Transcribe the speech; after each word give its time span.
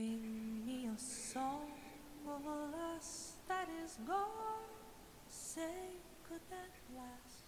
Sing 0.00 0.64
me 0.64 0.88
a 0.88 0.96
song 0.96 1.68
of 2.26 2.40
a 2.48 2.98
that 3.48 3.68
is 3.84 3.98
gone. 4.06 4.64
Say, 5.28 5.60
could 6.26 6.40
that 6.48 6.70
last? 6.96 7.44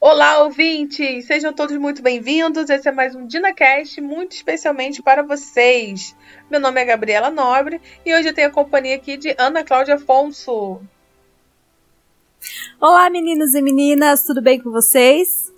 Olá, 0.00 0.42
ouvintes! 0.42 1.26
Sejam 1.26 1.52
todos 1.52 1.76
muito 1.76 2.00
bem-vindos. 2.00 2.70
Esse 2.70 2.88
é 2.88 2.92
mais 2.92 3.14
um 3.14 3.26
DinaCast, 3.26 4.00
muito 4.00 4.32
especialmente 4.32 5.02
para 5.02 5.22
vocês. 5.22 6.16
Meu 6.50 6.60
nome 6.60 6.80
é 6.80 6.86
Gabriela 6.86 7.30
Nobre 7.30 7.78
e 8.06 8.14
hoje 8.14 8.28
eu 8.28 8.34
tenho 8.34 8.48
a 8.48 8.52
companhia 8.52 8.96
aqui 8.96 9.18
de 9.18 9.34
Ana 9.38 9.62
Cláudia 9.62 9.96
Afonso. 9.96 10.80
Olá, 12.80 13.10
meninos 13.10 13.54
e 13.54 13.60
meninas, 13.60 14.24
tudo 14.24 14.40
bem 14.40 14.58
com 14.58 14.70
vocês? 14.70 15.51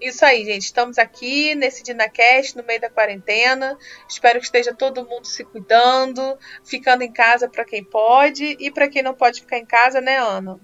Isso 0.00 0.24
aí, 0.24 0.44
gente. 0.44 0.62
Estamos 0.62 0.96
aqui 0.96 1.54
nesse 1.54 1.82
DinaCast, 1.82 2.56
no 2.56 2.64
meio 2.64 2.80
da 2.80 2.88
quarentena. 2.88 3.76
Espero 4.08 4.38
que 4.38 4.44
esteja 4.44 4.72
todo 4.72 5.04
mundo 5.04 5.26
se 5.26 5.44
cuidando, 5.44 6.36
ficando 6.64 7.02
em 7.02 7.12
casa 7.12 7.48
para 7.48 7.64
quem 7.64 7.82
pode 7.82 8.56
e 8.60 8.70
para 8.70 8.88
quem 8.88 9.02
não 9.02 9.14
pode 9.14 9.40
ficar 9.40 9.58
em 9.58 9.66
casa, 9.66 10.00
né, 10.00 10.18
Ana? 10.18 10.58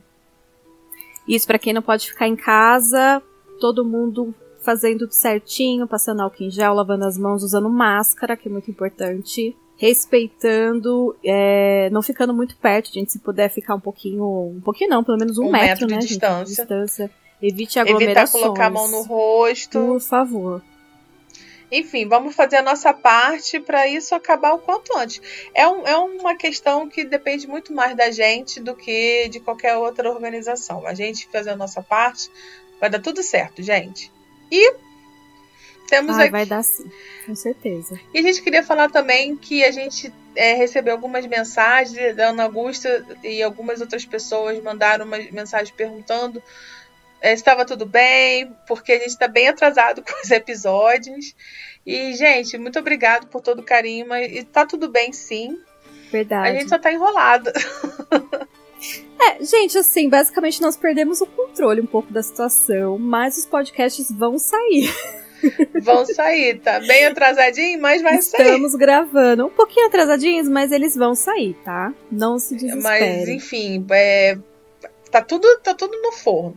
Isso 1.26 1.46
para 1.46 1.58
quem 1.58 1.72
não 1.72 1.82
pode 1.82 2.08
ficar 2.08 2.28
em 2.28 2.36
casa, 2.36 3.22
todo 3.58 3.84
mundo 3.84 4.34
fazendo 4.60 5.00
tudo 5.00 5.12
certinho, 5.12 5.86
passando 5.86 6.22
álcool 6.22 6.44
em 6.44 6.50
gel, 6.50 6.72
lavando 6.72 7.04
as 7.04 7.18
mãos, 7.18 7.42
usando 7.42 7.68
máscara, 7.68 8.36
que 8.36 8.48
é 8.48 8.50
muito 8.50 8.70
importante. 8.70 9.56
Respeitando, 9.76 11.16
é, 11.24 11.90
não 11.90 12.00
ficando 12.00 12.32
muito 12.32 12.56
perto, 12.56 12.92
gente. 12.92 13.10
Se 13.10 13.18
puder 13.18 13.50
ficar 13.50 13.74
um 13.74 13.80
pouquinho. 13.80 14.24
Um 14.56 14.60
pouquinho 14.60 14.88
não, 14.90 15.02
pelo 15.02 15.18
menos 15.18 15.36
um, 15.36 15.46
Um 15.46 15.50
metro, 15.50 15.68
metro 15.68 15.86
de 15.88 15.94
né, 15.94 16.00
gente, 16.00 16.08
distância. 16.10 16.44
distância. 16.44 17.23
Evite 17.42 17.78
Evitar 17.78 17.94
aglomerações. 17.94 18.42
colocar 18.42 18.66
a 18.66 18.70
mão 18.70 18.88
no 18.88 19.02
rosto. 19.02 19.78
Por 19.78 20.00
favor. 20.00 20.62
Enfim, 21.70 22.06
vamos 22.06 22.34
fazer 22.36 22.56
a 22.56 22.62
nossa 22.62 22.92
parte 22.92 23.58
para 23.58 23.88
isso 23.88 24.14
acabar 24.14 24.52
o 24.54 24.58
quanto 24.58 24.96
antes. 24.96 25.20
É, 25.52 25.66
um- 25.66 25.86
é 25.86 25.96
uma 25.96 26.36
questão 26.36 26.88
que 26.88 27.04
depende 27.04 27.48
muito 27.48 27.72
mais 27.72 27.96
da 27.96 28.10
gente 28.10 28.60
do 28.60 28.76
que 28.76 29.28
de 29.28 29.40
qualquer 29.40 29.76
outra 29.76 30.10
organização. 30.10 30.86
A 30.86 30.94
gente 30.94 31.28
fazer 31.32 31.50
a 31.50 31.56
nossa 31.56 31.82
parte, 31.82 32.30
vai 32.80 32.88
dar 32.88 33.00
tudo 33.00 33.22
certo, 33.22 33.62
gente. 33.62 34.12
E 34.52 34.74
temos 35.88 36.14
Ai, 36.16 36.24
aqui. 36.24 36.30
vai 36.32 36.46
dar 36.46 36.62
sim, 36.62 36.88
com 37.26 37.34
certeza. 37.34 37.98
E 38.12 38.18
a 38.18 38.22
gente 38.22 38.40
queria 38.42 38.62
falar 38.62 38.90
também 38.90 39.36
que 39.36 39.64
a 39.64 39.70
gente 39.72 40.12
é, 40.36 40.54
recebeu 40.54 40.92
algumas 40.94 41.26
mensagens 41.26 42.14
da 42.14 42.28
Ana 42.28 42.44
Augusta 42.44 43.04
e 43.22 43.42
algumas 43.42 43.80
outras 43.80 44.04
pessoas 44.04 44.62
mandaram 44.62 45.04
umas 45.06 45.30
mensagens 45.30 45.70
perguntando 45.70 46.42
estava 47.32 47.64
tudo 47.64 47.86
bem, 47.86 48.54
porque 48.66 48.92
a 48.92 48.98
gente 48.98 49.08
está 49.08 49.28
bem 49.28 49.48
atrasado 49.48 50.02
com 50.06 50.20
os 50.22 50.30
episódios. 50.30 51.34
E, 51.86 52.14
gente, 52.14 52.56
muito 52.58 52.78
obrigado 52.78 53.26
por 53.26 53.40
todo 53.40 53.60
o 53.60 53.64
carinho, 53.64 54.06
mas 54.08 54.32
e 54.32 54.42
tá 54.44 54.66
tudo 54.66 54.88
bem 54.88 55.12
sim. 55.12 55.58
Verdade. 56.10 56.48
A 56.48 56.52
gente 56.52 56.68
só 56.68 56.78
tá 56.78 56.92
enrolada. 56.92 57.52
É, 59.18 59.42
gente, 59.42 59.78
assim, 59.78 60.10
basicamente 60.10 60.60
nós 60.60 60.76
perdemos 60.76 61.20
o 61.22 61.26
controle 61.26 61.80
um 61.80 61.86
pouco 61.86 62.12
da 62.12 62.22
situação, 62.22 62.98
mas 62.98 63.38
os 63.38 63.46
podcasts 63.46 64.10
vão 64.10 64.38
sair. 64.38 64.92
Vão 65.82 66.06
sair, 66.06 66.58
tá 66.60 66.80
bem 66.80 67.04
atrasadinho, 67.04 67.78
mas 67.78 68.00
vai 68.00 68.22
sair. 68.22 68.46
Estamos 68.46 68.74
gravando 68.74 69.44
um 69.44 69.50
pouquinho 69.50 69.88
atrasadinhos, 69.88 70.48
mas 70.48 70.72
eles 70.72 70.96
vão 70.96 71.14
sair, 71.14 71.52
tá? 71.62 71.92
Não 72.10 72.38
se 72.38 72.54
Mas, 72.54 72.62
desesperem. 72.62 73.36
enfim, 73.36 73.86
é, 73.90 74.38
tá, 75.10 75.20
tudo, 75.20 75.46
tá 75.58 75.74
tudo 75.74 76.00
no 76.00 76.12
forno. 76.12 76.56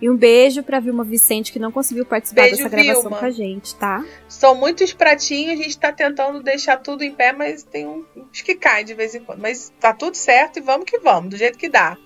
E 0.00 0.08
um 0.08 0.16
beijo 0.16 0.62
pra 0.62 0.80
Vilma 0.80 1.04
Vicente, 1.04 1.52
que 1.52 1.58
não 1.58 1.70
conseguiu 1.70 2.06
participar 2.06 2.42
Beijo, 2.42 2.56
dessa 2.56 2.68
gravação 2.68 3.02
Vilma. 3.02 3.18
com 3.18 3.24
a 3.24 3.30
gente, 3.30 3.74
tá? 3.74 4.04
São 4.26 4.54
muitos 4.54 4.94
pratinhos, 4.94 5.60
a 5.60 5.62
gente 5.62 5.78
tá 5.78 5.92
tentando 5.92 6.42
deixar 6.42 6.78
tudo 6.78 7.02
em 7.04 7.12
pé, 7.12 7.32
mas 7.32 7.62
tem 7.62 7.86
uns 7.86 8.40
que 8.40 8.54
caem 8.54 8.84
de 8.84 8.94
vez 8.94 9.14
em 9.14 9.20
quando. 9.20 9.40
Mas 9.40 9.70
tá 9.78 9.92
tudo 9.92 10.14
certo 10.16 10.58
e 10.58 10.62
vamos 10.62 10.86
que 10.86 10.98
vamos, 11.00 11.30
do 11.30 11.36
jeito 11.36 11.58
que 11.58 11.68
dá. 11.68 11.98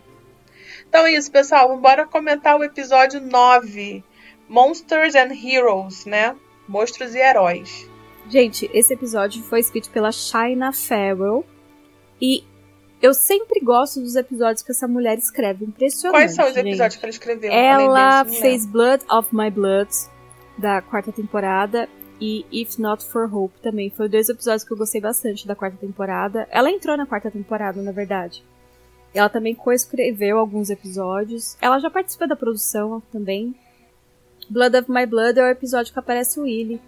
Então 0.89 1.07
é 1.07 1.13
isso, 1.13 1.31
pessoal. 1.33 1.69
Vamos 1.69 1.79
embora 1.79 2.07
comentar 2.07 2.59
o 2.59 2.65
episódio 2.65 3.19
9. 3.21 4.05
Monsters 4.49 5.15
and 5.15 5.33
Heroes, 5.33 6.05
né? 6.05 6.37
Monstros 6.69 7.15
e 7.15 7.19
heróis. 7.19 7.89
Gente, 8.29 8.69
esse 8.75 8.93
episódio 8.93 9.43
foi 9.45 9.61
escrito 9.61 9.89
pela 9.91 10.13
Shaina 10.13 10.71
Farrell. 10.73 11.47
E 12.21 12.45
eu 13.01 13.15
sempre 13.15 13.61
gosto 13.61 14.01
dos 14.01 14.17
episódios 14.17 14.63
que 14.63 14.73
essa 14.73 14.87
mulher 14.87 15.19
escreve. 15.19 15.65
Impressionante. 15.65 16.21
Quais 16.21 16.35
são 16.35 16.47
os 16.47 16.55
gente. 16.55 16.69
episódios 16.69 16.97
que 16.97 17.05
ela 17.05 17.11
escreveu? 17.11 17.53
Ela 17.53 18.25
fez 18.25 18.67
Blood 18.67 19.05
of 19.11 19.35
My 19.35 19.51
Blood, 19.51 19.91
da 20.59 20.83
quarta 20.83 21.11
temporada, 21.11 21.89
e 22.21 22.45
If 22.53 22.79
Not 22.79 23.05
For 23.05 23.35
Hope 23.35 23.59
também. 23.61 23.91
Foi 23.91 24.09
dois 24.09 24.29
episódios 24.29 24.65
que 24.65 24.73
eu 24.73 24.77
gostei 24.77 25.01
bastante 25.01 25.47
da 25.47 25.55
quarta 25.55 25.79
temporada. 25.79 26.47
Ela 26.51 26.71
entrou 26.71 26.97
na 26.97 27.07
quarta 27.07 27.31
temporada, 27.31 27.81
na 27.81 27.93
verdade. 27.93 28.45
Ela 29.15 29.29
também 29.29 29.55
coescreveu 29.55 30.39
alguns 30.39 30.71
episódios. 30.71 31.57
Ela 31.61 31.79
já 31.79 31.91
participou 31.91 32.29
da 32.29 32.37
produção 32.37 33.03
também. 33.11 33.55
Blood 34.49 34.77
of 34.77 34.91
My 34.91 35.07
Blood 35.07 35.39
é 35.39 35.43
o 35.45 35.49
episódio 35.49 35.93
que 35.93 35.99
aparece 35.99 36.39
o 36.39 36.43
Willy. 36.43 36.81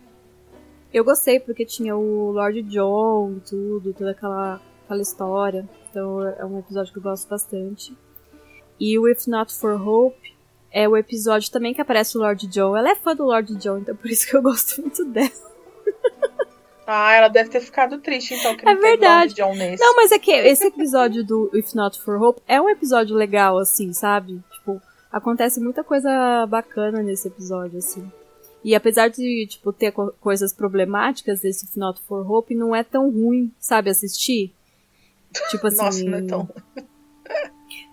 Eu 0.93 1.05
gostei 1.05 1.41
porque 1.41 1.65
tinha 1.65 1.97
o 1.97 2.31
Lord 2.31 2.62
John 2.65 3.37
e 3.39 3.41
tudo, 3.49 3.94
toda 3.94 4.11
aquela, 4.11 4.61
aquela 4.93 5.03
história. 5.03 5.69
Então 5.91 6.23
é 6.27 6.45
um 6.45 6.59
episódio 6.59 6.93
que 6.93 6.99
eu 6.99 7.03
gosto 7.03 7.29
bastante. 7.29 7.97
E 8.79 8.99
o 8.99 9.09
If 9.09 9.27
Not 9.27 9.55
For 9.55 9.81
Hope 9.87 10.35
é 10.71 10.89
o 10.89 10.97
episódio 10.97 11.51
também 11.51 11.73
que 11.75 11.81
aparece 11.81 12.17
o 12.17 12.21
Lord 12.21 12.47
John. 12.49 12.77
Ela 12.77 12.91
é 12.91 12.95
fã 12.95 13.15
do 13.17 13.25
Lord 13.25 13.55
John, 13.57 13.79
então 13.79 13.97
por 13.97 14.11
isso 14.11 14.27
que 14.27 14.37
eu 14.37 14.43
gosto 14.43 14.81
muito 14.81 15.05
dela. 15.07 15.31
Ah, 16.87 17.13
ela 17.15 17.29
deve 17.29 17.49
ter 17.49 17.61
ficado 17.61 17.99
triste, 17.99 18.35
então, 18.35 18.57
que 18.57 18.69
É 18.69 18.75
verdade. 18.75 19.35
Lord 19.41 19.55
John 19.55 19.55
nesse. 19.59 19.83
Não, 19.83 19.95
mas 19.97 20.11
é 20.13 20.19
que 20.19 20.33
esse 20.33 20.67
episódio 20.67 21.25
do 21.25 21.49
If 21.55 21.73
Not 21.75 21.99
For 22.01 22.21
Hope 22.21 22.43
é 22.47 22.61
um 22.61 22.69
episódio 22.69 23.15
legal, 23.17 23.57
assim, 23.59 23.93
sabe? 23.93 24.43
Tipo, 24.53 24.83
acontece 25.11 25.61
muita 25.61 25.85
coisa 25.85 26.45
bacana 26.47 27.01
nesse 27.03 27.29
episódio, 27.29 27.79
assim. 27.79 28.11
E 28.65 28.75
apesar 28.75 29.09
de, 29.09 29.47
tipo, 29.49 29.73
ter 29.73 29.93
co- 29.93 30.13
coisas 30.21 30.53
problemáticas 30.53 31.41
desse 31.41 31.65
If 31.67 31.77
Not 31.77 32.01
For 32.03 32.29
Hope, 32.29 32.55
não 32.55 32.75
é 32.75 32.83
tão 32.83 33.11
ruim, 33.11 33.53
sabe, 33.61 33.89
assistir. 33.89 34.53
Tipo 35.50 35.66
assim... 35.66 35.76
Nossa, 35.84 36.04
não 36.04 36.19
é 36.19 36.22
tão. 36.22 36.48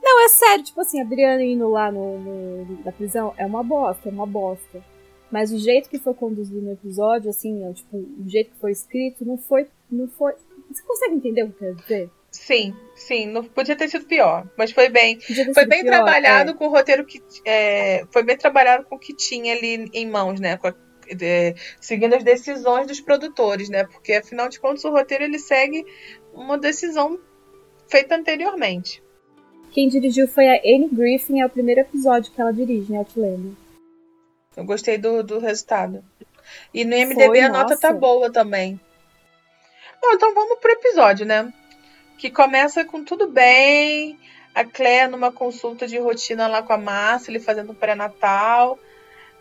Não, 0.02 0.26
é 0.26 0.30
sério, 0.30 0.64
tipo 0.64 0.82
assim, 0.82 1.00
a 1.02 1.06
Brianna 1.06 1.44
indo 1.44 1.70
lá 1.70 1.92
no, 1.92 2.20
no- 2.20 2.84
na 2.84 2.92
prisão 2.92 3.34
é 3.38 3.46
uma 3.46 3.64
bosta, 3.64 4.10
é 4.10 4.12
uma 4.12 4.26
bosta. 4.26 4.84
Mas 5.32 5.52
o 5.52 5.60
jeito 5.60 5.90
que 5.90 6.00
foi 6.00 6.14
conduzido 6.14 6.62
no 6.62 6.72
episódio, 6.72 7.30
assim, 7.30 7.64
é, 7.66 7.72
tipo, 7.74 7.98
o 7.98 8.24
jeito 8.28 8.52
que 8.52 8.60
foi 8.60 8.72
escrito, 8.72 9.24
não 9.24 9.38
foi. 9.38 9.68
Não 9.92 10.08
foi. 10.08 10.34
Você 10.72 10.82
consegue 10.84 11.16
entender 11.16 11.44
o 11.44 11.50
que 11.52 11.54
eu 11.54 11.60
quero 11.60 11.76
dizer? 11.76 12.10
Sim, 12.32 12.74
sim. 12.96 13.28
Não 13.28 13.44
podia 13.44 13.76
ter 13.76 13.88
sido 13.90 14.06
pior. 14.06 14.50
Mas 14.58 14.72
foi 14.72 14.90
bem. 14.90 15.20
Foi 15.54 15.66
bem 15.66 15.82
pior, 15.84 15.92
trabalhado 15.94 16.52
é. 16.52 16.54
com 16.56 16.66
o 16.68 16.70
roteiro 16.72 17.06
que. 17.06 17.22
é, 17.46 18.06
foi 18.12 18.24
bem 18.24 18.38
trabalhado 18.38 18.86
com 18.86 18.96
o 18.96 19.00
que 19.00 19.14
tinha 19.16 19.54
ali 19.54 19.90
em 19.94 20.10
mãos, 20.10 20.40
né? 20.40 20.58
A- 20.64 20.74
é, 21.22 21.56
seguindo 21.80 22.16
as 22.16 22.24
decisões 22.24 22.88
dos 22.88 23.00
produtores, 23.02 23.70
né? 23.70 23.84
Porque 23.86 24.14
afinal 24.14 24.50
de 24.50 24.60
contas 24.60 24.84
o 24.84 24.92
roteiro 24.92 25.24
ele 25.24 25.40
segue 25.40 25.86
uma 26.34 26.58
decisão 26.58 27.20
feita 27.90 28.16
anteriormente. 28.16 29.04
Quem 29.72 29.88
dirigiu 29.88 30.28
foi 30.28 30.48
a 30.48 30.62
Anne 30.64 30.90
Griffin, 30.92 31.42
é 31.42 31.46
o 31.46 31.50
primeiro 31.50 31.82
episódio 31.82 32.32
que 32.32 32.40
ela 32.40 32.52
dirige 32.52 32.92
em 32.92 32.98
Outlander. 32.98 33.54
Eu 34.56 34.66
gostei 34.66 34.98
do, 34.98 35.24
do 35.24 35.40
resultado. 35.40 36.04
E 36.74 36.84
no 36.84 36.96
IMDB 36.96 37.26
Foi, 37.26 37.40
a 37.42 37.50
nota 37.50 37.78
tá 37.78 37.90
nossa. 37.90 38.00
boa 38.00 38.32
também. 38.32 38.80
Bom, 40.02 40.12
então 40.14 40.34
vamos 40.34 40.60
pro 40.60 40.72
episódio, 40.72 41.26
né? 41.26 41.54
Que 42.18 42.30
começa 42.30 42.84
com 42.84 43.04
tudo 43.04 43.28
bem. 43.28 44.18
A 44.56 44.66
Claire 44.66 45.12
numa 45.12 45.32
consulta 45.32 45.88
de 45.88 46.00
rotina 46.00 46.48
lá 46.48 46.64
com 46.64 46.74
a 46.74 46.78
Márcia, 46.78 47.32
ele 47.32 47.40
fazendo 47.40 47.74
pré-natal. 47.74 48.80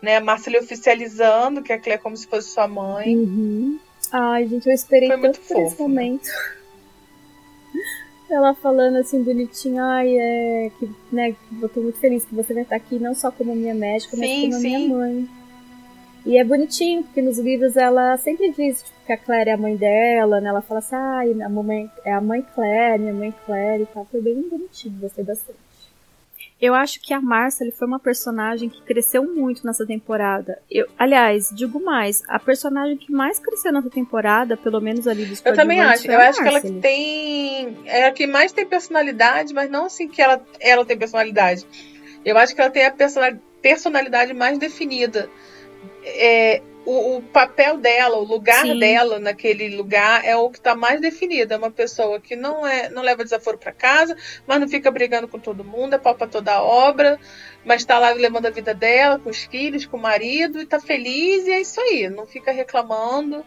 Né? 0.01 0.17
A 0.17 0.21
Márcia 0.21 0.51
ele 0.51 0.59
oficializando 0.59 1.63
que 1.63 1.73
a 1.73 1.79
Claire 1.79 1.99
é 1.99 2.03
como 2.03 2.15
se 2.15 2.27
fosse 2.27 2.49
sua 2.49 2.67
mãe. 2.67 3.15
Uhum. 3.15 3.79
Ai, 4.11 4.47
gente, 4.47 4.67
eu 4.67 4.73
esperei 4.73 5.09
Foi 5.09 5.17
muito 5.17 5.39
tanto 5.39 5.47
por 5.47 5.61
esse 5.61 5.75
fofo, 5.75 5.89
né? 5.89 6.19
Ela 8.29 8.53
falando 8.53 8.97
assim 8.97 9.23
bonitinho, 9.23 9.83
ai, 9.83 10.15
é 10.15 10.71
que, 10.77 10.89
né, 11.11 11.35
eu 11.61 11.67
tô 11.67 11.81
muito 11.81 11.99
feliz 11.99 12.23
que 12.23 12.35
você 12.35 12.53
vai 12.53 12.63
estar 12.63 12.75
aqui 12.75 12.99
não 12.99 13.15
só 13.15 13.31
como 13.31 13.55
minha 13.55 13.73
médica, 13.73 14.15
mas 14.15 14.29
Sim, 14.29 14.49
como 14.49 14.61
minha 14.61 14.79
sim. 14.79 14.87
mãe. 14.89 15.29
E 16.25 16.37
é 16.37 16.43
bonitinho, 16.43 17.03
porque 17.03 17.21
nos 17.21 17.39
livros 17.39 17.75
ela 17.75 18.15
sempre 18.17 18.51
diz 18.51 18.83
tipo, 18.83 18.97
que 19.05 19.13
a 19.13 19.17
Claire 19.17 19.49
é 19.49 19.53
a 19.53 19.57
mãe 19.57 19.75
dela, 19.75 20.39
né? 20.39 20.49
Ela 20.49 20.61
fala 20.61 20.79
assim, 20.79 20.95
ai, 20.95 21.41
a 21.41 21.49
mamãe 21.49 21.89
é 22.05 22.13
a 22.13 22.21
mãe 22.21 22.45
Claire, 22.53 22.99
minha 23.01 23.13
mãe 23.13 23.33
Claire 23.45 23.83
e 23.83 23.85
tal. 23.87 24.05
Foi 24.05 24.21
bem 24.21 24.47
bonitinho, 24.47 24.99
gostei 24.99 25.23
bastante. 25.23 25.57
Eu 26.61 26.75
acho 26.75 26.99
que 26.99 27.13
a 27.13 27.21
Marcely 27.21 27.71
foi 27.71 27.87
uma 27.87 27.99
personagem 27.99 28.67
que 28.69 28.81
cresceu 28.81 29.23
muito 29.23 29.65
nessa 29.65 29.85
temporada. 29.85 30.61
Eu, 30.69 30.87
aliás, 30.97 31.49
digo 31.55 31.79
mais, 31.83 32.21
a 32.27 32.37
personagem 32.37 32.97
que 32.97 33.11
mais 33.11 33.39
cresceu 33.39 33.71
nessa 33.71 33.89
temporada, 33.89 34.57
pelo 34.57 34.81
menos 34.81 35.07
ali 35.07 35.25
dos 35.25 35.41
Eu 35.45 35.55
também 35.55 35.79
acho. 35.79 36.11
Eu 36.11 36.19
acho 36.19 36.41
que 36.41 36.47
ela 36.47 36.61
tem. 36.81 37.77
É 37.85 38.05
a 38.07 38.11
que 38.11 38.27
mais 38.27 38.51
tem 38.51 38.65
personalidade, 38.65 39.53
mas 39.53 39.69
não 39.69 39.85
assim 39.85 40.07
que 40.09 40.21
ela, 40.21 40.43
ela 40.59 40.83
tem 40.83 40.97
personalidade. 40.97 41.65
Eu 42.25 42.37
acho 42.37 42.53
que 42.53 42.59
ela 42.59 42.69
tem 42.69 42.85
a 42.85 42.91
persona- 42.91 43.39
personalidade 43.61 44.33
mais 44.33 44.57
definida. 44.57 45.29
É, 46.03 46.61
o, 46.89 47.17
o 47.17 47.21
papel 47.21 47.77
dela, 47.77 48.17
o 48.17 48.23
lugar 48.23 48.65
Sim. 48.65 48.79
dela 48.79 49.19
naquele 49.19 49.75
lugar 49.77 50.25
é 50.25 50.35
o 50.35 50.49
que 50.49 50.57
está 50.57 50.75
mais 50.75 50.99
definido. 50.99 51.53
É 51.53 51.57
uma 51.57 51.69
pessoa 51.69 52.19
que 52.19 52.35
não 52.35 52.65
é, 52.65 52.89
não 52.89 53.03
leva 53.03 53.23
desaforo 53.23 53.59
para 53.59 53.71
casa, 53.71 54.17
mas 54.47 54.59
não 54.59 54.67
fica 54.67 54.89
brigando 54.89 55.27
com 55.27 55.37
todo 55.37 55.63
mundo, 55.63 55.93
é 55.93 55.99
pau 55.99 56.15
pra 56.15 56.25
toda 56.25 56.51
a 56.51 56.63
obra, 56.63 57.19
mas 57.63 57.81
está 57.81 57.99
lá 57.99 58.09
levando 58.11 58.47
a 58.47 58.49
vida 58.49 58.73
dela, 58.73 59.19
com 59.19 59.29
os 59.29 59.43
filhos, 59.43 59.85
com 59.85 59.97
o 59.97 60.01
marido, 60.01 60.59
e 60.59 60.65
tá 60.65 60.79
feliz, 60.79 61.45
e 61.45 61.51
é 61.51 61.61
isso 61.61 61.79
aí. 61.79 62.09
Não 62.09 62.25
fica 62.25 62.51
reclamando. 62.51 63.45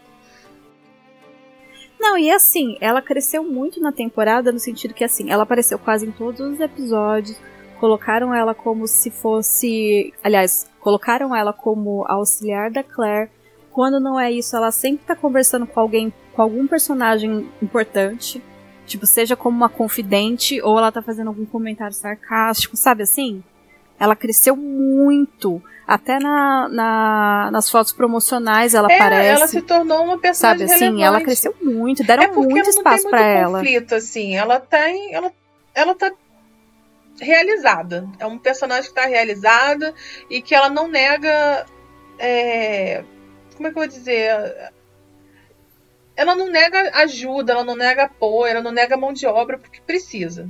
Não, 1.99 2.17
e 2.17 2.31
assim, 2.31 2.77
ela 2.79 3.01
cresceu 3.01 3.43
muito 3.43 3.81
na 3.81 3.91
temporada 3.91 4.53
no 4.53 4.59
sentido 4.59 4.93
que 4.93 5.03
assim, 5.03 5.29
ela 5.29 5.43
apareceu 5.43 5.77
quase 5.77 6.05
em 6.05 6.11
todos 6.11 6.39
os 6.39 6.59
episódios. 6.61 7.37
Colocaram 7.79 8.33
ela 8.33 8.53
como 8.55 8.87
se 8.87 9.11
fosse. 9.11 10.13
Aliás, 10.23 10.69
colocaram 10.79 11.35
ela 11.35 11.51
como 11.53 12.05
auxiliar 12.07 12.71
da 12.71 12.83
Claire. 12.83 13.29
Quando 13.71 13.99
não 13.99 14.19
é 14.19 14.31
isso, 14.31 14.55
ela 14.55 14.71
sempre 14.71 15.05
tá 15.05 15.15
conversando 15.15 15.65
com 15.65 15.79
alguém, 15.79 16.13
com 16.33 16.41
algum 16.41 16.67
personagem 16.67 17.49
importante. 17.61 18.41
Tipo, 18.85 19.05
seja 19.05 19.35
como 19.35 19.55
uma 19.57 19.69
confidente, 19.69 20.61
ou 20.61 20.77
ela 20.77 20.91
tá 20.91 21.01
fazendo 21.01 21.27
algum 21.29 21.45
comentário 21.45 21.93
sarcástico, 21.95 22.75
sabe 22.77 23.03
assim? 23.03 23.41
Ela 23.99 24.15
cresceu 24.15 24.55
muito. 24.55 25.61
Até 25.87 26.17
na, 26.19 26.69
na- 26.69 27.49
nas 27.51 27.69
fotos 27.69 27.91
promocionais 27.91 28.73
ela 28.73 28.89
É, 28.91 28.95
aparece. 28.95 29.29
ela 29.29 29.47
se 29.47 29.61
tornou 29.61 29.97
uma 30.03 30.07
Sabe 30.13 30.21
personagem 30.21 30.65
assim, 30.65 30.79
relevante. 30.85 31.03
ela 31.03 31.21
cresceu 31.21 31.55
muito, 31.61 32.03
deram 32.03 32.23
é 32.23 32.27
muito 32.31 32.69
espaço 32.69 33.03
muito 33.03 33.15
ela. 33.17 33.59
conflito, 33.59 33.95
assim. 33.95 34.35
Ela 34.35 34.59
tem. 34.59 35.13
Ela, 35.13 35.31
ela 35.73 35.93
tá 35.95 36.11
realizada. 37.19 38.07
É 38.19 38.25
um 38.25 38.37
personagem 38.37 38.89
que 38.89 38.95
tá 38.95 39.05
realizada 39.05 39.93
e 40.29 40.41
que 40.41 40.55
ela 40.55 40.69
não 40.69 40.87
nega. 40.87 41.65
é, 42.19 43.03
como 43.55 43.67
é 43.67 43.71
que 43.71 43.77
eu 43.77 43.81
vou 43.83 43.87
dizer? 43.87 44.71
Ela 46.15 46.35
não 46.35 46.47
nega 46.47 46.91
ajuda, 46.95 47.53
ela 47.53 47.63
não 47.63 47.75
nega 47.75 48.03
apoio, 48.03 48.51
ela 48.51 48.61
não 48.61 48.71
nega 48.71 48.97
mão 48.97 49.13
de 49.13 49.25
obra 49.25 49.57
porque 49.57 49.81
precisa. 49.81 50.49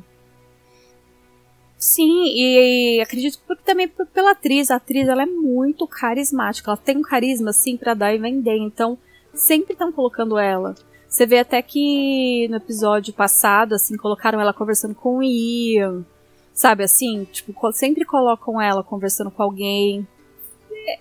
Sim, 1.77 2.27
e, 2.33 3.01
acredito 3.01 3.39
que 3.45 3.55
também 3.63 3.87
pela 3.87 4.31
atriz. 4.31 4.71
A 4.71 4.77
atriz 4.77 5.07
ela 5.07 5.23
é 5.23 5.25
muito 5.25 5.85
carismática. 5.85 6.71
Ela 6.71 6.77
tem 6.77 6.97
um 6.97 7.01
carisma 7.01 7.49
assim 7.49 7.75
pra 7.75 7.93
dar 7.93 8.13
e 8.13 8.17
vender. 8.17 8.57
Então, 8.57 8.97
sempre 9.33 9.73
estão 9.73 9.91
colocando 9.91 10.37
ela. 10.37 10.75
Você 11.09 11.25
vê 11.25 11.39
até 11.39 11.61
que 11.61 12.47
no 12.49 12.55
episódio 12.55 13.13
passado, 13.13 13.73
assim, 13.75 13.97
colocaram 13.97 14.39
ela 14.39 14.53
conversando 14.53 14.95
com 14.95 15.17
o 15.17 15.23
Ian. 15.23 16.05
Sabe 16.53 16.83
assim? 16.83 17.25
Tipo, 17.31 17.71
sempre 17.71 18.05
colocam 18.05 18.61
ela 18.61 18.83
conversando 18.83 19.31
com 19.31 19.41
alguém. 19.41 20.07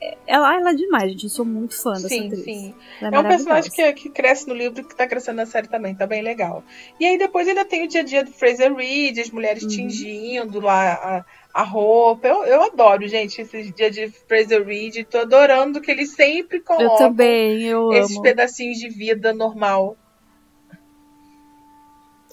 É- 0.00 0.16
Ela, 0.26 0.54
ela 0.56 0.70
é 0.70 0.75
demais, 0.75 1.10
gente. 1.10 1.25
Eu 1.25 1.31
sou 1.31 1.44
muito 1.44 1.75
fã 1.81 1.93
dessa 1.93 2.08
Sim, 2.08 2.26
atriz. 2.28 2.44
sim. 2.44 2.75
Ela 3.00 3.16
É 3.16 3.20
um 3.20 3.28
personagem 3.28 3.70
que, 3.70 3.93
que 3.94 4.08
cresce 4.08 4.49
no 4.49 4.54
livro 4.54 4.81
e 4.81 4.84
que 4.84 4.94
tá 4.96 5.06
crescendo 5.06 5.37
na 5.37 5.46
série 5.46 5.69
também, 5.69 5.94
tá 5.94 6.06
bem 6.06 6.22
legal. 6.22 6.62
E 6.99 7.04
aí 7.04 7.19
depois 7.19 7.46
ainda 7.49 7.64
tem 7.64 7.84
o 7.84 7.88
dia 7.88 8.00
a 8.00 8.04
dia 8.04 8.25
do 8.25 8.31
Fraser 8.31 8.72
Reed, 8.75 9.19
as 9.19 9.31
mulheres 9.31 9.62
Uhum. 9.64 9.69
tingindo 9.69 10.60
lá 10.60 10.93
a, 10.94 11.25
a 11.52 11.62
roupa. 11.64 12.26
Eu, 12.28 12.44
eu 12.44 12.62
adoro, 12.62 13.06
gente, 13.08 13.43
esses 13.43 13.75
dias 13.75 13.94
de 13.94 14.08
Fraser 14.08 14.64
Reed. 14.64 15.05
Tô 15.05 15.19
adorando 15.19 15.81
que 15.81 15.90
eles 15.90 16.12
sempre 16.14 16.58
Eu 16.58 16.64
colocam 16.64 16.96
também, 16.96 17.64
eu 17.64 17.93
esses 17.93 18.12
amo. 18.14 18.22
pedacinhos 18.22 18.78
de 18.78 18.88
vida 18.88 19.34
normal. 19.34 19.96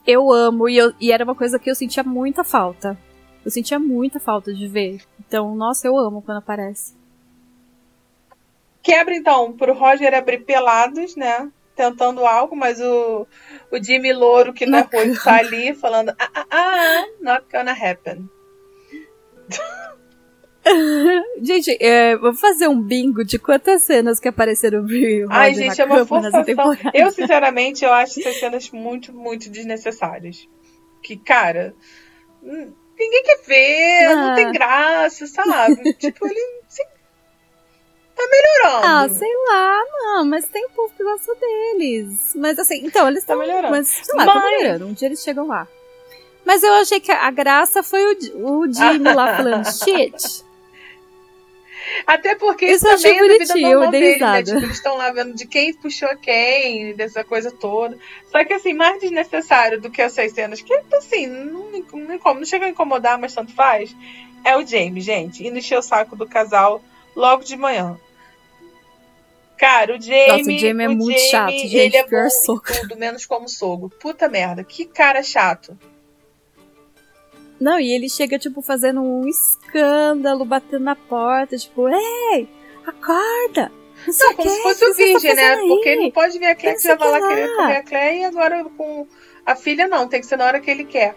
Eu 0.07 0.31
amo, 0.31 0.69
e, 0.69 0.77
eu- 0.77 0.93
e 0.99 1.11
era 1.11 1.23
uma 1.23 1.35
coisa 1.35 1.59
que 1.59 1.69
eu 1.69 1.75
sentia 1.75 2.03
muita 2.03 2.43
falta. 2.43 2.97
Eu 3.49 3.51
sentia 3.51 3.79
muita 3.79 4.19
falta 4.19 4.53
de 4.53 4.67
ver. 4.67 5.01
Então, 5.19 5.55
nossa, 5.55 5.87
eu 5.87 5.97
amo 5.97 6.21
quando 6.21 6.37
aparece. 6.37 6.93
Quebra 8.83 9.15
então 9.15 9.53
pro 9.53 9.73
Roger 9.73 10.13
abrir 10.13 10.45
pelados, 10.45 11.15
né? 11.15 11.51
Tentando 11.75 12.27
algo, 12.27 12.55
mas 12.55 12.79
o, 12.79 13.25
o 13.71 13.83
Jimmy 13.83 14.13
Louro, 14.13 14.53
que 14.53 14.67
não 14.67 14.77
é 14.77 14.83
Não. 14.83 14.89
ruim, 14.99 15.15
tá 15.15 15.37
ali 15.37 15.73
falando: 15.73 16.09
ah, 16.09 16.29
ah, 16.35 16.45
ah, 16.51 17.05
not 17.19 17.47
gonna 17.51 17.71
happen. 17.71 18.29
Gente, 21.41 21.75
é, 21.83 22.15
vamos 22.17 22.39
fazer 22.39 22.67
um 22.67 22.79
bingo 22.79 23.25
de 23.25 23.39
quantas 23.39 23.81
cenas 23.81 24.19
que 24.19 24.27
apareceram 24.27 24.83
no 24.83 24.87
Roger 24.87 25.25
Ai, 25.31 25.55
na 25.55 25.55
gente, 25.55 25.81
é 25.81 25.85
uma 25.85 26.05
forçação. 26.05 26.43
Eu, 26.93 27.11
sinceramente, 27.11 27.83
eu 27.83 27.91
acho 27.91 28.19
essas 28.19 28.39
cenas 28.39 28.69
muito, 28.69 29.11
muito 29.11 29.49
desnecessárias. 29.49 30.47
Que, 31.01 31.17
cara, 31.17 31.73
hum, 32.43 32.73
ninguém 32.99 33.23
quer 33.23 33.39
ver, 33.45 34.15
não 34.15 34.31
Ah. 34.31 34.35
tem 34.35 34.51
graça, 34.51 35.25
sabe? 35.27 35.93
tipo, 35.95 36.27
ele 36.27 36.59
tá 38.15 38.23
melhorando. 38.29 38.85
Ah, 38.85 39.09
sei 39.09 39.33
lá, 39.47 39.81
não, 39.91 40.25
mas 40.25 40.45
tem 40.47 40.65
um 40.65 40.69
povo 40.71 40.93
que 40.95 41.03
gosta 41.03 41.33
deles. 41.35 42.33
Mas 42.35 42.59
assim, 42.59 42.85
então, 42.85 43.07
eles 43.07 43.23
Tá 43.23 43.33
estão 43.33 43.39
melhorando. 43.39 43.71
Mas, 43.71 43.87
sei 43.87 44.15
lá, 44.15 44.25
tá 44.25 44.35
Mas- 44.35 44.51
melhorando. 44.51 44.87
Um 44.87 44.93
dia 44.93 45.07
eles 45.07 45.23
chegam 45.23 45.47
lá. 45.47 45.67
Mas 46.45 46.63
eu 46.63 46.73
achei 46.73 46.99
que 46.99 47.11
a 47.11 47.29
graça 47.31 47.83
foi 47.83 48.01
o, 48.03 48.17
o 48.61 48.73
Jimmy 48.73 49.13
lá 49.13 49.37
falando 49.37 49.63
shit. 49.71 50.43
Até 52.05 52.35
porque 52.35 52.65
Isso 52.65 52.87
eu 52.87 52.95
também 52.95 53.17
é 53.17 53.27
da 53.27 53.37
vida 53.37 53.53
normal 53.55 53.83
eu 53.83 53.91
dei 53.91 54.01
dele, 54.01 54.19
né? 54.19 54.43
Tipo, 54.43 54.57
eles 54.57 54.71
estão 54.71 54.97
lá 54.97 55.11
vendo 55.11 55.33
de 55.33 55.45
quem 55.47 55.73
puxou 55.73 56.09
quem, 56.17 56.93
dessa 56.95 57.23
coisa 57.23 57.51
toda. 57.51 57.97
Só 58.31 58.43
que, 58.43 58.53
assim, 58.53 58.73
mais 58.73 58.99
desnecessário 58.99 59.79
do 59.79 59.89
que 59.89 60.01
essas 60.01 60.31
cenas, 60.31 60.61
que, 60.61 60.73
assim, 60.93 61.27
não, 61.27 61.69
não, 61.71 62.33
não 62.35 62.45
chega 62.45 62.65
a 62.65 62.69
incomodar, 62.69 63.17
mas 63.19 63.33
tanto 63.33 63.53
faz, 63.53 63.95
é 64.43 64.55
o 64.57 64.65
Jamie, 64.65 65.01
gente, 65.01 65.45
indo 65.45 65.57
encher 65.57 65.77
o 65.77 65.81
saco 65.81 66.15
do 66.15 66.27
casal 66.27 66.81
logo 67.15 67.43
de 67.43 67.57
manhã. 67.57 67.97
Cara, 69.57 69.97
o 69.97 70.01
Jamie. 70.01 70.27
Nossa, 70.27 70.51
o 70.51 70.57
Jamie 70.57 70.85
é 70.85 70.87
muito 70.87 71.19
chato, 71.19 71.51
gente, 71.51 71.75
Ele 71.75 71.97
é 71.97 72.03
pior 72.03 72.23
bom 72.23 72.29
soco. 72.29 72.73
tudo, 72.81 72.97
menos 72.97 73.25
como 73.25 73.49
sogro. 73.49 73.89
Puta 73.89 74.29
merda, 74.29 74.63
que 74.63 74.85
cara 74.85 75.21
chato. 75.21 75.77
Não, 77.59 77.79
e 77.79 77.91
ele 77.91 78.09
chega, 78.09 78.39
tipo, 78.39 78.61
fazendo 78.61 79.01
um 79.01 79.27
escândalo, 79.27 80.45
batendo 80.45 80.83
na 80.83 80.95
porta, 80.95 81.57
tipo, 81.57 81.87
ei, 81.89 82.47
acorda! 82.85 83.71
Não 84.07 84.27
Não, 84.27 84.35
como 84.35 84.49
se 84.49 84.61
fosse 84.61 84.85
o 84.85 84.87
tá 84.89 84.93
virgem, 84.93 85.35
né? 85.35 85.53
aí?" 85.55 85.67
Porque 85.67 85.89
ele 85.89 86.03
não 86.03 86.11
pode 86.11 86.39
ver 86.39 86.45
a 86.45 86.49
Não 86.49 86.55
que 86.55 86.79
já 86.79 86.95
vai 86.95 87.11
lá 87.11 87.17
o 87.17 87.21
que 87.21 87.35
querer 87.35 87.55
comer 87.55 87.75
a 87.75 87.83
Claire 87.83 88.19
e 88.19 88.23
agora 88.23 88.63
com 88.77 89.07
a 89.45 89.55
filha 89.55 89.87
não, 89.87 90.07
tem 90.07 90.21
que 90.21 90.27
ser 90.27 90.37
na 90.37 90.45
hora 90.45 90.59
que 90.59 90.71
ele 90.71 90.85
quer. 90.85 91.15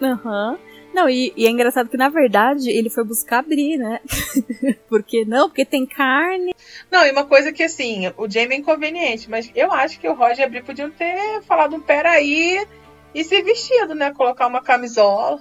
Aham. 0.00 0.58
Não, 0.94 1.08
e, 1.08 1.32
e 1.36 1.44
é 1.44 1.50
engraçado 1.50 1.88
que, 1.88 1.96
na 1.96 2.08
verdade, 2.08 2.70
ele 2.70 2.88
foi 2.88 3.02
buscar 3.02 3.40
abrir, 3.40 3.76
né? 3.76 3.98
porque 4.88 5.24
não? 5.24 5.48
Porque 5.48 5.64
tem 5.64 5.84
carne. 5.84 6.54
Não, 6.88 7.04
e 7.04 7.10
uma 7.10 7.24
coisa 7.24 7.52
que 7.52 7.64
assim, 7.64 8.12
o 8.16 8.30
Jamie 8.30 8.56
é 8.56 8.60
inconveniente, 8.60 9.28
mas 9.28 9.50
eu 9.56 9.72
acho 9.72 9.98
que 9.98 10.08
o 10.08 10.14
Roger 10.14 10.38
e 10.38 10.42
a 10.44 10.48
Bri 10.48 10.62
podiam 10.62 10.90
ter 10.90 11.42
falado 11.42 11.74
um 11.74 11.80
peraí 11.80 12.64
e 13.14 13.22
se 13.24 13.40
vestido, 13.42 13.94
né? 13.94 14.12
Colocar 14.12 14.46
uma 14.46 14.62
camisola. 14.62 15.40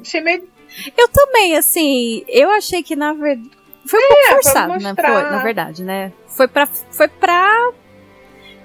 Achei 0.00 0.20
meio. 0.20 0.48
Eu 0.96 1.08
também, 1.08 1.56
assim, 1.56 2.24
eu 2.28 2.50
achei 2.50 2.82
que, 2.82 2.96
na 2.96 3.12
verdade. 3.12 3.50
Foi 3.84 3.98
um 3.98 4.08
pouco 4.08 4.22
pra 4.22 4.34
forçado, 4.34 4.78
né? 4.78 4.94
Foi, 4.94 5.22
na 5.22 5.42
verdade, 5.42 5.82
né? 5.82 6.12
Foi 6.28 6.48
pra. 6.48 6.66
Foi 6.66 7.08
pra. 7.08 7.72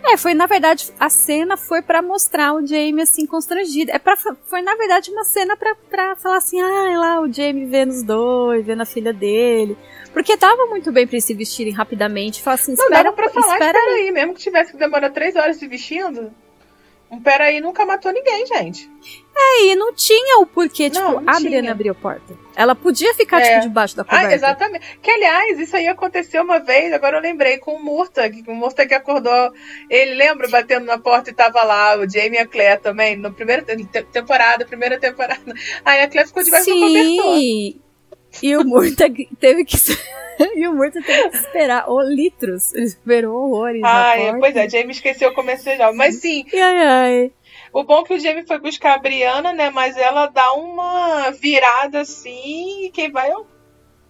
É, 0.10 0.15
foi 0.15 0.34
na 0.34 0.46
verdade 0.46 0.94
a 1.00 1.10
cena 1.10 1.58
foi 1.58 1.82
pra 1.82 2.01
mostrar 2.01 2.53
o 2.53 2.65
Jamie 2.65 3.01
assim 3.01 3.25
constrangido. 3.25 3.91
É 3.91 4.00
para 4.00 4.15
foi 4.15 4.62
na 4.62 4.75
verdade 4.75 5.12
uma 5.12 5.24
cena 5.24 5.58
pra, 5.58 5.75
pra 5.89 6.15
falar 6.15 6.38
assim, 6.38 6.62
ah, 6.62 6.98
lá 6.98 7.20
o 7.20 7.34
Jamie 7.34 7.65
vendo 7.65 7.89
os 7.89 8.03
dois, 8.03 8.65
vendo 8.65 8.82
a 8.82 8.86
filha 8.86 9.12
dele. 9.12 9.77
Porque 10.13 10.38
tava 10.38 10.67
muito 10.67 10.91
bem 10.91 11.06
pra 11.06 11.15
eles 11.15 11.25
se 11.25 11.34
vestirem 11.34 11.74
rapidamente. 11.74 12.41
Falar 12.41 12.56
assim, 12.56 12.75
Não 12.75 12.86
espera, 12.86 13.03
dava 13.03 13.15
pra 13.15 13.29
falar, 13.29 13.53
espera 13.53 13.77
espera 13.77 13.96
aí, 13.96 14.12
mesmo 14.12 14.34
que 14.34 14.39
tivesse 14.39 14.72
que 14.72 14.77
demorar 14.77 15.10
três 15.10 15.36
horas 15.36 15.58
se 15.58 15.67
vestindo. 15.67 16.32
Um 17.10 17.22
peraí 17.22 17.62
nunca 17.62 17.86
matou 17.86 18.12
ninguém, 18.12 18.46
gente. 18.46 18.90
aí, 19.36 19.76
não 19.76 19.94
tinha 19.94 20.40
o 20.40 20.46
porquê, 20.46 20.90
tipo, 20.90 21.04
Não, 21.06 21.22
não 21.22 21.34
a. 21.34 21.40
Brienne 21.40 21.70
abriu 21.70 21.94
a 21.94 21.96
porta. 21.96 22.36
Ela 22.56 22.76
podia 22.76 23.14
ficar, 23.14 23.40
É. 23.40 23.50
tipo, 23.54 23.62
debaixo 23.70 23.96
da 23.96 24.04
coberta. 24.04 24.28
Ah, 24.28 24.34
exatamente. 24.34 25.00
Que, 25.02 25.10
aliás, 25.12 25.58
isso 25.60 25.76
aí 25.78 25.88
aconteceu 25.88 26.44
uma 26.44 26.60
vez, 26.60 26.92
agora 26.92 27.18
eu 27.18 27.22
lembrei, 27.22 27.60
com 27.60 27.76
o 27.76 27.82
Murta, 27.84 28.30
que 28.30 28.44
o 28.48 28.54
Murta 28.56 28.86
que 28.86 28.94
acordou, 28.96 29.54
ele 29.90 30.16
lembra, 30.16 30.50
batendo 30.50 30.86
na 30.86 30.98
porta 30.98 31.30
e 31.30 31.34
tava 31.34 31.64
lá, 31.64 31.96
o 31.98 32.10
Jamie 32.10 32.34
e 32.34 32.40
a 32.40 32.48
Claire 32.48 32.82
também, 32.82 33.16
na 33.16 33.30
primeira 33.32 33.62
te- 33.62 33.86
temporada, 34.12 34.66
primeira 34.66 35.00
temporada. 35.00 35.54
Aí 35.86 36.02
a 36.02 36.10
Claire 36.10 36.28
ficou 36.28 36.44
debaixo 36.44 36.66
do 36.66 36.80
cobertor. 36.80 37.38
Sim! 37.38 37.82
E 38.41 38.56
o 38.56 38.63
Murta 38.63 39.06
teve 39.39 39.65
que. 39.65 39.77
e 40.56 40.67
o 40.67 40.74
Murta 40.74 41.01
teve 41.01 41.29
que 41.29 41.38
esperar 41.38 41.86
oh, 41.88 42.01
litros. 42.01 42.74
Ele 42.74 42.86
esperou 42.86 43.36
horrores. 43.36 43.82
Ai, 43.84 44.38
pois 44.39 44.56
é, 44.56 44.70
Jamie 44.70 44.91
esqueceu 44.91 45.34
como 45.34 45.50
é 45.50 45.58
jovem. 45.58 45.96
Mas 45.96 46.15
sim, 46.15 46.46
ai, 46.53 46.86
ai. 46.86 47.32
O 47.74 47.84
bom 47.84 48.01
é 48.01 48.03
que 48.03 48.13
o 48.13 48.20
Jamie 48.20 48.46
foi 48.46 48.60
buscar 48.60 48.96
a 48.96 48.98
Briana, 48.98 49.53
né? 49.53 49.70
Mas 49.70 49.98
ela 49.98 50.27
dá 50.27 50.53
uma 50.53 51.32
virada 51.32 52.01
assim 52.01 52.86
e 52.86 52.89
quem 52.91 53.12
vai 53.12 53.29
é 53.29 53.38
o 53.38 53.46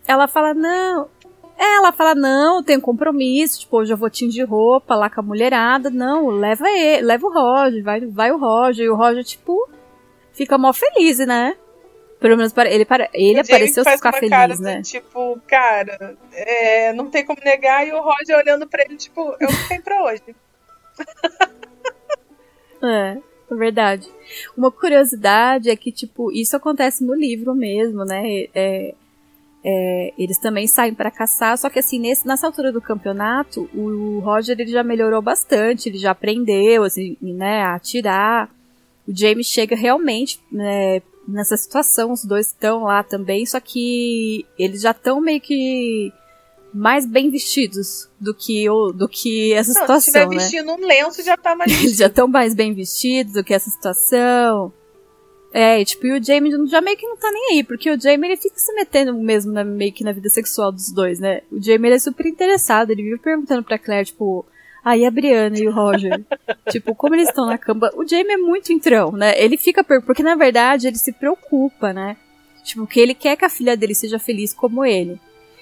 Ela 0.07 0.27
fala, 0.27 0.53
não. 0.53 1.09
É, 1.57 1.77
ela 1.77 1.91
fala, 1.91 2.13
não, 2.13 2.61
tem 2.61 2.79
compromisso, 2.79 3.61
tipo, 3.61 3.77
hoje 3.77 3.91
eu 3.91 3.97
vou 3.97 4.11
tingir 4.11 4.43
roupa 4.43 4.95
lá 4.95 5.09
com 5.09 5.21
a 5.21 5.23
mulherada. 5.23 5.89
Não, 5.89 6.27
leva 6.27 6.69
ele, 6.69 7.01
leva 7.01 7.25
o 7.25 7.33
Roger, 7.33 7.83
vai, 7.83 8.01
vai 8.05 8.31
o 8.31 8.37
Roger. 8.37 8.85
E 8.85 8.89
o 8.89 8.95
Roger, 8.95 9.23
tipo, 9.23 9.67
fica 10.31 10.57
mó 10.57 10.71
feliz, 10.71 11.17
né? 11.19 11.57
Pelo 12.19 12.35
menos 12.35 12.51
para 12.51 12.69
ele, 12.69 12.83
para, 12.83 13.09
ele 13.13 13.39
apareceu 13.39 13.83
faz 13.83 13.97
ficar 13.97 14.13
feliz, 14.13 14.29
cara 14.29 14.55
né? 14.55 14.81
tipo, 14.81 15.39
cara, 15.47 16.17
é, 16.33 16.91
não 16.93 17.09
tem 17.09 17.23
como 17.23 17.39
negar, 17.43 17.87
e 17.87 17.91
o 17.91 18.01
Roger 18.01 18.37
olhando 18.37 18.67
pra 18.67 18.83
ele, 18.83 18.95
tipo, 18.95 19.35
é 19.39 19.45
o 19.45 19.47
que 19.47 19.67
tem 19.69 19.81
pra 19.81 20.03
hoje. 20.03 20.23
É, 22.79 23.17
é 23.49 23.55
verdade. 23.55 24.07
Uma 24.55 24.71
curiosidade 24.71 25.67
é 25.67 25.75
que, 25.75 25.91
tipo, 25.91 26.31
isso 26.31 26.55
acontece 26.55 27.03
no 27.03 27.15
livro 27.15 27.55
mesmo, 27.55 28.05
né? 28.05 28.45
É, 28.53 28.93
é, 29.63 30.13
eles 30.17 30.37
também 30.37 30.67
saem 30.67 30.93
pra 30.93 31.11
caçar, 31.11 31.57
só 31.57 31.69
que 31.69 31.79
assim, 31.79 31.99
nesse, 31.99 32.27
nessa 32.27 32.47
altura 32.47 32.71
do 32.71 32.79
campeonato, 32.79 33.69
o 33.73 34.19
Roger 34.19 34.57
ele 34.59 34.71
já 34.71 34.83
melhorou 34.83 35.21
bastante, 35.21 35.89
ele 35.89 35.97
já 35.97 36.11
aprendeu, 36.11 36.83
assim, 36.83 37.17
né, 37.21 37.61
a 37.61 37.75
atirar. 37.75 38.49
O 39.07 39.15
James 39.15 39.47
chega 39.47 39.75
realmente 39.75 40.39
né, 40.51 41.01
nessa 41.27 41.57
situação, 41.57 42.11
os 42.11 42.23
dois 42.23 42.47
estão 42.47 42.83
lá 42.83 43.03
também, 43.03 43.45
só 43.45 43.59
que 43.59 44.45
eles 44.57 44.81
já 44.81 44.91
estão 44.91 45.19
meio 45.19 45.41
que 45.41 46.11
mais 46.73 47.05
bem 47.05 47.29
vestidos 47.29 48.09
do 48.19 48.33
que, 48.33 48.69
o, 48.69 48.91
do 48.91 49.07
que 49.07 49.53
essa 49.53 49.69
Não, 49.69 49.73
se 49.73 49.79
situação, 49.81 49.97
estiver 49.97 50.27
né? 50.27 50.35
vestindo 50.37 50.71
um 50.71 50.85
lenço, 50.85 51.23
já 51.23 51.35
tá 51.35 51.55
mais 51.55 51.71
Eles 51.83 51.97
já 51.97 52.07
estão 52.07 52.27
mais 52.27 52.53
bem 52.53 52.73
vestidos 52.73 53.33
do 53.33 53.43
que 53.43 53.53
essa 53.53 53.69
situação. 53.69 54.71
É, 55.53 55.81
e, 55.81 55.85
tipo, 55.85 56.05
e 56.05 56.19
o 56.19 56.23
Jamie 56.23 56.51
já 56.67 56.81
meio 56.81 56.97
que 56.97 57.07
não 57.07 57.17
tá 57.17 57.31
nem 57.31 57.53
aí, 57.53 57.63
porque 57.63 57.89
o 57.89 57.99
Jamie 57.99 58.29
ele 58.29 58.37
fica 58.37 58.59
se 58.59 58.71
metendo 58.73 59.13
mesmo 59.13 59.51
na, 59.51 59.63
meio 59.63 59.93
que 59.93 60.03
na 60.03 60.11
vida 60.11 60.29
sexual 60.29 60.71
dos 60.71 60.91
dois, 60.91 61.19
né? 61.19 61.41
O 61.51 61.61
Jamie 61.61 61.87
ele 61.87 61.95
é 61.95 61.99
super 61.99 62.25
interessado, 62.25 62.91
ele 62.91 63.03
vive 63.03 63.17
perguntando 63.17 63.63
pra 63.63 63.79
Claire, 63.79 64.05
tipo, 64.05 64.45
aí 64.87 65.05
a 65.05 65.11
Brianna 65.11 65.57
e 65.59 65.67
o 65.67 65.71
Roger, 65.71 66.23
tipo, 66.69 66.95
como 66.95 67.15
eles 67.15 67.29
estão 67.29 67.45
na 67.45 67.57
cama. 67.57 67.89
O 67.95 68.07
Jamie 68.07 68.33
é 68.33 68.37
muito 68.37 68.71
entrão, 68.71 69.11
né? 69.11 69.33
Ele 69.41 69.57
fica, 69.57 69.83
per- 69.83 70.01
porque 70.01 70.23
na 70.23 70.35
verdade 70.35 70.87
ele 70.87 70.97
se 70.97 71.11
preocupa, 71.11 71.91
né? 71.93 72.15
Tipo, 72.63 72.85
que 72.87 72.99
ele 72.99 73.13
quer 73.13 73.35
que 73.37 73.45
a 73.45 73.49
filha 73.49 73.77
dele 73.77 73.95
seja 73.95 74.19
feliz 74.19 74.53
como 74.53 74.83
ele. 74.85 75.19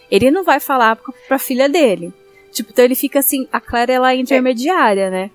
Ele 0.10 0.32
não 0.32 0.44
vai 0.44 0.60
falar 0.60 0.98
pra, 1.28 1.38
filha 1.40 1.68
dele. 1.70 2.14
Tipo, 2.52 2.72
então 2.72 2.86
ele 2.86 2.96
fica 2.96 3.20
assim, 3.20 3.48
a 3.52 3.60
Claire 3.60 3.92
ela 3.92 4.12
é 4.14 4.16
intermediária, 4.16 5.10
né? 5.10 5.30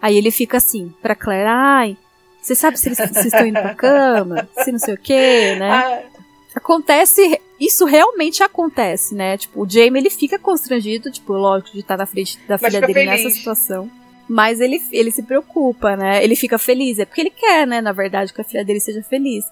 Aí 0.00 0.16
ele 0.16 0.30
fica 0.30 0.56
assim, 0.56 0.92
pra 1.00 1.14
Claire, 1.14 1.46
ai, 1.48 1.96
você 2.40 2.54
sabe 2.56 2.76
se 2.78 2.88
eles 2.88 2.98
se 2.98 3.28
estão 3.28 3.46
indo 3.46 3.60
pra 3.60 3.74
cama? 3.74 4.48
Se 4.64 4.72
não 4.72 4.78
sei 4.78 4.94
o 4.94 4.98
quê, 4.98 5.54
né? 5.58 5.68
Ah, 6.54 6.58
Acontece, 6.58 7.40
isso 7.66 7.84
realmente 7.84 8.42
acontece, 8.42 9.14
né? 9.14 9.36
Tipo, 9.36 9.62
o 9.64 9.68
Jamie 9.68 10.00
ele 10.02 10.10
fica 10.10 10.38
constrangido, 10.38 11.10
tipo, 11.10 11.32
lógico, 11.32 11.72
de 11.72 11.80
estar 11.80 11.96
na 11.96 12.06
frente 12.06 12.38
da 12.48 12.58
Mas 12.60 12.72
filha 12.74 12.86
dele 12.86 13.04
nessa 13.06 13.22
feliz. 13.24 13.36
situação. 13.36 13.90
Mas 14.28 14.60
ele, 14.60 14.80
ele 14.92 15.10
se 15.10 15.22
preocupa, 15.22 15.96
né? 15.96 16.24
Ele 16.24 16.34
fica 16.36 16.58
feliz, 16.58 16.98
é 16.98 17.04
porque 17.04 17.20
ele 17.20 17.30
quer, 17.30 17.66
né? 17.66 17.80
Na 17.80 17.92
verdade, 17.92 18.32
que 18.32 18.40
a 18.40 18.44
filha 18.44 18.64
dele 18.64 18.80
seja 18.80 19.02
feliz. 19.02 19.44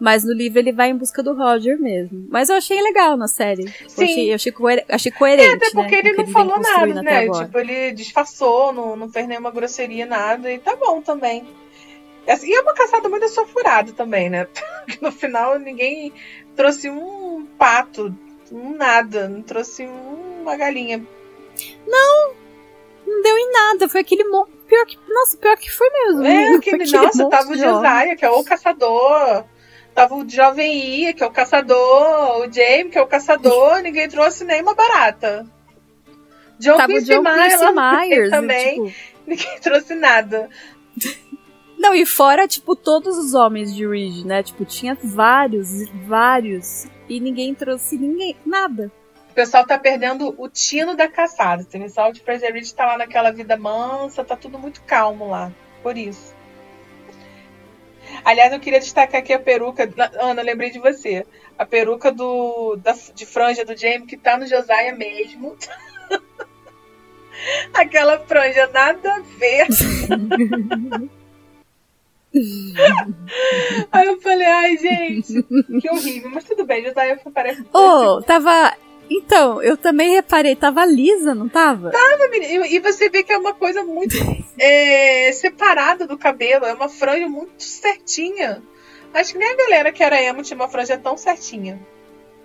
Mas 0.00 0.24
no 0.24 0.32
livro 0.32 0.58
ele 0.58 0.72
vai 0.72 0.90
em 0.90 0.96
busca 0.96 1.22
do 1.22 1.34
Roger 1.34 1.78
mesmo. 1.78 2.26
Mas 2.28 2.48
eu 2.48 2.56
achei 2.56 2.82
legal 2.82 3.16
na 3.16 3.28
série. 3.28 3.62
Eu 3.82 3.88
Sim. 3.88 4.04
achei, 4.04 4.30
eu 4.30 4.34
achei, 4.34 4.52
coer- 4.52 4.84
achei 4.88 5.12
coerente. 5.12 5.54
até 5.54 5.70
porque 5.70 5.92
né, 5.92 5.98
ele 6.08 6.12
não 6.16 6.24
que 6.24 6.32
falou 6.32 6.60
nada, 6.60 7.00
né? 7.02 7.30
Tipo, 7.30 7.58
ele 7.60 7.92
disfarçou, 7.92 8.72
não, 8.72 8.96
não 8.96 9.08
fez 9.08 9.28
nenhuma 9.28 9.52
grosseria, 9.52 10.04
nada, 10.04 10.50
e 10.52 10.58
tá 10.58 10.74
bom 10.74 11.00
também. 11.00 11.44
Assim, 12.26 12.48
E 12.48 12.54
é 12.54 12.60
uma 12.62 12.74
caçada 12.74 13.08
muito 13.08 13.24
assofurada 13.26 13.92
também, 13.92 14.28
né? 14.28 14.46
Porque 14.84 14.98
no 15.00 15.12
final 15.12 15.58
ninguém 15.60 16.12
trouxe 16.56 16.90
um 16.90 17.23
pato, 17.58 18.14
um 18.52 18.74
nada, 18.76 19.28
não 19.28 19.42
trouxe 19.42 19.86
um- 19.86 20.42
uma 20.42 20.56
galinha. 20.56 21.04
Não 21.86 22.32
deu 23.22 23.38
em 23.38 23.52
nada, 23.52 23.88
foi 23.88 24.00
aquele. 24.02 24.24
Pior 24.24 24.86
que. 24.86 24.98
Nossa, 25.08 25.36
pior 25.36 25.56
que 25.56 25.70
foi 25.70 25.88
mesmo. 25.90 26.24
É, 26.24 26.46
Foi 26.48 26.56
aquele, 26.56 26.82
aquele 26.84 26.96
nossa, 26.96 27.28
tava 27.28 27.50
o. 27.52 27.56
Josiah, 27.56 28.16
que 28.16 28.24
é 28.24 28.30
o 28.30 28.44
caçador. 28.44 29.44
Tava 29.94 30.14
o 30.16 30.28
Jovem 30.28 30.74
Ia, 31.02 31.12
que 31.12 31.22
é 31.22 31.26
o 31.26 31.30
caçador. 31.30 32.40
O 32.40 32.52
Jamie, 32.52 32.90
que 32.90 32.98
é 32.98 33.02
o 33.02 33.06
caçador. 33.06 33.80
Ninguém 33.80 34.08
trouxe 34.08 34.44
nem 34.44 34.60
uma 34.62 34.74
barata. 34.74 35.46
John 36.58 36.76
Tava 36.76 36.92
o 36.92 36.96
Quincy 36.96 37.06
John 37.12 37.22
lá 37.22 37.30
no 37.36 37.74
meio 37.74 37.74
Myers. 38.08 38.28
e, 38.28 38.30
também. 38.30 38.84
tipo, 38.86 38.96
Ninguém 39.26 39.58
trouxe 39.60 39.94
nada. 39.94 40.48
Não, 41.78 41.94
e 41.94 42.06
fora, 42.06 42.48
tipo, 42.48 42.74
todos 42.74 43.18
os 43.18 43.34
homens 43.34 43.74
de 43.74 43.86
Ridge, 43.86 44.26
né? 44.26 44.42
Tipo, 44.42 44.64
tinha 44.64 44.96
vários, 45.02 45.88
vários. 46.06 46.86
E 47.08 47.20
ninguém 47.20 47.54
trouxe 47.54 47.96
ninguém. 47.96 48.36
Nada. 48.44 48.90
O 49.30 49.34
pessoal 49.34 49.66
tá 49.66 49.78
perdendo 49.78 50.34
o 50.38 50.48
tino 50.48 50.96
da 50.96 51.08
caçada. 51.08 51.62
O 51.62 51.66
pessoal 51.66 52.12
de 52.12 52.20
Fraser 52.20 52.52
Ridge 52.54 52.74
tá 52.74 52.86
lá 52.86 52.98
naquela 52.98 53.32
vida 53.32 53.56
mansa, 53.56 54.24
tá 54.24 54.36
tudo 54.36 54.58
muito 54.58 54.80
calmo 54.82 55.28
lá. 55.28 55.52
Por 55.82 55.98
isso. 55.98 56.34
Aliás, 58.24 58.52
eu 58.52 58.60
queria 58.60 58.78
destacar 58.80 59.20
aqui 59.20 59.32
a 59.32 59.38
peruca. 59.38 59.92
Ana, 60.20 60.40
eu 60.40 60.46
lembrei 60.46 60.70
de 60.70 60.78
você. 60.78 61.26
A 61.58 61.66
peruca 61.66 62.12
do, 62.12 62.76
da, 62.76 62.94
de 63.14 63.26
franja 63.26 63.64
do 63.64 63.76
Jamie, 63.76 64.06
que 64.06 64.16
tá 64.16 64.36
no 64.36 64.46
Josiah 64.46 64.94
mesmo. 64.94 65.56
Aquela 67.74 68.18
franja 68.20 68.68
nada 68.68 69.14
a 69.14 69.20
ver. 69.20 69.66
Aí 73.92 74.06
eu 74.06 74.20
falei, 74.20 74.46
ai, 74.46 74.76
gente, 74.76 75.42
que 75.80 75.90
horrível. 75.90 76.30
Mas 76.30 76.44
tudo 76.44 76.64
bem, 76.64 76.84
Josiah 76.84 77.18
parece. 77.32 77.64
Oh, 77.72 78.20
tava. 78.22 78.74
Então, 79.08 79.62
eu 79.62 79.76
também 79.76 80.14
reparei, 80.14 80.56
tava 80.56 80.84
lisa, 80.84 81.34
não 81.34 81.48
tava? 81.48 81.90
E, 82.32 82.76
e 82.76 82.80
você 82.80 83.08
vê 83.10 83.22
que 83.22 83.32
é 83.32 83.38
uma 83.38 83.52
coisa 83.54 83.82
muito 83.82 84.16
é, 84.58 85.30
separada 85.32 86.06
do 86.06 86.16
cabelo, 86.16 86.64
é 86.64 86.72
uma 86.72 86.88
franja 86.88 87.28
muito 87.28 87.62
certinha. 87.62 88.62
Acho 89.12 89.32
que 89.32 89.38
nem 89.38 89.52
a 89.52 89.56
galera 89.56 89.92
que 89.92 90.02
era 90.02 90.20
emo 90.20 90.42
tinha 90.42 90.56
uma 90.56 90.68
franja 90.68 90.98
tão 90.98 91.16
certinha. 91.16 91.78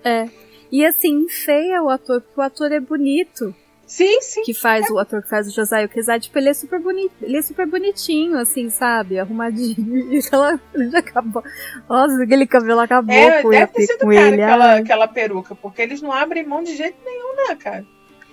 É. 0.03 0.27
E 0.71 0.85
assim, 0.85 1.27
feia 1.27 1.81
o 1.81 1.89
ator, 1.89 2.21
porque 2.21 2.39
o 2.39 2.43
ator 2.43 2.71
é 2.71 2.79
bonito. 2.79 3.55
Sim, 3.89 4.21
sim. 4.21 4.43
Que 4.43 4.53
faz 4.53 4.87
o 4.91 4.99
ator 4.99 5.23
que 5.23 5.27
faz 5.27 5.47
o 5.47 5.51
Josiah 5.51 5.87
Kezai, 5.87 6.19
tipo, 6.19 6.37
ele 6.37 6.49
é 6.49 6.53
super 6.53 6.79
bonito, 6.79 7.11
ele 7.23 7.37
é 7.37 7.41
super 7.41 7.65
bonitinho, 7.65 8.37
assim, 8.37 8.69
sabe? 8.69 9.17
Arrumadinho. 9.17 10.13
E 10.13 10.19
aquela 10.19 10.59
franja 10.71 10.97
acabou. 10.99 11.43
Nossa, 11.89 12.23
aquele 12.23 12.45
cabelo 12.45 12.79
acabou 12.81 13.15
É, 13.15 13.41
com, 13.41 13.49
deve 13.49 13.73
ter 13.73 13.81
sido 13.87 13.99
com 14.01 14.13
cara 14.13 14.27
ele. 14.27 14.43
aquela, 14.43 14.65
ai. 14.73 14.79
aquela 14.81 15.07
peruca, 15.07 15.55
porque 15.55 15.81
eles 15.81 16.01
não 16.03 16.11
abrem 16.13 16.45
mão 16.45 16.63
de 16.63 16.75
jeito 16.75 16.97
nenhum, 17.03 17.35
né, 17.47 17.55
cara? 17.55 17.85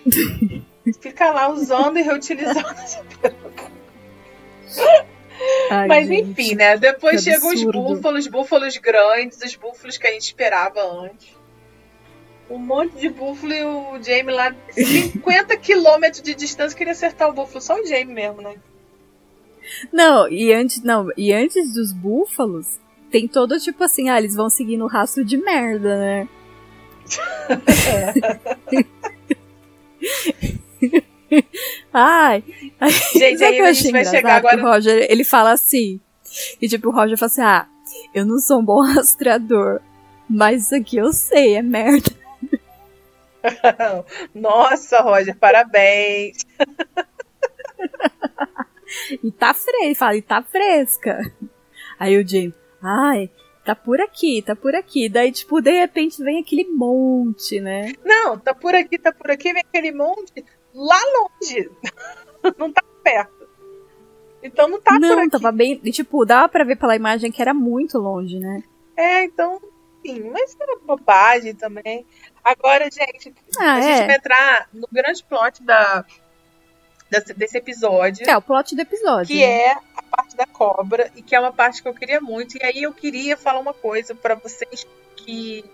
Fica 1.00 1.30
lá 1.32 1.48
usando 1.48 1.98
e 1.98 2.02
reutilizando 2.02 2.58
essa 2.78 3.02
peruca. 3.20 3.64
Ai, 5.70 5.88
Mas 5.88 6.06
gente. 6.08 6.30
enfim, 6.30 6.54
né? 6.54 6.76
Depois 6.76 7.22
chegam 7.22 7.48
os 7.52 7.62
búfalos, 7.64 8.26
búfalos 8.26 8.76
grandes, 8.76 9.40
os 9.42 9.54
búfalos 9.56 9.96
que 9.98 10.06
a 10.06 10.12
gente 10.12 10.22
esperava 10.22 10.80
antes. 10.82 11.35
Um 12.48 12.58
monte 12.58 12.96
de 12.96 13.08
búfalo 13.08 13.52
e 13.52 13.64
o 13.64 14.02
Jamie 14.02 14.34
lá, 14.34 14.54
50 14.70 15.56
quilômetros 15.58 16.22
de 16.22 16.34
distância, 16.34 16.76
queria 16.76 16.92
acertar 16.92 17.28
o 17.28 17.32
búfalo. 17.32 17.60
Só 17.60 17.74
o 17.74 17.86
Jamie 17.86 18.14
mesmo, 18.14 18.40
né? 18.40 18.54
Não, 19.92 20.28
e 20.28 20.52
antes, 20.52 20.82
não, 20.82 21.10
e 21.16 21.32
antes 21.32 21.74
dos 21.74 21.92
búfalos, 21.92 22.78
tem 23.10 23.26
todo 23.26 23.58
tipo 23.58 23.82
assim, 23.82 24.08
ah, 24.08 24.18
eles 24.18 24.34
vão 24.34 24.48
seguir 24.48 24.76
no 24.76 24.86
rastro 24.86 25.24
de 25.24 25.36
merda, 25.36 25.98
né? 25.98 26.28
Ai, 31.92 32.44
Gente, 33.14 33.42
o 33.42 33.46
aí 33.46 33.60
a 33.60 33.72
gente 33.72 33.92
vai 33.92 34.04
chegar 34.04 34.36
agora. 34.36 34.56
O 34.56 34.62
Roger, 34.62 35.06
ele 35.10 35.24
fala 35.24 35.52
assim, 35.52 36.00
e 36.60 36.68
tipo, 36.68 36.88
o 36.88 36.92
Roger 36.92 37.16
fala 37.18 37.30
assim, 37.30 37.42
ah, 37.42 37.66
eu 38.14 38.24
não 38.24 38.38
sou 38.38 38.60
um 38.60 38.64
bom 38.64 38.80
rastreador, 38.86 39.80
mas 40.28 40.66
isso 40.66 40.74
aqui 40.74 40.96
eu 40.96 41.12
sei, 41.12 41.56
é 41.56 41.62
merda. 41.62 42.10
Nossa, 44.34 45.00
Roger, 45.00 45.36
parabéns. 45.36 46.38
E 49.22 49.30
tá 49.32 49.52
fresca, 49.52 49.84
ele 49.84 49.94
fala, 49.94 50.16
e 50.16 50.22
tá 50.22 50.42
fresca. 50.42 51.32
Aí 51.98 52.16
o 52.16 52.26
James, 52.26 52.54
ai, 52.82 53.30
tá 53.64 53.74
por 53.74 54.00
aqui, 54.00 54.42
tá 54.42 54.54
por 54.54 54.74
aqui. 54.74 55.08
Daí, 55.08 55.32
tipo, 55.32 55.60
de 55.60 55.72
repente 55.72 56.22
vem 56.22 56.40
aquele 56.40 56.64
monte, 56.64 57.60
né? 57.60 57.92
Não, 58.04 58.38
tá 58.38 58.54
por 58.54 58.74
aqui, 58.74 58.98
tá 58.98 59.12
por 59.12 59.30
aqui, 59.30 59.52
vem 59.52 59.62
aquele 59.62 59.92
monte 59.92 60.44
lá 60.74 60.98
longe. 61.18 61.70
Não 62.58 62.70
tá 62.72 62.82
perto. 63.02 63.46
Então 64.42 64.68
não 64.68 64.80
tá 64.80 64.92
por 64.92 65.00
não, 65.00 65.18
aqui. 65.18 65.30
tava 65.30 65.50
bem. 65.50 65.80
E, 65.82 65.90
tipo, 65.90 66.24
dava 66.24 66.48
pra 66.48 66.62
ver 66.62 66.76
pela 66.76 66.94
imagem 66.94 67.32
que 67.32 67.42
era 67.42 67.52
muito 67.52 67.98
longe, 67.98 68.38
né? 68.38 68.62
É, 68.96 69.24
então, 69.24 69.60
enfim, 70.06 70.30
mas 70.30 70.56
era 70.60 70.78
bobagem 70.84 71.54
também. 71.54 72.06
Agora, 72.44 72.88
gente, 72.90 73.34
Ah, 73.58 73.74
a 73.74 73.80
gente 73.80 74.06
vai 74.06 74.14
é. 74.14 74.16
entrar 74.16 74.68
no 74.72 74.88
grande 74.90 75.22
plot 75.24 75.62
da, 75.62 76.04
desse, 77.10 77.34
desse 77.34 77.58
episódio, 77.58 78.28
É, 78.28 78.36
o 78.36 78.42
plot 78.42 78.74
do 78.74 78.82
episódio. 78.82 79.26
que 79.26 79.40
né? 79.40 79.62
é 79.64 79.72
a 79.96 80.02
parte 80.02 80.36
da 80.36 80.46
cobra 80.46 81.10
e 81.16 81.22
que 81.22 81.34
é 81.34 81.40
uma 81.40 81.52
parte 81.52 81.82
que 81.82 81.88
eu 81.88 81.94
queria 81.94 82.20
muito. 82.20 82.56
E 82.56 82.64
aí 82.64 82.82
eu 82.82 82.92
queria 82.92 83.36
falar 83.36 83.58
uma 83.60 83.74
coisa 83.74 84.14
para 84.14 84.34
vocês 84.34 84.86
que 85.16 85.64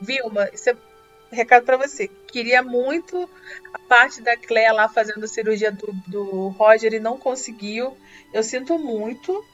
Vilma, 0.00 0.48
isso 0.52 0.70
é 0.70 0.74
um 0.74 1.36
recado 1.36 1.64
para 1.64 1.76
você. 1.76 2.08
Queria 2.08 2.62
muito 2.62 3.28
a 3.72 3.78
parte 3.80 4.20
da 4.20 4.36
Cléa 4.36 4.72
lá 4.72 4.88
fazendo 4.88 5.24
a 5.24 5.28
cirurgia 5.28 5.70
do, 5.70 5.92
do 6.06 6.48
Roger 6.48 6.92
e 6.92 7.00
não 7.00 7.16
conseguiu. 7.16 7.96
Eu 8.32 8.42
sinto 8.42 8.78
muito. 8.78 9.44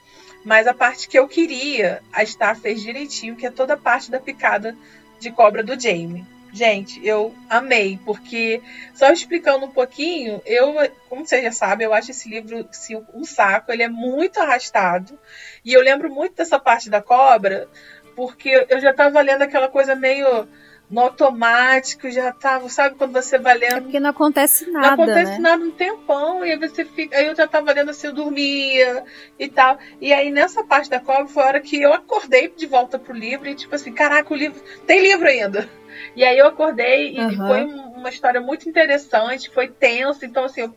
Mas 0.49 0.67
a 0.67 0.73
parte 0.73 1.11
que 1.11 1.19
eu 1.19 1.29
queria, 1.29 2.01
a 2.11 2.25
Star 2.25 2.59
fez 2.59 2.81
direitinho, 2.81 3.37
que 3.37 3.45
é 3.45 3.51
toda 3.51 3.75
a 3.75 3.77
parte 3.77 4.11
da 4.11 4.19
picada 4.19 4.75
de 5.21 5.31
cobra 5.31 5.63
do 5.63 5.79
Jamie. 5.79 6.25
Gente, 6.51 7.07
eu 7.07 7.35
amei, 7.51 8.01
porque 8.03 8.63
só 8.95 9.13
explicando 9.13 9.67
um 9.67 9.71
pouquinho, 9.71 10.41
eu, 10.47 10.75
como 11.07 11.27
vocês 11.27 11.45
já 11.45 11.53
sabem, 11.53 11.85
eu 11.85 11.93
acho 11.93 12.13
esse 12.13 12.31
livro 12.31 12.67
assim, 12.71 12.99
um 13.13 13.27
saco, 13.27 13.71
ele 13.71 13.83
é 13.83 13.91
muito 13.91 14.41
arrastado. 14.41 15.19
E 15.63 15.75
eu 15.75 15.83
lembro 15.83 16.11
muito 16.11 16.37
dessa 16.37 16.59
parte 16.59 16.89
da 16.89 17.03
cobra, 17.03 17.69
porque 18.17 18.67
eu 18.71 18.81
já 18.81 18.93
estava 18.93 19.21
lendo 19.21 19.43
aquela 19.43 19.69
coisa 19.69 19.95
meio 19.95 20.49
no 20.91 21.03
automático, 21.03 22.11
já 22.11 22.33
tava, 22.33 22.69
sabe 22.69 22.97
quando 22.97 23.13
você 23.13 23.39
vai 23.39 23.59
lendo. 23.59 23.77
É 23.77 23.81
porque 23.81 24.01
não 24.01 24.11
acontece 24.11 24.71
nada. 24.71 24.87
Não 24.87 24.95
acontece 24.95 25.33
né? 25.33 25.39
nada 25.39 25.63
um 25.63 25.71
tempão, 25.71 26.45
e 26.45 26.53
aí 26.53 26.59
você 26.59 26.85
fica. 26.85 27.17
Aí 27.17 27.27
eu 27.27 27.37
já 27.37 27.47
tava 27.47 27.73
lendo 27.73 27.91
assim, 27.91 28.07
eu 28.07 28.15
dormia 28.15 29.05
e 29.39 29.49
tal. 29.49 29.79
E 30.01 30.13
aí 30.13 30.31
nessa 30.31 30.65
parte 30.65 30.89
da 30.89 30.99
cobra 30.99 31.27
foi 31.27 31.43
a 31.43 31.47
hora 31.47 31.61
que 31.61 31.81
eu 31.81 31.93
acordei 31.93 32.49
de 32.49 32.67
volta 32.67 32.99
pro 32.99 33.15
livro 33.15 33.49
e 33.49 33.55
tipo 33.55 33.75
assim, 33.75 33.93
caraca, 33.93 34.33
o 34.33 34.37
livro. 34.37 34.61
Tem 34.87 35.01
livro 35.01 35.29
ainda. 35.29 35.69
E 36.17 36.25
aí 36.25 36.39
eu 36.39 36.47
acordei 36.47 37.15
e 37.15 37.21
uhum. 37.21 37.47
foi 37.47 37.65
uma 37.65 38.09
história 38.09 38.41
muito 38.41 38.69
interessante, 38.69 39.51
foi 39.51 39.69
tenso, 39.69 40.25
então 40.25 40.45
assim, 40.45 40.63
eu, 40.63 40.75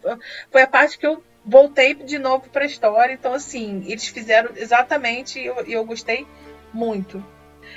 foi 0.49 0.63
a 0.63 0.67
parte 0.67 0.97
que 0.97 1.05
eu 1.05 1.23
voltei 1.45 1.93
de 1.93 2.19
novo 2.19 2.49
para 2.49 2.63
a 2.63 2.67
história. 2.67 3.13
Então 3.13 3.33
assim, 3.33 3.83
eles 3.87 4.07
fizeram 4.07 4.51
exatamente 4.57 5.39
e 5.39 5.45
eu, 5.45 5.55
eu 5.65 5.85
gostei 5.85 6.27
muito. 6.73 7.23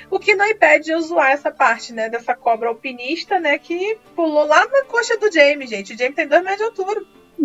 O 0.09 0.19
que 0.19 0.35
não 0.35 0.45
impede 0.45 0.85
de 0.85 0.91
eu 0.91 1.01
zoar 1.01 1.31
essa 1.31 1.51
parte, 1.51 1.93
né? 1.93 2.09
Dessa 2.09 2.35
cobra 2.35 2.69
alpinista, 2.69 3.39
né? 3.39 3.57
Que 3.57 3.97
pulou 4.15 4.45
lá 4.45 4.65
na 4.67 4.83
coxa 4.85 5.17
do 5.17 5.31
Jamie, 5.31 5.67
gente. 5.67 5.93
O 5.93 5.97
Jamie 5.97 6.13
tem 6.13 6.27
dois 6.27 6.43
metros 6.43 6.59
de 6.59 6.81
altura. 6.81 7.03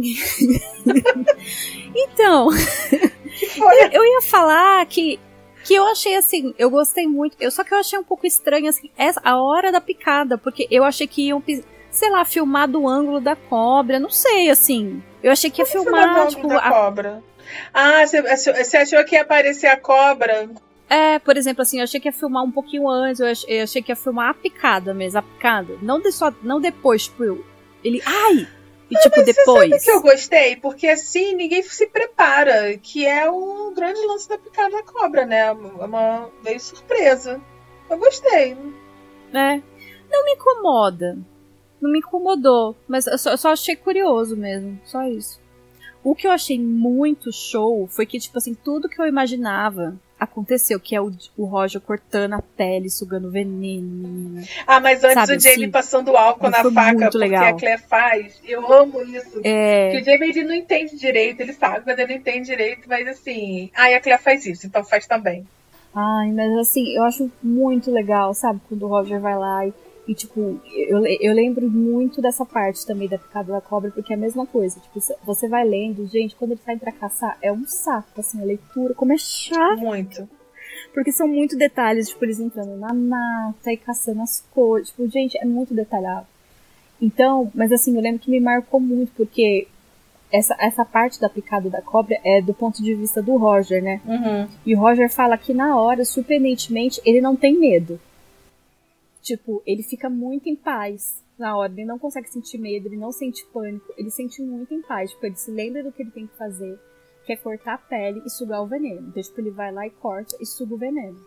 então, 1.94 2.48
eu, 2.52 3.90
eu, 3.92 4.04
ia 4.04 4.22
falar 4.22 4.86
que, 4.86 5.18
que 5.64 5.74
eu 5.74 5.84
achei 5.86 6.14
assim, 6.14 6.54
eu 6.56 6.70
gostei 6.70 7.08
muito, 7.08 7.36
eu, 7.40 7.50
só 7.50 7.64
que 7.64 7.74
eu 7.74 7.78
achei 7.78 7.98
um 7.98 8.04
pouco 8.04 8.24
estranho 8.24 8.68
assim, 8.68 8.88
essa, 8.96 9.20
a 9.24 9.42
hora 9.42 9.72
da 9.72 9.80
picada, 9.80 10.38
porque 10.38 10.68
eu 10.70 10.84
achei 10.84 11.08
que 11.08 11.26
iam, 11.26 11.42
sei 11.90 12.08
lá, 12.08 12.24
filmar 12.24 12.68
do 12.68 12.86
ângulo 12.86 13.20
da 13.20 13.34
cobra, 13.34 13.98
não 13.98 14.10
sei, 14.10 14.48
assim. 14.48 15.02
Eu 15.22 15.32
achei 15.32 15.50
que 15.50 15.60
ia 15.60 15.66
Como 15.66 15.84
filmar, 15.84 16.28
tipo. 16.28 16.48
Da 16.48 16.58
a... 16.58 16.70
cobra? 16.70 17.22
Ah, 17.74 18.06
você 18.06 18.76
achou 18.76 19.04
que 19.04 19.16
ia 19.16 19.22
aparecer 19.22 19.66
a 19.66 19.76
cobra 19.76 20.48
é, 20.90 21.20
por 21.20 21.36
exemplo, 21.36 21.62
assim, 21.62 21.78
eu 21.78 21.84
achei 21.84 22.00
que 22.00 22.08
ia 22.08 22.12
filmar 22.12 22.42
um 22.42 22.50
pouquinho 22.50 22.88
antes, 22.88 23.20
eu 23.20 23.28
achei, 23.28 23.60
eu 23.60 23.62
achei 23.62 23.80
que 23.80 23.92
ia 23.92 23.96
filmar 23.96 24.30
a 24.30 24.34
picada 24.34 24.92
mesmo, 24.92 25.20
a 25.20 25.22
picada. 25.22 25.78
Não, 25.80 26.00
de 26.00 26.10
só, 26.10 26.34
não 26.42 26.60
depois, 26.60 27.04
tipo, 27.04 27.44
ele. 27.84 28.02
Ai! 28.04 28.48
E 28.90 28.94
não, 28.94 29.02
tipo, 29.02 29.22
depois. 29.22 29.70
Sabe 29.70 29.84
que 29.84 29.90
eu 29.92 30.02
gostei? 30.02 30.56
Porque 30.56 30.88
assim 30.88 31.36
ninguém 31.36 31.62
se 31.62 31.86
prepara, 31.86 32.76
que 32.76 33.06
é 33.06 33.30
o 33.30 33.72
grande 33.72 34.04
lance 34.04 34.28
da 34.28 34.36
picada 34.36 34.70
da 34.78 34.82
cobra, 34.82 35.24
né? 35.24 35.38
É 35.46 35.52
uma 35.52 36.28
veio 36.42 36.58
surpresa. 36.58 37.40
Eu 37.88 37.96
gostei. 37.96 38.56
É. 39.32 39.62
Não 40.10 40.24
me 40.24 40.32
incomoda. 40.32 41.16
Não 41.80 41.88
me 41.88 42.00
incomodou. 42.00 42.76
Mas 42.88 43.06
eu 43.06 43.16
só, 43.16 43.30
eu 43.30 43.38
só 43.38 43.52
achei 43.52 43.76
curioso 43.76 44.36
mesmo. 44.36 44.80
Só 44.84 45.04
isso. 45.04 45.40
O 46.02 46.16
que 46.16 46.26
eu 46.26 46.32
achei 46.32 46.58
muito 46.58 47.32
show 47.32 47.86
foi 47.86 48.06
que, 48.06 48.18
tipo 48.18 48.38
assim, 48.38 48.54
tudo 48.54 48.88
que 48.88 49.00
eu 49.00 49.06
imaginava 49.06 49.96
aconteceu, 50.20 50.78
que 50.78 50.94
é 50.94 51.00
o, 51.00 51.10
o 51.36 51.46
Roger 51.46 51.80
cortando 51.80 52.34
a 52.34 52.42
pele, 52.42 52.90
sugando 52.90 53.30
veneno. 53.30 54.42
Ah, 54.66 54.78
mas 54.78 55.02
antes 55.02 55.14
Sabe, 55.14 55.36
o 55.36 55.40
Jamie 55.40 55.64
assim, 55.64 55.70
passando 55.70 56.16
álcool 56.16 56.50
na 56.50 56.62
faca, 56.70 56.98
porque 57.04 57.18
legal. 57.18 57.44
a 57.44 57.52
Claire 57.54 57.82
faz. 57.82 58.38
Eu 58.46 58.70
amo 58.70 59.02
isso. 59.02 59.40
É... 59.42 59.90
Porque 59.90 60.02
o 60.02 60.04
Jamie 60.04 60.30
ele 60.30 60.44
não 60.44 60.54
entende 60.54 60.96
direito, 60.96 61.40
ele 61.40 61.54
sabe, 61.54 61.82
mas 61.86 61.98
ele 61.98 62.12
não 62.12 62.20
entende 62.20 62.46
direito, 62.46 62.86
mas 62.86 63.08
assim. 63.08 63.70
Ah, 63.74 63.90
e 63.90 63.94
a 63.94 64.00
Claire 64.00 64.22
faz 64.22 64.44
isso, 64.44 64.66
então 64.66 64.84
faz 64.84 65.06
também. 65.06 65.46
Ai, 65.94 66.30
mas 66.30 66.56
assim, 66.58 66.94
eu 66.94 67.02
acho 67.02 67.30
muito 67.42 67.90
legal, 67.90 68.34
sabe? 68.34 68.60
Quando 68.68 68.84
o 68.84 68.88
Roger 68.88 69.18
vai 69.18 69.36
lá 69.36 69.66
e 69.66 69.74
e, 70.10 70.14
tipo, 70.16 70.60
eu, 70.74 71.06
eu 71.06 71.32
lembro 71.32 71.70
muito 71.70 72.20
dessa 72.20 72.44
parte 72.44 72.84
também 72.84 73.06
da 73.06 73.16
picada 73.16 73.52
da 73.52 73.60
cobra, 73.60 73.92
porque 73.92 74.12
é 74.12 74.16
a 74.16 74.18
mesma 74.18 74.44
coisa. 74.44 74.80
Tipo, 74.80 75.00
você 75.24 75.46
vai 75.46 75.64
lendo, 75.64 76.04
gente, 76.08 76.34
quando 76.34 76.50
ele 76.50 76.60
sai 76.64 76.76
pra 76.76 76.90
caçar, 76.90 77.38
é 77.40 77.52
um 77.52 77.64
saco, 77.64 78.18
assim, 78.18 78.42
a 78.42 78.44
leitura, 78.44 78.92
como 78.92 79.12
é 79.12 79.16
chato. 79.16 79.78
Muito. 79.78 80.28
Porque 80.92 81.12
são 81.12 81.28
muito 81.28 81.56
detalhes, 81.56 82.08
tipo, 82.08 82.24
eles 82.24 82.40
entrando 82.40 82.76
na 82.76 82.92
mata 82.92 83.72
e 83.72 83.76
caçando 83.76 84.20
as 84.22 84.44
cores. 84.52 84.88
Tipo, 84.88 85.08
gente, 85.08 85.38
é 85.38 85.44
muito 85.44 85.72
detalhado. 85.74 86.26
Então, 87.00 87.48
mas 87.54 87.70
assim, 87.70 87.94
eu 87.94 88.02
lembro 88.02 88.18
que 88.20 88.32
me 88.32 88.40
marcou 88.40 88.80
muito, 88.80 89.12
porque 89.16 89.68
essa, 90.32 90.56
essa 90.58 90.84
parte 90.84 91.20
da 91.20 91.28
picada 91.28 91.70
da 91.70 91.80
cobra 91.80 92.18
é 92.24 92.42
do 92.42 92.52
ponto 92.52 92.82
de 92.82 92.96
vista 92.96 93.22
do 93.22 93.36
Roger, 93.36 93.80
né? 93.80 94.00
Uhum. 94.04 94.48
E 94.66 94.74
o 94.74 94.80
Roger 94.80 95.08
fala 95.08 95.38
que 95.38 95.54
na 95.54 95.80
hora, 95.80 96.04
surpreendentemente, 96.04 97.00
ele 97.04 97.20
não 97.20 97.36
tem 97.36 97.56
medo. 97.56 98.00
Tipo, 99.20 99.62
ele 99.66 99.82
fica 99.82 100.08
muito 100.08 100.48
em 100.48 100.56
paz 100.56 101.22
na 101.38 101.56
hora, 101.56 101.72
ele 101.72 101.86
não 101.86 101.98
consegue 101.98 102.28
sentir 102.28 102.58
medo, 102.58 102.86
ele 102.86 102.96
não 102.96 103.12
sente 103.12 103.46
pânico, 103.46 103.92
ele 103.96 104.10
sente 104.10 104.42
muito 104.42 104.74
em 104.74 104.82
paz. 104.82 105.10
Tipo, 105.10 105.26
ele 105.26 105.36
se 105.36 105.50
lembra 105.50 105.82
do 105.82 105.92
que 105.92 106.02
ele 106.02 106.10
tem 106.10 106.26
que 106.26 106.36
fazer, 106.36 106.78
que 107.24 107.32
é 107.32 107.36
cortar 107.36 107.74
a 107.74 107.78
pele 107.78 108.22
e 108.24 108.30
sugar 108.30 108.62
o 108.62 108.66
veneno. 108.66 109.08
Então, 109.08 109.22
tipo, 109.22 109.40
ele 109.40 109.50
vai 109.50 109.72
lá 109.72 109.86
e 109.86 109.90
corta 109.90 110.36
e 110.40 110.46
suga 110.46 110.74
o 110.74 110.78
veneno. 110.78 111.18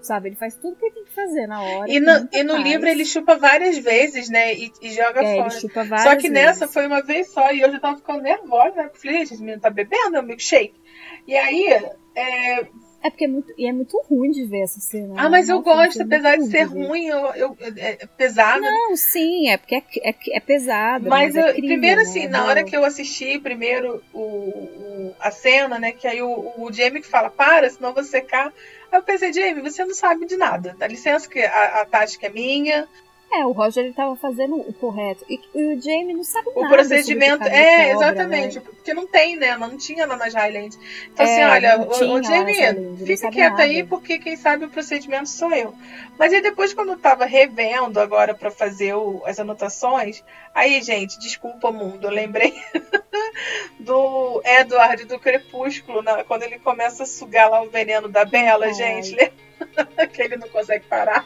Sabe? 0.00 0.28
Ele 0.28 0.36
faz 0.36 0.54
tudo 0.56 0.76
que 0.76 0.84
ele 0.84 0.94
tem 0.94 1.04
que 1.04 1.14
fazer 1.14 1.46
na 1.46 1.60
hora. 1.60 1.90
E 1.90 1.98
no, 1.98 2.28
e 2.32 2.44
no 2.44 2.56
livro 2.56 2.86
ele 2.86 3.04
chupa 3.04 3.36
várias 3.36 3.78
vezes, 3.78 4.28
né? 4.28 4.54
E, 4.54 4.72
e 4.80 4.90
joga 4.90 5.22
é, 5.22 5.36
fora. 5.36 5.52
Ele 5.52 5.60
chupa 5.60 5.84
várias 5.84 6.02
só 6.02 6.16
que 6.16 6.28
vezes. 6.28 6.32
nessa 6.32 6.68
foi 6.68 6.86
uma 6.86 7.02
vez 7.02 7.28
só 7.30 7.50
e 7.50 7.60
eu 7.60 7.70
já 7.72 7.80
tava 7.80 7.96
ficando 7.96 8.22
nervosa, 8.22 8.76
né? 8.76 8.90
Falei, 8.94 9.22
esse 9.22 9.38
menino 9.38 9.60
tá 9.60 9.70
bebendo, 9.70 10.16
é 10.16 10.20
um 10.20 10.24
milkshake. 10.24 10.80
E 11.26 11.36
aí, 11.36 11.66
é, 12.14 12.68
é 13.02 13.10
porque 13.10 13.24
é 13.24 13.28
muito, 13.28 13.54
e 13.56 13.66
é 13.66 13.72
muito 13.72 14.00
ruim 14.08 14.30
de 14.30 14.44
ver 14.44 14.62
essa 14.62 14.80
cena. 14.80 15.14
Ah, 15.16 15.28
mas 15.30 15.48
eu 15.48 15.60
gosto, 15.60 16.02
apesar 16.02 16.36
de 16.36 16.46
ser 16.50 16.64
ruim, 16.64 17.06
eu, 17.06 17.18
eu, 17.34 17.56
é, 17.76 18.02
é 18.02 18.06
pesado. 18.06 18.60
Não, 18.60 18.96
sim, 18.96 19.48
é 19.48 19.56
porque 19.56 19.76
é, 19.76 19.82
é, 20.02 20.14
é 20.32 20.40
pesado. 20.40 21.08
Mas, 21.08 21.34
mas 21.34 21.36
é 21.36 21.50
eu, 21.50 21.52
crime, 21.54 21.68
primeiro, 21.68 22.02
né? 22.02 22.02
assim, 22.02 22.26
na 22.26 22.44
hora 22.44 22.64
que 22.64 22.76
eu 22.76 22.84
assisti 22.84 23.38
primeiro 23.38 24.02
o, 24.12 24.20
o, 24.20 25.14
a 25.20 25.30
cena, 25.30 25.78
né? 25.78 25.92
Que 25.92 26.08
aí 26.08 26.20
o, 26.20 26.52
o 26.58 26.72
Jamie 26.72 27.00
que 27.00 27.06
fala, 27.06 27.30
para, 27.30 27.70
senão 27.70 27.94
você 27.94 28.10
secar. 28.10 28.52
Aí 28.90 28.98
eu 28.98 29.02
pensei, 29.02 29.32
Jamie, 29.32 29.62
você 29.62 29.84
não 29.84 29.94
sabe 29.94 30.26
de 30.26 30.36
nada. 30.36 30.74
Dá 30.76 30.86
licença 30.88 31.28
que 31.28 31.40
a, 31.40 31.82
a 31.82 31.84
tática 31.84 32.26
é 32.26 32.30
minha, 32.30 32.88
é, 33.30 33.44
o 33.44 33.52
Roger 33.52 33.84
ele 33.84 33.92
tava 33.92 34.16
fazendo 34.16 34.56
o 34.56 34.72
correto. 34.72 35.24
E, 35.28 35.38
e 35.54 35.74
o 35.74 35.80
Jamie 35.80 36.14
não 36.14 36.24
sabe 36.24 36.48
o 36.48 36.62
nada. 36.62 36.66
O 36.66 36.76
procedimento. 36.76 37.44
É, 37.44 37.92
cobra, 37.92 38.06
exatamente. 38.06 38.56
Né? 38.56 38.62
Porque 38.64 38.94
não 38.94 39.06
tem, 39.06 39.36
né? 39.36 39.56
Não 39.56 39.76
tinha 39.76 40.06
lá 40.06 40.16
nas 40.16 40.32
Highlands. 40.32 40.78
Então, 41.12 41.26
é, 41.26 41.42
assim, 41.42 41.52
olha, 41.52 41.80
o, 41.80 42.18
o 42.18 42.22
Jamie, 42.22 42.96
fica 43.04 43.30
quieto 43.30 43.60
aí, 43.60 43.84
porque 43.84 44.18
quem 44.18 44.34
sabe 44.34 44.64
o 44.64 44.70
procedimento 44.70 45.28
sou 45.28 45.52
eu. 45.52 45.74
Mas 46.18 46.32
aí 46.32 46.40
depois, 46.40 46.72
quando 46.72 46.92
eu 46.92 46.98
tava 46.98 47.26
revendo 47.26 48.00
agora 48.00 48.34
para 48.34 48.50
fazer 48.50 48.94
o, 48.94 49.22
as 49.26 49.38
anotações, 49.38 50.24
aí, 50.54 50.82
gente, 50.82 51.18
desculpa, 51.18 51.70
mundo, 51.70 52.06
eu 52.06 52.10
lembrei 52.10 52.54
do 53.78 54.42
Edward 54.44 55.04
do 55.04 55.18
Crepúsculo, 55.18 56.02
né? 56.02 56.24
quando 56.26 56.44
ele 56.44 56.58
começa 56.58 57.02
a 57.02 57.06
sugar 57.06 57.50
lá 57.50 57.62
o 57.62 57.68
veneno 57.68 58.08
da 58.08 58.24
Bela, 58.24 58.66
Ai. 58.66 58.74
gente. 58.74 59.14
que 60.12 60.22
ele 60.22 60.36
não 60.36 60.48
consegue 60.48 60.86
parar. 60.86 61.24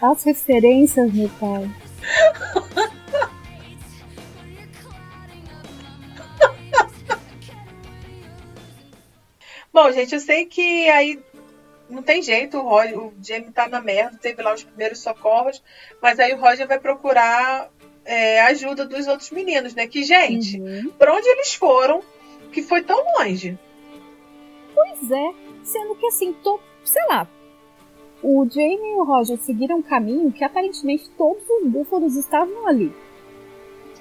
As 0.00 0.24
referências, 0.24 1.12
meu 1.12 1.28
pai. 1.40 1.70
Bom, 9.72 9.92
gente, 9.92 10.14
eu 10.14 10.20
sei 10.20 10.46
que 10.46 10.88
aí 10.88 11.22
não 11.88 12.02
tem 12.02 12.22
jeito, 12.22 12.58
o, 12.58 12.62
Roger, 12.62 12.98
o 12.98 13.14
Jamie 13.22 13.50
tá 13.50 13.68
na 13.68 13.80
merda, 13.80 14.18
teve 14.18 14.42
lá 14.42 14.54
os 14.54 14.64
primeiros 14.64 15.00
socorros, 15.00 15.62
mas 16.00 16.18
aí 16.18 16.32
o 16.32 16.40
Roger 16.40 16.66
vai 16.66 16.78
procurar 16.78 17.70
é, 18.04 18.40
ajuda 18.42 18.84
dos 18.84 19.06
outros 19.06 19.30
meninos, 19.30 19.74
né? 19.74 19.86
Que, 19.86 20.02
gente, 20.02 20.60
uhum. 20.60 20.90
pra 20.98 21.14
onde 21.14 21.28
eles 21.28 21.54
foram 21.54 22.02
que 22.52 22.62
foi 22.62 22.82
tão 22.82 23.02
longe? 23.18 23.58
Pois 24.74 25.10
é, 25.10 25.34
sendo 25.62 25.94
que 25.94 26.06
assim, 26.06 26.32
tô, 26.32 26.58
sei 26.84 27.04
lá, 27.08 27.28
o 28.22 28.46
Jamie 28.48 28.92
e 28.92 28.96
o 28.96 29.04
Roger 29.04 29.38
seguiram 29.38 29.78
um 29.78 29.82
caminho 29.82 30.32
que 30.32 30.44
aparentemente 30.44 31.08
todos 31.16 31.42
os 31.48 31.68
búfalos 31.68 32.16
estavam 32.16 32.66
ali. 32.66 32.92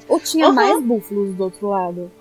Ou 0.08 0.20
tinha 0.20 0.48
uhum. 0.48 0.54
mais 0.54 0.84
búfalos 0.84 1.36
do 1.36 1.44
outro 1.44 1.68
lado? 1.68 2.12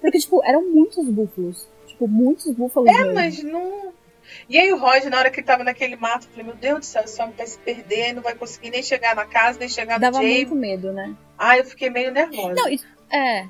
Porque, 0.00 0.18
tipo, 0.18 0.42
eram 0.44 0.62
muitos 0.70 1.08
búfalos. 1.08 1.66
Tipo, 1.86 2.06
muitos 2.06 2.52
búfalos. 2.52 2.88
É, 2.88 2.98
mesmo. 2.98 3.14
mas 3.14 3.42
não. 3.42 3.92
E 4.48 4.58
aí 4.58 4.72
o 4.72 4.78
Roger, 4.78 5.10
na 5.10 5.18
hora 5.18 5.30
que 5.30 5.40
ele 5.40 5.46
tava 5.46 5.64
naquele 5.64 5.96
mato, 5.96 6.26
eu 6.26 6.30
falei, 6.30 6.44
meu 6.46 6.54
Deus 6.56 6.78
do 6.80 6.84
céu, 6.84 7.04
esse 7.04 7.20
homem 7.20 7.34
vai 7.36 7.46
se 7.46 7.58
perder, 7.58 8.14
não 8.14 8.22
vai 8.22 8.34
conseguir 8.34 8.70
nem 8.70 8.82
chegar 8.82 9.14
na 9.14 9.26
casa, 9.26 9.58
nem 9.58 9.68
chegar 9.68 9.98
Dava 9.98 10.18
no 10.18 10.22
Dava 10.22 10.34
muito 10.34 10.54
medo, 10.54 10.92
né? 10.92 11.14
Ah, 11.38 11.58
eu 11.58 11.64
fiquei 11.64 11.90
meio 11.90 12.10
nervosa. 12.12 12.54
Não, 12.54 12.68
isso, 12.68 12.86
é. 13.10 13.46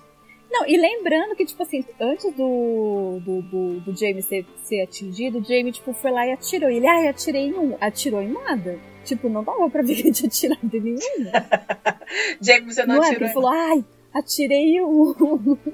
Não, 0.56 0.64
e 0.68 0.76
lembrando 0.76 1.34
que, 1.34 1.44
tipo 1.44 1.60
assim, 1.64 1.84
antes 2.00 2.32
do, 2.36 3.18
do, 3.24 3.42
do, 3.42 3.80
do 3.80 3.96
Jamie 3.96 4.22
ser, 4.22 4.46
ser 4.62 4.82
atingido, 4.82 5.40
o 5.40 5.44
Jamie, 5.44 5.72
tipo, 5.72 5.92
foi 5.92 6.12
lá 6.12 6.24
e 6.28 6.32
atirou. 6.32 6.70
E 6.70 6.76
ele, 6.76 6.86
ai, 6.86 7.08
atirei 7.08 7.48
em 7.48 7.54
um. 7.54 7.76
Atirou 7.80 8.22
em 8.22 8.28
nada. 8.32 8.78
Tipo, 9.04 9.28
não 9.28 9.42
dava 9.42 9.68
pra 9.68 9.82
ver 9.82 9.96
que 9.96 10.12
tinha 10.12 10.28
atirado 10.28 10.60
em 10.76 10.80
nenhum. 10.80 10.98
Jamie, 12.40 12.72
você 12.72 12.86
não, 12.86 12.96
Não 12.96 13.02
é? 13.02 13.08
atirou. 13.08 13.10
Porque 13.10 13.24
ele 13.24 13.32
falou, 13.32 13.50
ai, 13.50 13.84
atirei 14.14 14.80
um. 14.80 15.12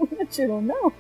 Atirou, 0.23 0.63
não. 0.63 0.91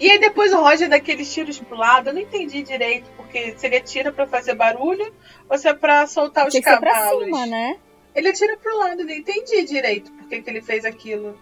E 0.00 0.10
aí 0.10 0.18
depois 0.18 0.52
o 0.52 0.60
Roger 0.60 0.88
dá 0.88 0.96
aqueles 0.96 1.32
tiros 1.32 1.60
pro 1.60 1.76
lado. 1.78 2.08
Eu 2.08 2.14
não 2.14 2.20
entendi 2.20 2.62
direito, 2.62 3.08
porque 3.16 3.54
se 3.56 3.64
ele 3.66 3.76
atira 3.76 4.10
pra 4.10 4.26
fazer 4.26 4.54
barulho 4.54 5.12
ou 5.48 5.56
se 5.56 5.68
é 5.68 5.74
pra 5.74 6.04
soltar 6.08 6.48
os 6.48 6.52
que 6.52 6.60
ser 6.62 6.78
pra 6.80 6.90
cavalos. 6.92 7.24
cima, 7.26 7.46
né? 7.46 7.76
Ele 8.12 8.28
atira 8.28 8.56
pro 8.56 8.76
lado, 8.76 9.04
não 9.04 9.12
entendi 9.12 9.62
direito 9.62 10.10
por 10.10 10.26
que 10.28 10.42
ele 10.46 10.60
fez 10.60 10.84
aquilo. 10.84 11.38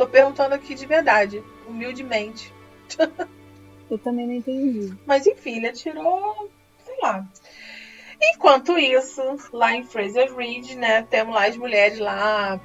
Tô 0.00 0.06
perguntando 0.06 0.54
aqui 0.54 0.74
de 0.74 0.86
verdade, 0.86 1.44
humildemente. 1.68 2.54
Eu 3.90 3.98
também 3.98 4.26
não 4.26 4.32
entendi. 4.32 4.96
Mas 5.04 5.26
enfim, 5.26 5.58
ele 5.58 5.68
atirou, 5.68 6.50
sei 6.86 6.96
lá. 7.02 7.28
Enquanto 8.18 8.78
isso, 8.78 9.20
lá 9.52 9.76
em 9.76 9.84
Fraser 9.84 10.34
Ridge, 10.34 10.74
né, 10.74 11.02
temos 11.02 11.34
lá 11.34 11.46
as 11.46 11.54
mulheres 11.54 11.98
lá 11.98 12.58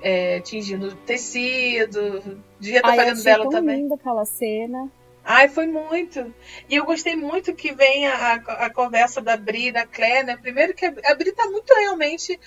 é, 0.00 0.38
tingindo 0.38 0.94
tecido. 0.94 2.40
Devia 2.60 2.78
estar 2.78 2.94
fazendo 2.94 3.24
dela 3.24 3.42
tão 3.42 3.50
também. 3.50 3.78
linda 3.78 3.96
aquela 3.96 4.24
cena. 4.24 4.88
Ai, 5.24 5.48
foi 5.48 5.66
muito. 5.66 6.32
E 6.70 6.76
eu 6.76 6.84
gostei 6.84 7.16
muito 7.16 7.52
que 7.52 7.72
vem 7.72 8.06
a, 8.06 8.14
a, 8.14 8.66
a 8.66 8.70
conversa 8.70 9.20
da 9.20 9.36
Bri 9.36 9.66
e 9.66 9.72
da 9.72 9.84
Claire, 9.84 10.24
né? 10.24 10.36
Primeiro 10.36 10.72
que 10.72 10.86
a, 10.86 10.94
a 11.06 11.14
Bri 11.16 11.32
tá 11.32 11.50
muito 11.50 11.74
realmente. 11.74 12.38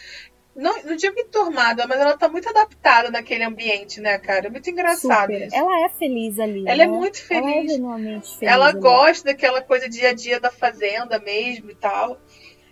Não, 0.59 0.83
não 0.83 0.95
digo 0.97 1.17
enturmada, 1.17 1.87
mas 1.87 1.99
ela 1.99 2.17
tá 2.17 2.27
muito 2.27 2.49
adaptada 2.49 3.09
naquele 3.09 3.45
ambiente, 3.45 4.01
né, 4.01 4.17
cara? 4.17 4.47
É 4.47 4.49
muito 4.49 4.69
engraçado 4.69 5.31
Super. 5.31 5.47
isso. 5.47 5.55
Ela 5.55 5.85
é 5.85 5.89
feliz 5.89 6.37
ali. 6.37 6.63
Ela 6.67 6.83
é 6.83 6.85
né? 6.85 6.91
muito 6.91 7.21
Ela 7.29 7.49
é 7.49 7.53
feliz. 7.53 7.71
feliz. 7.77 8.37
Ela 8.41 8.71
gosta 8.73 9.29
daquela 9.29 9.61
coisa 9.61 9.87
dia 9.87 10.09
a 10.09 10.13
dia 10.13 10.37
da 10.37 10.51
fazenda 10.51 11.17
mesmo 11.17 11.71
e 11.71 11.75
tal. 11.75 12.19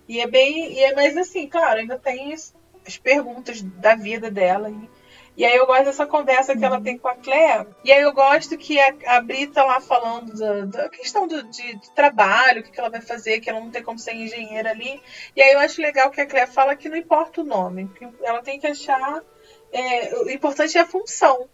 E 0.08 0.20
é 0.20 0.28
bem. 0.28 0.74
E 0.74 0.80
é, 0.84 0.94
mas 0.94 1.16
assim, 1.16 1.48
claro, 1.48 1.80
ainda 1.80 1.98
tem 1.98 2.34
as, 2.34 2.54
as 2.86 2.98
perguntas 2.98 3.62
da 3.62 3.96
vida 3.96 4.30
dela. 4.30 4.70
E, 4.70 4.90
e 5.38 5.46
aí 5.46 5.56
eu 5.56 5.66
gosto 5.68 5.86
dessa 5.86 6.06
conversa 6.08 6.56
que 6.58 6.66
Uhum. 6.66 6.66
ela 6.66 6.82
tem 6.82 6.98
com 6.98 7.08
a 7.08 7.16
Claire. 7.16 7.68
E 7.84 7.92
aí 7.94 8.02
eu 8.02 8.12
gosto 8.14 8.58
que 8.58 8.80
a, 8.80 8.92
a 9.06 9.22
Bri 9.22 9.48
tá 9.48 9.64
lá 9.64 9.80
falando 9.80 10.34
da, 10.36 10.66
da 10.66 10.90
questão 10.90 11.28
do, 11.28 11.44
de, 11.44 11.76
de 11.76 11.92
trabalho, 11.94 12.62
o 12.62 12.64
que, 12.64 12.72
que 12.72 12.80
ela 12.80 12.90
vai 12.90 13.02
fazer, 13.02 13.40
que 13.40 13.50
ela 13.50 13.62
não 13.62 13.72
tem 13.72 13.84
como 13.84 14.00
ser 14.00 14.14
engenheira 14.16 14.72
ali. 14.72 15.02
E 15.36 15.42
aí 15.42 15.54
eu 15.54 15.60
acho 15.60 15.82
legal 15.82 16.10
que 16.12 16.22
a 16.22 16.28
Claire 16.28 16.50
fala 16.52 16.76
que 16.76 16.90
não 16.90 16.98
importa 16.98 17.42
o 17.42 17.46
nome, 17.46 17.90
que 17.90 18.06
ela 18.24 18.42
tem 18.42 18.60
que 18.60 18.68
achar. 18.68 19.22
é, 19.72 20.16
o 20.18 20.30
importante 20.30 20.78
é 20.78 20.82
a 20.82 20.86
função. 20.86 21.50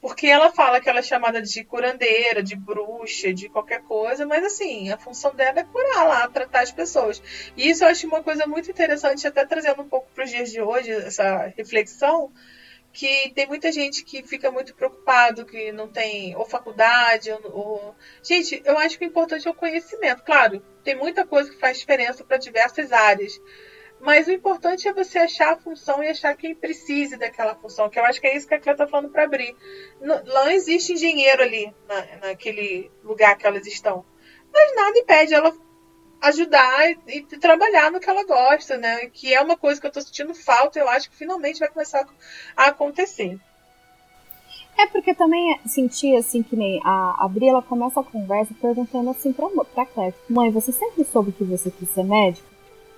Porque 0.00 0.26
ela 0.26 0.50
fala 0.52 0.80
que 0.80 0.88
ela 0.88 0.98
é 0.98 1.02
chamada 1.02 1.40
de 1.40 1.64
curandeira, 1.64 2.42
de 2.42 2.54
bruxa, 2.54 3.32
de 3.32 3.48
qualquer 3.48 3.80
coisa, 3.82 4.26
mas 4.26 4.44
assim, 4.44 4.90
a 4.90 4.98
função 4.98 5.34
dela 5.34 5.60
é 5.60 5.64
curar 5.64 6.06
lá, 6.06 6.28
tratar 6.28 6.60
as 6.60 6.70
pessoas. 6.70 7.22
E 7.56 7.70
isso 7.70 7.82
eu 7.84 7.88
acho 7.88 8.06
uma 8.06 8.22
coisa 8.22 8.46
muito 8.46 8.70
interessante, 8.70 9.26
até 9.26 9.46
trazendo 9.46 9.80
um 9.82 9.88
pouco 9.88 10.06
para 10.14 10.24
os 10.24 10.30
dias 10.30 10.50
de 10.50 10.60
hoje, 10.60 10.90
essa 10.90 11.46
reflexão, 11.56 12.30
que 12.94 13.32
tem 13.34 13.44
muita 13.44 13.72
gente 13.72 14.04
que 14.04 14.22
fica 14.22 14.52
muito 14.52 14.72
preocupado, 14.72 15.44
que 15.44 15.72
não 15.72 15.88
tem 15.88 16.34
ou 16.36 16.46
faculdade, 16.46 17.28
ou, 17.32 17.40
ou... 17.52 17.94
Gente, 18.22 18.62
eu 18.64 18.78
acho 18.78 18.96
que 18.96 19.04
o 19.04 19.08
importante 19.08 19.48
é 19.48 19.50
o 19.50 19.54
conhecimento. 19.54 20.22
Claro, 20.22 20.62
tem 20.84 20.94
muita 20.94 21.26
coisa 21.26 21.50
que 21.50 21.58
faz 21.58 21.80
diferença 21.80 22.22
para 22.24 22.36
diversas 22.36 22.92
áreas. 22.92 23.40
Mas 24.00 24.28
o 24.28 24.32
importante 24.32 24.86
é 24.86 24.92
você 24.92 25.18
achar 25.18 25.54
a 25.54 25.56
função 25.56 26.04
e 26.04 26.08
achar 26.08 26.36
quem 26.36 26.54
precise 26.54 27.16
daquela 27.16 27.56
função, 27.56 27.90
que 27.90 27.98
eu 27.98 28.04
acho 28.04 28.20
que 28.20 28.28
é 28.28 28.36
isso 28.36 28.46
que 28.46 28.54
a 28.54 28.60
Clé 28.60 28.74
tá 28.74 28.86
falando 28.86 29.10
para 29.10 29.24
abrir. 29.24 29.56
Não, 30.00 30.22
não 30.24 30.48
existe 30.48 30.92
engenheiro 30.92 31.42
ali, 31.42 31.74
na, 31.88 32.28
naquele 32.28 32.92
lugar 33.02 33.36
que 33.36 33.46
elas 33.46 33.66
estão. 33.66 34.04
Mas 34.52 34.76
nada 34.76 34.98
impede 34.98 35.34
ela 35.34 35.52
ajudar 36.24 36.90
e, 36.90 36.98
e 37.08 37.22
trabalhar 37.38 37.90
no 37.90 38.00
que 38.00 38.08
ela 38.08 38.24
gosta, 38.24 38.76
né? 38.76 39.06
Que 39.12 39.34
é 39.34 39.40
uma 39.40 39.56
coisa 39.56 39.80
que 39.80 39.86
eu 39.86 39.92
tô 39.92 40.00
sentindo 40.00 40.34
falta, 40.34 40.78
eu 40.78 40.88
acho 40.88 41.10
que 41.10 41.16
finalmente 41.16 41.60
vai 41.60 41.68
começar 41.68 42.06
a 42.56 42.66
acontecer. 42.66 43.38
É 44.76 44.86
porque 44.88 45.14
também 45.14 45.58
senti 45.66 46.16
assim 46.16 46.42
que 46.42 46.56
nem 46.56 46.80
a, 46.84 47.24
a 47.24 47.28
Bri, 47.28 47.48
ela 47.48 47.62
começa 47.62 48.00
a 48.00 48.04
conversa 48.04 48.52
perguntando 48.60 49.10
assim 49.10 49.32
pra, 49.32 49.48
pra 49.72 49.86
Claire: 49.86 50.14
Mãe, 50.28 50.50
você 50.50 50.72
sempre 50.72 51.04
soube 51.04 51.32
que 51.32 51.44
você 51.44 51.70
quis 51.70 51.88
ser 51.90 52.04
médico? 52.04 52.48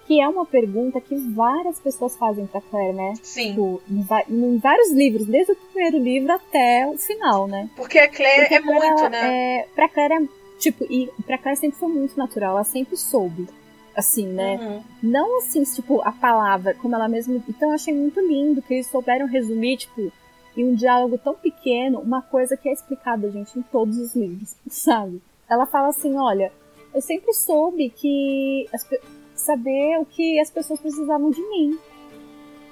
Que 0.07 0.21
é 0.21 0.29
uma 0.29 0.47
pergunta 0.47 1.01
que 1.01 1.17
várias 1.17 1.81
pessoas 1.81 2.17
fazem 2.17 2.47
pra 2.47 2.61
Claire, 2.61 2.95
né? 2.95 3.15
Sim. 3.23 3.51
Tipo, 3.51 3.83
em, 3.91 4.07
em 4.31 4.59
vários 4.59 4.93
livros, 4.93 5.27
desde 5.27 5.53
o 5.53 5.57
primeiro 5.57 5.99
livro 5.99 6.33
até 6.33 6.87
o 6.87 6.97
final, 6.97 7.49
né? 7.49 7.69
Porque 7.77 7.99
a 7.99 8.09
Claire 8.09 8.43
Porque 8.43 8.55
é 8.55 8.61
muito, 8.61 9.09
né? 9.09 9.59
É, 9.59 9.69
pra 9.75 9.89
Claire 9.89 10.15
é, 10.15 10.46
tipo, 10.59 10.85
e 10.91 11.11
pra 11.25 11.39
Claire 11.39 11.59
sempre 11.59 11.79
foi 11.79 11.89
muito 11.89 12.17
natural, 12.17 12.53
ela 12.53 12.65
sempre 12.65 12.97
soube. 12.97 13.49
Assim, 13.95 14.27
né? 14.27 14.59
Uhum. 14.61 14.83
Não 15.03 15.39
assim, 15.39 15.63
tipo, 15.63 16.03
a 16.03 16.13
palavra, 16.13 16.75
como 16.75 16.95
ela 16.95 17.09
mesma. 17.09 17.43
Então 17.49 17.71
eu 17.71 17.75
achei 17.75 17.95
muito 17.95 18.21
lindo 18.21 18.61
que 18.61 18.75
eles 18.75 18.89
souberam 18.89 19.27
resumir, 19.27 19.79
tipo, 19.79 20.13
em 20.55 20.65
um 20.65 20.75
diálogo 20.75 21.17
tão 21.17 21.35
pequeno, 21.35 22.01
uma 22.01 22.21
coisa 22.21 22.59
que 22.59 22.69
é 22.69 22.73
explicada, 22.73 23.31
gente, 23.31 23.59
em 23.59 23.63
todos 23.63 23.97
os 23.99 24.15
livros, 24.15 24.55
sabe? 24.69 25.23
Ela 25.49 25.65
fala 25.65 25.89
assim: 25.89 26.15
olha, 26.17 26.53
eu 26.95 27.01
sempre 27.01 27.33
soube 27.33 27.89
que. 27.89 28.69
as 28.73 28.87
saber 29.35 29.99
o 29.99 30.05
que 30.07 30.41
as 30.41 30.51
pessoas 30.51 30.81
precisavam 30.81 31.31
de 31.31 31.41
mim. 31.41 31.79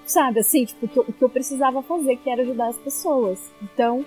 Sabe, 0.06 0.40
assim, 0.40 0.64
tipo, 0.64 0.86
o 1.00 1.12
que 1.12 1.22
eu 1.22 1.28
precisava 1.30 1.82
fazer, 1.82 2.16
que 2.16 2.28
era 2.28 2.42
ajudar 2.42 2.68
as 2.68 2.76
pessoas. 2.78 3.38
Então, 3.62 4.04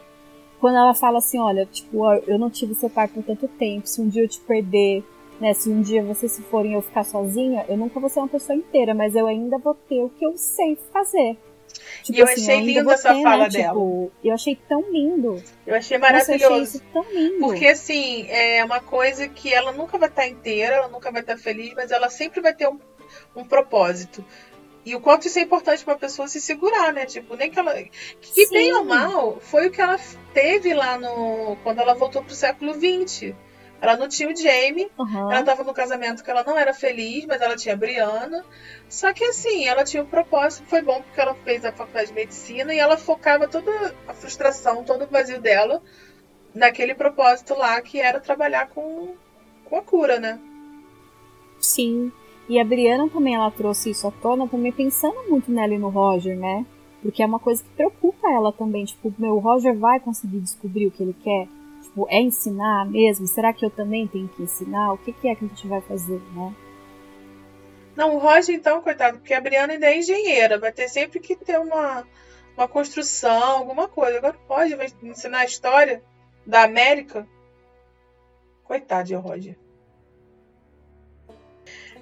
quando 0.60 0.78
ela 0.78 0.94
fala 0.94 1.20
assim, 1.20 1.40
olha, 1.40 1.66
tipo, 1.66 2.06
eu 2.28 2.38
não 2.38 2.50
tive 2.50 2.74
seu 2.74 2.90
pai 2.90 3.08
por 3.08 3.24
tanto 3.24 3.48
tempo, 3.48 3.88
se 3.88 4.02
um 4.02 4.08
dia 4.08 4.24
eu 4.24 4.28
te 4.28 4.40
perder, 4.40 5.04
né, 5.40 5.54
se 5.54 5.70
um 5.70 5.82
dia 5.82 6.04
vocês 6.04 6.32
se 6.32 6.42
forem 6.44 6.74
eu 6.74 6.82
ficar 6.82 7.04
sozinha, 7.04 7.66
eu 7.70 7.78
nunca 7.78 8.00
vou 8.00 8.10
ser 8.10 8.20
uma 8.20 8.28
pessoa 8.28 8.58
inteira, 8.58 8.94
mas 8.94 9.16
eu 9.16 9.28
ainda 9.28 9.58
vou 9.58 9.74
ter 9.74 10.02
o 10.02 10.10
que 10.10 10.26
eu 10.26 10.36
sei 10.38 10.78
fazer. 10.92 11.38
Tipo 12.02 12.18
E 12.18 12.22
eu 12.22 12.26
achei 12.26 12.50
ainda 12.50 12.66
lindo 12.66 12.84
vou 12.86 12.94
essa 12.94 13.14
ter, 13.14 13.24
fala 13.24 13.44
né, 13.44 13.50
dela. 13.50 13.68
Tipo, 13.68 14.12
eu 14.24 14.34
achei 14.34 14.56
tão 14.68 14.92
lindo. 14.92 15.44
Eu 15.66 15.76
achei 15.76 15.98
Nossa, 15.98 16.14
eu 16.14 16.36
achei 16.36 16.38
maravilhoso. 16.40 16.78
isso 16.78 16.84
tão 16.94 17.04
lindo. 17.12 17.40
Porque 17.40 17.68
assim, 17.68 18.26
é 18.30 18.64
uma 18.64 18.80
coisa 18.80 19.28
que 19.28 19.54
ela 19.54 19.72
nunca 19.72 19.98
vai 19.98 20.10
estar 20.10 20.28
inteira, 20.28 20.76
ela 20.76 20.88
nunca 20.88 21.12
vai 21.12 21.22
estar 21.22 21.38
feliz, 21.38 21.74
mas 21.76 21.92
ela 21.92 22.10
sempre 22.10 22.42
vai 22.42 22.54
ter 22.54 22.68
um, 22.68 22.80
um 23.36 23.44
propósito. 23.44 24.24
E 24.88 24.96
o 24.96 25.02
quanto 25.02 25.28
isso 25.28 25.38
é 25.38 25.42
importante 25.42 25.84
pra 25.84 25.98
pessoa 25.98 26.30
se 26.30 26.40
segurar, 26.40 26.94
né? 26.94 27.06
Tipo, 27.06 27.36
nem 27.36 27.52
que 27.52 27.60
ela. 27.60 27.74
Que 27.74 28.46
Sim. 28.46 28.54
bem 28.54 28.74
ou 28.74 28.86
mal, 28.86 29.38
foi 29.42 29.68
o 29.68 29.72
que 29.72 29.82
ela 29.82 30.00
teve 30.34 30.74
lá 30.74 30.98
no. 30.98 31.58
Quando 31.62 31.80
ela 31.80 31.94
voltou 31.94 32.24
pro 32.24 32.34
século 32.34 32.74
XX. 32.74 33.36
Ela 33.82 33.98
não 33.98 34.08
tinha 34.08 34.30
o 34.30 34.36
Jamie, 34.36 34.90
Aham. 34.98 35.32
ela 35.32 35.44
tava 35.44 35.64
no 35.64 35.72
casamento 35.74 36.24
que 36.24 36.32
ela 36.32 36.44
não 36.44 36.58
era 36.58 36.74
feliz, 36.74 37.26
mas 37.26 37.42
ela 37.42 37.56
tinha 37.56 37.76
a 37.76 37.78
Briana. 37.78 38.44
Só 38.90 39.12
que 39.14 39.24
assim, 39.26 39.68
ela 39.68 39.84
tinha 39.84 40.02
um 40.02 40.08
propósito, 40.08 40.66
foi 40.68 40.82
bom 40.82 41.02
porque 41.02 41.22
ela 41.22 41.36
fez 41.44 41.64
a 41.64 41.72
faculdade 41.72 42.08
de 42.08 42.14
medicina 42.14 42.74
e 42.74 42.80
ela 42.80 42.98
focava 42.98 43.48
toda 43.48 43.94
a 44.08 44.14
frustração, 44.16 44.84
todo 44.84 45.04
o 45.04 45.08
vazio 45.08 45.40
dela 45.40 45.84
naquele 46.56 46.96
propósito 46.96 47.54
lá 47.54 47.80
que 47.82 48.00
era 48.00 48.20
trabalhar 48.20 48.70
com, 48.70 49.14
com 49.66 49.78
a 49.78 49.82
cura, 49.84 50.20
né? 50.20 50.40
Sim. 51.60 52.12
E 52.50 52.60
a 52.60 52.64
Briana 52.64 53.10
também, 53.10 53.36
ela 53.36 53.52
trouxe 53.52 53.90
isso 53.90 54.08
à 54.08 54.12
tona, 54.12 54.48
também 54.48 54.72
pensando 54.72 55.30
muito 55.30 55.52
nela 55.52 55.74
e 55.74 55.78
no 55.78 55.90
Roger, 55.90 56.38
né? 56.38 56.66
Porque 57.02 57.22
é 57.22 57.26
uma 57.26 57.40
coisa 57.40 57.62
que 57.64 57.70
preocupa 57.72 58.32
ela 58.32 58.54
também. 58.54 58.86
Tipo, 58.86 59.14
meu, 59.18 59.36
o 59.36 59.40
Roger 59.40 59.78
vai 59.78 60.00
conseguir 60.00 60.40
descobrir 60.40 60.88
o 60.88 60.92
que 60.92 61.04
ele 61.04 61.16
quer? 61.22 61.48
Tipo, 61.82 62.08
é 62.10 62.22
ensinar 62.22 62.86
mesmo? 62.90 63.28
Será 63.28 63.52
que 63.52 63.66
eu 63.66 63.70
também 63.70 64.08
tenho 64.08 64.30
que 64.30 64.44
ensinar? 64.44 64.94
O 64.94 64.98
que, 64.98 65.12
que 65.12 65.28
é 65.28 65.36
que 65.36 65.44
a 65.44 65.48
gente 65.48 65.68
vai 65.68 65.82
fazer, 65.82 66.22
né? 66.34 66.56
Não, 67.96 68.16
o 68.16 68.20
Roger, 68.20 68.56
então, 68.56 68.82
coitado, 68.82 69.18
porque 69.18 69.34
a 69.34 69.42
Briana 69.42 69.74
ainda 69.74 69.88
é 69.88 69.98
engenheira, 69.98 70.60
vai 70.60 70.72
ter 70.72 70.88
sempre 70.88 71.20
que 71.20 71.36
ter 71.36 71.60
uma, 71.60 72.06
uma 72.56 72.68
construção, 72.68 73.58
alguma 73.58 73.88
coisa. 73.88 74.20
Agora 74.20 74.38
vai 74.48 74.88
ensinar 75.04 75.40
a 75.40 75.46
história 75.46 76.04
da 76.46 76.64
América. 76.64 77.28
Coitado 78.64 79.08
de 79.08 79.16
Roger. 79.16 79.58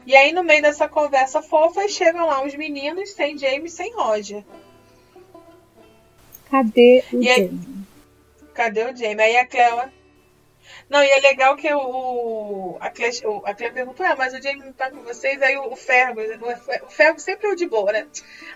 E 0.06 0.16
aí, 0.16 0.32
no 0.32 0.44
meio 0.44 0.62
dessa 0.62 0.88
conversa 0.88 1.42
fofa, 1.42 1.88
chegam 1.88 2.26
lá 2.28 2.44
os 2.46 2.54
meninos 2.56 3.12
sem 3.12 3.38
James, 3.38 3.74
sem 3.74 3.94
Roger. 3.94 4.44
Cadê 6.50 7.04
o 7.12 7.22
E 7.22 7.30
aí- 7.30 7.48
Jamie? 7.48 7.86
Cadê 8.54 8.84
o 8.84 8.96
Jamie? 8.96 9.22
Aí 9.22 9.38
a 9.38 9.46
Cleo. 9.46 9.92
Não, 10.90 11.04
e 11.04 11.08
é 11.10 11.20
legal 11.20 11.56
que 11.56 11.72
o. 11.74 12.78
A 12.80 12.90
Cleo, 12.90 13.42
a 13.46 13.54
Cleo 13.54 13.74
perguntou, 13.74 14.06
ah, 14.06 14.16
mas 14.16 14.34
o 14.34 14.42
Jamie 14.42 14.64
não 14.66 14.74
tá 14.74 14.90
com 14.92 15.02
vocês? 15.02 15.42
Aí 15.42 15.58
o, 15.58 15.72
o 15.72 15.76
Fergus, 15.76 16.26
o, 16.40 16.86
o 16.86 16.90
Fergus 16.90 17.24
sempre 17.24 17.48
é 17.48 17.52
o 17.52 17.56
de 17.56 17.66
boa, 17.68 17.92
né? 17.92 18.08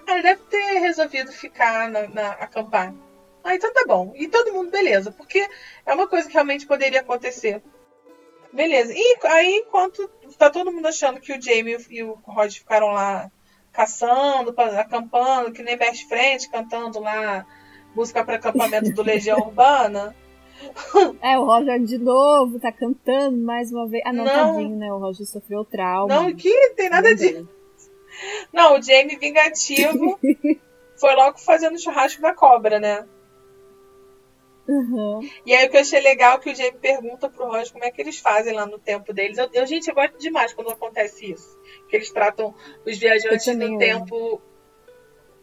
Ah, 0.08 0.14
ele 0.14 0.22
deve 0.24 0.42
ter 0.44 0.80
resolvido 0.80 1.32
ficar 1.32 1.90
na, 1.90 2.08
na 2.08 2.30
acampar. 2.34 2.94
Ah, 3.44 3.56
então 3.56 3.74
tá 3.74 3.84
bom. 3.88 4.14
E 4.16 4.28
todo 4.28 4.54
mundo, 4.54 4.70
beleza, 4.70 5.12
porque 5.12 5.46
é 5.86 5.94
uma 5.94 6.08
coisa 6.08 6.28
que 6.28 6.34
realmente 6.34 6.68
poderia 6.68 7.02
acontecer. 7.02 7.62
Beleza. 8.52 8.94
E 8.96 9.18
aí, 9.26 9.64
enquanto 9.66 10.10
tá 10.38 10.50
todo 10.50 10.72
mundo 10.72 10.88
achando 10.88 11.20
que 11.20 11.32
o 11.34 11.42
Jamie 11.42 11.78
e 11.90 12.04
o 12.04 12.14
Rod 12.24 12.52
ficaram 12.52 12.88
lá 12.88 13.32
caçando, 13.72 14.54
pa- 14.54 14.80
acampando, 14.80 15.52
que 15.52 15.62
nem 15.64 15.78
best 15.78 16.08
friend, 16.08 16.50
cantando 16.50 17.00
lá 17.00 17.46
música 17.96 18.24
para 18.24 18.36
acampamento 18.36 18.92
do 18.92 19.04
Legião 19.04 19.38
Urbana. 19.46 20.16
É, 21.22 21.38
o 21.38 21.46
Roger 21.46 21.80
de 21.84 21.98
novo 21.98 22.60
tá 22.60 22.72
cantando 22.72 23.38
mais 23.38 23.72
uma 23.72 23.88
vez. 23.88 24.04
Ah, 24.06 24.12
não, 24.12 24.26
Não. 24.26 24.54
tadinho, 24.56 24.76
né? 24.78 24.92
O 24.92 24.98
Roger 24.98 25.26
sofreu 25.26 25.64
trauma. 25.64 26.14
Não, 26.14 26.34
que 26.36 26.52
tem 26.76 26.90
nada 26.90 27.14
disso. 27.16 27.48
Não, 28.52 28.78
o 28.78 28.82
Jamie 28.82 29.16
vingativo 29.18 30.20
foi 31.00 31.16
logo 31.16 31.38
fazendo 31.38 31.80
churrasco 31.82 32.22
da 32.22 32.34
cobra, 32.34 32.80
né? 32.80 33.06
Uhum. 34.70 35.28
E 35.48 35.56
aí 35.56 35.66
o 35.66 35.70
que 35.72 35.78
eu 35.78 35.82
achei 35.82 36.00
legal 36.00 36.36
é 36.38 36.40
que 36.40 36.52
o 36.52 36.56
Jamie 36.56 36.74
pergunta 36.80 37.28
pro 37.28 37.48
Roger 37.48 37.72
como 37.72 37.84
é 37.84 37.90
que 37.90 38.00
eles 38.00 38.20
fazem 38.20 38.54
lá 38.54 38.68
no 38.68 38.78
tempo 38.78 39.12
deles. 39.12 39.36
Eu, 39.40 39.50
eu, 39.52 39.66
gente, 39.66 39.88
eu 39.88 39.96
gosto 39.96 40.20
demais 40.20 40.54
quando 40.54 40.70
acontece 40.70 41.32
isso. 41.32 41.58
Que 41.90 41.96
eles 41.96 42.12
tratam 42.12 42.54
os 42.86 42.96
viajantes 43.00 43.48
no 43.48 43.80
tempo. 43.80 44.40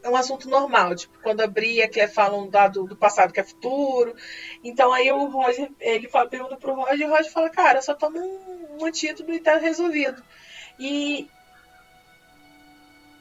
É 0.00 0.08
um 0.08 0.14
assunto 0.14 0.48
normal, 0.48 0.94
tipo, 0.94 1.18
quando 1.20 1.40
a 1.40 1.48
Bri 1.48 1.78
e 1.78 1.82
a 1.82 1.90
Claire 1.90 2.12
falam 2.12 2.48
da- 2.48 2.68
do, 2.68 2.84
do 2.84 2.94
passado 2.96 3.32
que 3.32 3.40
é 3.40 3.42
futuro. 3.44 4.14
Então 4.62 4.92
aí 4.92 5.10
o 5.10 5.26
Roger, 5.26 5.68
ele 5.80 6.08
fala, 6.08 6.28
pergunta 6.28 6.56
pro 6.56 6.74
Roger 6.76 7.00
e 7.00 7.04
o 7.04 7.10
Roger 7.10 7.32
fala, 7.32 7.50
cara, 7.50 7.82
só 7.82 7.94
toma 7.94 8.20
um, 8.20 8.78
um 8.80 8.84
antídoto 8.86 9.32
e 9.32 9.40
tá 9.40 9.56
resolvido. 9.56 10.22
E, 10.78 11.28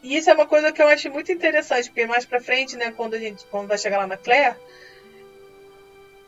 e 0.04 0.16
isso 0.16 0.30
é 0.30 0.34
uma 0.36 0.46
coisa 0.46 0.72
que 0.72 0.80
eu 0.80 0.88
acho 0.88 1.10
muito 1.10 1.32
interessante, 1.32 1.90
porque 1.90 2.06
mais 2.06 2.26
pra 2.28 2.40
frente, 2.40 2.78
né, 2.78 2.92
quando 2.92 3.16
a 3.16 3.20
gente 3.20 3.44
quando 3.48 3.68
vai 3.68 3.78
chegar 3.80 3.98
lá 3.98 4.06
na 4.06 4.18
Claire, 4.18 4.56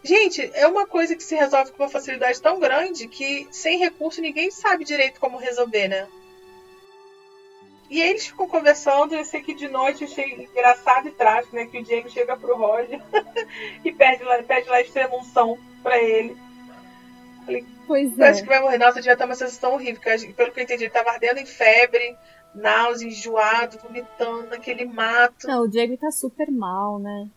Gente, 0.04 0.50
é 0.54 0.68
uma 0.68 0.88
coisa 0.88 1.16
que 1.16 1.24
se 1.24 1.36
resolve 1.36 1.72
com 1.72 1.84
uma 1.84 1.90
facilidade 1.90 2.42
tão 2.42 2.60
grande 2.60 3.08
que 3.08 3.48
sem 3.52 3.78
recurso 3.78 4.22
ninguém 4.22 4.52
sabe 4.52 4.86
direito 4.86 5.20
como 5.20 5.38
resolver, 5.38 5.88
né? 5.88 6.08
E 7.90 8.02
aí 8.02 8.10
eles 8.10 8.28
ficam 8.28 8.48
conversando, 8.48 9.16
eu 9.16 9.24
sei 9.24 9.42
que 9.42 9.54
de 9.54 9.68
noite 9.70 10.04
eu 10.04 10.10
achei 10.10 10.34
engraçado 10.34 11.08
e 11.08 11.12
trágico, 11.12 11.56
né? 11.56 11.66
Que 11.66 11.80
o 11.80 11.86
James 11.86 12.12
chega 12.12 12.36
pro 12.36 12.58
Roger 12.58 13.02
e 13.84 13.92
pede 13.92 14.24
lá, 14.24 14.42
pede 14.44 14.70
lá 14.70 14.82
extremunção 14.82 15.58
pra 15.82 15.98
ele. 15.98 16.36
Pois 17.88 18.18
Eu 18.20 18.26
acho 18.26 18.40
é. 18.40 18.44
que 18.44 18.50
vai 18.50 18.60
morrer. 18.60 18.78
Nossa, 18.78 18.96
devia 18.96 19.14
estar 19.14 19.26
uma 19.26 19.36
sensação 19.36 19.74
horrível. 19.74 20.02
porque 20.02 20.34
pelo 20.34 20.52
que 20.52 20.60
eu 20.60 20.64
entendi, 20.64 20.84
ele 20.84 20.92
tava 20.92 21.12
ardendo 21.12 21.40
em 21.40 21.46
febre, 21.46 22.18
náusea, 22.54 23.08
enjoado, 23.08 23.80
vomitando 23.80 24.48
naquele 24.48 24.84
mato. 24.84 25.48
Não, 25.48 25.64
o 25.64 25.72
Jamie 25.72 25.98
tá 25.98 26.12
super 26.12 26.52
mal, 26.52 27.00
né? 27.00 27.30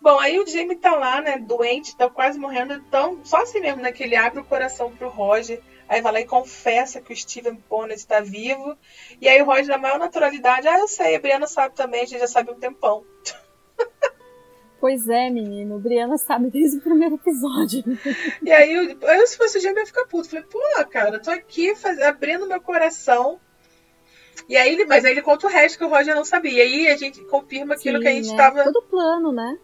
Bom, 0.00 0.18
aí 0.20 0.38
o 0.38 0.46
Jamie 0.46 0.76
tá 0.76 0.94
lá, 0.94 1.20
né, 1.20 1.38
doente, 1.38 1.96
tá 1.96 2.08
quase 2.08 2.38
morrendo, 2.38 2.74
então, 2.74 3.20
só 3.24 3.42
assim 3.42 3.60
mesmo, 3.60 3.82
né, 3.82 3.90
que 3.92 4.04
ele 4.04 4.14
abre 4.14 4.40
o 4.40 4.44
coração 4.44 4.92
pro 4.92 5.08
Roger, 5.08 5.60
aí 5.88 6.00
vai 6.00 6.12
lá 6.12 6.20
e 6.20 6.26
confessa 6.26 7.00
que 7.00 7.12
o 7.12 7.16
Steven 7.16 7.58
Bonnet 7.68 8.06
tá 8.06 8.20
vivo, 8.20 8.76
e 9.20 9.28
aí 9.28 9.40
o 9.42 9.44
Roger, 9.44 9.68
na 9.68 9.78
maior 9.78 9.98
naturalidade, 9.98 10.68
ah, 10.68 10.78
eu 10.78 10.86
sei, 10.86 11.16
a 11.16 11.20
Brianna 11.20 11.46
sabe 11.46 11.74
também, 11.74 12.02
a 12.02 12.06
gente 12.06 12.20
já 12.20 12.28
sabe 12.28 12.50
um 12.50 12.58
tempão. 12.58 13.04
Pois 14.78 15.08
é, 15.08 15.30
menino. 15.30 15.78
Brianna 15.78 16.18
sabe 16.18 16.50
desde 16.50 16.78
o 16.78 16.80
primeiro 16.80 17.14
episódio. 17.14 17.82
E 18.42 18.52
aí, 18.52 18.72
eu, 18.72 18.98
eu, 19.00 19.26
se 19.26 19.36
fosse 19.36 19.58
o 19.58 19.66
eu 19.66 19.76
ia 19.76 19.86
ficar 19.86 20.04
puto. 20.06 20.28
Falei, 20.28 20.44
pô, 20.44 20.60
cara, 20.90 21.16
eu 21.16 21.22
tô 21.22 21.30
aqui 21.30 21.74
faz, 21.74 22.00
abrindo 22.00 22.46
meu 22.46 22.60
coração. 22.60 23.40
E 24.48 24.56
aí, 24.56 24.74
ele, 24.74 24.84
mas 24.84 25.04
aí 25.04 25.12
ele 25.12 25.22
conta 25.22 25.46
o 25.46 25.50
resto 25.50 25.78
que 25.78 25.84
o 25.84 25.88
Roger 25.88 26.14
não 26.14 26.24
sabia. 26.24 26.52
E 26.52 26.60
aí 26.60 26.88
a 26.88 26.96
gente 26.96 27.24
confirma 27.24 27.74
aquilo 27.74 27.96
Sim, 27.98 28.02
que 28.02 28.08
a 28.08 28.12
gente 28.12 28.30
né? 28.30 28.36
tava 28.36 28.64
Todo 28.64 28.82
plano, 28.82 29.32
né? 29.32 29.58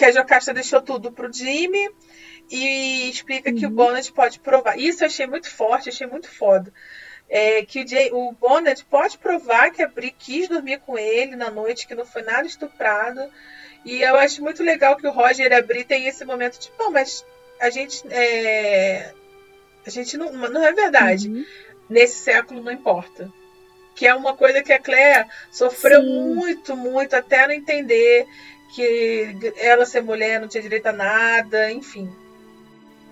Que 0.00 0.04
a 0.06 0.12
Jocasta 0.12 0.54
deixou 0.54 0.80
tudo 0.80 1.12
pro 1.12 1.30
Jimmy 1.30 1.90
e 2.50 3.10
explica 3.10 3.52
que 3.52 3.66
o 3.66 3.68
Uhum. 3.68 3.74
Bonnet 3.74 4.10
pode 4.12 4.40
provar. 4.40 4.78
Isso 4.78 5.02
eu 5.02 5.06
achei 5.08 5.26
muito 5.26 5.50
forte, 5.50 5.90
achei 5.90 6.06
muito 6.06 6.26
foda. 6.26 6.72
É, 7.28 7.62
que 7.62 7.82
o, 7.82 7.86
Jay- 7.86 8.08
o 8.10 8.32
Bonnet 8.32 8.82
pode 8.86 9.18
provar 9.18 9.70
que 9.70 9.82
a 9.82 9.86
Bri 9.86 10.10
quis 10.18 10.48
dormir 10.48 10.78
com 10.86 10.96
ele 10.96 11.36
na 11.36 11.50
noite, 11.50 11.86
que 11.86 11.94
não 11.94 12.06
foi 12.06 12.22
nada 12.22 12.46
estuprado. 12.46 13.20
E 13.84 14.00
eu 14.00 14.16
acho 14.16 14.42
muito 14.42 14.62
legal 14.62 14.96
que 14.96 15.06
o 15.06 15.10
Roger 15.12 15.52
e 15.52 15.54
a 15.54 15.60
Bri 15.60 15.84
têm 15.84 16.06
esse 16.06 16.24
momento 16.24 16.58
de, 16.58 16.70
não, 16.78 16.90
mas 16.90 17.22
a 17.60 17.68
gente. 17.68 18.02
É, 18.10 19.12
a 19.86 19.90
gente 19.90 20.16
não. 20.16 20.32
Não 20.32 20.64
é 20.64 20.72
verdade. 20.72 21.28
Uhum. 21.28 21.44
Nesse 21.90 22.20
século 22.20 22.62
não 22.62 22.72
importa. 22.72 23.30
Que 23.94 24.06
é 24.06 24.14
uma 24.14 24.34
coisa 24.34 24.62
que 24.62 24.72
a 24.72 24.78
Claire 24.78 25.28
sofreu 25.52 26.00
Sim. 26.00 26.34
muito, 26.34 26.74
muito, 26.74 27.14
até 27.14 27.46
não 27.46 27.52
entender 27.54 28.26
que 28.74 29.52
ela 29.56 29.84
ser 29.86 30.02
mulher 30.02 30.40
não 30.40 30.48
tinha 30.48 30.62
direito 30.62 30.86
a 30.86 30.92
nada, 30.92 31.70
enfim. 31.72 32.10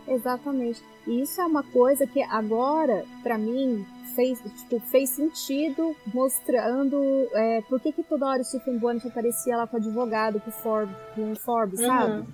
Exatamente. 0.06 0.82
E 1.06 1.22
isso 1.22 1.40
é 1.40 1.44
uma 1.44 1.62
coisa 1.62 2.06
que 2.06 2.22
agora, 2.22 3.04
pra 3.22 3.36
mim, 3.38 3.84
fez, 4.14 4.40
tipo, 4.40 4.80
fez 4.80 5.10
sentido 5.10 5.94
mostrando 6.12 7.28
é, 7.34 7.60
por 7.62 7.80
que, 7.80 7.92
que 7.92 8.02
toda 8.02 8.26
hora 8.26 8.40
o 8.42 8.44
Stephen 8.44 8.78
Bonnet 8.78 9.06
aparecia 9.06 9.56
lá 9.56 9.66
com 9.66 9.76
o 9.76 9.80
advogado, 9.80 10.40
com 10.40 10.50
o 10.50 10.52
Forbes, 10.52 10.96
com 11.14 11.32
o 11.32 11.36
Forbes 11.36 11.80
Uhum. 11.80 11.86
sabe? 11.86 12.24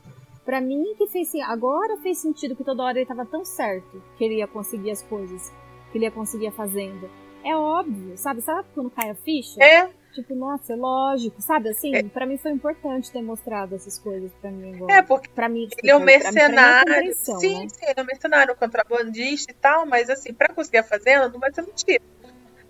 Pra 0.45 0.61
mim 0.61 0.95
que 0.99 1.07
fez 1.09 1.29
sim- 1.29 1.43
agora 1.43 1.97
fez 1.99 2.19
sentido 2.19 2.55
que 2.55 2.63
toda 2.65 2.83
hora 2.83 2.99
ele 2.99 3.07
tava 3.07 3.25
tão 3.25 3.45
certo 3.45 4.03
que 4.19 4.25
ele 4.25 4.37
ia 4.37 4.47
conseguir 4.47 4.91
as 4.91 5.03
coisas, 5.03 5.51
que 5.91 5.99
ele 5.99 6.05
ia 6.05 6.11
conseguir 6.11 6.49
a 6.49 6.53
fazenda. 6.53 7.09
É 7.43 7.57
óbvio, 7.57 8.17
sabe? 8.17 8.41
Sabe 8.43 8.67
quando 8.75 8.91
cai 8.91 9.11
a 9.11 9.15
ficha? 9.15 9.63
É, 9.63 9.91
Tipo, 10.15 10.35
nossa, 10.35 10.73
é 10.73 10.77
lógico, 10.77 11.43
sabe? 11.43 11.71
Assim, 11.71 11.95
É. 11.95 12.03
pra 12.05 12.25
mim 12.25 12.37
foi 12.39 12.53
importante 12.53 13.11
ter 13.11 13.21
mostrado 13.21 13.75
essas 13.75 13.99
coisas 13.99 14.31
pra 14.41 14.51
mim 14.51 14.75
agora. 14.77 14.95
é 14.95 15.03
porque 15.03 15.29
Pra 15.29 15.49
mim, 15.49 15.69
ele 15.83 15.91
é 15.91 15.97
um 15.97 16.05
pra 16.05 16.07
mim- 16.07 16.21
pra 16.21 16.33
mercenário. 16.33 16.85
compreensão, 16.93 17.41
Sim, 17.41 17.63
né? 17.65 17.69
sim, 17.69 17.85
ele 17.85 17.95
é 17.97 18.03
um 18.03 18.07
mercenário, 18.07 18.55
um 18.55 18.57
contrabandista 18.57 19.51
e 19.51 19.55
tal, 19.55 19.85
mas 19.87 20.09
assim, 20.09 20.33
pra 20.33 20.55
conseguir 20.55 20.79
a 20.79 20.83
fazenda 20.85 21.29
não 21.29 21.41
vai 21.41 21.53
ser 21.53 21.63
mentira. 21.63 22.03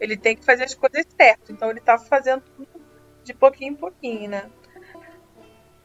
Ele 0.00 0.16
tem 0.16 0.36
que 0.36 0.44
fazer 0.44 0.64
as 0.64 0.74
coisas 0.74 1.04
certas. 1.16 1.50
Então 1.50 1.70
ele 1.70 1.80
tá 1.80 1.98
fazendo 1.98 2.42
de 3.22 3.34
pouquinho 3.34 3.72
em 3.72 3.76
pouquinho, 3.76 4.30
né? 4.30 4.50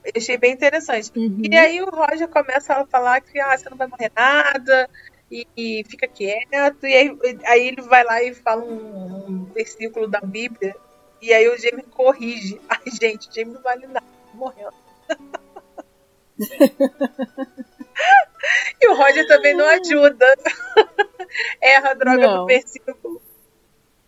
Eu 0.04 0.14
achei 0.16 0.38
bem 0.38 0.54
interessante. 0.54 1.12
Uhum. 1.16 1.42
E 1.44 1.58
aí 1.58 1.82
o 1.82 1.90
Roger 1.90 2.28
começa 2.30 2.74
a 2.74 2.86
falar 2.86 3.20
que 3.22 3.38
ah, 3.40 3.56
você 3.58 3.70
não 3.70 3.78
vai 3.78 3.88
morrer 3.88 4.12
nada 4.16 4.90
e, 5.30 5.46
e 5.56 5.84
fica 5.88 6.08
quieto. 6.08 6.86
E 6.86 6.94
aí, 6.94 7.18
aí 7.46 7.68
ele 7.68 7.82
vai 7.82 8.04
lá 8.04 8.24
e 8.24 8.34
fala 8.34 8.64
um, 8.64 9.26
um 9.30 9.44
versículo 9.54 10.08
da 10.08 10.22
Bíblia. 10.22 10.74
E 11.22 11.34
aí 11.34 11.48
o 11.50 11.58
Jamie 11.58 11.84
corrige. 11.84 12.60
Ai, 12.70 12.80
gente, 13.00 13.30
o 13.30 13.34
Jamie 13.34 13.54
não 13.54 13.62
vale 13.62 13.88
nada, 13.88 14.06
morrendo. 14.34 14.74
e 18.82 18.90
o 18.90 18.96
Roger 18.96 19.28
também 19.28 19.56
não 19.56 19.68
ajuda. 19.68 20.26
Erra 21.62 21.92
a 21.92 21.94
droga 21.94 22.28
Não. 22.28 22.38
do 22.40 22.46
versículo. 22.46 23.22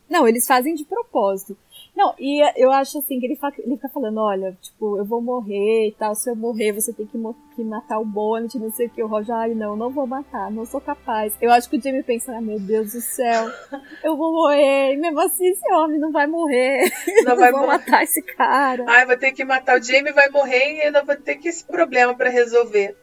Não, 0.10 0.28
eles 0.28 0.46
fazem 0.46 0.76
de 0.76 0.86
propósito. 0.86 1.58
Não, 1.96 2.16
e 2.18 2.42
eu 2.56 2.72
acho 2.72 2.98
assim 3.00 3.20
que 3.20 3.26
ele, 3.26 3.36
fa- 3.36 3.52
ele 3.60 3.76
fica 3.76 3.90
falando, 3.90 4.20
olha, 4.22 4.58
tipo, 4.62 4.98
eu 4.98 5.04
vou 5.06 5.22
morrer 5.22 5.90
e 5.90 5.92
tal, 5.92 6.16
se 6.16 6.30
eu 6.32 6.36
morrer 6.36 6.72
você 6.72 6.94
tem 6.94 7.06
que, 7.06 7.18
mo- 7.18 7.36
que 7.56 7.62
matar 7.64 8.00
o 8.00 8.06
Bonnet, 8.06 8.58
não 8.58 8.72
sei 8.72 8.88
o 8.88 8.90
que, 8.90 9.04
o 9.04 9.08
Roger, 9.08 9.36
ai 9.36 9.54
não, 9.54 9.76
não 9.76 9.90
vou 9.90 10.08
matar, 10.08 10.50
não 10.50 10.66
sou 10.66 10.80
capaz. 10.80 11.34
Eu 11.42 11.52
acho 11.52 11.70
que 11.70 11.78
o 11.78 11.82
Jamie 11.82 12.02
pensa, 12.02 12.36
ah, 12.36 12.42
meu 12.42 12.60
Deus 12.60 12.94
do 12.94 13.02
céu, 13.02 13.46
eu 14.04 14.16
vou 14.16 14.32
morrer, 14.32 14.94
e 14.94 14.98
mesmo 14.98 15.20
assim 15.20 15.48
esse 15.50 15.70
homem 15.74 16.00
não 16.00 16.12
vai 16.14 16.26
morrer, 16.28 16.90
Não 17.24 17.34
eu 17.34 17.38
vai 17.38 17.52
vou 17.52 17.68
matar 17.68 18.04
esse 18.04 18.22
cara. 18.22 18.86
Ai, 18.88 19.06
vou 19.06 19.18
ter 19.18 19.34
que 19.34 19.44
matar 19.44 19.78
o 19.78 19.84
Jamie, 19.84 20.14
vai 20.14 20.30
morrer 20.30 20.78
e 20.78 20.82
ainda 20.84 21.04
vou 21.04 21.16
ter 21.18 21.36
que 21.36 21.50
esse 21.50 21.64
problema 21.66 22.16
pra 22.16 22.30
resolver. 22.30 22.96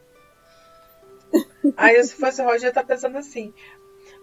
Aí, 1.77 2.03
se 2.03 2.15
fosse 2.15 2.41
o 2.41 2.45
Roger, 2.45 2.73
tá 2.73 2.83
pensando 2.83 3.17
assim. 3.17 3.53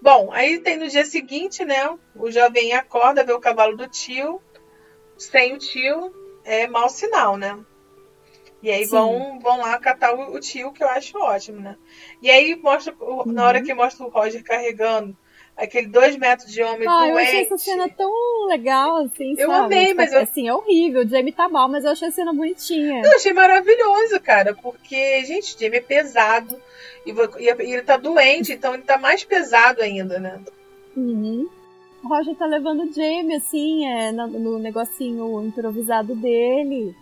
Bom, 0.03 0.31
aí 0.33 0.59
tem 0.59 0.77
no 0.77 0.89
dia 0.89 1.05
seguinte, 1.05 1.65
né? 1.65 1.89
O 2.15 2.31
jovem 2.31 2.73
acorda, 2.73 3.25
vê 3.25 3.33
o 3.33 3.41
cavalo 3.41 3.77
do 3.77 3.87
tio. 3.89 4.41
Sem 5.19 5.55
o 5.55 5.59
tio, 5.59 6.13
é 6.45 6.67
mau 6.67 6.89
sinal, 6.89 7.37
né? 7.37 7.59
E 8.63 8.71
aí 8.71 8.85
Sim. 8.85 8.91
vão, 8.91 9.39
vão 9.41 9.59
lá 9.59 9.79
catar 9.79 10.15
o, 10.15 10.35
o 10.35 10.41
tio, 10.41 10.73
que 10.73 10.83
eu 10.83 10.89
acho 10.89 11.19
ótimo, 11.19 11.61
né? 11.61 11.77
E 12.23 12.31
aí 12.31 12.57
mostra, 12.57 12.95
o- 13.01 13.25
na 13.33 13.47
hora 13.47 13.59
Uhum. 13.59 13.65
que 13.65 13.75
mostra 13.75 14.05
o 14.07 14.09
Roger 14.11 14.43
carregando 14.43 15.17
aquele 15.57 15.87
dois 15.87 16.17
metros 16.17 16.51
de 16.51 16.63
homem 16.63 16.89
Ah, 16.89 17.07
eu 17.09 17.15
doente. 17.15 17.29
achei 17.29 17.41
essa 17.43 17.59
cena 17.59 17.89
tão 17.89 18.11
legal, 18.47 18.97
assim, 18.97 19.35
Eu 19.39 19.51
sabe? 19.51 19.65
amei, 19.67 19.87
Tipo, 19.89 19.97
mas 19.99 20.13
eu- 20.13 20.21
Assim, 20.23 20.49
é 20.49 20.55
horrível, 20.55 21.03
o 21.03 21.09
Jamie 21.09 21.33
tá 21.33 21.49
mal, 21.49 21.69
mas 21.69 21.85
eu 21.85 21.91
achei 21.93 22.09
a 22.09 22.13
cena 22.13 22.33
bonitinha. 22.33 23.03
Eu 23.05 23.13
achei 23.15 23.33
maravilhoso, 23.33 24.21
cara, 24.21 24.55
porque, 24.55 25.25
gente, 25.25 25.55
o 25.55 25.59
Jamie 25.59 25.79
é 25.79 25.83
pesado 25.83 26.61
e, 27.07 27.11
e 27.13 27.49
ele 27.73 27.83
tá 27.83 27.97
doente, 27.97 28.53
então 28.55 28.75
ele 28.75 28.83
tá 28.83 28.99
mais 28.99 29.23
pesado 29.25 29.81
ainda, 29.83 30.19
né? 30.19 30.41
Uhum. 30.97 31.49
O 32.07 32.09
Roger 32.09 32.37
tá 32.37 32.47
levando 32.47 32.85
o 32.85 32.93
Jamie, 32.93 33.35
assim, 33.35 33.85
é, 33.85 34.13
no, 34.13 34.29
no 34.29 34.59
negocinho 34.61 35.45
improvisado 35.45 36.15
dele, 36.15 36.95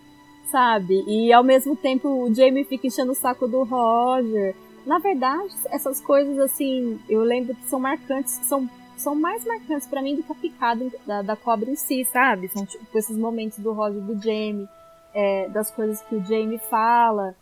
sabe? 0.49 1.03
E 1.05 1.31
ao 1.31 1.43
mesmo 1.43 1.75
tempo 1.75 2.09
o 2.09 2.33
Jamie 2.33 2.63
fica 2.63 2.87
enchendo 2.87 3.11
o 3.11 3.15
saco 3.15 3.47
do 3.47 3.63
Roger. 3.63 4.55
Na 4.83 4.97
verdade, 4.97 5.53
essas 5.67 6.01
coisas, 6.01 6.39
assim, 6.39 6.99
eu 7.07 7.21
lembro 7.21 7.53
que 7.53 7.67
são 7.67 7.79
marcantes, 7.79 8.33
são, 8.45 8.67
são 8.97 9.13
mais 9.13 9.45
marcantes 9.45 9.87
pra 9.87 10.01
mim 10.01 10.15
do 10.15 10.23
que 10.23 10.31
a 10.31 10.35
picada 10.35 10.91
da, 11.05 11.21
da 11.21 11.35
cobra 11.35 11.69
em 11.69 11.75
si, 11.75 12.03
sabe? 12.05 12.47
São 12.47 12.65
tipo 12.65 12.97
esses 12.97 13.15
momentos 13.15 13.59
do 13.59 13.73
Roger 13.73 14.01
do 14.01 14.19
Jamie, 14.19 14.67
é, 15.13 15.47
das 15.49 15.69
coisas 15.69 16.01
que 16.01 16.15
o 16.15 16.25
Jamie 16.25 16.57
fala. 16.57 17.35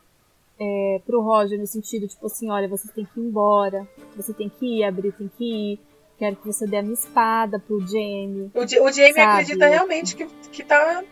É, 0.59 1.01
pro 1.05 1.21
Roger 1.21 1.57
no 1.57 1.65
sentido 1.65 2.09
tipo 2.09 2.25
assim, 2.25 2.49
olha, 2.49 2.67
você 2.67 2.91
tem 2.91 3.05
que 3.05 3.19
ir 3.19 3.23
embora, 3.23 3.87
você 4.17 4.33
tem 4.33 4.49
que 4.49 4.79
ir, 4.79 4.83
abrir, 4.83 5.13
tem 5.13 5.31
que 5.37 5.43
ir, 5.43 5.79
quero 6.23 6.37
que 6.37 6.47
você 6.47 6.65
dê 6.65 6.77
a 6.77 6.81
minha 6.81 6.93
espada 6.93 7.59
pro 7.59 7.81
Jamie. 7.81 8.49
O, 8.53 8.61
o 8.61 8.91
Jamie 8.91 9.13
Sabe? 9.13 9.19
acredita 9.19 9.67
realmente 9.67 10.15
que, 10.15 10.25
que 10.51 10.63
tá 10.63 11.03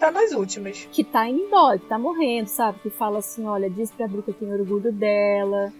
tá 0.00 0.10
nas 0.10 0.32
últimas. 0.32 0.88
Que 0.90 1.04
tá 1.04 1.28
indo 1.28 1.40
embora, 1.40 1.78
que 1.78 1.86
tá 1.86 1.98
morrendo, 1.98 2.48
sabe? 2.48 2.78
Que 2.80 2.88
fala 2.88 3.18
assim, 3.18 3.46
olha, 3.46 3.68
diz 3.68 3.90
pra 3.90 4.08
Bri 4.08 4.22
que 4.22 4.30
eu 4.30 4.34
tenho 4.34 4.58
orgulho 4.58 4.90
dela. 4.90 5.70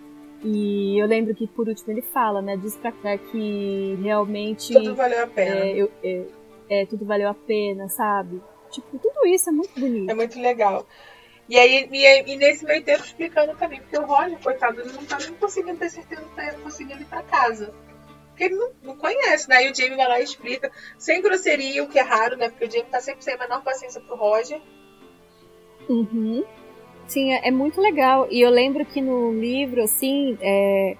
E 0.42 0.98
eu 0.98 1.06
lembro 1.06 1.34
que 1.34 1.46
por 1.46 1.66
último 1.66 1.90
ele 1.90 2.02
fala, 2.02 2.42
né? 2.42 2.58
Diz 2.58 2.76
pra 2.76 2.92
Claire 2.92 3.22
que 3.32 3.98
realmente. 4.02 4.74
Tudo 4.74 4.94
valeu 4.94 5.24
a 5.24 5.26
pena. 5.26 5.56
É, 5.56 5.70
eu, 5.74 5.90
é, 6.02 6.24
é, 6.68 6.86
tudo 6.86 7.06
valeu 7.06 7.30
a 7.30 7.34
pena, 7.34 7.88
sabe? 7.88 8.42
Tipo, 8.70 8.98
tudo 8.98 9.26
isso 9.26 9.48
é 9.48 9.52
muito 9.52 9.80
bonito. 9.80 10.10
É 10.10 10.14
muito 10.14 10.38
legal. 10.38 10.86
E 11.48 11.58
aí, 11.58 11.88
e, 11.90 12.32
e 12.32 12.36
nesse 12.36 12.66
meio 12.66 12.82
tempo 12.82 13.02
explicando 13.02 13.56
também, 13.56 13.80
porque 13.80 13.96
o 13.96 14.04
Roger, 14.04 14.38
coitado, 14.40 14.80
ele 14.80 14.92
não 14.92 15.04
tá 15.04 15.18
nem 15.18 15.32
conseguindo 15.34 15.78
ter 15.78 15.90
certeza 15.90 16.22
que 16.22 16.36
tá 16.36 16.52
conseguindo 16.62 17.00
ir 17.00 17.06
pra 17.06 17.22
casa. 17.22 17.72
Porque 18.34 18.44
ele 18.44 18.56
não, 18.56 18.70
não 18.82 18.96
conhece, 18.96 19.48
né? 19.48 19.64
E 19.64 19.70
o 19.70 19.74
Jamie 19.74 19.96
vai 19.96 20.08
lá 20.08 20.20
e 20.20 20.24
explica, 20.24 20.70
sem 20.98 21.22
grosseria, 21.22 21.84
o 21.84 21.88
que 21.88 22.00
é 22.00 22.02
raro, 22.02 22.36
né? 22.36 22.48
Porque 22.48 22.64
o 22.64 22.70
Jamie 22.70 22.90
tá 22.90 23.00
sempre 23.00 23.22
sem 23.22 23.34
a 23.34 23.38
menor 23.38 23.62
paciência 23.62 24.00
pro 24.00 24.16
Roger. 24.16 24.60
Uhum. 25.88 26.44
Sim, 27.06 27.32
é, 27.32 27.46
é 27.46 27.50
muito 27.52 27.80
legal. 27.80 28.26
E 28.28 28.40
eu 28.40 28.50
lembro 28.50 28.84
que 28.84 29.00
no 29.00 29.32
livro, 29.32 29.84
assim, 29.84 30.36
é, 30.40 30.96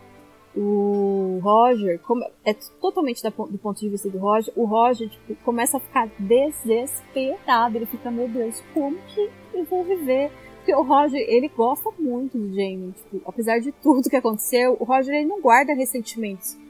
o 0.55 1.41
Roger, 1.43 1.99
como, 2.03 2.25
é 2.45 2.55
totalmente 2.81 3.21
da, 3.21 3.31
do 3.31 3.59
ponto 3.59 3.81
de 3.81 3.89
vista 3.89 4.09
do 4.09 4.19
Roger, 4.19 4.53
o 4.55 4.65
Roger 4.65 5.11
tipo, 5.11 5.35
começa 5.45 5.79
a 5.79 5.81
ficar 5.81 6.09
desesperado. 6.17 7.79
Ele 7.79 7.87
fica, 7.87 8.13
meu 8.13 8.29
Deus, 8.29 8.63
como 8.73 8.97
que 9.09 9.29
eu 9.53 9.65
vou 9.65 9.83
viver? 9.83 10.31
Porque 10.59 10.73
o 10.73 10.83
Roger, 10.83 11.21
ele 11.21 11.49
gosta 11.49 11.91
muito 11.99 12.39
do 12.39 12.55
Jamie. 12.55 12.93
Tipo, 12.93 13.23
apesar 13.27 13.59
de 13.59 13.73
tudo 13.73 14.09
que 14.09 14.15
aconteceu, 14.15 14.77
o 14.79 14.85
Roger 14.85 15.17
ele 15.17 15.27
não 15.27 15.41
guarda 15.41 15.75
ressentimentos 15.75 16.63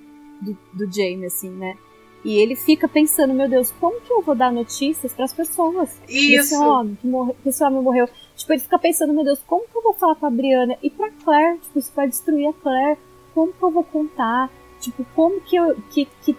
do, 0.44 0.58
do 0.72 0.92
Jamie, 0.92 1.26
assim, 1.26 1.50
né? 1.50 1.76
E 2.24 2.38
ele 2.38 2.56
fica 2.56 2.88
pensando, 2.88 3.34
meu 3.34 3.48
Deus, 3.48 3.70
como 3.78 4.00
que 4.00 4.10
eu 4.10 4.22
vou 4.22 4.34
dar 4.34 4.50
notícias 4.50 5.12
para 5.12 5.26
as 5.26 5.34
pessoas? 5.34 5.90
Isso. 6.08 6.54
Esse 6.54 6.56
homem 6.56 6.96
que, 6.98 7.06
morre, 7.06 7.34
que 7.42 7.48
esse 7.50 7.62
homem 7.62 7.82
morreu. 7.82 8.08
Tipo, 8.34 8.54
ele 8.54 8.62
fica 8.62 8.78
pensando, 8.78 9.12
meu 9.12 9.24
Deus, 9.24 9.40
como 9.46 9.64
que 9.68 9.76
eu 9.76 9.82
vou 9.82 9.92
falar 9.92 10.14
com 10.14 10.24
a 10.24 10.30
Brianna? 10.30 10.78
E 10.82 10.88
pra 10.88 11.10
Claire, 11.10 11.58
tipo, 11.58 11.78
isso 11.78 11.92
vai 11.94 12.08
destruir 12.08 12.48
a 12.48 12.52
Claire. 12.54 12.98
Como 13.34 13.52
que 13.52 13.62
eu 13.62 13.70
vou 13.70 13.84
contar? 13.84 14.50
Tipo, 14.80 15.04
como 15.14 15.38
que 15.42 15.54
eu. 15.54 15.76
Que, 15.90 16.08
que, 16.22 16.36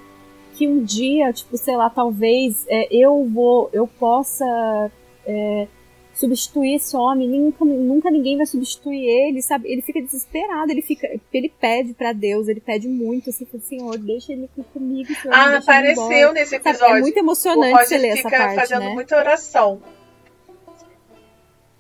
que 0.56 0.68
um 0.68 0.84
dia, 0.84 1.32
tipo, 1.32 1.56
sei 1.56 1.78
lá, 1.78 1.88
talvez 1.88 2.66
é, 2.68 2.88
eu 2.90 3.24
vou. 3.32 3.70
Eu 3.72 3.86
possa. 3.88 4.92
É, 5.24 5.68
substituir 6.16 6.76
esse 6.76 6.96
homem, 6.96 7.28
nunca, 7.28 7.66
nunca 7.66 8.10
ninguém 8.10 8.38
vai 8.38 8.46
substituir 8.46 9.06
ele, 9.06 9.42
sabe? 9.42 9.70
Ele 9.70 9.82
fica 9.82 10.02
desesperado, 10.02 10.72
ele 10.72 10.82
fica, 10.82 11.08
ele 11.34 11.50
pede 11.50 11.94
para 11.94 12.14
Deus, 12.14 12.48
ele 12.48 12.62
pede 12.62 12.88
muito, 12.88 13.30
assim, 13.30 13.46
Senhor, 13.60 13.98
deixa 13.98 14.32
ele 14.32 14.46
aqui 14.46 14.64
comigo. 14.74 15.14
Senhor, 15.14 15.34
ah, 15.34 15.58
apareceu 15.58 16.34
nesse 16.34 16.56
episódio. 16.56 16.80
Sabe? 16.80 17.00
É 17.00 17.02
muito 17.02 17.18
emocionante 17.18 17.86
você 17.86 17.98
ler 17.98 18.08
essa 18.10 18.30
parte, 18.30 18.50
fica 18.50 18.62
fazendo 18.62 18.86
né? 18.86 18.94
muita 18.94 19.18
oração. 19.18 19.82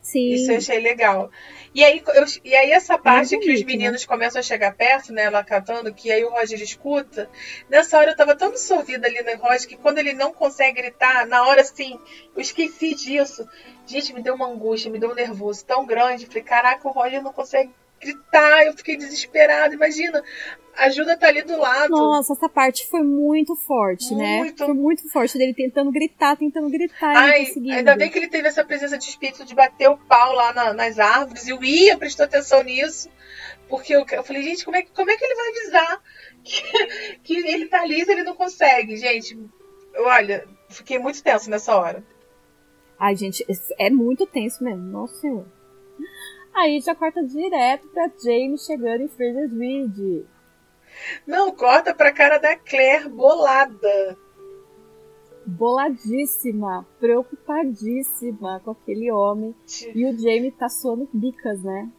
Sim. 0.01 0.33
Isso 0.33 0.51
eu 0.51 0.57
achei 0.57 0.79
legal. 0.79 1.31
E 1.75 1.83
aí, 1.83 2.01
eu, 2.07 2.25
e 2.45 2.55
aí 2.55 2.71
essa 2.71 2.97
parte 2.97 3.37
que 3.37 3.51
os 3.51 3.61
meninos 3.63 4.03
né? 4.03 4.07
começam 4.07 4.39
a 4.39 4.41
chegar 4.41 4.73
perto, 4.73 5.11
né, 5.11 5.23
ela 5.23 5.43
cantando, 5.43 5.93
que 5.93 6.09
aí 6.09 6.23
o 6.23 6.29
Roger 6.29 6.61
escuta. 6.61 7.29
Nessa 7.69 7.97
hora 7.97 8.11
eu 8.11 8.15
tava 8.15 8.33
tão 8.33 8.47
absorvida 8.47 9.05
ali 9.05 9.21
no 9.21 9.35
Roger 9.43 9.67
que 9.67 9.75
quando 9.75 9.97
ele 9.97 10.13
não 10.13 10.31
consegue 10.31 10.81
gritar, 10.81 11.27
na 11.27 11.45
hora 11.45 11.59
assim, 11.59 11.99
eu 12.33 12.41
esqueci 12.41 12.95
disso. 12.95 13.45
Gente, 13.85 14.13
me 14.13 14.23
deu 14.23 14.35
uma 14.35 14.47
angústia, 14.47 14.89
me 14.89 14.97
deu 14.97 15.11
um 15.11 15.15
nervoso 15.15 15.65
tão 15.65 15.85
grande. 15.85 16.27
Falei, 16.27 16.43
caraca, 16.43 16.87
o 16.87 16.91
Roger 16.91 17.21
não 17.21 17.33
consegue 17.33 17.73
gritar. 17.99 18.65
Eu 18.65 18.73
fiquei 18.73 18.97
desesperada. 18.97 19.73
Imagina, 19.73 20.23
a 20.75 20.85
ajuda 20.85 21.17
tá 21.17 21.27
ali 21.27 21.41
do 21.41 21.57
lado. 21.57 21.89
Nossa, 21.89 22.33
essa 22.33 22.49
parte 22.49 22.87
foi 22.87 23.01
muito 23.01 23.55
forte, 23.55 24.13
né? 24.13 24.39
muito. 24.39 24.59
né? 24.59 24.65
Foi 24.65 24.75
muito 24.75 25.09
forte 25.09 25.37
dele 25.37 25.53
tentando 25.53 25.91
gritar, 25.91 26.35
tentando 26.35 26.69
gritar. 26.69 27.15
Ai, 27.15 27.47
ainda 27.71 27.95
bem 27.95 28.09
que 28.09 28.17
ele 28.17 28.27
teve 28.27 28.47
essa 28.47 28.63
presença 28.63 28.97
de 28.97 29.05
espírito 29.05 29.45
de 29.45 29.55
bater 29.55 29.89
o 29.89 29.97
pau 29.97 30.33
lá 30.33 30.53
na, 30.53 30.73
nas 30.73 30.99
árvores. 30.99 31.47
E 31.47 31.53
o 31.53 31.63
Ia 31.63 31.97
prestou 31.97 32.25
atenção 32.25 32.63
nisso. 32.63 33.09
Porque 33.67 33.95
eu, 33.95 34.05
eu, 34.11 34.23
falei, 34.23 34.43
gente, 34.43 34.63
como 34.63 34.77
é, 34.77 34.83
como 34.83 35.09
é 35.09 35.17
que 35.17 35.25
ele 35.25 35.35
vai 35.35 35.49
avisar 35.49 36.01
que, 36.43 37.17
que 37.23 37.33
ele 37.33 37.67
tá 37.67 37.83
liso 37.85 38.11
e 38.11 38.13
ele 38.13 38.23
não 38.23 38.35
consegue? 38.35 38.95
Gente, 38.97 39.39
olha, 39.97 40.45
fiquei 40.69 40.99
muito 40.99 41.23
tenso 41.23 41.49
nessa 41.49 41.75
hora. 41.75 42.03
Ai, 42.99 43.15
gente, 43.15 43.45
é 43.77 43.89
muito 43.89 44.25
tenso 44.25 44.63
mesmo. 44.63 44.83
Nossa 44.83 45.15
senhora. 45.19 45.54
Aí 46.55 46.79
já 46.79 46.95
corta 46.95 47.21
direto 47.23 47.87
pra 47.89 48.07
Jamie 48.23 48.57
chegando 48.57 49.01
em 49.01 49.07
Fraser's 49.09 49.51
Ridge. 49.51 50.25
Não, 51.27 51.51
corta 51.51 51.93
pra 51.93 52.13
cara 52.13 52.37
da 52.37 52.55
Claire 52.55 53.09
bolada. 53.09 54.17
Boladíssima, 55.45 56.87
preocupadíssima 56.99 58.61
com 58.63 58.71
aquele 58.71 59.11
homem. 59.11 59.53
E 59.93 60.05
o 60.05 60.17
Jamie 60.17 60.51
tá 60.51 60.69
suando 60.69 61.07
bicas, 61.13 61.61
né? 61.61 61.89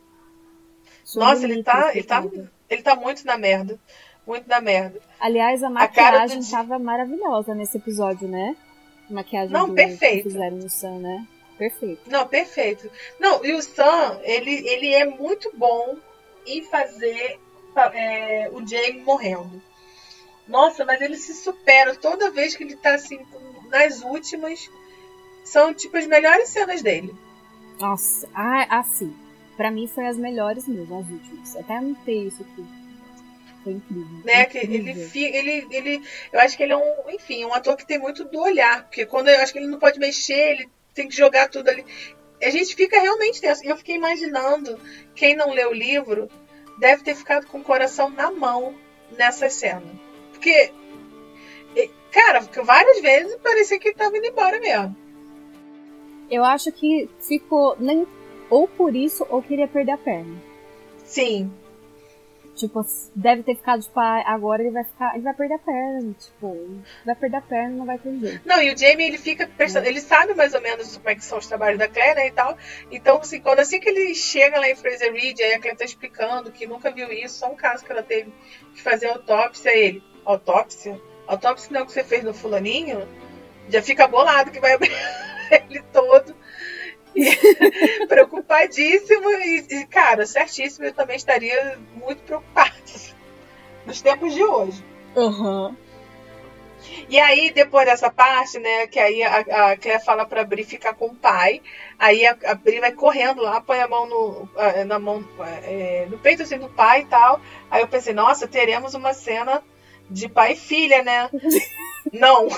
Suando 1.04 1.30
Nossa, 1.30 1.44
ele 1.44 1.62
tá, 1.62 1.90
ele 1.94 2.04
tá, 2.04 2.24
ele 2.68 2.82
tá 2.82 2.96
muito 2.96 3.24
na 3.26 3.36
merda. 3.36 3.78
Muito 4.26 4.48
na 4.48 4.60
merda. 4.60 5.00
Aliás, 5.20 5.62
a 5.62 5.70
maquiagem 5.70 6.40
a 6.40 6.50
tava 6.50 6.78
maravilhosa 6.78 7.54
nesse 7.54 7.76
episódio, 7.76 8.26
né? 8.26 8.56
A 9.08 9.12
maquiagem 9.14 9.52
Não, 9.52 9.68
do, 9.68 9.74
perfeito. 9.74 10.24
que 10.24 10.30
fizeram 10.30 10.56
no 10.56 10.68
Sam, 10.68 10.98
né? 10.98 11.26
Perfeito. 11.58 12.02
Não, 12.10 12.26
perfeito. 12.26 12.90
Não, 13.18 13.44
e 13.44 13.52
o 13.52 13.62
Sam, 13.62 14.20
ele, 14.22 14.68
ele 14.68 14.92
é 14.92 15.04
muito 15.04 15.50
bom 15.56 15.96
em 16.46 16.62
fazer 16.62 17.40
é, 17.92 18.50
o 18.52 18.66
Jamie 18.66 19.02
morrendo. 19.02 19.62
Nossa, 20.46 20.84
mas 20.84 21.00
ele 21.00 21.16
se 21.16 21.34
supera 21.34 21.94
toda 21.94 22.30
vez 22.30 22.54
que 22.54 22.62
ele 22.62 22.76
tá 22.76 22.94
assim, 22.94 23.18
nas 23.68 24.02
últimas. 24.02 24.70
São 25.44 25.72
tipo 25.72 25.96
as 25.96 26.06
melhores 26.06 26.48
cenas 26.48 26.82
dele. 26.82 27.14
Nossa, 27.78 28.28
ah, 28.34 28.78
assim. 28.78 29.14
Pra 29.56 29.70
mim 29.70 29.86
foi 29.86 30.06
as 30.06 30.18
melhores 30.18 30.66
mesmo, 30.68 30.98
as 30.98 31.08
últimas. 31.08 31.56
Até 31.56 31.76
anotei 31.76 32.26
isso 32.26 32.42
aqui. 32.42 32.64
Foi 33.64 33.72
incrível. 33.72 34.18
Né? 34.24 34.42
Incrível. 34.42 35.10
Ele, 35.14 35.50
ele, 35.50 35.66
ele, 35.70 36.02
eu 36.32 36.40
acho 36.40 36.56
que 36.56 36.62
ele 36.62 36.72
é 36.72 36.76
um, 36.76 37.10
enfim, 37.10 37.44
um 37.44 37.54
ator 37.54 37.76
que 37.76 37.86
tem 37.86 37.98
muito 37.98 38.24
do 38.24 38.40
olhar. 38.40 38.84
Porque 38.84 39.06
quando 39.06 39.28
eu 39.28 39.40
acho 39.40 39.52
que 39.52 39.58
ele 39.58 39.66
não 39.66 39.78
pode 39.78 39.98
mexer, 39.98 40.52
ele 40.52 40.70
tem 40.96 41.08
que 41.08 41.14
jogar 41.14 41.48
tudo 41.48 41.68
ali. 41.68 41.84
A 42.42 42.50
gente 42.50 42.74
fica 42.74 43.00
realmente 43.00 43.40
tenso. 43.40 43.64
Eu 43.64 43.76
fiquei 43.76 43.94
imaginando, 43.94 44.80
quem 45.14 45.36
não 45.36 45.52
leu 45.52 45.70
o 45.70 45.74
livro, 45.74 46.28
deve 46.78 47.04
ter 47.04 47.14
ficado 47.14 47.46
com 47.46 47.58
o 47.58 47.64
coração 47.64 48.10
na 48.10 48.30
mão 48.30 48.74
nessa 49.16 49.48
cena. 49.48 49.84
Porque, 50.32 50.72
cara, 52.10 52.40
várias 52.64 53.00
vezes 53.00 53.36
parecia 53.36 53.78
que 53.78 53.88
ele 53.88 53.96
tava 53.96 54.16
indo 54.16 54.26
embora 54.26 54.58
mesmo. 54.58 54.96
Eu 56.30 56.44
acho 56.44 56.72
que 56.72 57.08
ficou 57.20 57.76
nem 57.78 58.06
ou 58.50 58.66
por 58.66 58.96
isso 58.96 59.24
ou 59.28 59.42
queria 59.42 59.68
perder 59.68 59.92
a 59.92 59.98
perna. 59.98 60.42
Sim. 61.04 61.50
Tipo, 62.56 62.80
deve 63.14 63.42
ter 63.42 63.54
ficado, 63.54 63.82
tipo, 63.82 64.00
ah, 64.00 64.22
agora 64.26 64.62
ele 64.62 64.70
vai 64.70 64.82
ficar. 64.82 65.14
Ele 65.14 65.24
vai 65.24 65.34
perder 65.34 65.54
a 65.54 65.58
perna. 65.58 66.14
Tipo, 66.18 66.80
vai 67.04 67.14
perder 67.14 67.36
a 67.36 67.40
perna, 67.42 67.76
não 67.76 67.84
vai 67.84 67.98
ter 67.98 68.18
jeito. 68.18 68.40
Não, 68.48 68.62
e 68.62 68.72
o 68.72 68.78
Jamie, 68.78 69.08
ele 69.08 69.18
fica 69.18 69.46
prestando. 69.46 69.84
É. 69.84 69.90
Ele 69.90 70.00
sabe 70.00 70.32
mais 70.32 70.54
ou 70.54 70.62
menos 70.62 70.96
como 70.96 71.10
é 71.10 71.14
que 71.14 71.22
são 71.22 71.36
os 71.36 71.46
trabalhos 71.46 71.78
da 71.78 71.86
Claire, 71.86 72.14
né, 72.14 72.28
e 72.28 72.30
tal. 72.30 72.56
Então, 72.90 73.18
assim, 73.18 73.40
quando 73.40 73.58
assim 73.58 73.78
que 73.78 73.90
ele 73.90 74.14
chega 74.14 74.58
lá 74.58 74.70
em 74.70 74.74
Fraser 74.74 75.12
Ridge, 75.12 75.42
aí 75.42 75.52
a 75.52 75.60
Claire 75.60 75.76
tá 75.76 75.84
explicando 75.84 76.50
que 76.50 76.66
nunca 76.66 76.90
viu 76.90 77.12
isso, 77.12 77.40
só 77.40 77.52
um 77.52 77.56
caso 77.56 77.84
que 77.84 77.92
ela 77.92 78.02
teve 78.02 78.32
que 78.74 78.80
fazer 78.80 79.08
autópsia, 79.08 79.70
ele. 79.76 80.02
Autópsia? 80.24 80.98
Autópsia 81.26 81.78
não 81.78 81.84
que 81.84 81.92
você 81.92 82.02
fez 82.02 82.24
no 82.24 82.32
fulaninho? 82.32 83.06
Já 83.68 83.82
fica 83.82 84.08
bolado 84.08 84.50
que 84.50 84.60
vai 84.60 84.72
abrir 84.74 84.90
ele 85.50 85.82
todo. 85.92 86.34
preocupadíssimo 88.08 89.30
e, 89.30 89.66
e, 89.70 89.86
cara, 89.86 90.26
certíssimo, 90.26 90.86
eu 90.86 90.92
também 90.92 91.16
estaria 91.16 91.78
muito 91.94 92.22
preocupado 92.22 92.74
nos 93.86 94.00
tempos 94.00 94.34
de 94.34 94.42
hoje. 94.42 94.84
Uhum. 95.14 95.74
E 97.08 97.18
aí, 97.18 97.50
depois 97.50 97.86
dessa 97.86 98.10
parte, 98.10 98.58
né, 98.58 98.86
que 98.86 98.98
aí 98.98 99.22
a, 99.22 99.38
a 99.38 99.76
Claire 99.76 100.04
fala 100.04 100.26
pra 100.26 100.44
Bri 100.44 100.64
ficar 100.64 100.94
com 100.94 101.06
o 101.06 101.14
pai, 101.14 101.60
aí 101.98 102.26
a, 102.26 102.36
a 102.46 102.54
Bri 102.54 102.80
vai 102.80 102.92
correndo 102.92 103.42
lá, 103.42 103.60
põe 103.60 103.80
a 103.80 103.88
mão 103.88 104.06
no, 104.06 104.48
na 104.86 104.98
mão, 104.98 105.24
é, 105.64 106.06
no 106.10 106.18
peito 106.18 106.42
assim 106.42 106.58
do 106.58 106.68
pai 106.68 107.02
e 107.02 107.06
tal. 107.06 107.40
Aí 107.70 107.82
eu 107.82 107.88
pensei, 107.88 108.12
nossa, 108.12 108.46
teremos 108.46 108.94
uma 108.94 109.12
cena 109.12 109.62
de 110.08 110.28
pai 110.28 110.52
e 110.52 110.56
filha, 110.56 111.02
né? 111.02 111.28
Não 112.12 112.48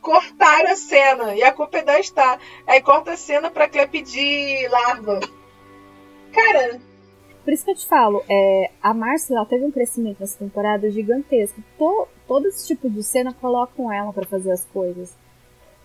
cortaram 0.00 0.70
a 0.70 0.76
cena. 0.76 1.34
E 1.34 1.42
a 1.42 1.52
culpa 1.52 1.78
é 1.78 1.82
da 1.82 2.02
Star. 2.02 2.38
Aí 2.66 2.80
corta 2.80 3.12
a 3.12 3.16
cena 3.16 3.50
pra 3.50 3.68
Clé 3.68 3.86
pedir 3.86 4.68
larva. 4.70 5.20
Cara. 6.32 6.80
Por 7.42 7.54
isso 7.54 7.64
que 7.64 7.70
eu 7.70 7.76
te 7.76 7.86
falo, 7.86 8.22
é, 8.28 8.70
a 8.82 8.92
Marcia 8.92 9.34
ela 9.34 9.46
teve 9.46 9.64
um 9.64 9.70
crescimento 9.70 10.20
nessa 10.20 10.38
temporada 10.38 10.90
gigantesco. 10.90 11.62
To, 11.78 12.06
todo 12.26 12.46
esse 12.46 12.66
tipo 12.66 12.88
de 12.88 13.02
cena 13.02 13.32
colocam 13.32 13.90
ela 13.90 14.12
para 14.12 14.26
fazer 14.26 14.52
as 14.52 14.64
coisas. 14.66 15.16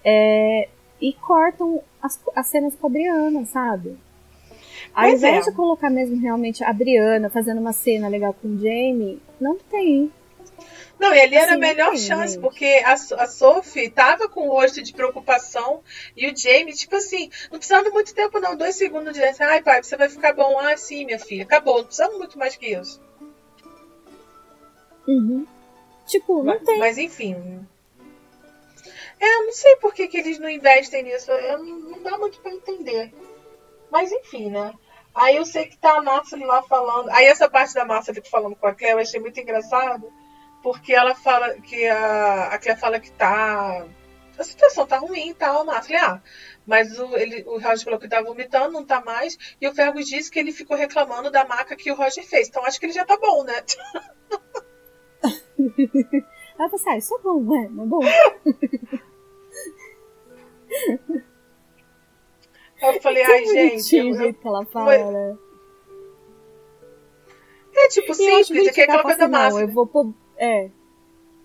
É, 0.04 0.68
e 1.02 1.14
cortam 1.14 1.82
as, 2.02 2.22
as 2.36 2.48
cenas 2.48 2.76
com 2.76 2.88
a 2.88 2.90
Briana, 2.90 3.46
sabe? 3.46 3.98
Ao 4.94 5.10
invés 5.10 5.48
é. 5.48 5.50
de 5.50 5.56
colocar 5.56 5.90
mesmo 5.90 6.20
realmente 6.22 6.64
a 6.64 6.72
Briana 6.72 7.30
fazendo 7.30 7.60
uma 7.60 7.74
cena 7.74 8.08
legal 8.08 8.34
com 8.34 8.48
o 8.48 8.60
Jamie, 8.60 9.22
não 9.40 9.58
tem. 9.58 10.12
Não, 11.00 11.14
e 11.14 11.20
ali 11.20 11.36
era 11.36 11.52
a 11.52 11.52
Assim, 11.52 11.60
melhor 11.60 11.90
tem, 11.92 12.00
chance, 12.00 12.40
porque 12.40 12.82
a, 12.86 12.94
a 12.94 13.28
Sophie 13.28 13.90
tava 13.90 14.30
com 14.30 14.48
o 14.48 14.52
rosto 14.52 14.82
de 14.82 14.94
preocupação 14.94 15.84
e 16.16 16.28
o 16.30 16.36
Jamie, 16.36 16.74
tipo 16.74 16.96
assim, 16.96 17.30
não 17.52 17.60
precisava 17.60 17.90
muito 17.90 18.14
tempo, 18.14 18.40
não. 18.40 18.56
Dois 18.56 18.76
segundos 18.76 19.14
de 19.14 19.24
assim, 19.24 19.44
ai 19.44 19.62
pai, 19.62 19.84
você 19.84 19.98
vai 19.98 20.08
ficar 20.08 20.34
bom. 20.34 20.58
Ah, 20.60 20.76
sim, 20.78 21.06
minha 21.06 21.20
filha. 21.20 21.44
Acabou, 21.44 21.78
não 21.80 21.86
precisava 21.86 22.18
muito 22.18 22.40
mais 22.40 22.56
que 22.56 22.68
isso. 22.68 23.02
Uhum. 25.08 25.46
Tipo, 26.08 26.38
não 26.38 26.54
mas, 26.54 26.64
tem. 26.64 26.80
mas, 26.80 26.98
enfim. 26.98 27.68
É, 29.20 29.38
eu 29.38 29.46
não 29.46 29.54
sei 29.54 29.76
por 29.78 29.94
que, 29.94 30.08
que 30.08 30.18
eles 30.18 30.40
não 30.40 30.50
investem 30.50 31.04
nisso. 31.04 31.32
Eu 31.32 31.64
não, 31.64 31.80
não 31.80 32.04
dá 32.04 32.18
muito 32.18 32.40
pra 32.40 32.52
entender. 32.52 33.14
Mas 33.92 34.12
enfim, 34.12 34.50
né? 34.50 34.74
Aí 35.14 35.38
eu 35.38 35.46
sei 35.46 35.66
que 35.66 35.78
tá 35.78 35.98
a 35.98 36.02
Marcely 36.02 36.46
lá 36.46 36.62
falando. 36.64 37.10
Aí 37.10 37.26
essa 37.26 37.50
parte 37.50 37.74
da 37.74 37.86
Marcely 37.86 38.22
falando 38.30 38.56
com 38.56 38.68
a 38.68 38.74
Claire 38.74 38.98
eu 38.98 39.02
achei 39.02 39.20
muito 39.20 39.40
engraçado. 39.40 40.12
Porque 40.66 40.94
ela 40.96 41.14
fala 41.14 41.54
que 41.62 41.88
a, 41.88 42.48
a 42.48 42.58
Claire 42.58 42.82
fala 42.82 43.00
que 43.00 43.12
tá. 43.12 43.86
A 44.36 44.44
situação 44.44 44.88
tá 44.88 44.98
ruim 44.98 45.30
e 45.30 45.34
tal, 45.36 45.62
a 45.62 45.64
Marcely, 45.64 46.00
ah. 46.00 46.20
Mas 46.66 47.00
o, 47.00 47.16
ele, 47.16 47.44
o 47.46 47.60
Roger 47.60 47.84
falou 47.84 48.00
que 48.00 48.08
tá 48.08 48.20
vomitando, 48.20 48.74
não 48.74 48.84
tá 48.84 49.00
mais. 49.00 49.38
E 49.62 49.68
o 49.68 49.76
Fergus 49.76 50.08
disse 50.08 50.32
que 50.32 50.40
ele 50.40 50.52
ficou 50.52 50.76
reclamando 50.76 51.30
da 51.30 51.46
maca 51.46 51.76
que 51.76 51.92
o 51.92 51.96
Roger 51.96 52.26
fez. 52.26 52.48
Então 52.48 52.66
acho 52.66 52.80
que 52.80 52.88
ele 52.88 52.94
já 52.94 53.06
tá 53.06 53.16
bom, 53.16 53.44
né? 53.44 53.54
Ela 56.58 56.70
tá 56.70 56.78
ah, 56.88 56.98
isso 56.98 57.14
é 57.14 57.20
bom, 57.20 57.44
né? 57.44 57.70
Não 57.72 57.84
é 57.84 57.88
bom. 57.88 58.02
Eu 62.82 63.02
falei, 63.02 63.22
ai, 63.30 63.46
gente. 63.46 63.98
eu- 63.98 64.16
eu- 64.16 64.34
que 64.34 64.48
ela 64.48 64.66
fala, 64.66 65.12
né? 65.12 65.38
é 67.76 67.88
tipo 67.90 68.16
simples, 68.16 68.48
que 68.48 68.58
é 68.70 68.74
que 68.74 68.82
ela 68.82 69.00
aquela 69.00 69.04
coisa 69.04 69.26
assim, 69.26 69.32
não, 69.32 69.40
massa. 69.40 69.62
eu 69.62 69.68
vou 69.68 69.86
pôr... 69.86 70.25
É. 70.38 70.70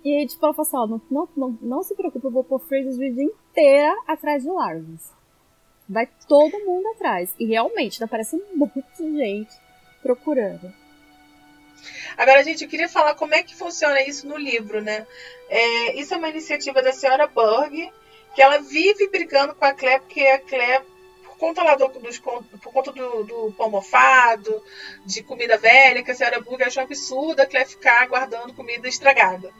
E 0.05 0.17
aí, 0.17 0.27
tipo, 0.27 0.45
ela 0.45 0.55
fala 0.55 0.67
assim, 0.67 0.77
ó, 0.77 0.87
não, 0.87 1.03
não, 1.11 1.29
não, 1.37 1.59
não 1.61 1.83
se 1.83 1.95
preocupe, 1.95 2.25
eu 2.25 2.31
vou 2.31 2.45
pôr 2.45 2.59
Phrases 2.61 2.99
Reed 2.99 3.19
inteira 3.19 3.95
atrás 4.07 4.43
de 4.43 4.49
larvas. 4.49 5.13
Vai 5.89 6.09
todo 6.27 6.65
mundo 6.65 6.87
atrás. 6.89 7.35
E 7.39 7.45
realmente, 7.45 8.03
aparece 8.03 8.37
um 8.37 8.57
monte 8.57 8.83
de 8.99 9.17
gente 9.17 9.53
procurando. 10.03 10.73
Agora, 12.17 12.43
gente, 12.45 12.65
eu 12.65 12.71
queria 12.71 12.89
falar 12.89 13.15
como 13.15 13.35
é 13.35 13.43
que 13.43 13.55
funciona 13.55 14.03
isso 14.03 14.27
no 14.27 14.37
livro, 14.37 14.81
né? 14.81 15.07
É, 15.49 15.97
isso 15.99 16.15
é 16.15 16.17
uma 16.17 16.29
iniciativa 16.29 16.83
da 16.83 16.93
senhora 16.93 17.27
Berg, 17.27 17.91
que 18.35 18.43
ela 18.43 18.59
vive 18.59 19.09
brigando 19.09 19.55
com 19.55 19.65
a 19.65 19.73
Claire, 19.75 20.03
porque 20.03 20.21
a 20.21 20.39
por 20.39 21.00
conta 21.41 21.63
lá 21.65 21.75
do, 21.75 21.89
dos, 21.89 22.19
por 22.19 22.73
conta 22.73 22.93
do, 22.93 23.25
do 23.25 23.55
pão 23.57 23.71
mofado, 23.71 24.63
de 25.07 25.23
comida 25.23 25.57
velha, 25.57 26.03
que 26.05 26.11
a 26.13 26.15
senhora 26.15 26.41
Berg 26.41 26.63
achou 26.63 26.83
absurdo 26.85 27.41
a 27.41 27.47
Claire 27.47 27.69
ficar 27.69 28.07
guardando 28.09 28.55
comida 28.55 28.87
estragada, 28.89 29.51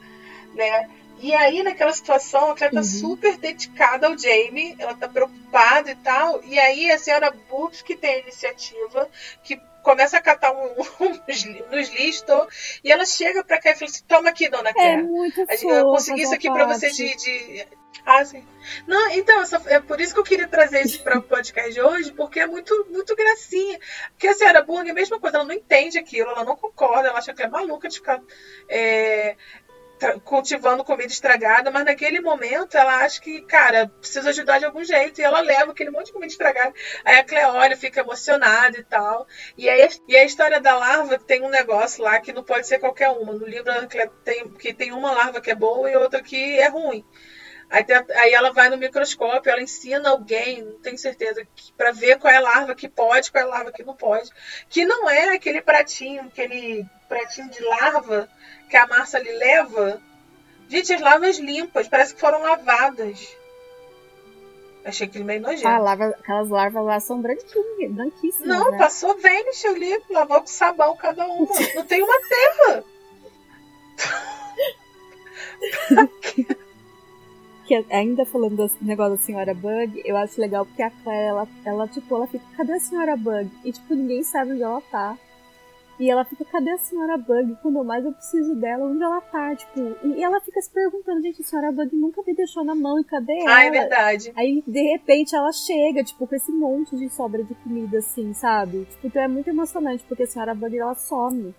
né? 0.53 0.89
E 1.19 1.33
aí, 1.35 1.61
naquela 1.63 1.93
situação, 1.93 2.51
a 2.51 2.55
Claire 2.55 2.73
tá 2.75 2.81
Uhum. 2.81 2.87
super 2.87 3.37
dedicada 3.37 4.07
ao 4.07 4.17
Jamie, 4.17 4.75
ela 4.79 4.95
tá 4.95 5.07
preocupada 5.07 5.91
e 5.91 5.95
tal. 5.95 6.43
E 6.43 6.57
aí, 6.57 6.91
a 6.91 6.97
senhora 6.97 7.31
Brooks, 7.49 7.81
que 7.83 7.95
tem 7.95 8.15
a 8.15 8.19
iniciativa, 8.19 9.09
que 9.43 9.59
começa 9.83 10.17
a 10.17 10.21
catar 10.21 10.51
um, 10.51 10.73
li- 11.27 11.65
nos 11.71 11.89
lixos, 11.89 12.23
e 12.83 12.91
ela 12.91 13.05
chega 13.05 13.43
pra 13.43 13.59
cá 13.59 13.71
e 13.71 13.75
fala 13.75 13.89
assim: 13.91 14.03
Toma 14.07 14.29
aqui, 14.29 14.49
dona 14.49 14.69
É 14.69 14.73
Claire. 14.73 15.03
muito 15.03 15.45
fofa 15.45 15.65
Eu 15.65 15.85
consegui 15.85 16.21
isso 16.23 16.33
aqui 16.33 16.51
pra 16.51 16.65
você 16.65 16.89
de, 16.91 17.15
de- 17.15 17.67
Ah, 18.05 18.23
sim. 18.25 18.45
Não, 18.87 19.09
então, 19.11 19.45
só- 19.45 19.61
é 19.65 19.79
por 19.79 19.99
isso 19.99 20.13
que 20.13 20.19
eu 20.19 20.23
queria 20.23 20.47
trazer 20.47 20.81
isso 20.85 21.03
para 21.03 21.17
o 21.17 21.21
podcast 21.23 21.71
de 21.73 21.81
hoje, 21.81 22.11
porque 22.13 22.39
é 22.39 22.47
muito, 22.47 22.87
muito 22.89 23.15
gracinha. 23.15 23.79
Porque 24.11 24.27
a 24.27 24.33
senhora 24.33 24.61
Burger 24.63 24.87
é 24.87 24.91
a 24.91 24.95
mesma 24.95 25.19
coisa, 25.19 25.37
ela 25.37 25.45
não 25.45 25.53
entende 25.55 25.97
aquilo, 25.97 26.29
ela 26.31 26.43
não 26.43 26.55
concorda, 26.55 27.09
ela 27.09 27.17
acha 27.19 27.33
que 27.33 27.41
é 27.43 27.47
maluca 27.47 27.89
de 27.89 27.95
ficar 27.97 28.21
é, 28.69 29.35
cultivando 30.23 30.83
comida 30.83 31.11
estragada, 31.11 31.71
mas 31.71 31.85
naquele 31.85 32.19
momento 32.19 32.75
ela 32.75 33.03
acha 33.03 33.19
que, 33.21 33.41
cara, 33.41 33.87
precisa 33.99 34.29
ajudar 34.29 34.59
de 34.59 34.65
algum 34.65 34.83
jeito, 34.83 35.19
e 35.19 35.23
ela 35.23 35.39
leva 35.41 35.71
aquele 35.71 35.91
monte 35.91 36.07
de 36.07 36.13
comida 36.13 36.31
estragada. 36.31 36.73
Aí 37.05 37.17
a 37.17 37.23
Cleória 37.23 37.77
fica 37.77 38.01
emocionada 38.01 38.77
e 38.77 38.83
tal. 38.83 39.27
E 39.57 39.69
aí 39.69 39.87
e 40.07 40.15
a 40.15 40.23
história 40.23 40.59
da 40.59 40.75
larva 40.77 41.17
tem 41.19 41.41
um 41.43 41.49
negócio 41.49 42.03
lá 42.03 42.19
que 42.19 42.33
não 42.33 42.43
pode 42.43 42.67
ser 42.67 42.79
qualquer 42.79 43.09
uma. 43.09 43.33
No 43.33 43.45
livro 43.45 43.71
tem, 44.23 44.49
que 44.49 44.73
tem 44.73 44.91
uma 44.91 45.11
larva 45.11 45.41
que 45.41 45.51
é 45.51 45.55
boa 45.55 45.89
e 45.89 45.95
outra 45.95 46.21
que 46.21 46.59
é 46.59 46.67
ruim. 46.67 47.05
Aí, 47.71 47.85
aí 48.15 48.33
ela 48.33 48.51
vai 48.51 48.69
no 48.69 48.77
microscópio, 48.77 49.49
ela 49.49 49.61
ensina 49.61 50.09
alguém, 50.09 50.61
não 50.61 50.81
tenho 50.81 50.97
certeza, 50.97 51.47
para 51.77 51.93
ver 51.93 52.19
qual 52.19 52.33
é 52.33 52.35
a 52.35 52.41
larva 52.41 52.75
que 52.75 52.89
pode, 52.89 53.31
qual 53.31 53.41
é 53.41 53.47
a 53.47 53.49
larva 53.49 53.71
que 53.71 53.81
não 53.81 53.95
pode. 53.95 54.29
Que 54.67 54.83
não 54.83 55.09
é 55.09 55.35
aquele 55.35 55.61
pratinho, 55.61 56.23
aquele 56.23 56.85
pratinho 57.11 57.49
de 57.49 57.61
larva 57.61 58.29
que 58.69 58.77
a 58.77 58.87
Márcia 58.87 59.19
lhe 59.19 59.33
leva. 59.33 60.01
Gente, 60.69 60.93
as 60.93 61.01
larvas 61.01 61.37
limpas, 61.37 61.89
parece 61.89 62.15
que 62.15 62.21
foram 62.21 62.41
lavadas. 62.41 63.35
Achei 64.85 65.05
aquilo 65.05 65.25
meio 65.25 65.41
nojento. 65.41 65.67
Ah, 65.67 65.77
larva, 65.77 66.05
aquelas 66.07 66.49
larvas 66.49 66.85
lá 66.85 66.99
são 67.01 67.21
branquinhas, 67.21 67.91
branquíssimas, 67.91 68.47
Não, 68.47 68.71
né? 68.71 68.77
passou 68.77 69.15
Vênus 69.17 69.63
ali, 69.65 70.01
lavou 70.09 70.39
com 70.39 70.47
sabão 70.47 70.95
cada 70.95 71.25
uma. 71.27 71.47
Não 71.75 71.85
tem 71.85 72.01
uma 72.01 72.19
terra. 72.29 72.83
Que 77.67 77.85
ainda 77.89 78.25
falando 78.25 78.67
do 78.67 78.71
negócio 78.81 79.15
da 79.15 79.23
senhora 79.23 79.53
Bug, 79.53 80.01
eu 80.03 80.17
acho 80.17 80.41
legal 80.41 80.65
porque 80.65 80.81
a 80.81 80.91
Claire, 80.91 81.27
ela, 81.27 81.47
ela, 81.63 81.87
tipo, 81.87 82.13
ela 82.13 82.27
fica, 82.27 82.43
cadê 82.57 82.73
a 82.73 82.79
senhora 82.81 83.15
Bug? 83.15 83.49
E, 83.63 83.71
tipo, 83.71 83.93
ninguém 83.95 84.23
sabe 84.23 84.51
onde 84.51 84.63
ela 84.63 84.81
tá. 84.91 85.17
E 86.01 86.09
ela 86.09 86.25
fica, 86.25 86.43
cadê 86.45 86.71
a 86.71 86.77
senhora 86.79 87.15
Bug? 87.15 87.55
Quando 87.61 87.83
mais 87.83 88.03
eu 88.03 88.11
preciso 88.11 88.55
dela, 88.55 88.85
onde 88.85 89.03
ela 89.03 89.21
tá? 89.21 89.55
Tipo, 89.55 89.95
e 90.03 90.23
ela 90.23 90.41
fica 90.41 90.59
se 90.59 90.71
perguntando, 90.71 91.21
gente, 91.21 91.41
a 91.43 91.45
senhora 91.45 91.71
Bug 91.71 91.95
nunca 91.95 92.23
me 92.25 92.33
deixou 92.33 92.63
na 92.63 92.73
mão 92.73 92.99
e 92.99 93.03
cadê 93.03 93.33
ela? 93.39 93.55
Ah, 93.55 93.65
é 93.65 93.69
verdade. 93.69 94.33
Aí, 94.35 94.63
de 94.65 94.81
repente, 94.93 95.35
ela 95.35 95.51
chega, 95.51 96.03
tipo, 96.03 96.25
com 96.25 96.35
esse 96.35 96.51
monte 96.51 96.95
de 96.97 97.07
sobra 97.09 97.43
de 97.43 97.53
comida, 97.53 97.99
assim, 97.99 98.33
sabe? 98.33 98.85
Tipo, 98.89 99.05
então 99.07 99.21
é 99.21 99.27
muito 99.27 99.47
emocionante, 99.49 100.03
porque 100.07 100.23
a 100.23 100.27
senhora 100.27 100.55
Bug, 100.55 100.75
ela 100.75 100.95
some. 100.95 101.53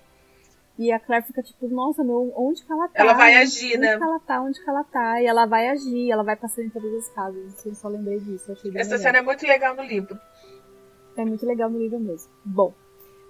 E 0.76 0.90
a 0.90 0.98
Claire 0.98 1.24
fica 1.26 1.40
tipo, 1.42 1.68
nossa, 1.68 2.02
meu, 2.02 2.32
onde 2.34 2.64
que 2.64 2.72
ela 2.72 2.88
tá? 2.88 3.00
Ela 3.00 3.12
vai 3.12 3.30
Onde- 3.34 3.42
agir, 3.42 3.66
onde 3.76 3.78
né? 3.78 3.96
que 3.96 4.02
ela 4.02 4.18
tá? 4.18 4.42
Onde 4.42 4.60
que 4.64 4.68
ela 4.68 4.82
tá? 4.82 5.22
E 5.22 5.26
ela 5.26 5.46
vai 5.46 5.68
agir, 5.68 6.10
ela 6.10 6.24
vai 6.24 6.34
passando 6.34 6.64
em 6.64 6.70
todas 6.70 6.92
as 6.94 7.08
casas. 7.10 7.64
Eu 7.64 7.74
só 7.76 7.86
lembrei 7.88 8.18
disso, 8.18 8.50
Essa 8.50 8.66
legal. 8.68 8.98
cena 8.98 9.18
é 9.18 9.22
muito 9.22 9.46
legal 9.46 9.76
no 9.76 9.82
livro. 9.84 10.18
É 11.16 11.24
muito 11.24 11.46
legal 11.46 11.70
no 11.70 11.78
livro 11.78 12.00
mesmo. 12.00 12.28
Bom, 12.44 12.74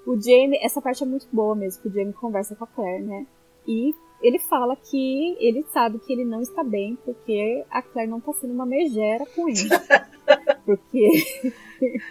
o 0.07 0.21
Jamie, 0.21 0.59
essa 0.63 0.81
parte 0.81 1.03
é 1.03 1.07
muito 1.07 1.27
boa 1.33 1.55
mesmo, 1.55 1.83
que 1.83 1.89
o 1.89 1.93
Jamie 1.93 2.13
conversa 2.13 2.55
com 2.57 2.65
a 2.65 2.67
Claire, 2.67 3.05
né? 3.05 3.27
E 3.67 3.95
ele 4.23 4.39
fala 4.39 4.77
que 4.77 5.37
ele 5.41 5.65
sabe 5.73 5.99
que 5.99 6.13
ele 6.13 6.25
não 6.25 6.41
está 6.41 6.63
bem 6.63 6.97
porque 7.05 7.65
a 7.71 7.83
Claire 7.83 8.11
não 8.11 8.21
tá 8.21 8.33
sendo 8.35 8.53
uma 8.53 8.67
megera 8.67 9.25
com 9.35 9.49
ele. 9.49 9.69
porque 10.65 11.09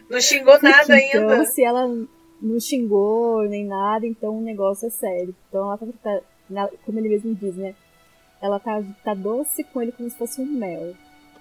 Não 0.10 0.20
xingou 0.20 0.58
nada 0.64 1.00
então, 1.00 1.30
ainda. 1.30 1.46
se 1.46 1.64
ela 1.64 1.88
não 2.42 2.60
xingou 2.60 3.44
nem 3.44 3.66
nada, 3.66 4.06
então 4.06 4.38
o 4.38 4.42
negócio 4.42 4.88
é 4.88 4.90
sério. 4.90 5.36
Então 5.48 5.68
ela 5.68 5.78
tá, 5.78 6.22
como 6.86 7.00
ele 7.00 7.10
mesmo 7.10 7.34
diz, 7.36 7.56
né? 7.56 7.76
Ela 8.42 8.60
tá, 8.60 8.84
tá 9.04 9.14
doce 9.14 9.64
com 9.66 9.82
ele 9.82 9.92
como 9.92 10.10
se 10.10 10.18
fosse 10.18 10.42
um 10.42 10.46
mel, 10.46 10.94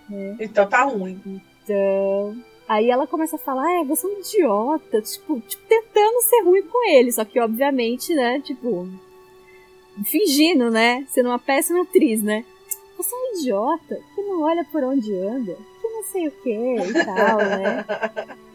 né? 0.09 0.37
Então 0.39 0.69
tá 0.69 0.83
ruim. 0.85 1.21
Então. 1.65 2.37
Aí 2.71 2.89
ela 2.89 3.05
começa 3.05 3.35
a 3.35 3.39
falar, 3.41 3.69
é, 3.81 3.85
você 3.85 4.07
é 4.07 4.11
um 4.11 4.21
idiota, 4.21 5.03
tipo, 5.03 5.41
tipo, 5.41 5.63
tentando 5.69 6.23
ser 6.23 6.45
ruim 6.45 6.63
com 6.63 6.89
ele, 6.89 7.11
só 7.11 7.25
que 7.25 7.41
obviamente, 7.41 8.15
né, 8.15 8.41
tipo, 8.41 8.87
fingindo, 10.05 10.71
né, 10.71 11.05
sendo 11.09 11.31
uma 11.31 11.39
péssima 11.41 11.83
atriz, 11.83 12.23
né. 12.23 12.45
Você 12.97 13.13
é 13.13 13.19
um 13.19 13.41
idiota 13.41 13.99
que 14.15 14.23
não 14.23 14.43
olha 14.43 14.65
por 14.71 14.85
onde 14.85 15.13
anda, 15.13 15.59
que 15.81 15.89
não 15.89 16.05
sei 16.05 16.29
o 16.29 16.31
que 16.31 16.49
e 16.53 17.05
tal, 17.05 17.39
né. 17.39 17.85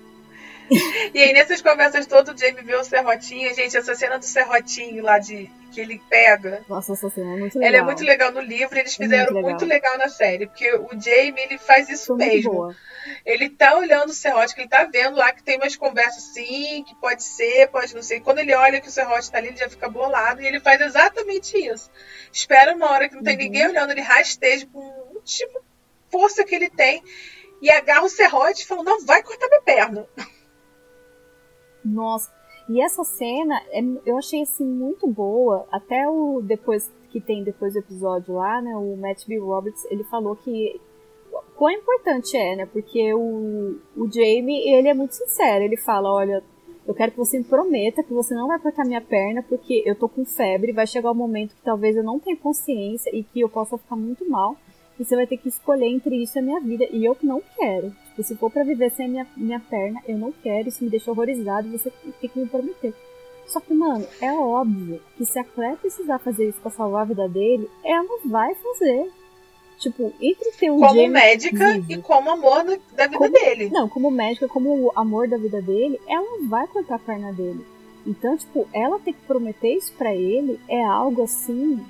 E 1.14 1.22
aí, 1.22 1.34
nessas 1.34 1.62
conversas 1.62 2.06
todas, 2.06 2.34
o 2.34 2.38
Jamie 2.38 2.64
vê 2.64 2.76
o 2.76 2.84
serrotinho. 2.84 3.54
Gente, 3.54 3.78
essa 3.78 3.96
cena 3.96 4.18
do 4.18 4.26
serrotinho 4.26 5.04
lá 5.04 5.20
de 5.20 5.50
que 5.72 5.82
ele 5.82 6.02
pega. 6.10 6.64
Nossa, 6.70 6.94
essa 6.94 7.10
cena 7.10 7.34
é 7.34 7.38
muito 7.38 7.58
legal. 7.60 7.68
Ela 7.68 7.78
é 7.78 7.82
muito 7.86 8.04
legal 8.04 8.32
no 8.32 8.40
livro, 8.42 8.78
eles 8.78 8.94
É 9.00 9.04
fizeram 9.04 9.34
muito 9.34 9.46
muito 9.46 9.66
legal. 9.66 9.92
legal. 9.94 10.08
na 10.08 10.14
série. 10.14 10.48
Porque 10.48 10.74
o 10.74 10.90
Jamie, 11.00 11.36
ele 11.44 11.58
faz 11.58 11.90
isso 11.90 12.08
Foi 12.08 12.16
muito 12.18 12.32
mesmo. 12.34 12.52
boa. 12.52 12.76
Ele 13.24 13.50
tá 13.50 13.76
olhando 13.78 14.10
o 14.10 14.14
serrote, 14.14 14.56
que 14.56 14.62
ele 14.62 14.68
tá 14.70 14.84
vendo 14.92 15.16
lá 15.18 15.32
que 15.32 15.44
tem 15.44 15.58
umas 15.58 15.76
conversas 15.76 16.24
assim, 16.32 16.84
que 16.88 16.96
pode 16.96 17.24
ser, 17.24 17.68
pode 17.68 17.94
não 17.94 18.02
ser. 18.02 18.20
Quando 18.22 18.40
ele 18.40 18.54
olha 18.56 18.82
que 18.82 18.88
o 18.88 18.92
serrote 18.92 19.30
tá 19.32 19.38
ali, 19.38 19.50
ele 19.50 19.58
já 19.58 19.70
fica 19.70 19.88
bolado. 19.88 20.42
E 20.42 20.48
ele 20.48 20.60
faz 20.60 20.82
exatamente 20.82 21.56
isso. 21.58 21.92
Espera 22.34 22.74
uma 22.76 22.90
hora 22.92 23.08
que 23.08 23.16
não 23.16 23.22
tem 23.24 23.36
Uhum. 23.36 23.44
ninguém 23.44 23.68
olhando, 23.68 23.92
ele 23.92 24.02
rasteja 24.02 24.66
com 24.74 24.80
um 24.80 25.22
tipo 25.24 25.64
força 26.12 26.44
que 26.44 26.56
ele 26.56 26.70
tem. 26.70 27.04
E 27.62 27.70
agarra 27.72 28.04
o 28.04 28.10
serrote 28.10 28.64
e 28.64 28.66
fala, 28.66 28.84
não, 28.84 29.06
vai 29.06 29.22
cortar 29.24 29.48
minha 29.50 29.62
perna. 29.62 30.08
Nossa, 31.86 32.32
e 32.68 32.82
essa 32.82 33.04
cena 33.04 33.62
é- 33.72 33.84
eu 34.06 34.18
achei 34.18 34.42
assim 34.42 34.66
muito 34.66 35.08
boa. 35.08 35.66
Até 35.72 36.08
o 36.10 36.42
depois 36.42 36.92
que 37.12 37.22
tem 37.22 37.44
depois 37.44 37.74
do 37.74 37.80
episódio 37.80 38.34
lá, 38.36 38.62
né? 38.62 38.76
O 38.76 38.98
Matt 38.98 39.26
B. 39.28 39.38
Roberts 39.40 39.86
ele 39.92 40.04
falou 40.06 40.36
que 40.36 40.80
quão 41.56 41.72
importante 41.72 42.36
é, 42.36 42.56
né? 42.56 42.66
Porque 42.66 43.14
o, 43.14 43.78
o 43.96 44.12
Jamie 44.12 44.68
ele 44.70 44.88
é 44.90 44.94
muito 44.94 45.14
sincero. 45.14 45.64
Ele 45.64 45.78
fala, 45.78 46.12
olha, 46.12 46.44
Eu 46.88 46.94
quero 46.94 47.12
que 47.12 47.18
você 47.18 47.40
me 47.40 47.44
prometa 47.44 48.04
que 48.04 48.14
você 48.14 48.36
não 48.36 48.48
vai 48.48 48.60
cortar 48.60 48.86
minha 48.86 49.02
perna, 49.02 49.42
porque 49.42 49.82
eu 49.86 49.96
tô 49.96 50.08
com 50.08 50.24
febre, 50.24 50.72
vai 50.72 50.86
chegar 50.86 51.10
o 51.10 51.14
um 51.14 51.18
momento 51.18 51.56
que 51.56 51.62
talvez 51.64 51.96
eu 51.96 52.04
não 52.04 52.20
tenha 52.20 52.38
consciência 52.38 53.10
e 53.16 53.24
que 53.24 53.40
eu 53.42 53.50
possa 53.50 53.76
ficar 53.78 53.96
muito 53.96 54.30
mal. 54.30 54.56
Você 54.98 55.16
vai 55.16 55.28
ter 55.28 55.38
que 55.38 55.50
escolher 55.50 55.88
entre 55.88 56.16
isso 56.22 56.38
e 56.38 56.40
a 56.40 56.42
minha 56.42 56.60
vida. 56.60 56.86
E 56.92 57.04
eu 57.04 57.18
não 57.22 57.42
quero. 57.58 57.94
Tipo, 58.10 58.24
se 58.24 58.36
for 58.36 58.50
para 58.50 58.64
viver 58.64 58.92
sem 58.92 59.06
a 59.06 59.10
minha, 59.10 59.28
minha 59.36 59.60
perna, 59.60 60.02
eu 60.08 60.18
não 60.18 60.32
quero. 60.32 60.70
Isso 60.70 60.84
me 60.84 60.90
deixa 60.90 61.12
horrorizado. 61.12 61.70
Você 61.70 61.92
tem 62.22 62.30
que 62.30 62.40
me 62.40 62.48
prometer. 62.48 62.94
Só 63.48 63.60
que, 63.60 63.74
mano, 63.74 64.08
é 64.22 64.34
óbvio 64.34 65.02
que 65.18 65.26
se 65.26 65.38
a 65.38 65.44
Claire 65.44 65.78
precisar 65.78 66.20
fazer 66.20 66.50
isso 66.50 66.60
pra 66.62 66.72
salvar 66.72 67.04
a 67.04 67.06
vida 67.06 67.28
dele, 67.30 67.70
ela 67.84 68.20
vai 68.26 68.56
fazer. 68.56 69.12
Tipo, 69.80 70.14
entre 70.22 70.52
ter 70.54 70.72
um 70.72 70.80
Como 70.80 71.08
médica 71.08 71.74
vivo, 71.74 71.92
e 71.92 72.02
como 72.02 72.32
amor 72.32 72.64
da 72.96 73.08
vida 73.08 73.18
como, 73.18 73.30
dele. 73.30 73.70
Não, 73.70 73.90
como 73.90 74.10
médica, 74.10 74.48
como 74.48 74.92
amor 74.96 75.28
da 75.28 75.38
vida 75.38 75.62
dele, 75.62 76.00
ela 76.08 76.48
vai 76.48 76.66
cortar 76.68 76.96
a 76.96 77.00
perna 77.00 77.34
dele. 77.34 77.66
Então, 78.08 78.38
tipo, 78.38 78.68
ela 78.72 79.00
ter 79.00 79.14
que 79.14 79.22
prometer 79.28 79.74
isso 79.74 79.92
pra 79.94 80.16
ele 80.16 80.60
é 80.68 80.84
algo 80.84 81.24
assim. 81.24 81.84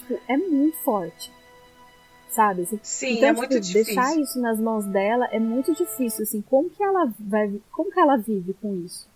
Tipo, 0.00 0.18
é 0.28 0.36
muito 0.36 0.76
forte. 0.78 1.32
Sabe? 2.30 2.62
Assim, 2.62 2.78
Sim, 2.82 3.12
então, 3.16 3.28
é 3.28 3.28
tipo, 3.28 3.38
muito 3.38 3.60
difícil. 3.60 3.94
Deixar 3.94 4.16
isso 4.16 4.40
nas 4.40 4.60
mãos 4.60 4.84
dela 4.86 5.26
é 5.32 5.38
muito 5.38 5.74
difícil, 5.74 6.22
assim. 6.22 6.42
Como 6.42 6.70
que 6.70 6.82
ela 6.82 7.12
vai. 7.18 7.60
Como 7.72 7.90
que 7.90 7.98
ela 7.98 8.16
vive 8.16 8.52
com 8.54 8.76
isso? 8.84 9.08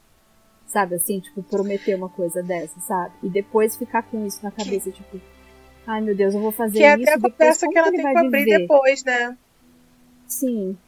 Sabe, 0.66 0.94
assim, 0.94 1.20
tipo, 1.20 1.42
prometer 1.42 1.94
uma 1.94 2.08
coisa 2.08 2.42
dessa, 2.42 2.80
sabe? 2.80 3.12
E 3.22 3.28
depois 3.28 3.76
ficar 3.76 4.02
com 4.04 4.26
isso 4.26 4.42
na 4.42 4.50
cabeça, 4.50 4.90
que... 4.90 4.96
tipo, 5.02 5.20
ai 5.86 6.00
meu 6.00 6.16
Deus, 6.16 6.34
eu 6.34 6.40
vou 6.40 6.50
fazer 6.50 6.78
que 6.78 6.84
é 6.84 6.94
isso. 6.94 7.02
até 7.02 7.12
a 7.12 7.20
conversa 7.20 7.68
que 7.68 7.78
ela 7.78 7.90
tem 7.90 8.00
que 8.00 8.06
abrir 8.06 8.44
viver? 8.44 8.58
depois, 8.60 9.04
né? 9.04 9.36
Sim. 10.26 10.78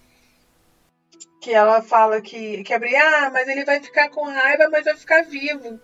Que 1.39 1.53
ela 1.53 1.83
fala 1.83 2.23
que, 2.23 2.65
que 2.65 2.73
abrir, 2.73 2.97
ah, 2.97 3.31
mas 3.31 3.47
ele 3.47 3.63
vai 3.67 3.79
ficar 3.79 4.09
com 4.09 4.25
raiva, 4.25 4.71
mas 4.71 4.85
vai 4.87 4.97
ficar 4.97 5.23
vivo. 5.25 5.79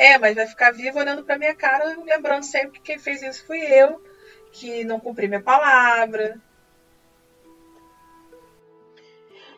É, 0.00 0.16
mas 0.16 0.34
vai 0.34 0.46
ficar 0.46 0.70
vivo 0.70 0.98
olhando 0.98 1.22
pra 1.22 1.36
minha 1.36 1.54
cara, 1.54 1.94
lembrando 2.06 2.42
sempre 2.42 2.80
que 2.80 2.86
quem 2.86 2.98
fez 2.98 3.20
isso 3.20 3.46
fui 3.46 3.60
eu, 3.60 4.02
que 4.50 4.82
não 4.82 4.98
cumpri 4.98 5.28
minha 5.28 5.42
palavra. 5.42 6.40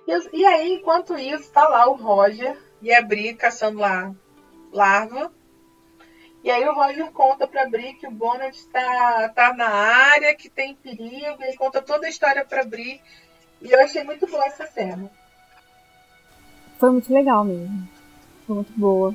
E, 0.05 0.39
e 0.41 0.45
aí, 0.45 0.73
enquanto 0.73 1.17
isso, 1.17 1.49
tá 1.53 1.69
lá 1.69 1.89
o 1.89 1.95
Roger 1.95 2.61
e 2.83 2.93
a 2.93 3.01
Bri 3.01 3.35
caçando 3.35 3.79
lá 3.79 4.13
larva. 4.73 5.33
E 6.43 6.51
aí 6.51 6.69
o 6.69 6.75
Roger 6.75 7.13
conta 7.13 7.47
pra 7.47 7.71
Bri 7.71 7.95
que 7.95 8.09
o 8.09 8.11
Bonnet 8.11 8.59
está 8.59 9.29
tá 9.29 9.55
na 9.55 9.69
área, 9.69 10.35
que 10.35 10.51
tem 10.51 10.75
perigo, 10.75 11.41
ele 11.41 11.57
conta 11.57 11.81
toda 11.81 12.09
a 12.09 12.11
história 12.11 12.45
pra 12.45 12.65
Bri. 12.65 13.01
E 13.61 13.71
eu 13.71 13.81
achei 13.81 14.03
muito 14.03 14.27
boa 14.27 14.45
essa 14.47 14.67
cena. 14.67 15.09
Foi 16.81 16.91
muito 16.91 17.15
legal 17.15 17.45
mesmo. 17.45 17.89
Foi 18.45 18.57
muito 18.57 18.73
boa. 18.73 19.15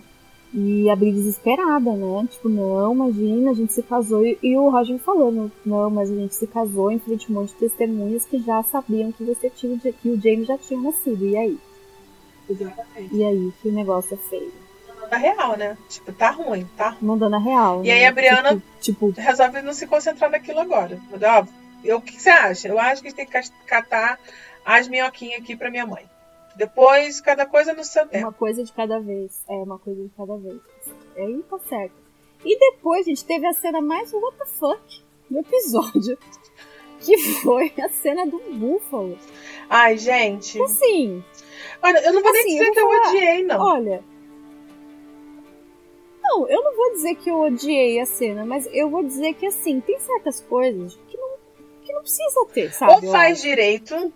E 0.59 0.89
a 0.89 0.95
Bri 0.95 1.11
desesperada, 1.11 1.91
né? 1.91 2.27
Tipo, 2.31 2.49
não, 2.49 2.91
imagina, 2.91 3.51
a 3.51 3.53
gente 3.53 3.71
se 3.71 3.83
casou. 3.83 4.25
E, 4.25 4.39
e 4.41 4.57
o 4.57 4.71
Roger 4.71 4.97
falando, 4.97 5.51
não, 5.63 5.87
mas 5.91 6.09
a 6.09 6.15
gente 6.15 6.33
se 6.33 6.47
casou 6.47 6.91
em 6.91 6.97
frente 6.97 7.27
a 7.27 7.29
um 7.29 7.35
monte 7.35 7.49
de 7.49 7.59
testemunhas 7.59 8.25
que 8.25 8.39
já 8.39 8.63
sabiam 8.63 9.11
que 9.11 9.23
você 9.23 9.51
tinha, 9.51 9.77
que 9.77 10.09
o 10.09 10.19
James 10.19 10.47
já 10.47 10.57
tinha 10.57 10.81
nascido. 10.81 11.23
E 11.27 11.37
aí? 11.37 11.59
Exatamente. 12.49 13.15
E 13.15 13.23
aí, 13.23 13.53
que 13.61 13.69
o 13.69 13.71
negócio 13.71 14.15
é 14.15 14.17
feio. 14.17 14.51
Mandando 14.87 15.15
real, 15.21 15.57
né? 15.57 15.77
Tipo, 15.87 16.11
tá 16.13 16.31
ruim, 16.31 16.67
tá 16.75 16.89
ruim. 16.89 16.97
Mandando 17.01 17.35
a 17.35 17.39
real. 17.39 17.85
E 17.85 17.91
aí 17.91 18.01
né? 18.01 18.07
a 18.07 18.11
Briana 18.11 18.49
tipo, 18.81 19.11
tipo, 19.11 19.21
resolve 19.21 19.61
não 19.61 19.73
se 19.73 19.85
concentrar 19.85 20.31
naquilo 20.31 20.59
agora. 20.59 20.99
Ó, 21.13 21.45
eu, 21.83 21.97
o 21.97 22.01
que 22.01 22.19
você 22.19 22.31
acha? 22.31 22.67
Eu 22.67 22.79
acho 22.79 23.03
que 23.03 23.09
a 23.09 23.11
gente 23.11 23.17
tem 23.17 23.27
que 23.27 23.51
catar 23.67 24.19
as 24.65 24.87
minhoquinhas 24.87 25.39
aqui 25.39 25.55
pra 25.55 25.69
minha 25.69 25.85
mãe. 25.85 26.03
Depois, 26.57 27.21
cada 27.21 27.45
coisa 27.45 27.73
no 27.73 27.83
seu 27.83 28.07
tempo. 28.07 28.25
Uma 28.25 28.33
coisa 28.33 28.63
de 28.63 28.73
cada 28.73 28.99
vez. 28.99 29.43
É, 29.47 29.53
uma 29.53 29.77
coisa 29.77 30.03
de 30.03 30.09
cada 30.09 30.35
vez. 30.37 30.59
Aí 31.15 31.43
tá 31.49 31.59
certo. 31.59 31.93
E 32.43 32.57
depois, 32.57 33.05
a 33.05 33.09
gente 33.09 33.25
teve 33.25 33.45
a 33.45 33.53
cena 33.53 33.79
mais 33.79 34.11
what 34.11 34.37
the 34.37 34.45
fuck 34.45 35.03
do 35.29 35.39
episódio. 35.39 36.17
Que 36.99 37.15
foi 37.15 37.71
a 37.79 37.89
cena 37.89 38.25
do 38.25 38.39
búfalo. 38.39 39.19
Ai, 39.69 39.99
gente. 39.99 40.59
Assim. 40.59 41.23
Olha, 41.79 41.99
eu 41.99 42.11
não 42.11 42.23
vou 42.23 42.31
assim, 42.31 42.43
nem 42.43 42.57
dizer 42.57 42.67
eu 42.69 42.73
que 42.73 42.81
falar, 42.81 42.95
eu 42.95 43.09
odiei, 43.09 43.43
não. 43.43 43.61
Olha. 43.61 44.03
Não, 46.23 46.49
eu 46.49 46.63
não 46.63 46.75
vou 46.75 46.91
dizer 46.93 47.15
que 47.15 47.29
eu 47.29 47.39
odiei 47.39 47.99
a 47.99 48.05
cena, 48.07 48.45
mas 48.47 48.67
eu 48.73 48.89
vou 48.89 49.03
dizer 49.03 49.35
que 49.35 49.45
assim, 49.45 49.79
tem 49.79 49.99
certas 49.99 50.41
coisas 50.41 50.99
que 51.07 51.17
não, 51.17 51.29
que 51.85 51.93
não 51.93 52.01
precisa 52.01 52.45
ter, 52.51 52.73
sabe? 52.73 53.05
Ou 53.05 53.11
faz 53.11 53.43
direito, 53.43 54.11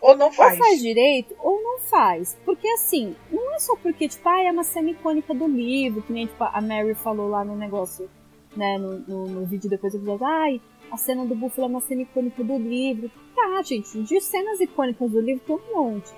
ou 0.00 0.16
não 0.16 0.32
faz. 0.32 0.58
Ou 0.58 0.66
faz 0.66 0.80
direito, 0.80 1.34
ou 1.38 1.62
não 1.62 1.78
faz. 1.78 2.36
Porque 2.44 2.68
assim, 2.68 3.14
não 3.30 3.54
é 3.54 3.58
só 3.58 3.76
porque, 3.76 4.08
tipo, 4.08 4.28
ah, 4.28 4.42
é 4.42 4.50
uma 4.50 4.64
cena 4.64 4.90
icônica 4.90 5.34
do 5.34 5.46
livro, 5.46 6.02
que 6.02 6.12
nem 6.12 6.26
tipo, 6.26 6.42
a 6.44 6.60
Mary 6.60 6.94
falou 6.94 7.28
lá 7.28 7.44
no 7.44 7.56
negócio, 7.56 8.08
né, 8.56 8.78
no, 8.78 8.98
no, 9.00 9.26
no 9.26 9.46
vídeo 9.46 9.68
depois 9.68 9.92
do 9.92 9.98
episódio, 9.98 10.26
ai, 10.26 10.60
a 10.90 10.96
cena 10.96 11.24
do 11.24 11.34
Búfalo 11.34 11.66
é 11.66 11.70
uma 11.70 11.80
cena 11.80 12.02
icônica 12.02 12.42
do 12.42 12.58
livro. 12.58 13.10
Tá, 13.34 13.62
gente, 13.62 14.02
de 14.02 14.20
cenas 14.20 14.60
icônicas 14.60 15.10
do 15.10 15.20
livro 15.20 15.42
tem 15.46 15.56
um 15.56 15.74
monte. 15.74 16.10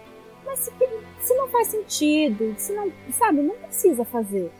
Mas 0.44 0.60
se, 0.60 0.72
se 1.20 1.34
não 1.34 1.48
faz 1.48 1.68
sentido, 1.68 2.54
se 2.56 2.72
não, 2.72 2.90
sabe, 3.12 3.42
não 3.42 3.54
precisa 3.56 4.04
fazer. 4.04 4.50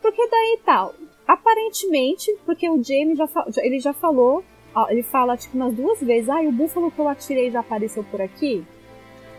Porque 0.00 0.26
daí 0.28 0.60
tal, 0.64 0.94
aparentemente, 1.26 2.34
porque 2.44 2.68
o 2.68 2.82
Jamie 2.82 3.16
já, 3.16 3.28
ele 3.58 3.78
já 3.80 3.92
falou, 3.92 4.44
ele 4.90 5.02
fala 5.02 5.36
tipo 5.36 5.56
umas 5.56 5.74
duas 5.74 6.00
vezes, 6.00 6.28
ah, 6.28 6.40
o 6.40 6.52
búfalo 6.52 6.90
que 6.90 6.98
eu 6.98 7.08
atirei 7.08 7.50
já 7.50 7.60
apareceu 7.60 8.04
por 8.04 8.20
aqui. 8.20 8.64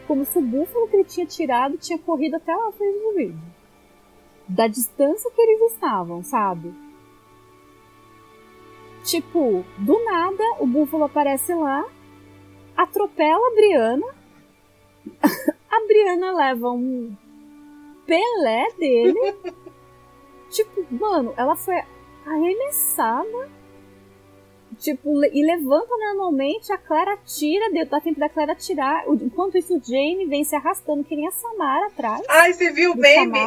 Como 0.07 0.25
se 0.25 0.37
o 0.37 0.41
búfalo 0.41 0.87
que 0.87 0.95
ele 0.95 1.03
tinha 1.03 1.25
tirado 1.25 1.77
tinha 1.77 1.99
corrido 1.99 2.35
até 2.35 2.55
lá 2.55 2.71
frente 2.71 2.99
do 2.99 3.15
vídeo. 3.15 3.39
Da 4.47 4.67
distância 4.67 5.29
que 5.31 5.41
eles 5.41 5.73
estavam, 5.73 6.23
sabe? 6.23 6.73
Tipo, 9.03 9.63
do 9.77 10.03
nada, 10.03 10.43
o 10.59 10.67
búfalo 10.67 11.05
aparece 11.05 11.53
lá, 11.53 11.85
atropela 12.75 13.47
a 13.47 13.55
Briana. 13.55 14.07
a 15.71 15.85
Briana 15.85 16.31
leva 16.33 16.71
um 16.71 17.15
Pelé 18.05 18.67
dele. 18.77 19.35
tipo, 20.49 20.85
mano, 20.91 21.33
ela 21.37 21.55
foi 21.55 21.75
arremessada. 22.25 23.58
Tipo, 24.79 25.25
e 25.25 25.45
levanta 25.45 25.89
normalmente, 25.97 26.71
a 26.71 26.77
Clara 26.77 27.17
tira, 27.25 27.69
dá 27.85 27.99
tempo 27.99 28.17
da 28.17 28.29
Clara 28.29 28.55
tirar. 28.55 29.03
Enquanto 29.07 29.57
isso, 29.57 29.77
o 29.77 29.83
Jamie 29.83 30.25
vem 30.25 30.45
se 30.45 30.55
arrastando 30.55 31.03
que 31.03 31.17
nem 31.17 31.27
a 31.27 31.31
Samara 31.31 31.87
atrás. 31.87 32.21
Ai, 32.29 32.53
você 32.53 32.71
viu 32.71 32.93
o 32.93 32.97
meme? 32.97 33.39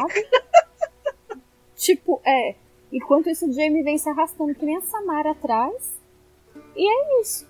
tipo, 1.75 2.21
é. 2.23 2.55
Enquanto 2.91 3.31
isso, 3.31 3.49
o 3.49 3.51
Jamie 3.51 3.81
vem 3.81 3.97
se 3.97 4.07
arrastando 4.07 4.53
que 4.53 4.63
nem 4.63 4.77
a 4.77 4.81
Samara 4.81 5.31
atrás. 5.31 5.93
E 6.75 6.87
é 6.87 7.21
isso. 7.21 7.49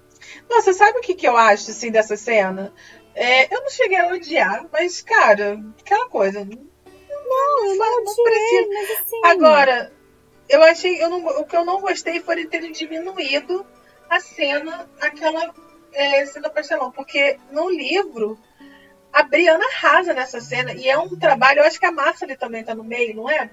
Nossa, 0.49 0.71
sabe 0.71 0.99
o 0.99 1.01
que, 1.01 1.13
que 1.13 1.27
eu 1.27 1.35
acho, 1.35 1.69
assim, 1.69 1.91
dessa 1.91 2.15
cena? 2.15 2.73
É, 3.13 3.53
eu 3.53 3.61
não 3.61 3.69
cheguei 3.69 3.97
a 3.97 4.07
odiar, 4.07 4.65
mas, 4.71 5.01
cara, 5.01 5.61
aquela 5.77 6.07
coisa. 6.07 6.39
Não, 6.39 6.55
não, 6.55 7.65
eu 7.67 7.75
não, 7.75 8.03
não 8.03 8.13
odiei, 8.13 8.67
mas 8.69 8.91
assim... 8.91 9.21
Agora, 9.25 9.91
eu 10.49 10.63
achei. 10.63 11.01
Eu 11.01 11.09
não, 11.09 11.25
o 11.25 11.45
que 11.45 11.55
eu 11.55 11.65
não 11.65 11.81
gostei 11.81 12.19
foi 12.21 12.45
ter 12.45 12.71
diminuído 12.71 13.65
a 14.09 14.19
cena, 14.19 14.89
aquela 14.99 15.53
é, 15.93 16.25
cena 16.25 16.49
parcelão. 16.49 16.91
Porque 16.91 17.37
no 17.51 17.69
livro, 17.69 18.37
a 19.11 19.23
Briana 19.23 19.63
arrasa 19.65 20.13
nessa 20.13 20.41
cena. 20.41 20.73
E 20.73 20.89
é 20.89 20.97
um 20.97 21.15
trabalho, 21.17 21.59
eu 21.59 21.65
acho 21.65 21.79
que 21.79 21.85
a 21.85 21.91
Márcia 21.91 22.25
ali 22.25 22.35
também 22.35 22.63
tá 22.63 22.73
no 22.73 22.83
meio, 22.83 23.15
não 23.15 23.29
é? 23.29 23.49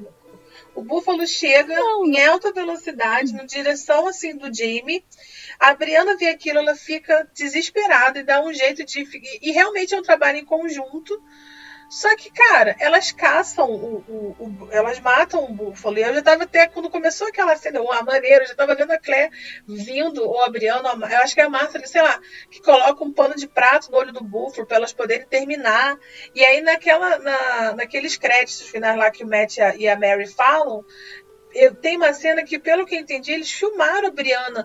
O 0.74 0.82
Búfalo 0.82 1.26
chega 1.26 1.74
não, 1.74 2.06
em 2.06 2.24
alta 2.24 2.52
velocidade, 2.52 3.34
na 3.34 3.44
direção 3.44 4.06
assim 4.06 4.36
do 4.36 4.52
Jamie. 4.54 5.04
A 5.58 5.74
Briana 5.74 6.16
vê 6.16 6.28
aquilo, 6.28 6.58
ela 6.58 6.74
fica 6.74 7.28
desesperada 7.34 8.20
e 8.20 8.22
dá 8.22 8.42
um 8.42 8.52
jeito 8.52 8.84
de. 8.84 9.06
E 9.42 9.50
realmente 9.50 9.94
é 9.94 9.98
um 9.98 10.02
trabalho 10.02 10.38
em 10.38 10.44
conjunto. 10.44 11.22
Só 11.90 12.14
que, 12.14 12.30
cara, 12.30 12.76
elas 12.78 13.10
caçam 13.10 13.68
o, 13.68 13.96
o, 14.06 14.36
o, 14.38 14.68
elas 14.70 15.00
matam 15.00 15.42
o 15.42 15.52
búfalo. 15.52 15.98
E 15.98 16.02
eu 16.02 16.14
já 16.14 16.22
tava 16.22 16.44
até, 16.44 16.68
quando 16.68 16.88
começou 16.88 17.26
aquela 17.26 17.56
cena, 17.56 17.80
a 17.80 18.02
maneira, 18.04 18.44
eu 18.44 18.46
já 18.46 18.54
tava 18.54 18.76
vendo 18.76 18.92
a 18.92 18.98
Claire 18.98 19.32
vindo, 19.66 20.22
ou 20.22 20.40
a 20.44 20.48
Briana, 20.48 20.88
eu 20.88 21.18
acho 21.18 21.34
que 21.34 21.40
é 21.40 21.44
a 21.44 21.50
Marta, 21.50 21.84
sei 21.84 22.00
lá, 22.00 22.20
que 22.48 22.62
coloca 22.62 23.02
um 23.02 23.12
pano 23.12 23.34
de 23.34 23.48
prato 23.48 23.90
no 23.90 23.98
olho 23.98 24.12
do 24.12 24.22
búfalo 24.22 24.68
para 24.68 24.76
elas 24.76 24.92
poderem 24.92 25.26
terminar. 25.26 25.98
E 26.32 26.44
aí, 26.44 26.60
naquela, 26.60 27.18
na, 27.18 27.72
naqueles 27.74 28.16
créditos 28.16 28.68
finais 28.68 28.96
lá 28.96 29.10
que 29.10 29.24
o 29.24 29.26
Matt 29.26 29.56
e 29.56 29.60
a, 29.60 29.74
e 29.74 29.88
a 29.88 29.98
Mary 29.98 30.28
falam, 30.28 30.84
eu, 31.52 31.74
tem 31.74 31.96
uma 31.96 32.12
cena 32.12 32.44
que, 32.44 32.56
pelo 32.56 32.86
que 32.86 32.94
eu 32.94 33.00
entendi, 33.00 33.32
eles 33.32 33.50
filmaram 33.50 34.06
a 34.06 34.12
Briana. 34.12 34.64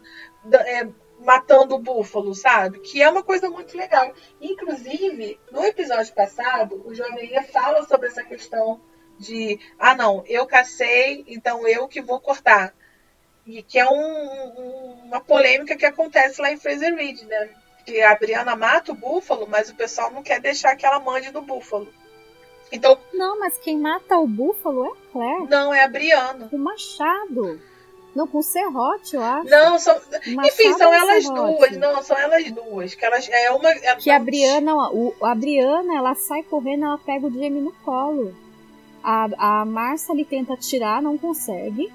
É, 0.53 0.87
matando 1.19 1.75
o 1.75 1.79
búfalo, 1.79 2.33
sabe? 2.35 2.79
Que 2.79 3.01
é 3.01 3.09
uma 3.09 3.23
coisa 3.23 3.49
muito 3.49 3.75
legal. 3.77 4.13
Inclusive, 4.41 5.39
no 5.51 5.63
episódio 5.63 6.13
passado, 6.13 6.81
o 6.85 6.93
Joanelia 6.93 7.43
fala 7.43 7.83
sobre 7.85 8.07
essa 8.07 8.23
questão 8.23 8.79
de 9.17 9.59
ah 9.79 9.95
não, 9.95 10.23
eu 10.27 10.45
cacei, 10.45 11.23
então 11.27 11.67
eu 11.67 11.87
que 11.87 12.01
vou 12.01 12.19
cortar. 12.19 12.73
E 13.45 13.61
que 13.61 13.77
é 13.77 13.87
um, 13.87 13.93
um, 13.95 15.01
uma 15.05 15.21
polêmica 15.21 15.75
que 15.75 15.85
acontece 15.85 16.41
lá 16.41 16.51
em 16.51 16.57
Fraser 16.57 16.95
Ridge, 16.95 17.25
né? 17.25 17.49
Que 17.85 18.01
a 18.01 18.15
Briana 18.15 18.55
mata 18.55 18.91
o 18.91 18.95
búfalo, 18.95 19.47
mas 19.47 19.69
o 19.69 19.75
pessoal 19.75 20.11
não 20.11 20.23
quer 20.23 20.41
deixar 20.41 20.75
que 20.75 20.85
ela 20.85 20.99
mande 20.99 21.31
do 21.31 21.41
búfalo. 21.41 21.87
Então, 22.71 22.97
Não, 23.13 23.39
mas 23.39 23.57
quem 23.59 23.77
mata 23.77 24.17
o 24.17 24.27
búfalo 24.27 24.85
é 24.85 24.89
a 24.89 25.11
Claire. 25.11 25.47
não, 25.47 25.73
é 25.73 25.83
a 25.83 25.87
Briana. 25.87 26.49
Com 26.49 26.55
o 26.55 26.59
machado. 26.59 27.61
Não, 28.15 28.25
com 28.25 28.41
serrote, 28.41 29.15
eu 29.15 29.21
acho. 29.21 29.49
Não, 29.49 29.77
são. 29.77 29.93
Machado 29.95 30.47
Enfim, 30.47 30.73
são 30.77 30.93
elas 30.93 31.23
serrote? 31.23 31.57
duas. 31.57 31.77
Não, 31.77 32.01
são 32.01 32.17
elas 32.17 32.51
duas. 32.51 32.95
Que 32.95 33.05
elas. 33.05 33.27
É 33.29 33.51
uma. 33.51 33.69
É 33.69 33.95
Que 33.95 34.09
a 34.09 34.17
Briana, 34.19 34.73
o, 34.89 35.13
a 35.21 35.35
Briana, 35.35 35.97
ela 35.97 36.15
sai 36.15 36.41
correndo, 36.43 36.85
ela 36.85 36.97
pega 36.97 37.27
o 37.27 37.31
Jamie 37.31 37.61
no 37.61 37.73
colo. 37.83 38.33
A, 39.03 39.61
a 39.61 39.65
Marcia 39.65 40.13
ele 40.13 40.23
tenta 40.23 40.53
atirar, 40.53 41.01
não 41.01 41.17
consegue. 41.17 41.91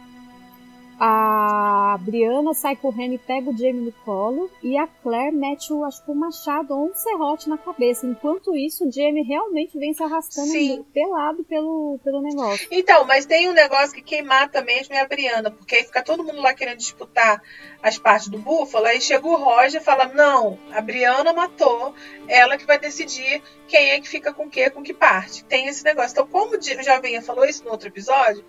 A 1.03 1.97
Briana 1.99 2.53
sai 2.53 2.77
correndo 2.77 3.15
e 3.15 3.19
pega 3.19 3.49
o 3.49 3.57
Jamie 3.57 3.81
no 3.81 3.93
colo. 4.05 4.51
E 4.63 4.77
a 4.77 4.87
Claire 4.87 5.35
mete, 5.35 5.73
o, 5.73 5.83
acho 5.83 6.05
que 6.05 6.11
um 6.11 6.15
machado 6.15 6.75
ou 6.75 6.91
um 6.91 6.95
serrote 6.95 7.49
na 7.49 7.57
cabeça. 7.57 8.07
Enquanto 8.07 8.55
isso, 8.55 8.87
o 8.87 8.93
Jamie 8.93 9.23
realmente 9.23 9.79
vem 9.79 9.95
se 9.95 10.03
arrastando 10.03 10.49
Sim. 10.49 10.85
pelado 10.93 11.43
pelo, 11.45 11.99
pelo 12.05 12.21
negócio. 12.21 12.69
Então, 12.71 13.07
mas 13.07 13.25
tem 13.25 13.49
um 13.49 13.55
negócio 13.55 13.95
que 13.95 14.03
quem 14.03 14.21
mata 14.21 14.61
mesmo 14.61 14.95
é 14.95 15.01
a 15.01 15.09
Briana, 15.09 15.51
porque 15.51 15.77
aí 15.77 15.85
fica 15.85 16.03
todo 16.03 16.23
mundo 16.23 16.43
lá 16.43 16.53
querendo 16.53 16.77
disputar 16.77 17.41
as 17.83 17.97
partes 17.97 18.29
do 18.29 18.39
búfalo, 18.39 18.85
aí 18.85 19.01
chega 19.01 19.27
o 19.27 19.37
Roger 19.37 19.81
e 19.81 19.85
fala: 19.85 20.05
Não, 20.05 20.59
a 20.71 20.83
Briana 20.83 21.33
matou, 21.33 21.95
ela 22.29 22.59
que 22.59 22.67
vai 22.67 22.79
decidir 22.79 23.43
quem 23.67 23.93
é 23.93 24.01
que 24.01 24.09
fica 24.09 24.35
com 24.35 24.45
o 24.45 24.51
que, 24.51 24.69
com 24.69 24.83
que 24.83 24.93
parte. 24.93 25.45
Tem 25.45 25.67
esse 25.67 25.83
negócio. 25.83 26.13
Então, 26.13 26.27
como 26.27 26.57
o 26.57 26.83
Jovem 26.83 27.23
falou 27.23 27.47
isso 27.47 27.65
no 27.65 27.71
outro 27.71 27.89
episódio, 27.89 28.45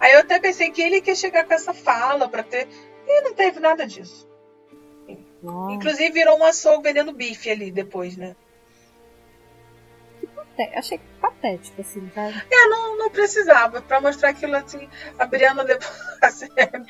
aí 0.00 0.12
eu 0.14 0.20
até 0.20 0.38
pensei 0.38 0.70
que 0.70 0.80
ele 0.82 1.00
quer 1.00 1.16
chegar 1.16 1.44
com 1.44 1.54
essa 1.54 1.72
fala 1.74 2.28
pra 2.28 2.42
ter. 2.42 2.68
E 3.06 3.20
não 3.22 3.34
teve 3.34 3.58
nada 3.60 3.86
disso. 3.86 4.28
Nossa, 5.42 5.72
Inclusive 5.74 6.10
virou 6.10 6.36
um 6.38 6.44
açougue 6.44 6.82
vendendo 6.82 7.12
bife 7.12 7.48
ali 7.50 7.70
depois, 7.70 8.16
né? 8.16 8.34
achei 10.74 11.00
patético, 11.20 11.80
assim, 11.80 12.10
sabe? 12.12 12.34
É, 12.50 12.66
não, 12.66 12.98
não 12.98 13.10
precisava. 13.10 13.80
Pra 13.80 14.00
mostrar 14.00 14.30
aquilo 14.30 14.56
assim, 14.56 14.88
a 15.16 15.24
Briana 15.24 15.62
levou 15.62 15.88
a 16.20 16.30
sério. 16.30 16.84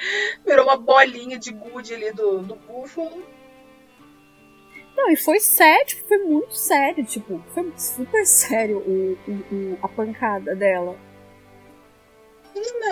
Virou 0.47 0.65
uma 0.65 0.77
bolinha 0.79 1.39
de 1.39 1.53
gude 1.53 1.95
ali 1.95 2.11
do, 2.13 2.39
do 2.39 2.55
búfalo. 2.57 3.23
Não, 4.97 5.11
e 5.11 5.17
foi 5.17 5.39
sério, 5.39 5.87
tipo, 5.87 6.09
foi 6.09 6.19
muito 6.19 6.55
sério, 6.55 7.05
tipo, 7.05 7.45
foi 7.55 7.73
super 7.77 8.27
sério 8.27 8.79
o, 8.79 9.19
o- 9.29 9.55
o- 9.55 9.79
a 9.83 9.89
pancada 9.89 10.57
dela. 10.57 10.97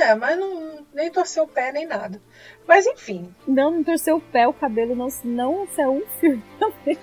É, 0.02 0.14
mas 0.14 0.38
não, 0.38 0.86
nem 0.92 1.10
torceu 1.10 1.44
o 1.44 1.48
pé 1.48 1.72
nem 1.72 1.86
nada. 1.86 2.20
Mas 2.66 2.86
enfim. 2.86 3.34
Não, 3.46 3.70
não 3.70 3.84
torceu 3.84 4.16
o 4.16 4.20
pé, 4.20 4.46
o 4.46 4.52
cabelo 4.52 4.94
não, 4.94 5.08
não 5.24 5.66
saiu 5.68 5.92
um 5.92 6.06
fio 6.20 6.42
também. 6.58 6.98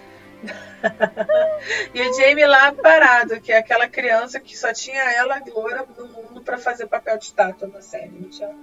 E 1.93 2.01
o 2.01 2.13
Jamie 2.13 2.45
lá 2.45 2.71
parado, 2.73 3.39
que 3.39 3.51
é 3.51 3.57
aquela 3.57 3.87
criança 3.87 4.39
que 4.39 4.57
só 4.57 4.73
tinha 4.73 5.01
ela 5.13 5.41
loura 5.53 5.85
no 5.97 6.07
mundo 6.07 6.41
pra 6.41 6.57
fazer 6.57 6.87
papel 6.87 7.17
de 7.17 7.25
estátua 7.25 7.67
na 7.67 7.81
série. 7.81 8.11
Não 8.11 8.29
tinha 8.29 8.53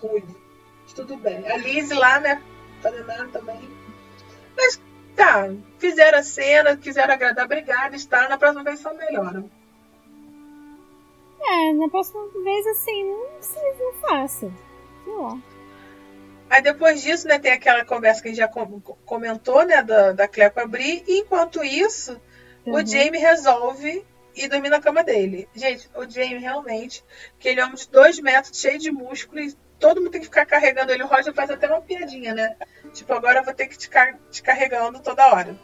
ruivo. 0.00 0.36
Tudo 0.94 1.16
bem. 1.16 1.46
A 1.50 1.56
Liz 1.56 1.90
lá, 1.90 2.20
né? 2.20 2.42
Fazendo 2.82 3.06
nada 3.06 3.28
também. 3.28 3.58
Mas 4.56 4.80
tá, 5.16 5.48
fizeram 5.78 6.18
a 6.18 6.22
cena, 6.22 6.76
quiseram 6.76 7.14
agradar, 7.14 7.44
obrigada, 7.44 7.96
está. 7.96 8.28
Na 8.28 8.36
próxima 8.36 8.64
vez 8.64 8.80
só 8.80 8.92
melhora. 8.92 9.44
É, 11.42 11.72
na 11.72 11.88
próxima 11.88 12.26
vez, 12.44 12.66
assim, 12.68 13.04
não 13.04 13.26
precisa, 13.36 13.60
não 13.78 13.92
faça. 13.94 14.52
Sei 15.04 15.12
lá. 15.14 15.38
Aí 16.50 16.62
depois 16.62 17.00
disso, 17.02 17.28
né, 17.28 17.38
tem 17.38 17.52
aquela 17.52 17.84
conversa 17.84 18.20
que 18.20 18.28
a 18.28 18.30
gente 18.30 18.38
já 18.40 18.48
com- 18.48 18.80
comentou, 19.04 19.64
né, 19.64 19.82
da, 19.82 20.12
da 20.12 20.28
Claire 20.28 20.52
com 20.52 20.60
a 20.60 20.66
Bri. 20.66 21.04
E 21.06 21.18
enquanto 21.20 21.62
isso, 21.64 22.20
o 22.66 22.76
Uhum. 22.76 22.86
Jamie 22.86 23.20
resolve 23.20 24.04
ir 24.34 24.48
dormir 24.48 24.68
na 24.68 24.80
cama 24.80 25.02
dele. 25.04 25.48
Gente, 25.54 25.88
o 25.94 26.08
Jamie 26.08 26.38
realmente, 26.38 27.04
que 27.38 27.48
ele 27.48 27.60
é 27.60 27.64
um 27.64 27.66
homem 27.68 27.78
de 27.78 27.88
dois 27.88 28.18
metros, 28.20 28.58
cheio 28.60 28.78
de 28.78 28.90
músculo, 28.90 29.40
e 29.40 29.52
todo 29.78 30.00
mundo 30.00 30.10
tem 30.10 30.20
que 30.20 30.26
ficar 30.26 30.44
carregando 30.44 30.92
ele. 30.92 31.02
O 31.04 31.06
Roger 31.06 31.32
faz 31.32 31.50
até 31.50 31.66
uma 31.68 31.80
piadinha, 31.80 32.34
né? 32.34 32.56
Tipo, 32.92 33.12
agora 33.14 33.40
eu 33.40 33.44
vou 33.44 33.54
ter 33.54 33.66
que 33.68 33.78
te, 33.78 33.88
car- 33.88 34.18
te 34.30 34.42
carregando 34.42 35.00
toda 35.00 35.32
hora. 35.32 35.56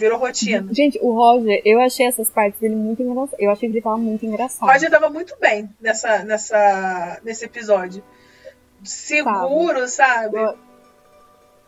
Virou 0.00 0.18
rotina. 0.18 0.66
Gente, 0.72 0.98
o 1.02 1.12
Roger, 1.12 1.60
eu 1.62 1.78
achei 1.78 2.06
essas 2.06 2.30
partes 2.30 2.58
dele 2.58 2.74
muito 2.74 3.02
engraçadas. 3.02 3.38
Eu 3.38 3.50
achei 3.50 3.68
que 3.68 3.76
ele 3.76 3.82
tava 3.82 3.98
muito 3.98 4.24
O 4.24 4.28
engraçado. 4.28 4.66
Roger 4.66 4.90
tava 4.90 5.10
muito 5.10 5.36
bem 5.38 5.68
nessa, 5.78 6.24
nessa, 6.24 7.20
nesse 7.22 7.44
episódio. 7.44 8.02
Seguro, 8.82 9.86
sabe? 9.86 10.38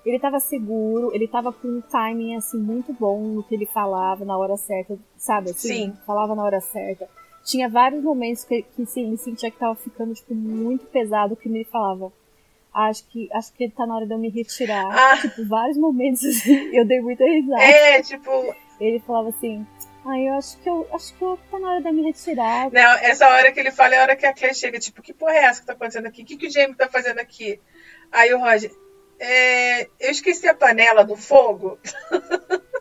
Ele 0.06 0.18
tava 0.18 0.40
seguro, 0.40 1.14
ele 1.14 1.28
tava 1.28 1.52
com 1.52 1.68
um 1.68 1.80
timing, 1.82 2.36
assim, 2.36 2.58
muito 2.58 2.90
bom 2.94 3.20
no 3.20 3.42
que 3.42 3.54
ele 3.54 3.66
falava 3.66 4.24
na 4.24 4.36
hora 4.38 4.56
certa, 4.56 4.98
sabe? 5.14 5.50
Assim, 5.50 5.68
Sim. 5.68 5.96
Falava 6.06 6.34
na 6.34 6.42
hora 6.42 6.60
certa. 6.62 7.06
Tinha 7.44 7.68
vários 7.68 8.02
momentos 8.02 8.44
que, 8.44 8.62
que 8.62 8.86
ele 8.98 9.18
sentia 9.18 9.50
que 9.50 9.58
tava 9.58 9.74
ficando, 9.74 10.14
tipo, 10.14 10.34
muito 10.34 10.86
pesado 10.86 11.34
o 11.34 11.36
que 11.36 11.50
ele 11.50 11.64
falava. 11.64 12.10
Acho 12.74 13.06
que, 13.08 13.28
acho 13.32 13.52
que 13.52 13.68
tá 13.68 13.86
na 13.86 13.96
hora 13.96 14.06
de 14.06 14.14
eu 14.14 14.18
me 14.18 14.30
retirar. 14.30 14.86
Ah. 14.90 15.16
Tipo, 15.18 15.46
vários 15.46 15.76
momentos, 15.76 16.24
assim, 16.24 16.70
eu 16.74 16.86
dei 16.86 17.00
muita 17.00 17.24
risada. 17.24 17.62
É, 17.62 18.02
tipo, 18.02 18.54
Ele 18.80 18.98
falava 19.00 19.28
assim, 19.28 19.66
ah, 20.06 20.18
eu 20.18 20.34
acho 20.34 20.58
que 20.58 20.68
eu 20.68 20.88
acho 20.92 21.14
que 21.14 21.22
eu, 21.22 21.38
tá 21.50 21.58
na 21.58 21.70
hora 21.70 21.80
de 21.82 21.88
eu 21.88 21.92
me 21.92 22.02
retirar. 22.02 22.70
Não, 22.70 22.94
essa 22.98 23.28
hora 23.28 23.52
que 23.52 23.60
ele 23.60 23.70
fala 23.70 23.94
é 23.94 23.98
a 23.98 24.02
hora 24.02 24.16
que 24.16 24.26
a 24.26 24.32
Claire 24.32 24.54
chega, 24.54 24.78
tipo, 24.78 25.02
que 25.02 25.12
porra 25.12 25.34
é 25.34 25.44
essa 25.44 25.60
que 25.60 25.66
tá 25.66 25.74
acontecendo 25.74 26.06
aqui? 26.06 26.22
O 26.22 26.24
que, 26.24 26.36
que 26.36 26.46
o 26.46 26.50
Jamie 26.50 26.74
tá 26.74 26.88
fazendo 26.88 27.18
aqui? 27.18 27.60
Aí 28.10 28.32
o 28.32 28.38
Roger, 28.38 28.70
é, 29.20 29.82
eu 30.00 30.10
esqueci 30.10 30.48
a 30.48 30.54
panela 30.54 31.04
do 31.04 31.16
fogo. 31.16 31.78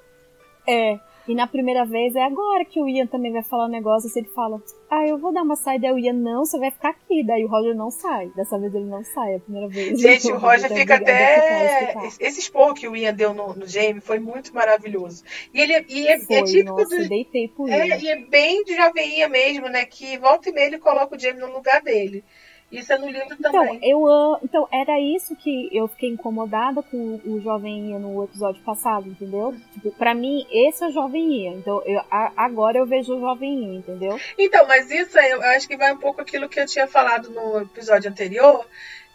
É. 0.68 1.00
E 1.28 1.36
na 1.36 1.45
primeira 1.45 1.86
vez 1.86 2.15
é 2.15 2.24
agora 2.24 2.65
que 2.65 2.82
o 2.82 2.89
Ian 2.89 3.05
também 3.05 3.32
vai 3.32 3.43
falar 3.43 3.65
um 3.65 3.69
negócio, 3.72 4.09
assim, 4.09 4.19
ele 4.22 4.30
fala, 4.30 4.61
ah, 4.89 5.07
eu 5.07 5.17
vou 5.17 5.32
dar 5.32 5.43
uma 5.43 5.55
saída, 5.55 5.88
aí 5.88 5.93
o 5.93 5.99
Ian, 5.99 6.13
não, 6.13 6.43
você 6.43 6.57
vai 6.57 6.72
ficar 6.72 6.89
aqui. 6.89 7.24
Daí 7.24 7.45
o 7.45 7.47
Roger 7.47 7.76
não 7.76 7.91
sai. 7.91 8.30
Dessa 8.36 8.57
vez 8.57 8.74
ele 8.74 8.86
não 8.86 9.03
sai, 9.03 9.36
a 9.36 9.39
primeira 9.39 9.67
vez. 9.69 9.99
Gente, 9.99 10.32
o 10.32 10.38
Roger 10.39 10.67
fica 10.69 10.97
ficar, 10.97 11.01
até. 11.01 12.07
Esse 12.19 12.39
esporro 12.39 12.74
que 12.74 12.88
o 12.88 12.95
Ian 12.95 13.13
deu 13.13 13.34
no, 13.34 13.53
no 13.53 13.67
Jamie 13.67 14.01
foi 14.01 14.19
muito 14.19 14.53
maravilhoso. 14.53 15.24
E 15.53 15.61
ele 15.61 15.74
é, 15.74 15.86
e 15.88 16.07
é, 16.07 16.19
Foi, 16.19 16.36
é 16.38 16.43
típico 16.43 16.82
nossa, 16.82 16.97
do. 16.97 17.07
deitei 17.07 17.47
por 17.47 17.69
É, 17.69 17.88
Ian. 17.88 17.97
e 17.97 18.07
é 18.09 18.15
bem 18.26 18.63
de 18.63 18.76
joveinha 18.76 19.30
mesmo, 19.30 19.69
né? 19.69 19.86
Que 19.86 20.17
volta 20.17 20.49
e 20.49 20.51
meia 20.51 20.65
ele 20.67 20.80
coloca 20.80 21.15
o 21.15 21.19
Jamie 21.19 21.39
no 21.39 21.53
lugar 21.53 21.82
dele. 21.82 22.24
Isso 22.72 22.93
é 22.93 22.97
no 22.97 23.07
livro 23.07 23.28
Então, 23.38 23.51
também. 23.51 23.80
eu 23.84 24.07
amo. 24.07 24.39
Então, 24.43 24.67
era 24.72 24.99
isso 24.99 25.36
que 25.36 25.69
eu 25.76 25.88
fiquei 25.89 26.09
incomodada 26.09 26.82
com 26.82 27.19
o 27.26 27.39
Jovem 27.41 27.89
Ian 27.91 27.99
no 27.99 28.24
episódio 28.24 28.61
passado, 28.63 29.07
entendeu? 29.09 29.53
Tipo, 29.74 29.91
pra 29.91 30.13
mim, 30.13 30.45
esse 30.49 30.84
é 30.84 30.88
o 30.88 30.91
Jovem 30.91 31.34
Ian. 31.43 31.53
Então, 31.57 31.82
eu, 31.86 32.01
agora 32.38 32.78
eu 32.78 32.86
vejo 32.86 33.15
o 33.15 33.19
Jovem 33.19 33.63
Ian, 33.65 33.74
entendeu? 33.80 34.19
Então, 34.38 34.65
mas 34.67 34.89
isso 34.89 35.19
aí, 35.19 35.32
eu 35.32 35.41
acho 35.41 35.67
que 35.67 35.76
vai 35.76 35.91
um 35.93 35.97
pouco 35.97 36.22
aquilo 36.22 36.47
que 36.47 36.59
eu 36.59 36.65
tinha 36.65 36.88
falado 36.88 37.30
no 37.30 37.59
episódio 37.61 38.09
anterior, 38.09 38.65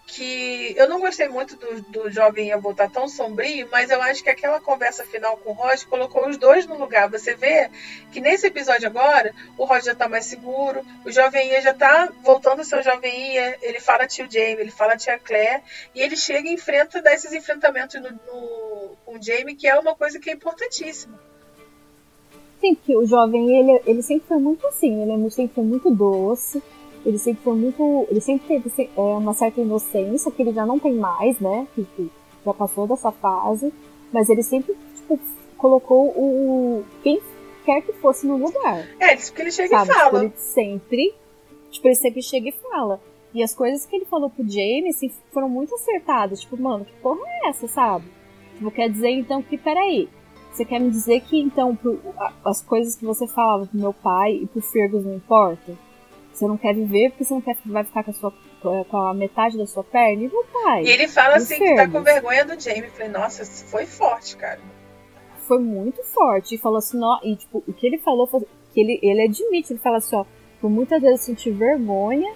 que 0.07 0.73
eu 0.77 0.89
não 0.89 1.01
gostei 1.01 1.27
muito 1.29 1.57
do, 1.57 1.81
do 1.83 2.11
jovem 2.11 2.49
Ian 2.49 2.59
voltar 2.61 2.89
tão 2.89 3.09
sombrio, 3.09 3.69
mas 3.73 3.91
eu 3.91 4.01
acho 4.01 4.23
que 4.23 4.31
aquela 4.31 4.61
conversa 4.61 5.05
final 5.05 5.37
com 5.39 5.51
o 5.51 5.53
Roger 5.53 5.89
colocou 5.89 6.29
os 6.29 6.37
dois 6.37 6.65
no 6.65 6.79
lugar. 6.79 7.11
Você 7.11 7.35
vê 7.35 7.69
que 8.13 8.21
nesse 8.21 8.47
episódio 8.47 8.87
agora, 8.87 9.35
o 9.59 9.65
Roger 9.65 9.87
já 9.87 9.95
tá 9.97 10.09
mais 10.09 10.27
seguro, 10.27 10.81
o 11.05 11.11
jovem 11.11 11.51
Ian 11.51 11.61
já 11.61 11.75
tá 11.75 12.13
voltando 12.23 12.61
a 12.61 12.65
ser 12.65 12.79
o 12.79 12.83
jovem 12.83 13.35
Ian, 13.35 13.55
ele 13.61 13.81
fala 13.81 14.07
tio 14.07 14.29
Jamie, 14.31 14.61
ele 14.61 14.71
fala 14.71 14.97
tia 14.97 15.19
Claire, 15.19 15.63
e 15.93 16.01
ele 16.01 16.17
chega 16.17 16.49
e 16.49 16.55
enfrenta, 16.55 17.03
dá 17.03 17.13
esses 17.13 17.33
enfrentamentos 17.33 18.01
no, 18.01 18.11
no- 18.11 18.97
com 19.05 19.17
o 19.19 19.23
Jamie, 19.23 19.57
que 19.57 19.67
é 19.67 19.77
uma 19.79 19.95
coisa 19.97 20.21
que 20.21 20.31
é 20.31 20.35
importantíssima. 20.35 21.19
Sim, 22.61 22.75
porque 22.77 22.97
o 22.97 23.05
jovem, 23.07 23.59
ele, 23.59 23.83
ele 23.87 24.03
sempre 24.03 24.29
foi 24.29 24.39
muito 24.39 24.67
assim, 24.69 25.03
ele 25.03 25.27
é- 25.27 25.31
sempre 25.31 25.55
foi 25.57 25.65
muito 25.65 25.91
doce, 25.91 26.63
ele 27.07 27.19
sempre 27.19 27.43
foi 27.43 27.55
muito. 27.55 28.07
Ele 28.11 28.21
sempre 28.21 28.47
teve 28.61 28.91
é, 28.97 29.01
uma 29.01 29.33
certa 29.33 29.61
inocência, 29.61 30.31
que 30.31 30.43
ele 30.43 30.53
já 30.53 30.67
não 30.67 30.79
tem 30.79 30.95
mais, 30.95 31.39
né? 31.41 31.67
Que, 31.75 31.87
já 32.45 32.53
passou 32.55 32.87
dessa 32.87 33.11
fase, 33.11 33.73
mas 34.13 34.29
ele 34.29 34.43
sempre, 34.43 34.77
tipo, 34.95 35.19
colocou 35.57 36.09
o. 36.09 36.85
quem 37.03 37.21
quer 37.65 37.81
que 37.83 37.93
fosse 37.95 38.27
no 38.27 38.37
lugar. 38.37 38.87
É, 39.01 39.15
isso 39.15 39.33
que 39.33 39.41
ele 39.43 39.51
chega 39.51 39.85
sabe? 39.85 39.91
e 39.91 39.95
fala. 39.95 40.05
Tipo, 40.11 40.17
ele 40.25 40.33
sempre. 40.37 41.15
Tipo, 41.71 41.89
ele 41.89 41.95
sempre 41.97 42.23
chega 42.23 42.49
e 42.49 42.53
fala. 42.53 43.01
E 43.35 43.43
as 43.43 43.55
coisas 43.55 43.85
que 43.85 43.95
ele 43.97 44.05
falou 44.07 44.31
pro 44.31 44.49
Jamie, 44.49 44.89
assim, 44.89 45.11
foram 45.33 45.49
muito 45.49 45.75
acertadas. 45.75 46.41
Tipo, 46.41 46.57
mano, 46.61 46.85
que 46.85 46.93
porra 47.03 47.21
é 47.27 47.49
essa, 47.49 47.67
sabe? 47.69 48.05
Tipo, 48.57 48.71
quer 48.71 48.89
dizer 48.91 49.11
então 49.11 49.43
que, 49.43 49.57
peraí. 49.59 50.09
Você 50.53 50.65
quer 50.65 50.79
me 50.79 50.89
dizer 50.89 51.21
que 51.21 51.39
então 51.39 51.77
pro- 51.77 52.01
as 52.43 52.63
coisas 52.63 52.97
que 52.97 53.05
você 53.05 53.27
falava 53.27 53.67
pro 53.67 53.79
meu 53.79 53.93
pai 53.93 54.37
e 54.37 54.47
pro 54.47 54.63
Fergus 54.63 55.05
não 55.05 55.15
importa? 55.17 55.77
Você 56.37 56.47
não 56.47 56.59
quer 56.59 56.75
viver 56.75 57.11
porque 57.11 57.25
você 57.25 57.33
não 57.33 57.41
quer 57.41 57.57
vai 57.65 57.83
ficar 57.83 58.05
com 58.05 58.11
a, 58.11 58.15
sua, 58.15 58.33
com 58.61 58.97
a 58.99 59.15
metade 59.15 59.57
da 59.57 59.67
sua 59.67 59.83
perna? 59.83 60.25
E 60.25 60.29
meu 60.29 60.45
pai? 60.53 60.83
E 60.85 60.91
ele 60.91 61.09
fala 61.09 61.37
assim 61.37 61.59
que 61.59 61.75
tá 61.75 61.89
com 61.89 62.03
vergonha 62.03 62.45
do 62.45 62.61
Jamie. 62.61 62.85
Eu 62.85 62.91
Falei, 62.91 63.09
nossa, 63.09 63.45
foi 63.45 63.87
forte, 63.87 64.37
cara. 64.37 64.61
foi 65.49 65.59
muito 65.59 66.03
forte 66.05 66.55
e 66.55 66.59
falou 66.59 66.77
assim, 66.79 67.03
ó, 67.03 67.19
e 67.23 67.37
tipo, 67.37 67.65
o 67.67 67.73
que 67.73 67.87
ele 67.87 67.97
falou 67.99 68.29
que 68.29 68.81
ele, 68.81 68.99
ele 69.03 69.23
admite, 69.23 69.73
ele 69.73 69.81
fala 69.81 69.97
assim, 69.97 70.15
ó, 70.15 70.27
por 70.61 70.69
muitas 70.69 71.01
vezes 71.01 71.21
eu 71.21 71.27
senti 71.27 71.51
vergonha 71.51 72.31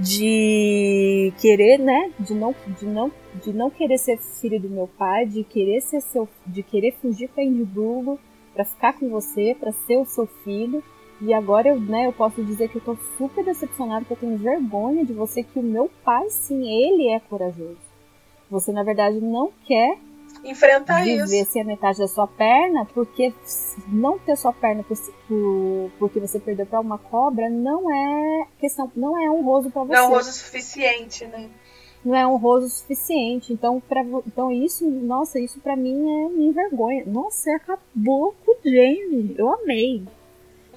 de 0.00 1.32
querer, 1.40 1.78
né, 1.78 2.10
de 2.18 2.34
não, 2.34 2.54
de 2.66 2.86
não, 2.86 3.12
de 3.44 3.52
não 3.52 3.70
querer 3.70 3.98
ser 3.98 4.18
filho 4.18 4.58
do 4.60 4.68
meu 4.68 4.88
pai, 4.88 5.26
de 5.26 5.44
querer 5.44 5.80
ser 5.80 6.00
seu, 6.00 6.28
de 6.44 6.64
querer 6.64 6.96
fugir 7.00 7.28
para 7.28 7.44
Edimburgo 7.44 8.18
para 8.54 8.64
ficar 8.64 8.92
com 8.94 9.08
você, 9.08 9.56
para 9.58 9.72
ser 9.72 9.96
o 9.96 10.04
seu 10.04 10.26
filho. 10.26 10.82
E 11.24 11.32
agora 11.32 11.68
eu, 11.68 11.80
né, 11.80 12.06
eu 12.06 12.12
posso 12.12 12.44
dizer 12.44 12.68
que 12.68 12.76
eu 12.76 12.82
tô 12.82 12.96
super 13.16 13.42
decepcionada, 13.42 14.04
que 14.04 14.12
eu 14.12 14.16
tenho 14.16 14.36
vergonha 14.36 15.06
de 15.06 15.14
você 15.14 15.42
que 15.42 15.58
o 15.58 15.62
meu 15.62 15.90
pai, 16.04 16.28
sim, 16.28 16.68
ele 16.68 17.08
é 17.08 17.18
corajoso. 17.18 17.78
Você, 18.50 18.72
na 18.72 18.82
verdade, 18.82 19.20
não 19.22 19.50
quer 19.66 19.98
enfrentar 20.44 21.02
viver 21.02 21.42
isso. 21.42 21.52
sem 21.52 21.62
a 21.62 21.64
metade 21.64 21.98
da 21.98 22.08
sua 22.08 22.26
perna, 22.26 22.84
porque 22.92 23.32
não 23.88 24.18
ter 24.18 24.36
sua 24.36 24.52
perna 24.52 24.82
por, 24.82 24.98
por, 25.26 25.90
porque 25.98 26.20
você 26.20 26.38
perdeu 26.38 26.66
para 26.66 26.80
uma 26.80 26.98
cobra 26.98 27.48
não 27.48 27.90
é 27.90 28.46
questão, 28.58 28.92
não 28.94 29.18
é 29.18 29.30
honroso 29.30 29.70
para 29.70 29.84
você. 29.84 29.92
Não 29.94 29.98
é 29.98 30.06
honroso 30.06 30.28
o 30.28 30.32
suficiente, 30.32 31.26
né? 31.26 31.48
Não 32.04 32.14
é 32.14 32.26
honroso 32.26 32.66
o 32.66 32.70
suficiente. 32.70 33.50
Então, 33.50 33.80
pra, 33.80 34.02
então 34.26 34.52
isso, 34.52 34.84
nossa, 34.86 35.38
isso 35.38 35.58
para 35.60 35.74
mim 35.74 36.24
é 36.24 36.28
me 36.28 36.48
envergonha. 36.48 37.02
Nossa, 37.06 37.50
acabou 37.56 38.34
com 38.44 38.52
o 38.52 38.56
Jamie. 38.62 39.34
Eu 39.38 39.50
amei. 39.54 40.04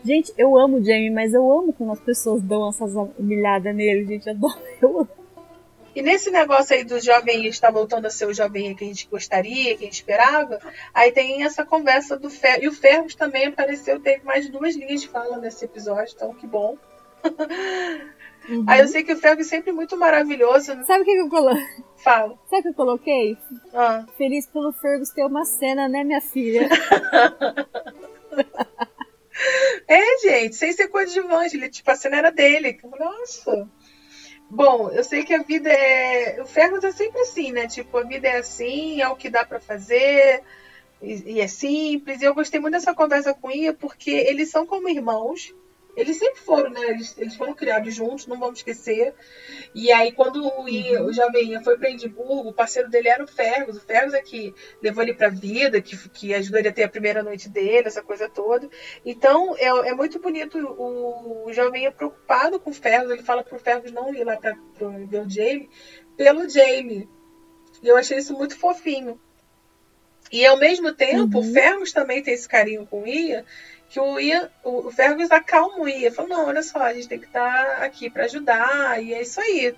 Gente, 0.07 0.33
eu 0.37 0.57
amo 0.57 0.77
o 0.77 0.83
Jamie, 0.83 1.09
mas 1.09 1.33
eu 1.33 1.51
amo 1.51 1.73
quando 1.73 1.91
as 1.91 1.99
pessoas 1.99 2.41
dão 2.41 2.69
essas 2.69 2.93
humilhadas 3.19 3.75
nele, 3.75 4.05
gente. 4.05 4.25
Eu 4.25 4.35
adoro. 4.35 4.61
Eu 4.81 4.99
amo. 4.99 5.09
E 5.93 6.01
nesse 6.01 6.31
negócio 6.31 6.73
aí 6.73 6.85
do 6.85 6.97
jovem 7.01 7.45
estar 7.47 7.71
voltando 7.71 8.05
a 8.05 8.09
ser 8.09 8.25
o 8.25 8.33
jovem 8.33 8.73
que 8.73 8.85
a 8.85 8.87
gente 8.87 9.05
gostaria, 9.09 9.75
que 9.75 9.83
a 9.83 9.87
gente 9.87 9.95
esperava, 9.95 10.61
aí 10.93 11.11
tem 11.11 11.43
essa 11.43 11.65
conversa 11.65 12.17
do 12.17 12.29
Ferro. 12.29 12.63
E 12.63 12.67
o 12.69 12.71
Ferros 12.71 13.15
também 13.15 13.47
apareceu, 13.47 13.99
teve 13.99 14.23
mais 14.23 14.47
duas 14.47 14.75
linhas 14.75 15.01
de 15.01 15.09
fala 15.09 15.39
nesse 15.39 15.65
episódio, 15.65 16.13
então 16.15 16.33
que 16.35 16.47
bom. 16.47 16.77
Uhum. 18.47 18.63
Aí 18.65 18.79
eu 18.79 18.87
sei 18.87 19.03
que 19.03 19.11
o 19.11 19.17
Fergus 19.17 19.47
é 19.47 19.49
sempre 19.49 19.73
muito 19.73 19.97
maravilhoso. 19.97 20.73
Né? 20.73 20.85
Sabe 20.85 21.01
o 21.01 21.05
que, 21.05 21.15
que 21.15 21.19
eu 21.19 21.29
coloquei? 21.29 21.83
Fala. 21.97 22.39
Sabe 22.49 22.59
o 22.59 22.61
que 22.61 22.69
eu 22.69 22.73
coloquei? 22.75 23.37
Ah. 23.73 24.05
Feliz 24.17 24.45
pelo 24.45 24.71
Fergus 24.71 25.09
ter 25.09 25.25
uma 25.25 25.43
cena, 25.43 25.89
né, 25.89 26.05
minha 26.05 26.21
filha? 26.21 26.69
é, 29.87 30.17
gente, 30.19 30.55
sem 30.55 30.71
ser 30.73 30.87
coadjuvante. 30.87 31.55
Ele, 31.55 31.69
tipo, 31.69 31.89
a 31.91 31.95
cena 31.95 32.17
era 32.17 32.31
dele. 32.31 32.77
Nossa. 32.99 33.67
Bom, 34.49 34.89
eu 34.91 35.03
sei 35.03 35.23
que 35.23 35.33
a 35.33 35.43
vida 35.43 35.69
é. 35.69 36.41
O 36.41 36.45
Fergus 36.45 36.83
é 36.83 36.91
sempre 36.91 37.21
assim, 37.21 37.51
né? 37.51 37.67
Tipo, 37.67 37.97
a 37.97 38.03
vida 38.03 38.27
é 38.27 38.37
assim, 38.37 39.01
é 39.01 39.07
o 39.07 39.15
que 39.15 39.29
dá 39.29 39.43
para 39.45 39.59
fazer. 39.59 40.41
E, 41.01 41.33
e, 41.33 41.41
é 41.41 41.47
simples. 41.47 42.21
E 42.21 42.25
eu 42.25 42.33
gostei 42.33 42.59
muito 42.59 42.73
dessa 42.73 42.93
conversa 42.93 43.33
com 43.33 43.51
Ia, 43.51 43.73
porque 43.73 44.11
eles 44.11 44.49
são 44.49 44.65
como 44.65 44.89
irmãos. 44.89 45.53
Eles 45.97 46.17
sempre 46.17 46.39
foram, 46.39 46.69
né? 46.69 46.91
Eles, 46.91 47.17
eles 47.17 47.35
foram 47.35 47.55
criados 47.55 47.93
juntos, 47.95 48.27
não 48.27 48.39
vamos 48.39 48.59
esquecer. 48.59 49.15
E 49.73 49.91
aí, 49.91 50.11
quando 50.11 50.47
o, 50.47 50.69
Ian, 50.69 51.01
uhum. 51.01 51.09
o 51.09 51.63
foi 51.63 51.75
para 51.75 51.89
Edimburgo, 51.89 52.49
o 52.49 52.53
parceiro 52.53 52.87
dele 52.87 53.09
era 53.09 53.23
o 53.23 53.27
Fergus. 53.27 53.77
O 53.77 53.81
Fergus 53.81 54.13
é 54.13 54.21
que 54.21 54.53
levou 54.79 55.01
ele 55.01 55.15
para 55.15 55.25
a 55.25 55.31
vida, 55.31 55.81
que, 55.81 55.97
que 56.09 56.35
ajudou 56.35 56.59
ele 56.59 56.67
a 56.67 56.71
ter 56.71 56.83
a 56.83 56.89
primeira 56.89 57.23
noite 57.23 57.49
dele, 57.49 57.87
essa 57.87 58.03
coisa 58.03 58.29
toda. 58.29 58.69
Então, 59.03 59.55
é, 59.57 59.89
é 59.89 59.93
muito 59.95 60.19
bonito. 60.19 60.59
O, 60.59 61.47
o 61.47 61.51
jovem 61.53 61.91
preocupado 61.91 62.59
com 62.59 62.69
o 62.69 62.75
Fergus. 62.75 63.09
Ele 63.09 63.23
fala 63.23 63.43
pro 63.43 63.57
Fergus 63.57 63.91
não 63.91 64.13
ir 64.13 64.23
lá 64.23 64.37
para 64.37 64.55
ver 65.09 65.21
o 65.21 65.27
Jamie, 65.27 65.67
pelo 66.15 66.47
Jamie. 66.47 67.09
E 67.81 67.87
eu 67.87 67.97
achei 67.97 68.19
isso 68.19 68.33
muito 68.33 68.55
fofinho. 68.55 69.19
E 70.31 70.45
ao 70.45 70.59
mesmo 70.59 70.93
tempo, 70.93 71.39
uhum. 71.39 71.49
o 71.49 71.53
Fergus 71.53 71.91
também 71.91 72.21
tem 72.21 72.35
esse 72.35 72.47
carinho 72.47 72.85
com 72.85 73.01
o 73.01 73.07
Ian 73.07 73.43
que 73.89 73.99
o 73.99 74.19
Ian, 74.19 74.49
o 74.63 74.91
Fergus 74.91 75.31
acalma 75.31 75.79
o 75.79 75.87
Ian, 75.87 76.11
falou, 76.11 76.29
não, 76.29 76.47
olha 76.47 76.61
só, 76.61 76.79
a 76.79 76.93
gente 76.93 77.07
tem 77.07 77.19
que 77.19 77.25
estar 77.25 77.65
tá 77.65 77.85
aqui 77.85 78.09
para 78.09 78.25
ajudar, 78.25 79.01
e 79.01 79.13
é 79.13 79.21
isso 79.21 79.39
aí. 79.39 79.73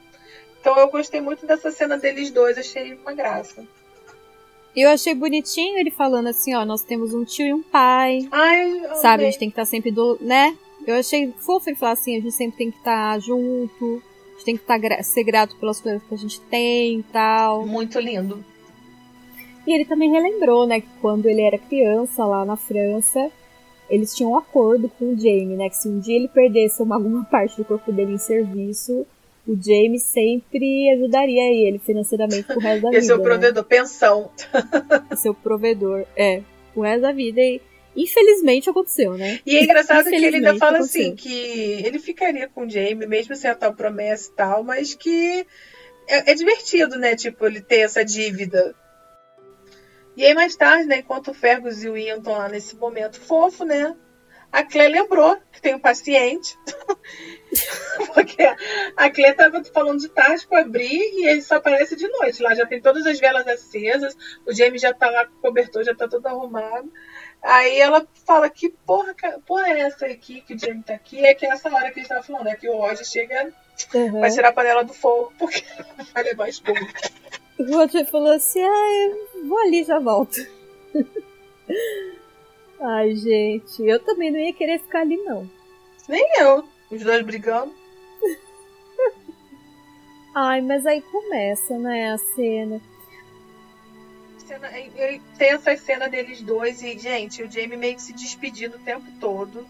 Então 0.60 0.78
eu 0.78 0.90
gostei 0.90 1.22
muito 1.22 1.46
dessa 1.46 1.72
cena 1.72 1.98
deles 1.98 2.32
dois, 2.32 2.58
achei 2.58 2.94
uma 2.96 3.14
graça. 3.14 3.66
Eu 4.76 4.90
achei 4.90 5.16
bonitinho 5.16 5.78
ele 5.78 5.92
falando 5.92 6.28
assim, 6.28 6.56
ó, 6.56 6.64
nós 6.64 6.84
temos 6.84 7.14
um 7.14 7.24
tio 7.24 7.46
e 7.46 7.54
um 7.54 7.64
pai. 7.64 8.28
Ai, 8.32 8.82
sabe, 9.02 9.24
a 9.24 9.26
gente 9.28 9.40
tem 9.40 9.50
que 9.50 9.54
estar 9.54 9.64
tá 9.64 9.70
sempre 9.70 9.92
do, 9.92 10.18
né? 10.22 10.56
Eu 10.86 10.96
achei 10.96 11.34
fofo 11.40 11.70
ele 11.70 11.78
falar 11.78 11.94
assim, 11.94 12.18
a 12.18 12.20
gente 12.20 12.32
sempre 12.32 12.58
tem 12.58 12.72
que 12.72 12.78
estar 12.78 13.14
tá 13.14 13.20
junto, 13.20 14.02
a 14.28 14.32
gente 14.34 14.46
tem 14.46 14.58
que 14.58 14.64
estar 14.64 15.04
ser 15.04 15.24
grato 15.24 15.56
pelas 15.58 15.80
coisas 15.80 16.02
que 16.04 16.14
a 16.14 16.18
gente 16.18 16.40
tem 16.42 17.00
e 17.00 17.04
tal. 17.04 17.66
Muito 17.66 18.00
lindo. 18.00 18.44
E 19.68 19.74
ele 19.74 19.86
também 19.86 20.10
relembrou, 20.10 20.66
né, 20.66 20.82
que 20.82 20.88
quando 21.02 21.28
ele 21.28 21.42
era 21.42 21.58
criança 21.58 22.26
lá 22.26 22.44
na 22.46 22.56
França, 22.56 23.32
eles 23.90 24.16
tinham 24.16 24.32
um 24.32 24.38
acordo 24.38 24.90
com 24.90 25.14
o 25.14 25.18
Jamie, 25.18 25.56
né? 25.56 25.70
Que 25.70 25.78
se 25.78 25.88
um 25.88 26.00
dia 26.00 26.16
ele 26.16 26.28
perdesse 26.28 26.82
uma, 26.82 26.96
alguma 26.98 27.26
parte 27.26 27.58
do 27.58 27.66
corpo 27.66 27.92
dele 27.92 28.14
em 28.14 28.18
serviço, 28.18 29.06
o 29.48 29.56
Jamie 29.56 30.00
sempre 30.00 30.92
ajudaria 30.92 31.52
ele 31.52 31.80
financeiramente 31.80 32.44
pro 32.44 32.60
resto 32.60 32.84
da 32.84 32.90
vida. 32.90 32.98
Esse 33.00 33.12
é 33.12 33.16
o 33.16 33.22
provedor, 33.22 33.64
né? 33.64 33.68
pensão. 33.68 34.32
Esse 35.12 35.28
é 35.28 35.32
o 35.32 35.34
provedor, 35.34 36.06
é, 36.16 36.42
pro 36.74 36.84
resto 36.84 37.02
da 37.02 37.12
vida. 37.12 37.42
E 37.42 37.62
infelizmente 37.96 38.70
aconteceu, 38.70 39.18
né? 39.18 39.40
E 39.46 39.58
é 39.58 39.64
engraçado 39.64 40.10
que 40.10 40.16
ele 40.16 40.38
ainda 40.38 40.56
fala 40.56 40.78
aconteceu. 40.78 41.02
assim, 41.02 41.16
que 41.16 41.84
ele 41.84 42.00
ficaria 42.00 42.48
com 42.48 42.66
o 42.66 42.70
Jamie, 42.70 43.08
mesmo 43.08 43.36
sem 43.36 43.50
a 43.50 43.56
tal 43.56 43.74
promessa 43.74 44.30
e 44.30 44.34
tal, 44.36 44.64
mas 44.64 44.94
que 44.94 45.46
é, 46.08 46.32
é 46.32 46.36
divertido, 46.36 46.98
né? 46.98 47.16
Tipo, 47.16 47.48
ele 47.48 47.62
ter 47.62 47.80
essa 47.80 48.06
dívida 48.06 48.76
e 50.20 50.26
aí, 50.26 50.34
mais 50.34 50.54
tarde, 50.54 50.86
né, 50.86 50.98
enquanto 50.98 51.32
o 51.32 51.34
Fergus 51.34 51.82
e 51.82 51.88
o 51.88 51.98
Ian 51.98 52.18
estão 52.18 52.34
lá 52.34 52.50
nesse 52.50 52.76
momento 52.76 53.18
fofo, 53.18 53.64
né? 53.64 53.96
A 54.52 54.66
Clé 54.66 54.90
lembrou 54.90 55.40
que 55.50 55.62
tem 55.62 55.76
um 55.76 55.80
paciente. 55.80 56.58
Porque 58.14 58.44
a 58.98 59.10
Clé 59.10 59.30
estava 59.30 59.64
falando 59.64 60.02
de 60.02 60.10
tarde 60.10 60.46
com 60.46 60.58
a 60.58 60.64
Bri 60.66 60.90
e 60.90 61.26
ele 61.26 61.42
só 61.42 61.56
aparece 61.56 61.96
de 61.96 62.06
noite. 62.10 62.44
Lá 62.44 62.54
já 62.54 62.66
tem 62.66 62.82
todas 62.82 63.06
as 63.06 63.18
velas 63.18 63.48
acesas, 63.48 64.18
o 64.46 64.54
Jamie 64.54 64.78
já 64.78 64.94
tá 64.94 65.10
lá 65.10 65.26
com 65.26 65.38
o 65.38 65.42
cobertor, 65.42 65.86
já 65.86 65.96
tá 65.96 66.06
todo 66.06 66.28
arrumado. 66.28 66.92
Aí 67.42 67.80
ela 67.80 68.06
fala 68.26 68.50
que 68.50 68.70
porra, 68.86 69.16
porra 69.48 69.70
é 69.70 69.80
essa 69.80 70.06
aqui 70.06 70.42
que 70.42 70.54
o 70.54 70.60
Jamie 70.60 70.84
tá 70.84 70.96
aqui? 70.96 71.26
É 71.26 71.34
que 71.34 71.46
é 71.46 71.50
essa 71.50 71.74
hora 71.74 71.92
que 71.92 72.00
ele 72.00 72.06
estava 72.06 72.24
falando, 72.24 72.48
é 72.48 72.58
que 72.58 72.68
o 72.68 72.76
Roger 72.76 73.06
chega, 73.06 73.54
uhum. 73.94 74.20
vai 74.20 74.32
tirar 74.32 74.50
a 74.50 74.54
panela 74.54 74.84
do 74.84 74.94
fogo, 74.94 75.32
porque 75.40 75.64
vai 76.14 76.24
levar 76.24 76.50
esporro. 76.50 76.86
O 77.60 77.64
Roger 77.64 78.10
falou 78.10 78.32
assim: 78.32 78.62
ah, 78.62 79.16
vou 79.46 79.60
ali 79.60 79.84
já 79.84 80.00
volto. 80.00 80.38
Ai, 82.82 83.14
gente, 83.16 83.84
eu 83.84 84.00
também 84.00 84.32
não 84.32 84.40
ia 84.40 84.54
querer 84.54 84.80
ficar 84.80 85.02
ali, 85.02 85.18
não. 85.18 85.50
Nem 86.08 86.26
eu. 86.40 86.64
Os 86.90 87.04
dois 87.04 87.22
brigando. 87.26 87.74
Ai, 90.34 90.62
mas 90.62 90.86
aí 90.86 91.02
começa, 91.02 91.78
né, 91.78 92.14
a 92.14 92.18
cena. 92.18 92.82
cena 94.48 94.70
tem 95.38 95.50
essa 95.50 95.76
cena 95.76 96.08
deles 96.08 96.42
dois 96.42 96.82
e, 96.82 96.98
gente, 96.98 97.44
o 97.44 97.52
Jamie 97.52 97.76
meio 97.76 97.96
que 97.96 98.02
se 98.02 98.14
despedindo 98.14 98.78
o 98.78 98.80
tempo 98.80 99.06
todo. 99.20 99.68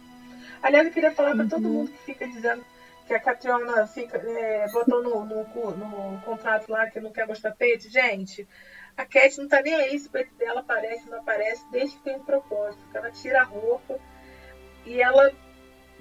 Aliás, 0.62 0.86
eu 0.86 0.94
queria 0.94 1.12
falar 1.12 1.32
uhum. 1.32 1.38
pra 1.38 1.58
todo 1.58 1.68
mundo 1.68 1.92
que 1.92 2.14
fica 2.14 2.28
dizendo 2.28 2.64
que 3.10 3.14
a 3.16 3.20
Catriona 3.20 3.88
fica, 3.88 4.18
é, 4.18 4.70
botou 4.72 5.01
no, 5.01 5.26
no, 5.26 5.43
no, 5.43 6.22
contrato 6.22 6.70
lá 6.72 6.88
que 6.91 6.99
não 6.99 7.12
quer 7.12 7.26
mostrar 7.26 7.55
peito. 7.55 7.89
Gente, 7.89 8.47
a 8.95 9.03
Cat 9.03 9.36
não 9.39 9.47
tá 9.47 9.64
nem 9.64 9.74
aí 9.74 9.97
se 9.97 10.07
o 10.07 10.12
peito 10.12 10.36
dela 10.36 10.60
aparece, 10.60 11.10
não 11.10 11.18
aparece, 11.18 11.66
desde 11.72 11.97
que 11.97 12.03
tem 12.03 12.18
um 12.18 12.24
propósito. 12.24 12.84
Ela 12.93 13.10
tira 13.10 13.41
a 13.41 13.45
roupa 13.45 13.99
e 14.86 15.01
ela. 15.01 15.32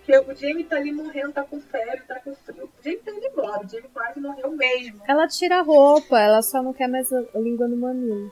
Que 0.05 0.19
o 0.19 0.35
Jamie 0.35 0.65
tá 0.65 0.77
ali 0.77 0.93
morrendo, 0.93 1.33
tá 1.33 1.43
com 1.45 1.59
febre, 1.61 2.03
tá 2.07 2.21
com 2.21 2.35
frio. 2.35 2.71
O 2.79 2.83
Jamie 2.83 2.99
tá 2.99 3.11
indo 3.11 3.27
embora, 3.27 3.65
o 3.65 3.69
Jamie 3.69 3.89
quase 3.89 4.21
morreu 4.21 4.51
mesmo. 4.51 5.03
Ela 5.09 5.27
tira 5.27 5.61
a 5.61 5.63
roupa, 5.63 6.21
ela 6.21 6.43
só 6.43 6.63
não 6.63 6.75
quer 6.75 6.89
mais 6.89 7.11
a 7.11 7.23
língua 7.37 7.67
no 7.67 7.77
mamilo. 7.77 8.31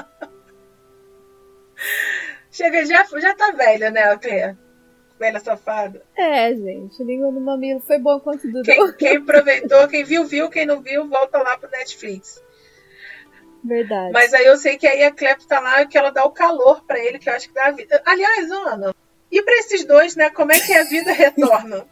Chega, 2.52 2.86
já, 2.86 3.04
já 3.20 3.36
tá 3.36 3.52
velha, 3.52 3.90
né, 3.90 4.16
Claire? 4.18 4.67
Velha 5.20 5.40
safada. 5.40 6.02
É, 6.16 6.54
gente, 6.54 7.04
língua 7.04 7.32
no 7.32 7.40
mamilo 7.40 7.80
foi 7.80 7.98
bom 8.00 8.20
quanto 8.20 8.48
durou. 8.48 8.64
Quem, 8.64 8.94
quem 8.94 9.18
aproveitou, 9.18 9.88
quem 9.88 10.04
viu, 10.04 10.26
viu, 10.26 10.50
quem 10.50 10.66
não 10.66 10.82
viu, 10.82 11.08
volta 11.08 11.38
lá 11.40 11.58
pro 11.58 11.70
Netflix. 11.70 12.42
Verdade. 13.64 14.12
Mas 14.14 14.34
aí 14.34 14.46
eu 14.46 14.58
sei 14.58 14.78
que 14.78 14.88
aí 14.88 15.04
a 15.04 15.12
Clep 15.12 15.46
tá 15.46 15.60
lá 15.60 15.86
que 15.86 15.98
ela 15.98 16.12
dá 16.12 16.24
o 16.24 16.32
calor 16.32 16.84
para 16.86 17.00
ele, 17.00 17.20
que 17.20 17.30
eu 17.30 17.34
acho 17.34 17.48
que 17.48 17.54
dá 17.54 17.66
a 17.66 17.72
vida. 17.72 18.02
Aliás, 18.06 18.50
Ana, 18.52 18.96
e 19.32 19.42
para 19.42 19.58
esses 19.58 19.84
dois, 19.84 20.16
né, 20.16 20.30
como 20.30 20.52
é 20.52 20.60
que 20.60 20.74
a 20.74 20.84
vida 20.84 21.12
retorna? 21.14 21.86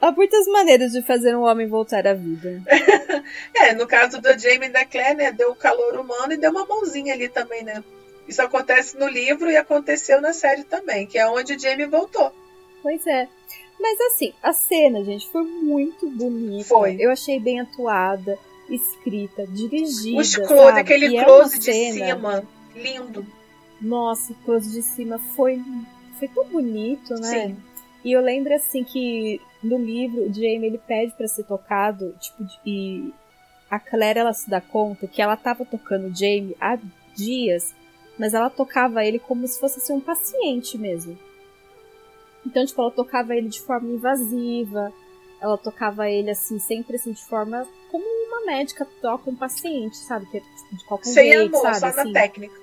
Há 0.00 0.12
muitas 0.12 0.46
maneiras 0.46 0.92
de 0.92 1.02
fazer 1.02 1.34
um 1.34 1.42
homem 1.42 1.66
voltar 1.66 2.06
à 2.06 2.12
vida. 2.12 2.62
é, 3.54 3.72
no 3.72 3.86
caso 3.86 4.20
do 4.20 4.38
Jamie 4.38 4.68
e 4.68 4.72
da 4.72 4.84
Claire, 4.84 5.16
né, 5.16 5.32
deu 5.32 5.50
o 5.50 5.56
calor 5.56 5.98
humano 5.98 6.32
e 6.32 6.36
deu 6.36 6.50
uma 6.50 6.66
mãozinha 6.66 7.14
ali 7.14 7.28
também, 7.28 7.62
né? 7.62 7.82
Isso 8.26 8.42
acontece 8.42 8.98
no 8.98 9.08
livro 9.08 9.50
e 9.50 9.56
aconteceu 9.56 10.20
na 10.20 10.32
série 10.32 10.64
também, 10.64 11.06
que 11.06 11.18
é 11.18 11.28
onde 11.28 11.54
o 11.54 11.58
Jamie 11.58 11.86
voltou. 11.86 12.32
Pois 12.82 13.06
é. 13.06 13.28
Mas 13.78 14.00
assim, 14.00 14.32
a 14.42 14.52
cena, 14.52 15.04
gente, 15.04 15.28
foi 15.28 15.42
muito 15.42 16.08
bonita. 16.10 16.64
Foi. 16.64 16.96
Eu 16.98 17.10
achei 17.10 17.38
bem 17.38 17.60
atuada, 17.60 18.38
escrita, 18.68 19.46
dirigida. 19.46 20.20
Os 20.20 20.36
close, 20.36 20.78
aquele 20.78 21.08
e 21.08 21.16
é 21.16 21.24
close 21.24 21.56
é 21.56 21.58
de 21.58 21.64
cena... 21.64 22.06
cima. 22.06 22.44
Lindo. 22.74 23.26
Nossa, 23.80 24.32
o 24.32 24.36
close 24.36 24.70
de 24.70 24.82
cima 24.82 25.18
foi, 25.18 25.62
foi 26.18 26.28
tão 26.28 26.44
bonito, 26.46 27.14
né? 27.14 27.48
Sim. 27.48 27.56
E 28.04 28.12
eu 28.12 28.20
lembro 28.20 28.54
assim 28.54 28.84
que 28.84 29.40
no 29.62 29.78
livro 29.78 30.22
o 30.22 30.32
Jamie 30.32 30.66
ele 30.66 30.78
pede 30.78 31.12
para 31.12 31.28
ser 31.28 31.44
tocado, 31.44 32.14
tipo, 32.20 32.46
e 32.64 33.12
a 33.70 33.78
Claire 33.78 34.20
ela 34.20 34.32
se 34.32 34.48
dá 34.48 34.60
conta 34.60 35.06
que 35.06 35.20
ela 35.20 35.36
tava 35.36 35.64
tocando 35.64 36.06
o 36.06 36.14
Jamie 36.14 36.56
há 36.60 36.78
dias 37.14 37.74
mas 38.18 38.34
ela 38.34 38.50
tocava 38.50 39.04
ele 39.04 39.18
como 39.18 39.46
se 39.46 39.58
fosse 39.58 39.78
assim, 39.78 39.92
um 39.92 40.00
paciente 40.00 40.78
mesmo. 40.78 41.18
Então, 42.44 42.64
tipo, 42.64 42.80
ela 42.80 42.90
tocava 42.90 43.34
ele 43.34 43.48
de 43.48 43.60
forma 43.60 43.88
invasiva, 43.90 44.92
ela 45.40 45.58
tocava 45.58 46.08
ele 46.08 46.30
assim, 46.30 46.58
sempre 46.58 46.96
assim, 46.96 47.12
de 47.12 47.24
forma 47.24 47.66
como 47.90 48.04
uma 48.04 48.46
médica 48.46 48.86
toca 49.02 49.28
um 49.30 49.36
paciente, 49.36 49.96
sabe? 49.96 50.26
Que 50.26 50.38
é 50.38 50.40
tipo, 50.40 50.76
de 50.76 50.84
qualquer 50.84 51.10
Sem 51.10 51.32
jeito, 51.32 51.56
amor, 51.56 51.62
sabe? 51.62 51.78
só 51.80 51.86
assim, 52.00 52.12
na 52.12 52.20
técnica. 52.20 52.60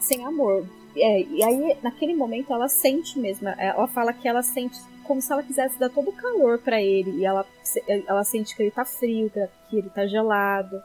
sem 0.00 0.24
amor. 0.24 0.66
É, 0.94 1.22
e 1.22 1.42
aí, 1.42 1.76
naquele 1.82 2.14
momento, 2.14 2.52
ela 2.52 2.68
sente 2.68 3.18
mesmo. 3.18 3.48
Ela 3.48 3.86
fala 3.88 4.12
que 4.12 4.28
ela 4.28 4.42
sente 4.42 4.78
como 5.04 5.22
se 5.22 5.32
ela 5.32 5.42
quisesse 5.42 5.78
dar 5.78 5.88
todo 5.88 6.10
o 6.10 6.12
calor 6.12 6.58
para 6.58 6.82
ele. 6.82 7.12
E 7.20 7.24
ela, 7.24 7.46
ela 7.86 8.22
sente 8.24 8.54
que 8.54 8.62
ele 8.62 8.70
tá 8.70 8.84
frio, 8.84 9.30
que 9.70 9.76
ele 9.78 9.88
tá 9.88 10.06
gelado. 10.06 10.82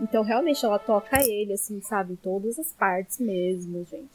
Então, 0.00 0.22
realmente, 0.22 0.64
ela 0.64 0.78
toca 0.78 1.18
ele, 1.26 1.52
assim, 1.54 1.80
sabe? 1.82 2.12
Em 2.12 2.16
todas 2.16 2.58
as 2.58 2.72
partes 2.72 3.18
mesmo, 3.18 3.84
gente. 3.84 4.08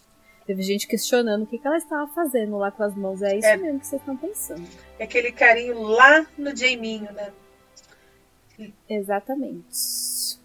Teve 0.45 0.61
gente 0.61 0.87
questionando 0.87 1.43
o 1.43 1.47
que, 1.47 1.57
que 1.57 1.65
ela 1.67 1.77
estava 1.77 2.05
fazendo 2.13 2.57
lá 2.57 2.69
com 2.71 2.83
as 2.83 2.93
mãos. 2.95 3.21
É 3.21 3.37
isso 3.37 3.47
É. 3.47 3.55
mesmo 3.57 3.79
que 3.79 3.87
vocês 3.87 4.01
estão 4.01 4.15
pensando. 4.17 4.67
É 4.99 5.03
aquele 5.05 5.31
carinho 5.31 5.81
lá 5.81 6.25
no 6.37 6.55
Jaiminho, 6.55 7.11
né? 7.13 7.31
Exatamente. 8.89 10.37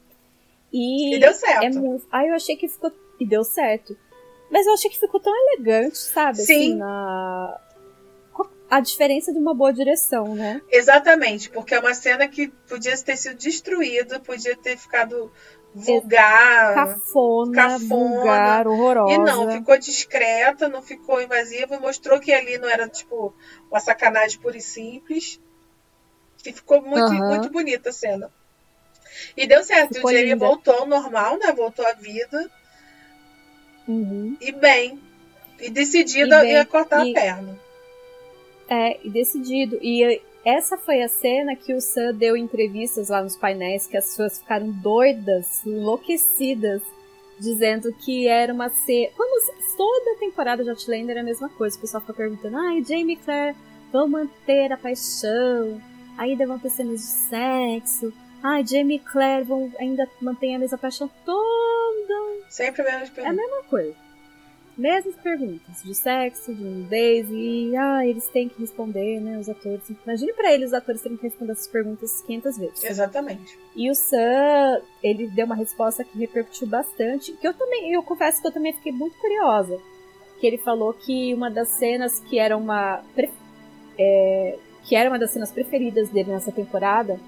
E, 0.72 1.14
E 1.16 1.18
deu 1.20 1.32
certo. 1.34 1.64
É 1.64 1.70
muito... 1.70 2.06
Ah, 2.10 2.24
eu 2.26 2.34
achei 2.34 2.56
que 2.56 2.68
ficou. 2.68 2.92
E 3.18 3.26
deu 3.26 3.42
certo. 3.44 3.96
Mas 4.50 4.66
eu 4.66 4.72
achei 4.74 4.90
que 4.90 4.98
ficou 4.98 5.20
tão 5.20 5.32
elegante, 5.34 5.98
sabe? 5.98 6.38
Sim. 6.38 6.42
Assim, 6.54 6.74
na... 6.76 7.60
A 8.70 8.80
diferença 8.80 9.32
de 9.32 9.38
uma 9.38 9.54
boa 9.54 9.72
direção, 9.72 10.34
né? 10.34 10.60
Exatamente, 10.70 11.48
porque 11.50 11.74
é 11.74 11.80
uma 11.80 11.94
cena 11.94 12.28
que 12.28 12.48
podia 12.68 12.96
ter 12.98 13.16
sido 13.16 13.36
destruída, 13.36 14.20
podia 14.20 14.56
ter 14.56 14.76
ficado 14.76 15.32
vulgar. 15.74 16.74
Cafona, 16.74 17.52
cafona. 17.54 17.78
vulgar, 17.88 18.66
horrorosa. 18.66 19.14
E 19.14 19.18
não, 19.18 19.50
ficou 19.50 19.78
discreta, 19.78 20.68
não 20.68 20.82
ficou 20.82 21.20
invasiva, 21.22 21.76
e 21.76 21.78
mostrou 21.80 22.20
que 22.20 22.32
ali 22.32 22.58
não 22.58 22.68
era, 22.68 22.88
tipo, 22.88 23.34
uma 23.70 23.80
sacanagem 23.80 24.38
pura 24.40 24.56
e 24.56 24.60
simples. 24.60 25.40
E 26.44 26.52
ficou 26.52 26.82
muito, 26.82 27.10
Aham. 27.12 27.28
muito 27.28 27.50
bonita 27.50 27.88
a 27.90 27.92
cena. 27.92 28.30
E 29.36 29.46
deu 29.46 29.64
certo, 29.64 29.94
Ficou 29.94 30.10
o 30.10 30.12
Jamie 30.12 30.32
linda. 30.32 30.46
voltou 30.46 30.74
ao 30.74 30.86
normal, 30.86 31.38
né? 31.38 31.52
Voltou 31.52 31.86
à 31.86 31.92
vida. 31.94 32.50
Uhum. 33.86 34.36
E 34.40 34.52
bem. 34.52 35.00
E 35.58 35.70
decidida 35.70 36.38
E 36.38 36.40
bem, 36.42 36.52
ia 36.52 36.64
cortar 36.66 37.06
e- 37.06 37.10
a 37.10 37.14
perna. 37.14 37.58
É, 38.68 39.04
e 39.06 39.10
decidido. 39.10 39.78
E 39.82 40.20
essa 40.44 40.76
foi 40.76 41.02
a 41.02 41.08
cena 41.08 41.56
que 41.56 41.74
o 41.74 41.80
Sam 41.80 42.14
deu 42.14 42.36
entrevistas 42.36 43.08
lá 43.08 43.22
nos 43.22 43.36
painéis, 43.36 43.86
que 43.86 43.96
as 43.96 44.06
pessoas 44.10 44.38
ficaram 44.38 44.70
doidas, 44.70 45.64
enlouquecidas, 45.66 46.82
dizendo 47.38 47.92
que 47.92 48.28
era 48.28 48.52
uma 48.52 48.68
cena. 48.68 49.08
Como 49.16 49.38
toda 49.76 50.18
temporada 50.18 50.64
de 50.64 50.70
Outlander 50.70 51.16
é 51.16 51.20
a 51.20 51.24
mesma 51.24 51.48
coisa. 51.48 51.76
O 51.76 51.80
pessoal 51.80 52.00
fica 52.00 52.14
perguntando: 52.14 52.56
ai, 52.56 52.82
Jamie 52.84 53.16
Claire 53.16 53.56
vão 53.92 54.08
manter 54.08 54.72
a 54.72 54.76
paixão, 54.76 55.80
ainda 56.16 56.46
vão 56.46 56.58
ter 56.58 56.70
cenas 56.70 57.00
de 57.00 57.06
sexo. 57.06 58.12
Ai, 58.42 58.64
Jamie 58.66 59.00
Claire 59.00 59.44
vão 59.44 59.72
ainda 59.78 60.08
mantém 60.20 60.54
a 60.54 60.58
mesma 60.58 60.78
paixão 60.78 61.10
toda 61.24 61.48
Sempre 62.48 62.82
menos 62.82 63.10
é 63.16 63.26
a 63.26 63.32
mesma 63.32 63.62
coisa. 63.64 63.94
Mesmas 64.78 65.16
perguntas 65.16 65.82
de 65.82 65.92
sexo, 65.92 66.54
de 66.54 66.62
nudez 66.62 67.26
e 67.32 67.76
ah, 67.76 68.06
eles 68.06 68.28
têm 68.28 68.48
que 68.48 68.60
responder, 68.60 69.18
né, 69.20 69.36
os 69.36 69.48
atores. 69.48 69.82
Imagine 70.06 70.32
pra 70.34 70.54
eles 70.54 70.68
os 70.68 70.74
atores 70.74 71.02
terem 71.02 71.18
que 71.18 71.24
responder 71.24 71.50
essas 71.50 71.66
perguntas 71.66 72.22
500 72.22 72.56
vezes. 72.56 72.84
Exatamente. 72.84 73.58
E 73.74 73.90
o 73.90 73.94
Sam, 73.94 74.80
ele 75.02 75.26
deu 75.26 75.46
uma 75.46 75.56
resposta 75.56 76.04
que 76.04 76.16
repercutiu 76.16 76.68
bastante, 76.68 77.32
que 77.32 77.48
eu 77.48 77.52
também, 77.54 77.92
eu 77.92 78.04
confesso 78.04 78.40
que 78.40 78.46
eu 78.46 78.52
também 78.52 78.72
fiquei 78.72 78.92
muito 78.92 79.18
curiosa. 79.18 79.76
Que 80.38 80.46
ele 80.46 80.58
falou 80.58 80.94
que 80.94 81.34
uma 81.34 81.50
das 81.50 81.70
cenas 81.70 82.20
que 82.20 82.38
era 82.38 82.56
uma 82.56 83.02
é, 83.98 84.58
que 84.84 84.94
era 84.94 85.10
uma 85.10 85.18
das 85.18 85.32
cenas 85.32 85.50
preferidas 85.50 86.08
dele 86.08 86.30
nessa 86.30 86.52
temporada 86.52 87.18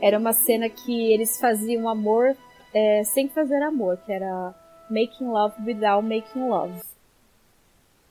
era 0.00 0.18
uma 0.18 0.32
cena 0.32 0.70
que 0.70 1.12
eles 1.12 1.38
faziam 1.38 1.90
amor 1.90 2.34
é, 2.72 3.04
sem 3.04 3.28
fazer 3.28 3.62
amor, 3.62 3.98
que 3.98 4.12
era 4.12 4.54
Making 4.90 5.28
Love 5.28 5.54
Without 5.64 6.06
Making 6.06 6.48
Love. 6.48 6.80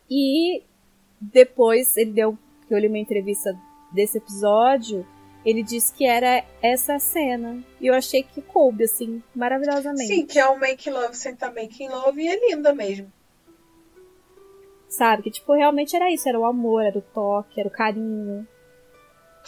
E 0.09 0.63
depois 1.19 1.95
ele 1.97 2.11
deu, 2.11 2.37
que 2.67 2.73
eu 2.73 2.77
li 2.77 2.87
uma 2.87 2.97
entrevista 2.97 3.57
desse 3.91 4.17
episódio, 4.17 5.05
ele 5.45 5.61
disse 5.61 5.93
que 5.93 6.05
era 6.05 6.43
essa 6.61 6.97
cena. 6.97 7.63
E 7.79 7.87
eu 7.87 7.93
achei 7.93 8.23
que 8.23 8.41
coube, 8.41 8.83
assim, 8.83 9.21
maravilhosamente. 9.35 10.07
Sim, 10.07 10.25
que 10.25 10.39
é 10.39 10.49
um 10.49 10.57
make 10.57 10.89
love 10.89 11.15
sem 11.15 11.33
estar 11.33 11.53
making 11.53 11.89
love 11.89 12.19
e 12.19 12.27
é 12.27 12.49
linda 12.49 12.73
mesmo. 12.73 13.11
Sabe? 14.89 15.23
Que, 15.23 15.31
tipo, 15.31 15.53
realmente 15.53 15.95
era 15.95 16.11
isso. 16.11 16.27
Era 16.27 16.39
o 16.39 16.45
amor, 16.45 16.83
era 16.83 16.97
o 16.97 17.01
toque, 17.01 17.59
era 17.59 17.69
o 17.69 17.71
carinho. 17.71 18.47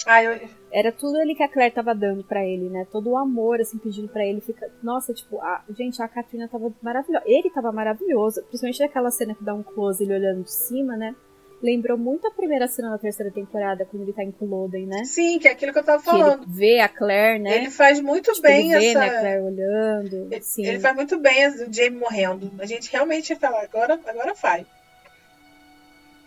Ah, 0.05 0.23
eu, 0.23 0.39
Era 0.71 0.91
tudo 0.91 1.17
ali 1.17 1.33
que 1.35 1.43
a 1.43 1.47
Claire 1.49 1.73
tava 1.73 1.95
dando 1.95 2.23
pra 2.23 2.45
ele, 2.45 2.69
né? 2.69 2.85
Todo 2.91 3.09
o 3.11 3.17
amor, 3.17 3.59
assim, 3.59 3.77
pedindo 3.77 4.07
pra 4.09 4.25
ele. 4.25 4.41
Fica... 4.41 4.69
Nossa, 4.83 5.13
tipo, 5.13 5.41
a... 5.41 5.63
gente, 5.77 6.01
a 6.01 6.07
Katrina 6.07 6.47
tava 6.47 6.71
maravilhosa. 6.81 7.23
Ele 7.27 7.49
tava 7.49 7.71
maravilhoso. 7.71 8.41
Principalmente 8.43 8.79
naquela 8.81 9.09
cena 9.11 9.33
que 9.33 9.43
dá 9.43 9.53
um 9.53 9.63
close 9.63 10.03
ele 10.03 10.13
olhando 10.13 10.43
de 10.43 10.51
cima, 10.51 10.95
né? 10.95 11.15
Lembrou 11.63 11.97
muito 11.97 12.27
a 12.27 12.31
primeira 12.31 12.67
cena 12.67 12.91
da 12.91 12.99
terceira 12.99 13.31
temporada, 13.31 13.83
quando 13.83 14.03
ele 14.03 14.13
tá 14.13 14.23
em 14.23 14.31
Culloden, 14.31 14.85
né? 14.85 15.03
sim, 15.05 15.39
que 15.39 15.47
é 15.47 15.51
aquilo 15.53 15.73
que 15.73 15.79
eu 15.79 15.83
tava 15.83 16.03
Que 16.03 16.09
ele 16.11 16.19
falando. 16.19 16.45
vê 16.47 16.79
a 16.79 16.87
Claire, 16.87 17.39
né? 17.41 17.55
Ele 17.57 17.71
faz 17.71 17.99
muito 17.99 18.29
Tipo, 18.31 18.43
bem 18.43 18.71
ele 18.73 18.79
vê, 18.79 18.85
essa. 18.89 18.99
né, 18.99 19.07
a 19.07 19.19
Claire 19.19 19.41
olhando. 19.41 20.15
Ele- 20.31 20.41
Sim. 20.43 20.65
Ele 20.67 20.79
faz 20.79 20.95
muito 20.95 21.17
bem 21.17 21.47
o 21.47 21.73
Jamie 21.73 21.99
morrendo. 21.99 22.51
A 22.59 22.65
gente 22.67 22.91
realmente 22.91 23.35
fala, 23.35 23.63
agora, 23.63 23.99
agora 24.05 24.35
vai. 24.35 24.67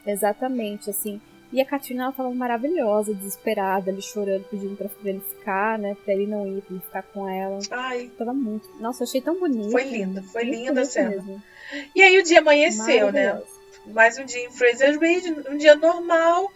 Exatamente, 0.07 0.91
assim. 0.91 1.21
E 1.53 1.61
a 1.61 1.65
Katrina, 1.65 2.05
ela 2.05 2.13
tava 2.13 2.31
maravilhosa, 2.33 3.13
desesperada, 3.13 3.91
ali 3.91 4.01
chorando, 4.01 4.45
pedindo 4.45 4.77
pra 4.77 4.89
ele 5.05 5.21
ficar, 5.21 5.79
né? 5.79 5.97
Pra 6.05 6.15
ele 6.15 6.27
não 6.27 6.47
ir, 6.47 6.63
pra 6.63 6.75
ele 6.77 6.85
ficar 6.85 7.03
com 7.03 7.29
ela. 7.29 7.59
Ai, 7.73 8.09
Tava 8.17 8.33
muito. 8.33 8.69
Nossa, 8.79 9.03
eu 9.03 9.09
achei 9.09 9.21
tão 9.21 9.39
bonito. 9.39 9.73
Foi 9.73 9.83
linda, 9.83 10.23
foi 10.23 10.45
Muito 10.45 10.57
linda 10.59 10.81
a 10.83 10.85
cena. 10.85 11.11
mesmo. 11.11 11.43
E 11.95 12.03
aí 12.03 12.19
o 12.19 12.23
dia 12.23 12.39
amanheceu, 12.39 13.11
né? 13.13 13.41
Mais 13.87 14.17
um 14.19 14.25
dia 14.25 14.45
em 14.47 14.51
Fraser 14.51 14.99
Ridge, 14.99 15.35
um 15.49 15.57
dia 15.57 15.75
normal. 15.75 16.51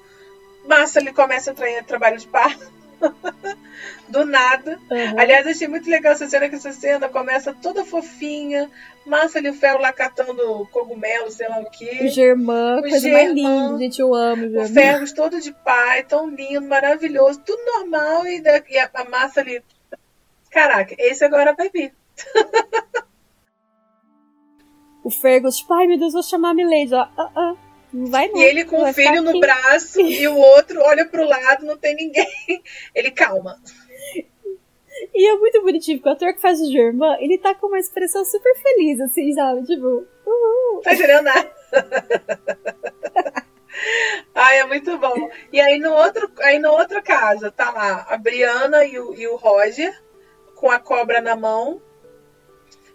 Massa 0.64 1.00
ele 1.00 1.12
começa 1.12 1.50
a 1.50 1.54
tra- 1.54 1.82
trabalho 1.82 2.18
de 2.18 2.26
parto. 2.28 2.70
Do 4.08 4.24
nada. 4.24 4.78
Aham. 4.90 5.18
Aliás, 5.18 5.46
achei 5.46 5.66
muito 5.66 5.88
legal 5.90 6.12
essa 6.12 6.28
cena, 6.28 6.48
que 6.48 6.54
essa 6.54 6.72
cena 6.72 7.08
começa 7.08 7.52
toda 7.54 7.84
fofinha. 7.84 8.70
Massa 9.04 9.38
ali 9.38 9.50
o 9.50 9.54
ferro 9.54 9.80
lá 9.80 9.92
catando 9.92 10.66
cogumelo, 10.70 11.30
sei 11.30 11.48
lá 11.48 11.58
o 11.58 11.62
O 11.62 11.70
quê. 11.70 12.08
Germán, 12.08 12.78
O 12.78 12.80
coisa 12.82 13.08
mais 13.10 13.34
Germán. 13.34 13.66
linda, 13.68 13.78
gente. 13.78 13.98
Eu 14.00 14.14
amo 14.14 14.46
o 14.46 14.62
O 14.62 14.68
ferros 14.68 15.12
todo 15.12 15.40
de 15.40 15.52
pai, 15.52 16.04
tão 16.04 16.28
lindo, 16.30 16.62
maravilhoso, 16.62 17.40
tudo 17.44 17.62
normal. 17.64 18.26
E, 18.26 18.40
da- 18.40 18.62
e 18.68 18.78
a, 18.78 18.88
a 18.94 19.04
massa 19.08 19.40
ali. 19.40 19.62
Caraca, 20.50 20.94
esse 20.98 21.24
agora 21.24 21.52
vai 21.54 21.68
vir. 21.70 21.92
O 25.02 25.10
Fergus, 25.10 25.56
tipo, 25.56 25.72
ai 25.74 25.86
meu 25.86 25.98
Deus, 25.98 26.12
vou 26.14 26.22
chamar 26.22 26.50
a 26.50 26.54
Milady. 26.54 26.94
Ó, 26.94 27.00
ah, 27.18 27.30
ah, 27.36 27.54
não 27.94 28.06
vai 28.06 28.28
não. 28.28 28.40
E 28.40 28.44
ele 28.44 28.64
com 28.64 28.82
o 28.82 28.92
filho 28.92 29.22
no 29.22 29.30
aqui. 29.30 29.40
braço 29.40 30.00
e 30.00 30.26
o 30.26 30.36
outro 30.36 30.80
olha 30.82 31.06
pro 31.06 31.24
lado, 31.24 31.64
não 31.64 31.78
tem 31.78 31.94
ninguém. 31.94 32.26
Ele 32.92 33.12
calma. 33.12 33.56
E 35.14 35.28
é 35.28 35.36
muito 35.36 35.62
bonitinho, 35.62 35.98
porque 35.98 36.08
o 36.08 36.12
ator 36.12 36.34
que 36.34 36.40
faz 36.40 36.60
o 36.60 36.70
Germán, 36.70 37.16
ele 37.20 37.38
tá 37.38 37.54
com 37.54 37.66
uma 37.66 37.78
expressão 37.78 38.24
super 38.24 38.54
feliz, 38.56 39.00
assim, 39.00 39.32
sabe? 39.32 39.64
Tipo, 39.66 40.06
uhul. 40.26 40.80
Tá 40.82 40.94
entendendo 40.94 41.22
nada. 41.22 41.52
Ai, 44.34 44.58
é 44.58 44.66
muito 44.66 44.96
bom. 44.98 45.30
E 45.52 45.60
aí 45.60 45.78
no 45.78 45.92
outro, 45.92 46.30
aí 46.40 46.58
no 46.58 46.70
outra 46.70 47.02
casa 47.02 47.50
tá 47.50 47.70
lá 47.70 48.06
a 48.08 48.16
Briana 48.16 48.84
e 48.84 48.98
o, 48.98 49.14
e 49.14 49.26
o 49.26 49.36
Roger 49.36 49.92
com 50.54 50.70
a 50.70 50.78
cobra 50.78 51.20
na 51.20 51.36
mão. 51.36 51.82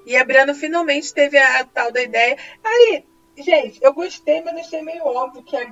E 0.06 0.16
a 0.16 0.24
Briana 0.24 0.54
finalmente 0.54 1.14
teve 1.14 1.38
a, 1.38 1.60
a 1.60 1.66
tal 1.66 1.91
da 1.91 2.02
ideia. 2.02 2.38
Aí, 2.64 3.06
gente, 3.44 3.80
eu 3.82 3.94
gostei, 3.94 4.42
mas 4.42 4.56
achei 4.58 4.82
meio 4.82 5.06
óbvio 5.06 5.44
que 5.44 5.56
a 5.56 5.66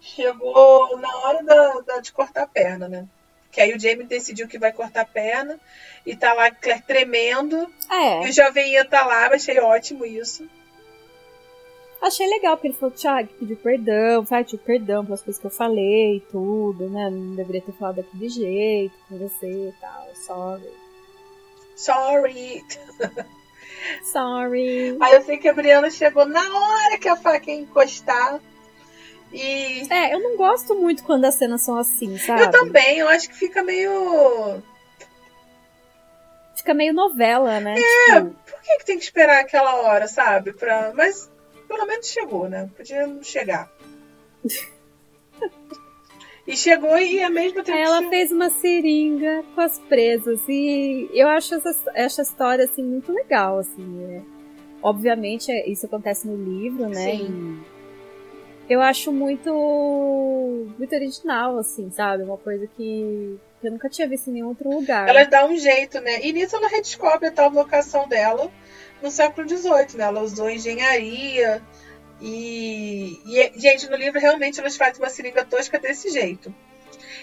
chegou 0.00 0.96
na 0.98 1.16
hora 1.18 1.42
da, 1.42 1.80
da- 1.80 2.00
de 2.00 2.12
cortar 2.12 2.42
a 2.42 2.46
perna, 2.46 2.88
né? 2.88 3.06
Que 3.50 3.60
aí 3.60 3.74
o 3.74 3.80
Jamie 3.80 4.04
decidiu 4.04 4.46
que 4.48 4.58
vai 4.58 4.72
cortar 4.72 5.00
a 5.02 5.06
perna 5.06 5.58
e 6.04 6.14
tá 6.14 6.32
lá 6.34 6.50
tremendo. 6.50 7.70
E 7.90 7.94
É, 7.94 8.20
o 8.28 8.32
jovem 8.32 8.72
tá 8.84 9.04
lá, 9.06 9.26
achei 9.28 9.58
ótimo 9.58 10.04
isso. 10.04 10.46
achei 12.02 12.26
legal, 12.28 12.56
porque 12.56 12.68
ele 12.68 12.74
falou, 12.76 12.94
Thiago, 12.94 13.28
pediu 13.38 13.56
perdão, 13.56 14.22
vai, 14.24 14.44
pediu 14.44 14.58
perdão 14.58 15.04
pelas 15.04 15.22
coisas 15.22 15.40
que 15.40 15.46
eu 15.46 15.50
falei 15.50 16.16
e 16.16 16.20
tudo, 16.20 16.88
né? 16.90 17.08
Não 17.10 17.34
deveria 17.34 17.62
ter 17.62 17.72
falado 17.72 17.96
daquele 17.96 18.28
jeito 18.28 18.94
com 19.08 19.16
você 19.18 19.46
e 19.48 19.74
tal, 19.80 20.06
sorry. 20.14 20.70
Sorry. 21.74 22.64
Sorry. 24.04 24.96
Aí 25.00 25.14
eu 25.14 25.22
sei 25.22 25.36
que 25.38 25.48
a 25.48 25.52
Briana 25.52 25.90
chegou 25.90 26.24
na 26.26 26.40
hora 26.40 26.98
que 26.98 27.08
a 27.08 27.16
faca 27.16 27.50
ia 27.50 27.60
encostar. 27.60 28.40
E 29.32 29.86
É, 29.92 30.14
eu 30.14 30.20
não 30.20 30.36
gosto 30.36 30.74
muito 30.74 31.02
quando 31.04 31.24
as 31.24 31.34
cenas 31.34 31.62
são 31.62 31.76
assim, 31.76 32.16
sabe? 32.18 32.42
eu 32.42 32.50
também, 32.50 32.98
eu 32.98 33.08
acho 33.08 33.28
que 33.28 33.34
fica 33.36 33.62
meio. 33.62 34.62
fica 36.54 36.72
meio 36.72 36.92
novela, 36.94 37.60
né? 37.60 37.74
É, 37.76 38.14
Tipo, 38.20 38.30
por 38.46 38.60
que, 38.62 38.78
que 38.78 38.84
tem 38.86 38.98
que 38.98 39.04
esperar 39.04 39.40
aquela 39.40 39.74
hora, 39.82 40.06
sabe? 40.08 40.52
Pra... 40.52 40.92
Mas 40.94 41.30
pelo 41.68 41.86
menos 41.86 42.06
chegou, 42.06 42.48
né? 42.48 42.70
Podia 42.76 43.06
não 43.06 43.22
chegar. 43.22 43.68
e 46.46 46.56
chegou 46.56 46.96
e 46.98 47.22
a 47.22 47.28
mesma 47.30 47.62
tempo. 47.62 47.76
Ela 47.78 48.08
fez 48.08 48.30
uma 48.32 48.48
seringa 48.50 49.42
com 49.54 49.60
as 49.60 49.78
presas 49.78 50.40
e 50.48 51.08
eu 51.12 51.28
acho 51.28 51.54
essa, 51.54 51.74
essa 51.94 52.22
história 52.22 52.64
assim 52.64 52.82
muito 52.82 53.12
legal, 53.12 53.58
assim. 53.58 54.04
é. 54.10 54.20
Obviamente 54.82 55.50
é- 55.50 55.68
isso 55.68 55.86
acontece 55.86 56.26
no 56.28 56.36
livro, 56.36 56.88
né? 56.88 56.94
Sim. 57.16 57.60
E 58.68 58.72
eu 58.72 58.80
acho 58.80 59.12
muito 59.12 60.66
muito 60.78 60.94
original, 60.94 61.58
assim, 61.58 61.90
sabe? 61.90 62.22
Uma 62.22 62.36
coisa 62.36 62.66
que 62.76 63.38
eu 63.62 63.70
nunca 63.72 63.88
tinha 63.88 64.06
visto 64.06 64.28
em 64.28 64.34
nenhum 64.34 64.48
outro 64.48 64.68
lugar. 64.70 65.08
Ela 65.08 65.24
dá 65.24 65.44
um 65.46 65.56
jeito, 65.56 66.00
né? 66.00 66.20
E 66.24 66.32
nisso 66.32 66.56
ela 66.56 66.68
redescobre 66.68 67.28
a 67.28 67.32
tal 67.32 67.50
vocação 67.50 68.06
dela 68.08 68.50
no 69.02 69.10
século 69.10 69.48
XVIII, 69.48 69.96
né? 69.96 70.04
Ela 70.04 70.20
usou 70.22 70.48
engenharia 70.50 71.62
e... 72.20 73.20
e, 73.26 73.52
gente, 73.60 73.88
no 73.90 73.96
livro 73.96 74.18
realmente 74.20 74.58
elas 74.60 74.76
fazem 74.76 75.02
uma 75.02 75.10
seringa 75.10 75.44
tosca 75.44 75.78
desse 75.78 76.10
jeito. 76.10 76.54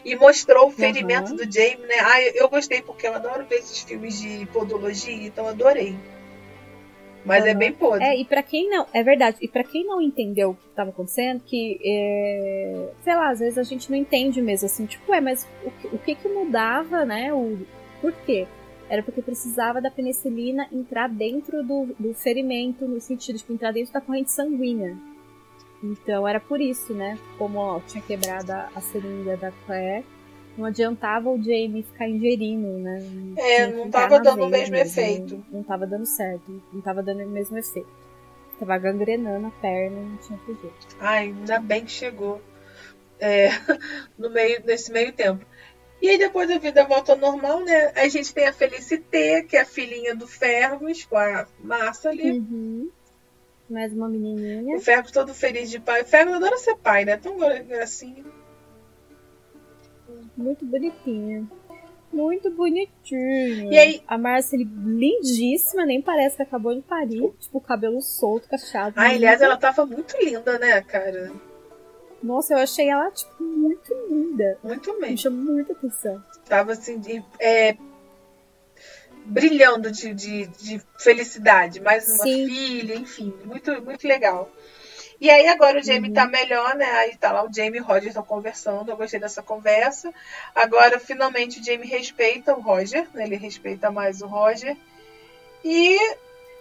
E 0.06 0.16
mostrou 0.16 0.68
o 0.68 0.72
ferimento 0.72 1.32
Uhum. 1.32 1.38
do 1.38 1.52
Jamie, 1.52 1.86
né? 1.88 1.96
Ah, 2.02 2.22
eu 2.22 2.50
gostei 2.50 2.82
porque 2.82 3.08
eu 3.08 3.14
adoro 3.14 3.46
ver 3.46 3.56
esses 3.58 3.80
filmes 3.82 4.20
de 4.20 4.46
podologia, 4.48 5.28
então 5.28 5.48
adorei. 5.48 5.96
Mas 7.26 7.46
é 7.46 7.54
Uhum. 7.54 7.58
bem 7.58 7.72
podre. 7.72 8.04
É, 8.06 8.20
e 8.20 8.26
pra 8.26 8.44
quem 8.44 8.70
não. 8.70 8.86
É 8.94 9.02
verdade. 9.02 9.38
E 9.42 9.48
pra 9.48 9.64
quem 9.64 9.86
não 9.86 10.02
entendeu 10.02 10.50
o 10.52 10.56
que 10.56 10.68
tava 10.76 10.90
acontecendo, 10.90 11.42
que. 11.46 11.80
é, 11.86 12.90
sei 13.04 13.16
lá, 13.16 13.30
às 13.30 13.40
vezes 13.40 13.58
a 13.58 13.64
gente 13.64 13.90
não 13.90 13.98
entende 13.98 14.42
mesmo, 14.42 14.66
assim, 14.66 14.86
tipo, 14.86 15.14
é, 15.14 15.22
mas 15.22 15.48
o, 15.64 15.72
que- 15.72 15.88
o 15.88 15.98
que 16.00 16.16
que 16.16 16.28
mudava, 16.28 17.06
né? 17.06 17.34
O, 17.34 17.58
por 18.02 18.12
quê? 18.26 18.46
Era 18.94 19.02
porque 19.02 19.24
precisava 19.24 19.82
da 19.82 19.90
penicilina 19.90 20.68
entrar 20.72 21.10
dentro 21.10 21.64
do, 21.64 21.96
do 21.98 22.14
ferimento, 22.14 22.88
no 22.88 23.02
sentido 23.02 23.40
de 23.40 23.52
entrar 23.52 23.72
dentro 23.74 23.92
da 23.92 24.00
corrente 24.00 24.32
sanguínea. 24.32 24.96
Então 25.82 26.28
era 26.28 26.40
por 26.40 26.62
isso, 26.62 26.94
né? 26.94 27.18
Como 27.36 27.58
ó, 27.58 27.80
tinha 27.80 28.04
quebrado 28.04 28.52
a, 28.52 28.70
a 28.76 28.82
seringa 28.82 29.36
da 29.36 29.52
Claire, 29.66 30.06
não 30.56 30.66
adiantava 30.66 31.28
o 31.28 31.42
Jamie 31.42 31.82
ficar 31.82 32.08
ingerindo, 32.08 32.68
né? 32.68 33.00
É, 33.36 33.56
Tinha 33.56 33.72
que 33.72 33.78
não 33.78 33.90
tava 33.90 34.20
dando 34.20 34.44
o 34.44 34.50
mesmo 34.50 34.76
mesmo, 34.76 35.00
efeito. 35.00 35.44
Não, 35.50 35.58
não 35.58 35.64
tava 35.64 35.88
dando 35.88 36.06
certo, 36.06 36.62
não 36.72 36.82
tava 36.82 37.02
dando 37.02 37.24
o 37.24 37.30
mesmo 37.30 37.58
efeito. 37.58 37.90
Tava 38.60 38.78
gangrenando 38.78 39.48
a 39.48 39.52
perna 39.60 40.02
e 40.02 40.06
não 40.06 40.18
tinha 40.18 40.40
jeito. 40.46 40.88
Ai, 41.00 41.30
ainda 41.30 41.60
bem 41.60 41.84
que 41.84 41.92
chegou. 41.92 42.40
É, 43.20 43.50
no 44.20 44.30
meio, 44.30 44.62
nesse 44.64 44.92
meio 44.92 45.12
tempo. 45.12 45.44
E 46.04 46.10
aí 46.10 46.18
depois 46.18 46.52
a 46.52 46.58
vida 46.58 46.84
volta 46.84 47.14
ao 47.14 47.18
normal, 47.18 47.62
né? 47.62 47.94
A 47.96 48.10
gente 48.10 48.34
tem 48.34 48.46
a 48.46 48.52
Felicité, 48.52 49.42
que 49.42 49.56
é 49.56 49.62
a 49.62 49.66
filhinha 49.66 50.14
do 50.14 50.28
Fergus, 50.28 51.06
com 51.06 51.16
a 51.18 51.48
Massa 51.64 52.10
ali. 52.10 52.30
Uhum. 52.40 52.90
Mais 53.70 53.94
uma 53.94 54.10
menininha. 54.10 54.76
O 54.76 54.82
Fergus 54.82 55.14
todo 55.14 55.34
feliz 55.34 55.70
de 55.70 55.80
pai. 55.80 56.02
O 56.02 56.06
Fergus 56.06 56.34
adora 56.36 56.58
ser 56.58 56.76
pai, 56.76 57.06
né? 57.06 57.16
Tão 57.16 57.38
gracinho. 57.38 58.26
Muito 60.36 60.66
bonitinha. 60.66 61.48
Muito 62.12 62.52
bonitinha. 62.52 63.72
E 63.72 63.78
aí- 63.78 64.04
A 64.06 64.18
Marcely, 64.18 64.66
lindíssima, 64.66 65.86
nem 65.86 66.02
parece 66.02 66.36
que 66.36 66.44
acabou 66.44 66.76
de 66.76 66.82
parir. 66.82 67.32
Tipo, 67.40 67.62
cabelo 67.62 68.02
solto, 68.02 68.50
cacheado. 68.50 68.96
Ai, 68.98 69.16
aliás, 69.16 69.42
ela 69.42 69.56
tava 69.56 69.86
muito 69.86 70.16
linda, 70.22 70.60
né, 70.60 70.82
cara? 70.82 71.32
Nossa, 72.24 72.54
eu 72.54 72.60
achei 72.60 72.90
ela, 72.90 73.12
tipo, 73.12 73.44
muito 73.44 73.94
linda. 74.10 74.58
Muito 74.64 74.94
Me 74.94 75.02
mesmo. 75.02 75.18
chamou 75.18 75.54
muita 75.54 75.74
atenção. 75.74 76.24
Tava 76.48 76.72
assim, 76.72 76.98
de- 76.98 77.24
é, 77.40 77.76
brilhando 79.26 79.92
de, 79.92 80.14
de, 80.14 80.48
de 80.48 80.82
felicidade. 80.98 81.80
Mais 81.82 82.08
uma 82.08 82.24
Sim. 82.24 82.48
filha, 82.48 82.96
enfim, 82.96 83.34
muito, 83.46 83.82
muito 83.82 84.08
legal. 84.08 84.50
E 85.20 85.30
aí 85.30 85.48
agora 85.48 85.80
o 85.80 85.84
Jamie 85.84 86.10
Uhum. 86.10 86.14
tá 86.16 86.26
melhor, 86.26 86.76
né? 86.76 86.86
Aí 86.92 87.16
tá 87.18 87.32
lá 87.32 87.46
o 87.46 87.54
Jamie 87.54 87.78
e 87.80 87.82
o 87.82 87.86
Roger 87.86 88.08
estão 88.10 88.24
conversando. 88.24 88.90
Eu 88.90 88.98
gostei 88.98 89.20
dessa 89.20 89.42
conversa. 89.42 90.14
Agora, 90.54 91.00
finalmente, 91.00 91.60
o 91.62 91.64
Jamie 91.64 91.88
respeita 91.88 92.54
o 92.54 92.60
Roger, 92.62 93.08
né? 93.14 93.24
Ele 93.26 93.38
respeita 93.38 93.90
mais 93.90 94.22
o 94.22 94.28
Roger. 94.28 94.76
E 95.64 95.98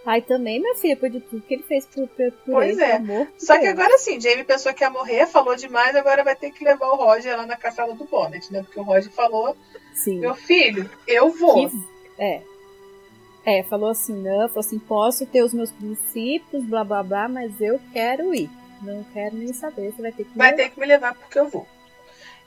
Ai, 0.05 0.21
também, 0.21 0.59
minha 0.59 0.75
filha, 0.75 0.97
por 0.97 1.09
de 1.09 1.21
tudo 1.21 1.41
que 1.43 1.53
ele 1.53 1.63
fez 1.63 1.85
por, 1.85 2.07
por, 2.09 2.31
por 2.31 2.53
Pois 2.55 2.77
ele, 2.77 2.83
é. 2.83 2.95
amor 2.97 3.27
Só 3.37 3.57
que 3.57 3.67
agora 3.67 3.97
sim, 3.97 4.19
Jamie 4.19 4.43
pensou 4.43 4.73
que 4.73 4.83
ia 4.83 4.89
morrer, 4.89 5.25
falou 5.27 5.55
demais, 5.55 5.95
agora 5.95 6.23
vai 6.23 6.35
ter 6.35 6.51
que 6.51 6.63
levar 6.63 6.87
o 6.89 6.95
Roger 6.95 7.37
lá 7.37 7.45
na 7.45 7.55
caçada 7.55 7.93
do 7.93 8.03
Bonnet, 8.03 8.51
né? 8.51 8.63
Porque 8.63 8.79
o 8.79 8.83
Roger 8.83 9.11
falou: 9.11 9.55
Sim. 9.93 10.19
Meu 10.19 10.35
filho, 10.35 10.89
eu 11.07 11.29
vou. 11.31 11.69
Que- 11.69 11.77
É. 12.17 12.41
É, 13.45 13.63
falou 13.63 13.89
assim, 13.89 14.13
não, 14.13 14.47
falou 14.47 14.61
assim, 14.61 14.79
posso 14.79 15.25
ter 15.25 15.43
os 15.43 15.53
meus 15.53 15.69
princípios, 15.71 16.63
blá 16.63 16.83
blá 16.83 17.03
blá, 17.03 17.27
mas 17.27 17.59
eu 17.59 17.79
quero 17.91 18.33
ir. 18.33 18.49
Não 18.81 19.03
quero 19.13 19.35
nem 19.35 19.51
saber, 19.53 19.91
você 19.91 20.01
vai 20.01 20.11
ter 20.11 20.23
que 20.25 20.37
Vai 20.37 20.51
me 20.51 20.57
ter 20.57 20.69
que 20.69 20.79
me 20.79 20.85
levar 20.85 21.13
porque 21.13 21.39
eu 21.39 21.49
vou. 21.49 21.67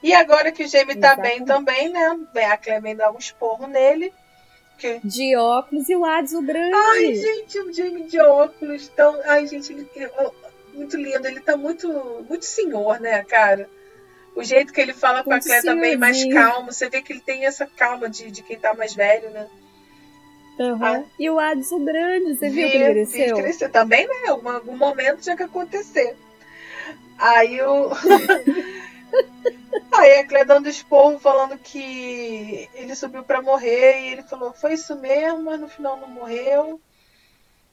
E 0.02 0.14
agora 0.14 0.52
que 0.52 0.62
o 0.64 0.68
Jamie 0.68 0.96
tá 0.96 1.16
bem 1.16 1.36
Exatamente. 1.36 1.46
também, 1.46 1.88
né? 1.88 2.18
A 2.44 2.80
vem 2.80 2.94
dar 2.96 3.11
um 3.11 3.18
esporro 3.18 3.66
nele. 3.66 4.12
Que... 4.78 5.00
De 5.02 5.36
óculos 5.36 5.88
e 5.88 5.96
o 5.96 6.04
Hades 6.04 6.32
o 6.34 6.42
grande. 6.42 6.74
Ai, 6.74 7.14
gente, 7.14 7.58
o 7.60 7.72
Jamie 7.72 8.04
de 8.04 8.20
óculos 8.20 8.88
tão. 8.88 9.18
Ai, 9.24 9.46
gente, 9.46 9.72
ele 9.72 9.88
é 9.96 10.30
muito 10.74 10.96
lindo. 10.96 11.26
Ele 11.26 11.40
tá 11.40 11.56
muito, 11.56 11.88
muito 12.28 12.44
senhor, 12.44 13.00
né, 13.00 13.24
cara? 13.24 13.68
O 14.34 14.44
jeito 14.44 14.72
que 14.72 14.80
ele 14.80 14.92
fala 14.92 15.24
com 15.24 15.30
a 15.30 15.34
Muito 15.36 15.46
Claire 15.46 15.64
também 15.64 15.96
mais 15.96 16.18
senhorzinho. 16.18 16.52
calmo. 16.52 16.72
Você 16.72 16.90
vê 16.90 17.00
que 17.00 17.12
ele 17.12 17.20
tem 17.20 17.46
essa 17.46 17.66
calma 17.66 18.08
de, 18.08 18.30
de 18.30 18.42
quem 18.42 18.58
tá 18.58 18.74
mais 18.74 18.94
velho, 18.94 19.30
né? 19.30 19.48
Aham. 20.60 21.04
Ah. 21.04 21.10
E 21.18 21.30
o 21.30 21.38
Hades 21.38 21.70
o 21.72 21.78
grande, 21.78 22.36
você 22.36 22.50
viu 22.50 22.68
que 22.68 22.76
ele 22.76 22.92
cresceu? 22.92 23.36
crescer 23.36 23.68
também, 23.70 24.06
né? 24.06 24.28
Algum, 24.28 24.48
algum 24.48 24.76
momento 24.76 25.22
tinha 25.22 25.36
que 25.36 25.42
acontecer. 25.42 26.16
Aí 27.18 27.60
o. 27.62 27.90
Aí 29.92 30.20
a 30.20 30.26
Claire 30.26 30.46
dando 30.46 30.68
esporro, 30.68 31.18
falando 31.18 31.59
que 31.59 32.68
ele 32.74 32.94
subiu 32.94 33.24
pra 33.24 33.42
morrer 33.42 34.00
e 34.00 34.09
ele 34.12 34.22
falou, 34.22 34.52
foi 34.52 34.74
isso 34.74 34.96
mesmo, 34.96 35.44
mas 35.44 35.61
no 35.61 35.68
final 35.68 35.96
não 35.96 36.09
morreu. 36.09 36.80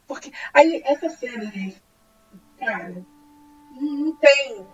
Porque. 0.07 0.31
Aí 0.53 0.81
essa 0.85 1.09
cena 1.09 1.49
ali, 1.49 1.75
cara, 2.59 3.03
não 3.71 4.15
tem 4.17 4.65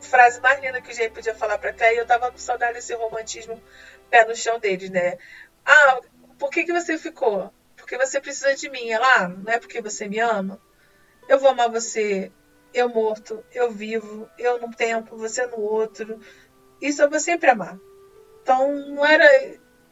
frase 0.00 0.40
mais 0.40 0.60
linda 0.60 0.80
que 0.80 0.90
o 0.90 0.94
Jay 0.94 1.10
podia 1.10 1.34
falar 1.34 1.58
pra 1.58 1.72
Claire 1.72 1.96
e 1.96 1.98
eu 1.98 2.06
tava 2.06 2.30
com 2.30 2.38
saudade 2.38 2.74
desse 2.74 2.94
romantismo 2.94 3.62
pé 4.10 4.24
no 4.24 4.34
chão 4.34 4.58
deles, 4.58 4.90
né? 4.90 5.18
Ah, 5.64 6.00
por 6.38 6.50
que, 6.50 6.64
que 6.64 6.72
você 6.72 6.98
ficou? 6.98 7.52
Porque 7.76 7.96
você 7.96 8.20
precisa 8.20 8.54
de 8.54 8.68
mim. 8.68 8.90
Ela, 8.90 9.06
ah, 9.16 9.28
não 9.28 9.52
é 9.52 9.58
porque 9.58 9.80
você 9.80 10.08
me 10.08 10.18
ama? 10.18 10.60
Eu 11.28 11.38
vou 11.38 11.50
amar 11.50 11.70
você, 11.70 12.32
eu 12.72 12.88
morto, 12.88 13.42
eu 13.52 13.70
vivo, 13.70 14.28
eu 14.38 14.60
num 14.60 14.70
tempo, 14.70 15.16
você 15.16 15.46
no 15.46 15.60
outro. 15.60 16.18
Isso 16.80 17.02
eu 17.02 17.10
vou 17.10 17.20
sempre 17.20 17.50
amar. 17.50 17.78
Então 18.42 18.72
não 18.74 19.04
era, 19.04 19.24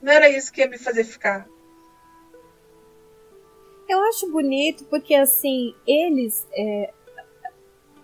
não 0.01 0.12
era 0.12 0.29
isso 0.29 0.53
que 0.53 0.61
ia 0.61 0.68
me 0.68 0.79
fazer 0.79 1.05
ficar. 1.05 1.47
Eu 3.89 4.01
acho 4.05 4.31
bonito 4.31 4.85
porque, 4.85 5.14
assim, 5.14 5.74
eles. 5.87 6.47
é, 6.53 6.93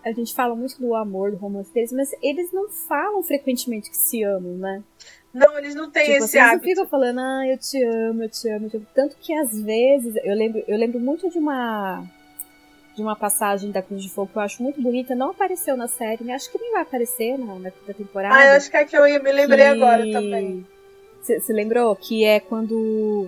a 0.03 0.11
gente 0.11 0.33
fala 0.33 0.55
muito 0.55 0.79
do 0.79 0.93
amor, 0.95 1.31
do 1.31 1.37
romance 1.37 1.71
deles, 1.73 1.91
mas 1.91 2.11
eles 2.21 2.51
não 2.51 2.69
falam 2.69 3.23
frequentemente 3.23 3.89
que 3.89 3.97
se 3.97 4.23
amam, 4.23 4.55
né? 4.57 4.83
Não, 5.33 5.57
eles 5.57 5.75
não 5.75 5.89
têm 5.91 6.05
Tipo, 6.05 6.17
esse 6.17 6.37
assim, 6.37 6.37
eles 6.37 6.51
hábito. 6.53 6.69
ficam 6.69 6.87
falando, 6.87 7.19
ah, 7.19 7.47
eu 7.47 7.57
te 7.57 7.83
amo, 7.83 8.23
eu 8.23 8.29
te 8.29 8.49
amo, 8.49 8.65
eu 8.65 8.69
te 8.69 8.77
amo. 8.77 8.87
Tanto 8.93 9.15
que 9.17 9.33
às 9.33 9.59
vezes, 9.61 10.15
eu 10.23 10.33
lembro, 10.35 10.63
eu 10.67 10.77
lembro 10.77 10.99
muito 10.99 11.29
de 11.29 11.37
uma 11.37 12.03
de 12.95 13.01
uma 13.01 13.15
passagem 13.15 13.71
da 13.71 13.81
Cruz 13.81 14.01
de 14.03 14.09
Fogo 14.09 14.29
que 14.31 14.37
eu 14.37 14.41
acho 14.41 14.63
muito 14.63 14.81
bonita, 14.81 15.13
não 15.13 15.31
apareceu 15.31 15.75
na 15.75 15.87
série, 15.87 16.23
né? 16.23 16.33
Acho 16.33 16.49
que 16.51 16.57
nem 16.59 16.71
vai 16.71 16.81
aparecer 16.83 17.37
na, 17.37 17.55
na 17.55 17.71
quinta 17.71 17.93
temporada. 17.93 18.35
Ah, 18.35 18.45
eu 18.51 18.57
acho 18.57 18.71
que 18.71 18.77
é 18.77 18.85
que 18.85 18.95
eu 18.95 19.03
me 19.03 19.31
lembrei 19.31 19.65
que- 19.65 19.83
agora 19.83 20.03
também. 20.11 20.65
Você 21.21 21.51
lembrou? 21.53 21.95
Que 21.95 22.23
é 22.23 22.39
quando 22.39 23.27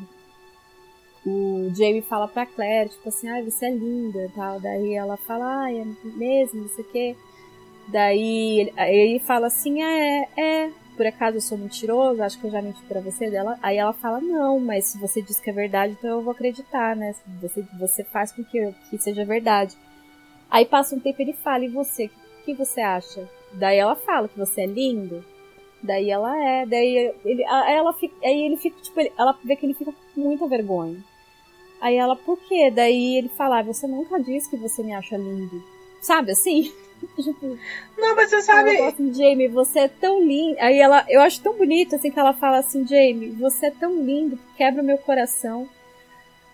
o 1.26 1.70
Jamie 1.76 2.02
fala 2.02 2.28
pra 2.28 2.46
Claire, 2.46 2.90
tipo 2.90 3.10
assim, 3.10 3.28
ai, 3.28 3.44
você 3.44 3.66
é 3.66 3.72
linda 3.72 4.24
e 4.26 4.30
tal. 4.30 4.60
Daí 4.60 4.94
ela 4.94 5.18
fala, 5.18 5.64
ai, 5.64 5.80
é 5.80 5.86
mesmo, 6.18 6.62
não 6.62 6.70
sei 6.70 6.84
o 6.86 6.88
quê. 6.88 7.16
Daí 7.90 8.60
ele, 8.62 8.74
ele 8.78 9.20
fala 9.20 9.48
assim, 9.48 9.82
ah, 9.82 9.90
é, 10.00 10.28
é, 10.38 10.70
por 10.98 11.06
acaso 11.06 11.38
eu 11.38 11.42
sou 11.42 11.58
mentiroso, 11.58 12.22
acho 12.24 12.40
que 12.40 12.48
eu 12.48 12.52
já 12.52 12.62
menti 12.62 12.82
pra 12.84 13.00
você 13.00 13.30
dela. 13.30 13.58
Aí 13.62 13.78
ela 13.78 13.94
fala, 13.94 14.20
não, 14.20 14.60
mas 14.60 14.86
se 14.88 15.00
você 15.00 15.22
diz 15.22 15.40
que 15.40 15.50
é 15.50 15.54
verdade, 15.54 15.96
então 15.98 16.10
eu 16.10 16.22
vou 16.22 16.32
acreditar, 16.32 16.96
né? 16.96 17.16
Você, 17.42 17.64
você 17.80 18.04
faz 18.04 18.32
com 18.32 18.44
que, 18.44 18.74
que 18.90 18.98
seja 18.98 19.24
verdade. 19.24 19.78
Aí 20.50 20.66
passa 20.66 20.96
um 20.96 21.00
tempo 21.00 21.22
ele 21.22 21.34
fala, 21.34 21.64
e 21.64 21.70
você, 21.70 22.06
o 22.06 22.10
que, 22.46 22.54
que 22.56 22.66
você 22.66 22.82
acha? 22.82 23.30
Daí 23.54 23.78
ela 23.78 23.96
fala 23.96 24.28
que 24.28 24.38
você 24.38 24.62
é 24.62 24.66
lindo. 24.66 25.24
Daí 25.84 26.10
ela 26.10 26.36
é, 26.44 26.66
daí 26.66 27.14
ele, 27.24 27.44
ela 27.44 27.94
fica, 27.94 28.16
aí 28.26 28.46
ele 28.46 28.58
fica, 28.58 28.82
tipo, 28.82 29.00
ele- 29.00 29.14
ela 29.18 29.38
vê 29.44 29.56
que 29.56 29.66
ele 29.66 29.76
fica 29.76 29.94
com 30.16 30.22
muita 30.22 30.48
vergonha. 30.48 30.98
Aí 31.80 31.96
ela, 31.96 32.16
por 32.16 32.38
quê? 32.48 32.72
Daí 32.72 33.18
ele 33.18 33.30
fala, 33.30 33.60
ah, 33.60 33.64
você 33.64 33.86
nunca 33.86 34.20
disse 34.20 34.50
que 34.50 34.58
você 34.58 34.82
me 34.82 34.94
acha 34.94 35.16
lindo. 35.16 35.64
Sabe 36.02 36.32
assim? 36.32 36.74
Tipo, 37.00 37.58
Não, 37.98 38.16
mas 38.16 38.30
você 38.30 38.36
ela 38.36 38.44
sabe. 38.44 38.78
fala 38.78 38.90
assim, 38.90 39.14
Jamie, 39.14 39.48
você 39.48 39.80
é 39.80 39.88
tão 39.88 40.22
lindo. 40.22 40.58
Aí 40.60 40.80
ela, 40.80 41.06
eu 41.10 41.22
acho 41.22 41.42
tão 41.42 41.54
bonito 41.58 41.96
assim 41.96 42.12
que 42.12 42.20
ela 42.20 42.34
fala 42.34 42.58
assim, 42.58 42.86
Jamie, 42.88 43.30
você 43.32 43.68
é 43.68 43.72
tão 43.72 44.04
lindo, 44.04 44.38
que 44.38 44.58
quebra 44.58 44.82
o 44.82 44.86
meu 44.86 44.98
coração. 44.98 45.68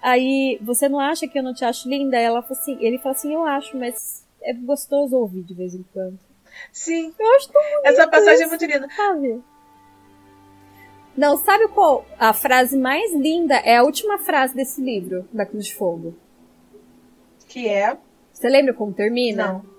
Aí, 0.01 0.59
você 0.61 0.89
não 0.89 0.99
acha 0.99 1.27
que 1.27 1.39
eu 1.39 1.43
não 1.43 1.53
te 1.53 1.63
acho 1.63 1.87
linda? 1.87 2.17
Ela 2.17 2.41
falou 2.41 2.59
assim, 2.61 2.77
ele 2.81 2.97
falou 2.97 3.11
assim, 3.15 3.33
eu 3.33 3.45
acho, 3.45 3.77
mas 3.77 4.25
é 4.41 4.53
gostoso 4.53 5.15
ouvir 5.15 5.43
de 5.43 5.53
vez 5.53 5.73
em 5.73 5.85
quando. 5.93 6.19
Sim. 6.71 7.13
Eu 7.17 7.35
acho 7.35 7.49
tão 7.51 7.61
bonito 7.61 7.85
Essa 7.85 8.07
passagem 8.07 8.33
isso, 8.33 8.43
é 8.43 8.47
muito 8.47 8.65
linda. 8.65 8.87
sabe? 8.95 9.41
Não, 11.15 11.37
sabe 11.37 11.67
qual 11.69 12.05
a 12.19 12.33
frase 12.33 12.77
mais 12.77 13.13
linda? 13.13 13.55
É 13.55 13.77
a 13.77 13.83
última 13.83 14.17
frase 14.17 14.55
desse 14.55 14.81
livro, 14.81 15.27
da 15.31 15.45
Cruz 15.45 15.67
de 15.67 15.75
Fogo. 15.75 16.15
Que 17.47 17.69
é. 17.69 17.95
Você 18.33 18.49
lembra 18.49 18.73
como 18.73 18.91
termina? 18.93 19.47
Não. 19.47 19.72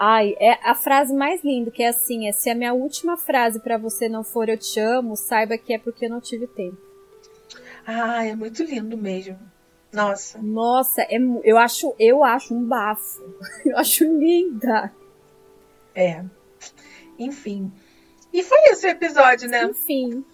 Ai, 0.00 0.36
é 0.38 0.52
a 0.62 0.76
frase 0.76 1.12
mais 1.12 1.42
linda, 1.42 1.72
que 1.72 1.82
é 1.82 1.88
assim, 1.88 2.28
é 2.28 2.32
se 2.32 2.48
a 2.48 2.54
minha 2.54 2.72
última 2.72 3.16
frase 3.16 3.58
pra 3.58 3.76
você 3.76 4.08
não 4.08 4.22
for 4.22 4.48
eu 4.48 4.56
te 4.56 4.78
amo, 4.78 5.16
saiba 5.16 5.58
que 5.58 5.74
é 5.74 5.78
porque 5.78 6.06
eu 6.06 6.10
não 6.10 6.20
tive 6.20 6.46
tempo. 6.46 6.78
Ah, 7.84 8.24
é 8.24 8.36
muito 8.36 8.62
lindo 8.62 8.96
mesmo. 8.96 9.36
Nossa. 9.92 10.38
Nossa, 10.40 11.02
é, 11.02 11.18
eu 11.42 11.58
acho, 11.58 11.94
eu 11.98 12.22
acho 12.22 12.54
um 12.54 12.64
bafo. 12.64 13.22
Eu 13.66 13.76
acho 13.76 14.04
linda. 14.04 14.92
É. 15.94 16.24
Enfim. 17.18 17.72
E 18.32 18.42
foi 18.42 18.58
esse 18.66 18.86
o 18.86 18.90
episódio, 18.90 19.48
né? 19.48 19.64
Enfim. 19.64 20.24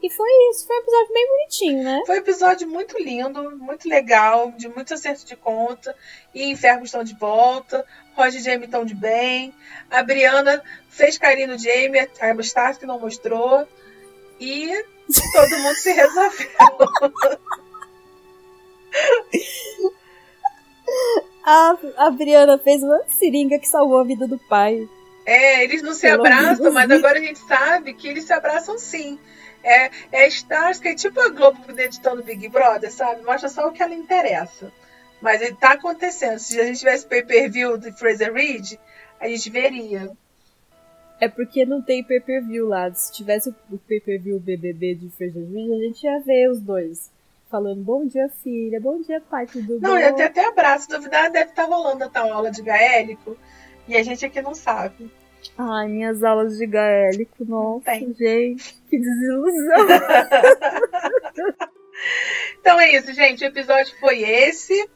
E 0.00 0.10
foi 0.10 0.28
isso, 0.50 0.66
foi 0.66 0.76
um 0.76 0.80
episódio 0.80 1.12
bem 1.12 1.28
bonitinho, 1.28 1.82
né? 1.82 2.02
Foi 2.06 2.14
um 2.14 2.18
episódio 2.18 2.68
muito 2.68 3.02
lindo, 3.02 3.56
muito 3.58 3.88
legal, 3.88 4.52
de 4.52 4.68
muito 4.68 4.94
acerto 4.94 5.26
de 5.26 5.34
conta. 5.34 5.94
E 6.32 6.44
Inferno 6.50 6.84
estão 6.84 7.02
de 7.02 7.14
volta. 7.14 7.84
Roger 8.14 8.40
e 8.40 8.44
Jamie 8.44 8.66
estão 8.66 8.84
de 8.84 8.94
bem. 8.94 9.52
A 9.90 10.02
Briana 10.02 10.62
fez 10.88 11.18
carinho 11.18 11.48
no 11.48 11.58
Jamie, 11.58 12.08
a 12.20 12.34
Mustafa 12.34 12.78
que 12.78 12.86
não 12.86 13.00
mostrou. 13.00 13.66
E 14.38 14.72
todo 15.32 15.58
mundo 15.58 15.74
se 15.76 15.92
resolveu. 15.92 16.48
A, 21.44 21.78
a 21.96 22.10
Briana 22.10 22.58
fez 22.58 22.82
uma 22.82 23.00
seringa 23.18 23.58
que 23.58 23.66
salvou 23.66 23.98
a 23.98 24.04
vida 24.04 24.26
do 24.26 24.38
pai. 24.38 24.86
É, 25.24 25.64
eles 25.64 25.82
não 25.82 25.94
se 25.94 26.02
Pelo 26.02 26.20
abraçam, 26.20 26.70
mas 26.72 26.90
agora 26.90 27.18
a 27.18 27.22
gente 27.22 27.38
sabe 27.40 27.94
que 27.94 28.06
eles 28.06 28.24
se 28.24 28.32
abraçam 28.34 28.78
sim. 28.78 29.18
É, 29.68 29.90
é 30.12 30.28
Starsky, 30.28 30.88
é 30.88 30.94
tipo 30.94 31.20
a 31.20 31.28
Globo 31.28 31.58
editando 31.78 32.22
Big 32.22 32.48
Brother, 32.48 32.90
sabe? 32.90 33.22
Mostra 33.22 33.48
só 33.48 33.68
o 33.68 33.72
que 33.72 33.82
ela 33.82 33.94
interessa. 33.94 34.72
Mas 35.20 35.42
ele 35.42 35.54
tá 35.56 35.72
acontecendo. 35.72 36.38
Se 36.38 36.58
a 36.58 36.64
gente 36.64 36.78
tivesse 36.78 37.06
pay-per-view 37.06 37.76
de 37.76 37.92
Fraser 37.92 38.32
Reed, 38.32 38.78
a 39.20 39.28
gente 39.28 39.50
veria. 39.50 40.10
É 41.20 41.28
porque 41.28 41.66
não 41.66 41.82
tem 41.82 42.04
pay-per-view 42.04 42.68
lá. 42.68 42.92
Se 42.94 43.12
tivesse 43.12 43.50
o 43.70 43.78
pay-per-view 43.78 44.38
BBB 44.38 44.94
de 44.94 45.10
Fraser 45.10 45.44
Reed, 45.44 45.72
a 45.72 45.84
gente 45.84 46.04
ia 46.04 46.20
ver 46.20 46.48
os 46.50 46.60
dois. 46.60 47.10
Falando, 47.50 47.82
bom 47.82 48.06
dia, 48.06 48.28
filha. 48.42 48.80
Bom 48.80 49.00
dia, 49.00 49.20
pai. 49.20 49.46
Tudo 49.46 49.80
Não, 49.80 49.90
bom? 49.90 49.98
ia 49.98 50.12
ter 50.12 50.24
até 50.24 50.46
abraço. 50.46 50.88
Duvidar 50.88 51.30
deve 51.30 51.50
estar 51.50 51.64
rolando 51.64 52.04
a 52.04 52.08
tal 52.08 52.32
aula 52.32 52.50
de 52.50 52.62
gaélico. 52.62 53.36
E 53.88 53.96
a 53.96 54.02
gente 54.02 54.24
aqui 54.24 54.40
não 54.40 54.54
sabe. 54.54 55.10
Ai, 55.56 55.88
minhas 55.88 56.22
aulas 56.22 56.56
de 56.56 56.66
gaélico. 56.66 57.44
Nossa, 57.44 57.84
Tem. 57.86 58.14
gente. 58.14 58.74
Que 58.88 58.98
desilusão. 58.98 59.86
Então 62.60 62.78
é 62.78 62.94
isso, 62.94 63.12
gente. 63.12 63.42
O 63.44 63.48
episódio 63.48 63.92
foi 63.98 64.22
esse. 64.22 64.88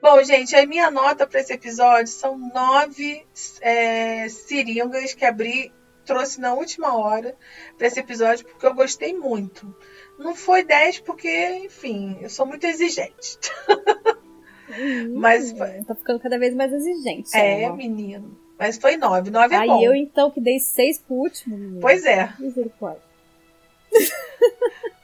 Bom, 0.00 0.22
gente, 0.22 0.54
a 0.56 0.66
minha 0.66 0.90
nota 0.90 1.26
para 1.26 1.40
esse 1.40 1.52
episódio 1.52 2.08
são 2.08 2.38
nove 2.38 3.22
é, 3.60 4.28
seringas 4.28 5.14
que 5.14 5.24
a 5.24 5.32
Bri 5.32 5.72
trouxe 6.04 6.40
na 6.40 6.52
última 6.54 6.96
hora 6.98 7.34
para 7.78 7.86
esse 7.86 8.00
episódio, 8.00 8.46
porque 8.46 8.66
eu 8.66 8.74
gostei 8.74 9.14
muito. 9.14 9.74
Não 10.18 10.34
foi 10.34 10.62
10 10.62 11.00
porque, 11.00 11.28
enfim, 11.64 12.18
eu 12.20 12.28
sou 12.30 12.46
muito 12.46 12.64
exigente. 12.66 13.38
Mas 15.14 15.52
foi- 15.52 15.82
Tá 15.84 15.94
ficando 15.94 16.20
cada 16.20 16.38
vez 16.38 16.54
mais 16.54 16.72
exigente. 16.72 17.34
É, 17.36 17.70
menino. 17.70 18.38
Mas 18.58 18.78
foi 18.78 18.96
9. 18.96 19.30
9 19.30 19.54
é 19.54 19.58
Aí 19.58 19.66
bom. 19.68 19.82
eu, 19.82 19.94
então, 19.94 20.30
que 20.30 20.40
dei 20.40 20.58
seis 20.60 20.98
pro 20.98 21.14
último. 21.16 21.56
menina. 21.56 21.80
Pois 21.80 22.04
é. 22.04 22.32
Misericórdia. 22.38 23.02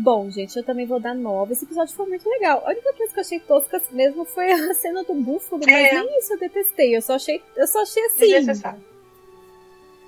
Bom, 0.00 0.30
gente, 0.30 0.56
eu 0.56 0.62
também 0.62 0.86
vou 0.86 1.00
dar 1.00 1.12
nove. 1.14 1.52
Esse 1.54 1.64
episódio 1.64 1.92
foi 1.94 2.06
muito 2.06 2.28
legal. 2.28 2.62
A 2.64 2.70
única 2.70 2.92
coisa 2.92 3.12
que 3.12 3.18
eu 3.18 3.24
achei 3.24 3.40
tosca 3.40 3.82
mesmo 3.90 4.24
foi 4.24 4.50
a 4.52 4.72
cena 4.74 5.02
do 5.02 5.12
búfalo, 5.14 5.60
mas 5.66 5.74
É. 5.74 5.92
nem 5.94 6.18
isso 6.20 6.34
eu 6.34 6.38
detestei. 6.38 6.96
Eu 6.96 7.02
só 7.02 7.14
achei, 7.16 7.42
eu 7.56 7.66
só 7.66 7.82
achei 7.82 8.04
assim, 8.06 8.26
Desnecessário. 8.28 8.84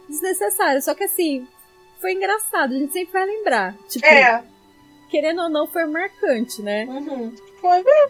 desnecessário. 0.09 0.81
Só 0.83 0.95
que 0.95 1.03
assim, 1.05 1.45
foi 2.01 2.13
engraçado, 2.13 2.73
a 2.73 2.79
gente 2.79 2.93
sempre 2.93 3.13
vai 3.13 3.27
lembrar. 3.27 3.77
Tipo, 3.89 4.07
É. 4.07 4.45
querendo 5.11 5.43
ou 5.43 5.49
não, 5.49 5.67
foi 5.67 5.85
marcante, 5.87 6.63
né? 6.63 6.85
Uhum. 6.85 7.35
Foi. 7.61 7.83
É, 7.85 8.09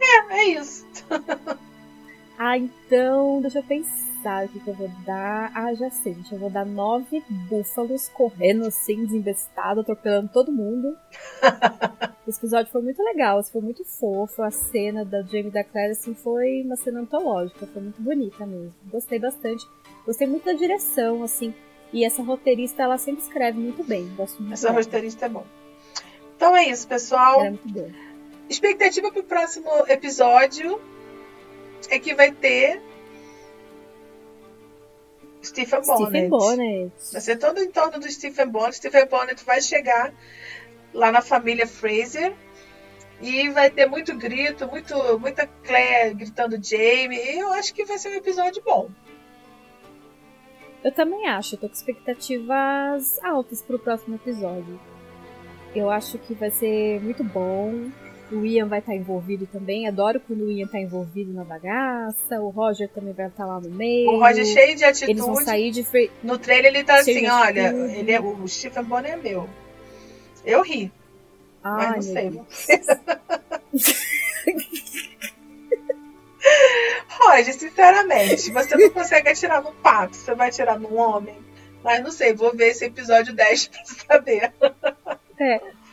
é, 0.00 0.24
é 0.30 0.44
isso. 0.48 0.86
Ah, 2.44 2.58
então, 2.58 3.40
deixa 3.40 3.60
eu 3.60 3.62
pensar 3.62 4.46
o 4.46 4.48
que, 4.48 4.58
que 4.58 4.68
eu 4.68 4.74
vou 4.74 4.88
dar. 5.06 5.52
Ah, 5.54 5.72
já 5.74 5.88
sei, 5.90 6.12
gente. 6.12 6.32
Eu 6.32 6.40
vou 6.40 6.50
dar 6.50 6.66
nove 6.66 7.22
búfalos 7.48 8.08
correndo 8.08 8.66
assim, 8.66 9.04
desinvestado, 9.04 9.82
atropelando 9.82 10.28
todo 10.28 10.50
mundo. 10.50 10.98
Esse 12.26 12.40
episódio 12.40 12.72
foi 12.72 12.82
muito 12.82 13.00
legal, 13.00 13.38
assim, 13.38 13.52
foi 13.52 13.60
muito 13.60 13.84
fofo. 13.84 14.42
A 14.42 14.50
cena 14.50 15.04
da 15.04 15.22
Jamie 15.22 15.46
e 15.46 15.50
da 15.52 15.62
Claire, 15.62 15.92
assim, 15.92 16.16
foi 16.16 16.62
uma 16.62 16.74
cena 16.74 17.02
antológica, 17.02 17.64
foi 17.64 17.80
muito 17.80 18.02
bonita 18.02 18.44
mesmo. 18.44 18.74
Gostei 18.90 19.20
bastante. 19.20 19.64
Gostei 20.04 20.26
muito 20.26 20.44
da 20.44 20.52
direção, 20.52 21.22
assim. 21.22 21.54
E 21.92 22.04
essa 22.04 22.24
roteirista, 22.24 22.82
ela 22.82 22.98
sempre 22.98 23.22
escreve 23.22 23.60
muito 23.60 23.84
bem. 23.84 24.12
Gosto 24.16 24.42
muito 24.42 24.54
Essa 24.54 24.72
roteirista 24.72 25.26
é 25.26 25.28
bom. 25.28 25.46
Então 26.36 26.56
é 26.56 26.64
isso, 26.64 26.88
pessoal. 26.88 27.44
É 27.44 27.50
muito 27.50 27.68
boa. 27.68 27.88
Expectativa 28.48 29.12
pro 29.12 29.22
próximo 29.22 29.70
episódio 29.86 30.80
é 31.90 31.98
que 31.98 32.14
vai 32.14 32.32
ter 32.32 32.80
Stephen 35.42 35.82
Bonnet. 35.82 36.10
Stephen 36.10 36.28
Bonnet. 36.28 36.92
Vai 37.12 37.20
ser 37.20 37.36
todo 37.36 37.58
em 37.58 37.70
torno 37.70 37.98
do 37.98 38.10
Stephen 38.10 38.48
Bonnet. 38.48 38.76
Stephen 38.76 39.06
Bonnet 39.06 39.44
vai 39.44 39.60
chegar 39.60 40.12
lá 40.94 41.10
na 41.10 41.20
família 41.20 41.66
Fraser 41.66 42.34
e 43.20 43.48
vai 43.50 43.70
ter 43.70 43.86
muito 43.86 44.16
grito, 44.16 44.66
muito, 44.68 45.18
muita 45.18 45.46
Claire 45.64 46.14
gritando 46.14 46.62
Jamie. 46.62 47.18
E 47.18 47.38
eu 47.38 47.52
acho 47.52 47.74
que 47.74 47.84
vai 47.84 47.98
ser 47.98 48.10
um 48.10 48.14
episódio 48.14 48.62
bom. 48.62 48.90
Eu 50.82 50.92
também 50.92 51.28
acho, 51.28 51.54
eu 51.54 51.60
tô 51.60 51.68
com 51.68 51.74
expectativas 51.74 53.22
altas 53.22 53.62
pro 53.62 53.78
próximo 53.78 54.16
episódio. 54.16 54.80
Eu 55.74 55.88
acho 55.90 56.18
que 56.18 56.34
vai 56.34 56.50
ser 56.50 57.00
muito 57.00 57.22
bom. 57.22 57.90
O 58.32 58.44
Ian 58.46 58.66
vai 58.66 58.78
estar 58.78 58.94
envolvido 58.94 59.46
também. 59.46 59.86
Adoro 59.86 60.20
quando 60.20 60.44
o 60.44 60.50
Ian 60.50 60.66
tá 60.66 60.78
envolvido 60.78 61.32
na 61.32 61.44
bagaça. 61.44 62.40
O 62.40 62.48
Roger 62.50 62.88
também 62.88 63.12
vai 63.12 63.26
estar 63.28 63.44
lá 63.46 63.60
no 63.60 63.70
meio. 63.70 64.08
O 64.10 64.18
Roger 64.18 64.44
cheio 64.44 64.74
de 64.76 64.84
Eles 64.84 65.00
vão 65.00 65.28
atitude. 65.30 65.44
sair 65.44 65.70
de 65.70 65.84
free. 65.84 66.10
No 66.22 66.38
trailer 66.38 66.74
ele 66.74 66.84
tá 66.84 67.02
Cheio 67.02 67.18
assim, 67.18 67.28
olha, 67.28 67.68
atitude. 67.70 67.94
ele 67.98 68.12
é, 68.12 68.20
o 68.20 68.48
Stephen 68.48 68.84
Bonnet 68.84 69.12
é 69.12 69.16
meu. 69.16 69.48
Eu 70.44 70.62
ri, 70.62 70.90
mas 71.62 71.94
não 71.94 72.02
sei. 72.02 72.40
Roger, 77.20 77.54
sinceramente, 77.54 78.50
você 78.50 78.76
não 78.76 78.90
consegue 78.90 79.28
atirar 79.28 79.62
num 79.62 79.72
pato, 79.74 80.16
você 80.16 80.34
vai 80.34 80.48
atirar 80.48 80.78
num 80.78 80.96
homem. 80.98 81.36
Mas 81.84 82.02
não 82.02 82.10
sei, 82.10 82.32
vou 82.32 82.52
ver 82.54 82.68
esse 82.68 82.84
episódio 82.84 83.32
10 83.34 83.68
pra 83.68 83.84
saber. 83.84 84.52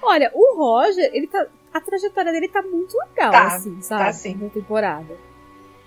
Olha, 0.02 0.32
o 0.34 0.56
Roger, 0.58 1.10
ele 1.14 1.28
tá. 1.28 1.46
A 1.74 1.80
trajetória 1.82 2.32
dele 2.32 2.48
tá 2.48 2.62
muito 2.62 2.98
legal, 2.98 3.32
Tá, 3.32 3.48
assim, 3.56 3.82
sabe? 3.82 4.04
tá 4.06 4.14
sim. 4.14 4.36
Na 4.36 4.50
temporada. 4.50 5.16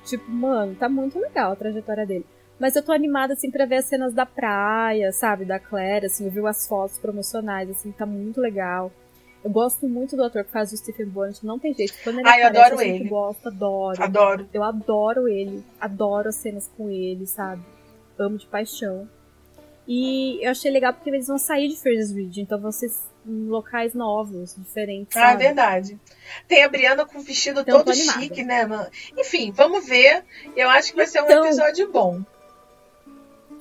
Tipo, 0.04 0.30
mano, 0.30 0.74
tá 0.74 0.88
muito 0.88 1.18
legal 1.18 1.52
a 1.52 1.56
trajetória 1.56 2.06
dele. 2.06 2.26
Mas 2.58 2.76
eu 2.76 2.82
tô 2.84 2.92
animada, 2.92 3.32
assim, 3.34 3.50
pra 3.50 3.66
ver 3.66 3.76
as 3.76 3.86
cenas 3.86 4.12
da 4.14 4.24
praia, 4.26 5.10
sabe? 5.12 5.44
Da 5.44 5.58
Claire, 5.58 6.06
assim, 6.06 6.24
eu 6.26 6.30
vi 6.30 6.46
as 6.46 6.66
fotos 6.68 6.98
promocionais, 6.98 7.68
assim, 7.70 7.90
tá 7.90 8.06
muito 8.06 8.40
legal. 8.40 8.92
Eu 9.42 9.50
gosto 9.50 9.88
muito 9.88 10.14
do 10.16 10.22
ator 10.22 10.44
que 10.44 10.52
faz 10.52 10.72
o 10.72 10.76
Stephen 10.76 11.06
Bonnet, 11.06 11.44
não 11.44 11.58
tem 11.58 11.74
jeito. 11.74 11.94
Quando 12.04 12.20
ele 12.20 12.28
Ai, 12.28 12.42
eu 12.42 12.46
aparece, 12.48 12.72
adoro 12.74 12.82
eu 12.88 12.94
ele. 12.94 13.08
gosto, 13.08 13.48
adoro. 13.48 14.02
Adoro. 14.02 14.48
Eu 14.54 14.62
adoro 14.62 15.28
ele, 15.28 15.64
adoro 15.80 16.28
as 16.28 16.36
cenas 16.36 16.70
com 16.76 16.88
ele, 16.88 17.26
sabe? 17.26 17.60
Amo 18.16 18.36
de 18.38 18.46
paixão. 18.46 19.08
E 19.88 20.38
eu 20.44 20.50
achei 20.52 20.70
legal 20.70 20.92
porque 20.92 21.10
eles 21.10 21.26
vão 21.26 21.38
sair 21.38 21.66
de 21.68 21.76
Fraser's 21.76 22.12
Ridge, 22.12 22.40
então 22.40 22.70
ser 22.70 22.92
em 23.26 23.46
locais 23.48 23.94
novos, 23.94 24.54
diferentes. 24.56 25.16
Ah, 25.16 25.20
é 25.20 25.26
sabe? 25.32 25.44
verdade. 25.44 26.00
Tem 26.48 26.62
a 26.64 26.68
Briana 26.68 27.04
com 27.06 27.18
o 27.18 27.22
vestido 27.22 27.60
Então, 27.60 27.78
todo 27.84 27.94
chique, 27.94 28.42
né, 28.42 28.64
mano? 28.66 28.90
Enfim, 29.16 29.50
vamos 29.52 29.86
ver. 29.86 30.24
Eu 30.56 30.68
acho 30.70 30.90
que 30.90 30.96
vai 30.96 31.06
ser 31.06 31.20
um 31.22 31.24
Então- 31.24 31.44
episódio 31.44 31.90
bom. 31.92 32.20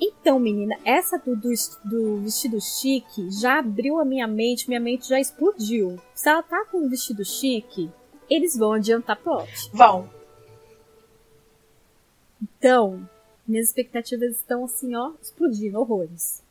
Então, 0.04 0.40
menina, 0.40 0.76
essa 0.84 1.20
do, 1.20 1.36
do, 1.36 1.52
do 1.86 2.18
vestido 2.22 2.60
chique 2.60 3.30
já 3.30 3.60
abriu 3.60 4.00
a 4.00 4.06
minha 4.06 4.26
mente, 4.28 4.68
minha 4.68 4.80
mente 4.80 5.08
já 5.08 5.20
explodiu. 5.20 6.00
Se 6.16 6.28
ela 6.28 6.42
tá 6.42 6.66
com 6.66 6.80
um 6.80 6.90
vestido 6.90 7.24
chique, 7.24 7.88
eles 8.28 8.58
vão 8.58 8.74
adiantar 8.74 9.16
plot. 9.18 9.70
Vão. 9.72 10.10
Então, 12.42 13.08
minhas 13.48 13.68
expectativas 13.68 14.32
estão 14.38 14.66
assim, 14.66 14.96
ó, 14.96 15.12
explodindo, 15.22 15.80
horrores. 15.80 16.42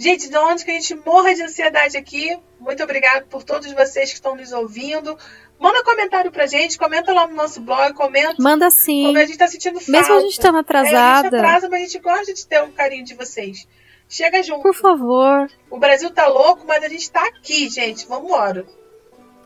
Gente, 0.00 0.30
de 0.30 0.38
onde 0.38 0.64
que 0.64 0.70
a 0.70 0.74
gente 0.74 0.94
morra 0.94 1.34
de 1.34 1.42
ansiedade 1.42 1.94
aqui. 1.94 2.34
Muito 2.58 2.82
obrigado 2.82 3.26
por 3.26 3.42
todos 3.42 3.70
vocês 3.70 4.08
que 4.08 4.14
estão 4.14 4.34
nos 4.34 4.50
ouvindo. 4.50 5.14
Manda 5.58 5.84
comentário 5.84 6.32
pra 6.32 6.46
gente, 6.46 6.78
comenta 6.78 7.12
lá 7.12 7.26
no 7.26 7.34
nosso 7.34 7.60
blog, 7.60 7.92
comenta. 7.92 8.34
Manda 8.38 8.70
sim. 8.70 9.04
Como 9.04 9.18
a 9.18 9.26
gente 9.26 9.36
tá 9.36 9.46
sentindo 9.46 9.78
falta. 9.78 9.92
Mesmo 9.92 10.14
a 10.14 10.20
gente 10.20 10.32
estando 10.32 10.56
atrasada. 10.56 10.96
É, 10.96 11.00
a 11.00 11.22
gente 11.24 11.34
atrasa, 11.34 11.68
mas 11.68 11.80
a 11.80 11.84
gente 11.84 11.98
gosta 11.98 12.32
de 12.32 12.46
ter 12.46 12.62
o 12.62 12.72
carinho 12.72 13.04
de 13.04 13.12
vocês. 13.12 13.68
Chega 14.08 14.42
junto. 14.42 14.62
Por 14.62 14.74
favor. 14.74 15.50
O 15.70 15.78
Brasil 15.78 16.10
tá 16.10 16.26
louco, 16.28 16.64
mas 16.66 16.82
a 16.82 16.88
gente 16.88 17.10
tá 17.10 17.22
aqui, 17.26 17.68
gente. 17.68 18.08
Vambora. 18.08 18.64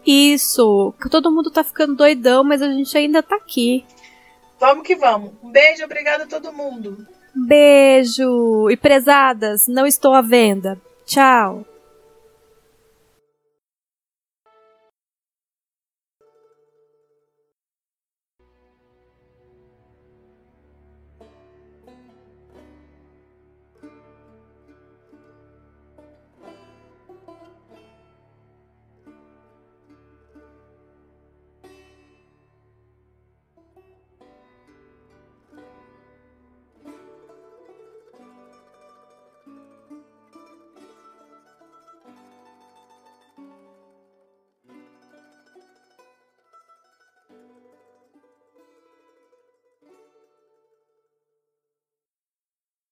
Isso. 0.06 0.94
Todo 1.10 1.32
mundo 1.32 1.51
tá 1.51 1.64
ficando 1.64 1.97
doidão, 1.97 2.44
mas 2.44 2.62
a 2.62 2.68
gente 2.68 2.97
ainda 2.97 3.24
tá 3.24 3.35
aqui. 3.35 3.85
Vamos 4.60 4.86
que 4.86 4.94
vamos. 4.94 5.32
Um 5.43 5.51
beijo, 5.51 5.85
obrigado 5.85 6.20
a 6.20 6.26
todo 6.26 6.52
mundo. 6.52 7.05
Beijo! 7.35 8.70
E 8.70 8.77
prezadas, 8.77 9.66
não 9.66 9.86
estou 9.86 10.15
à 10.15 10.20
venda. 10.20 10.78
Tchau! 11.05 11.65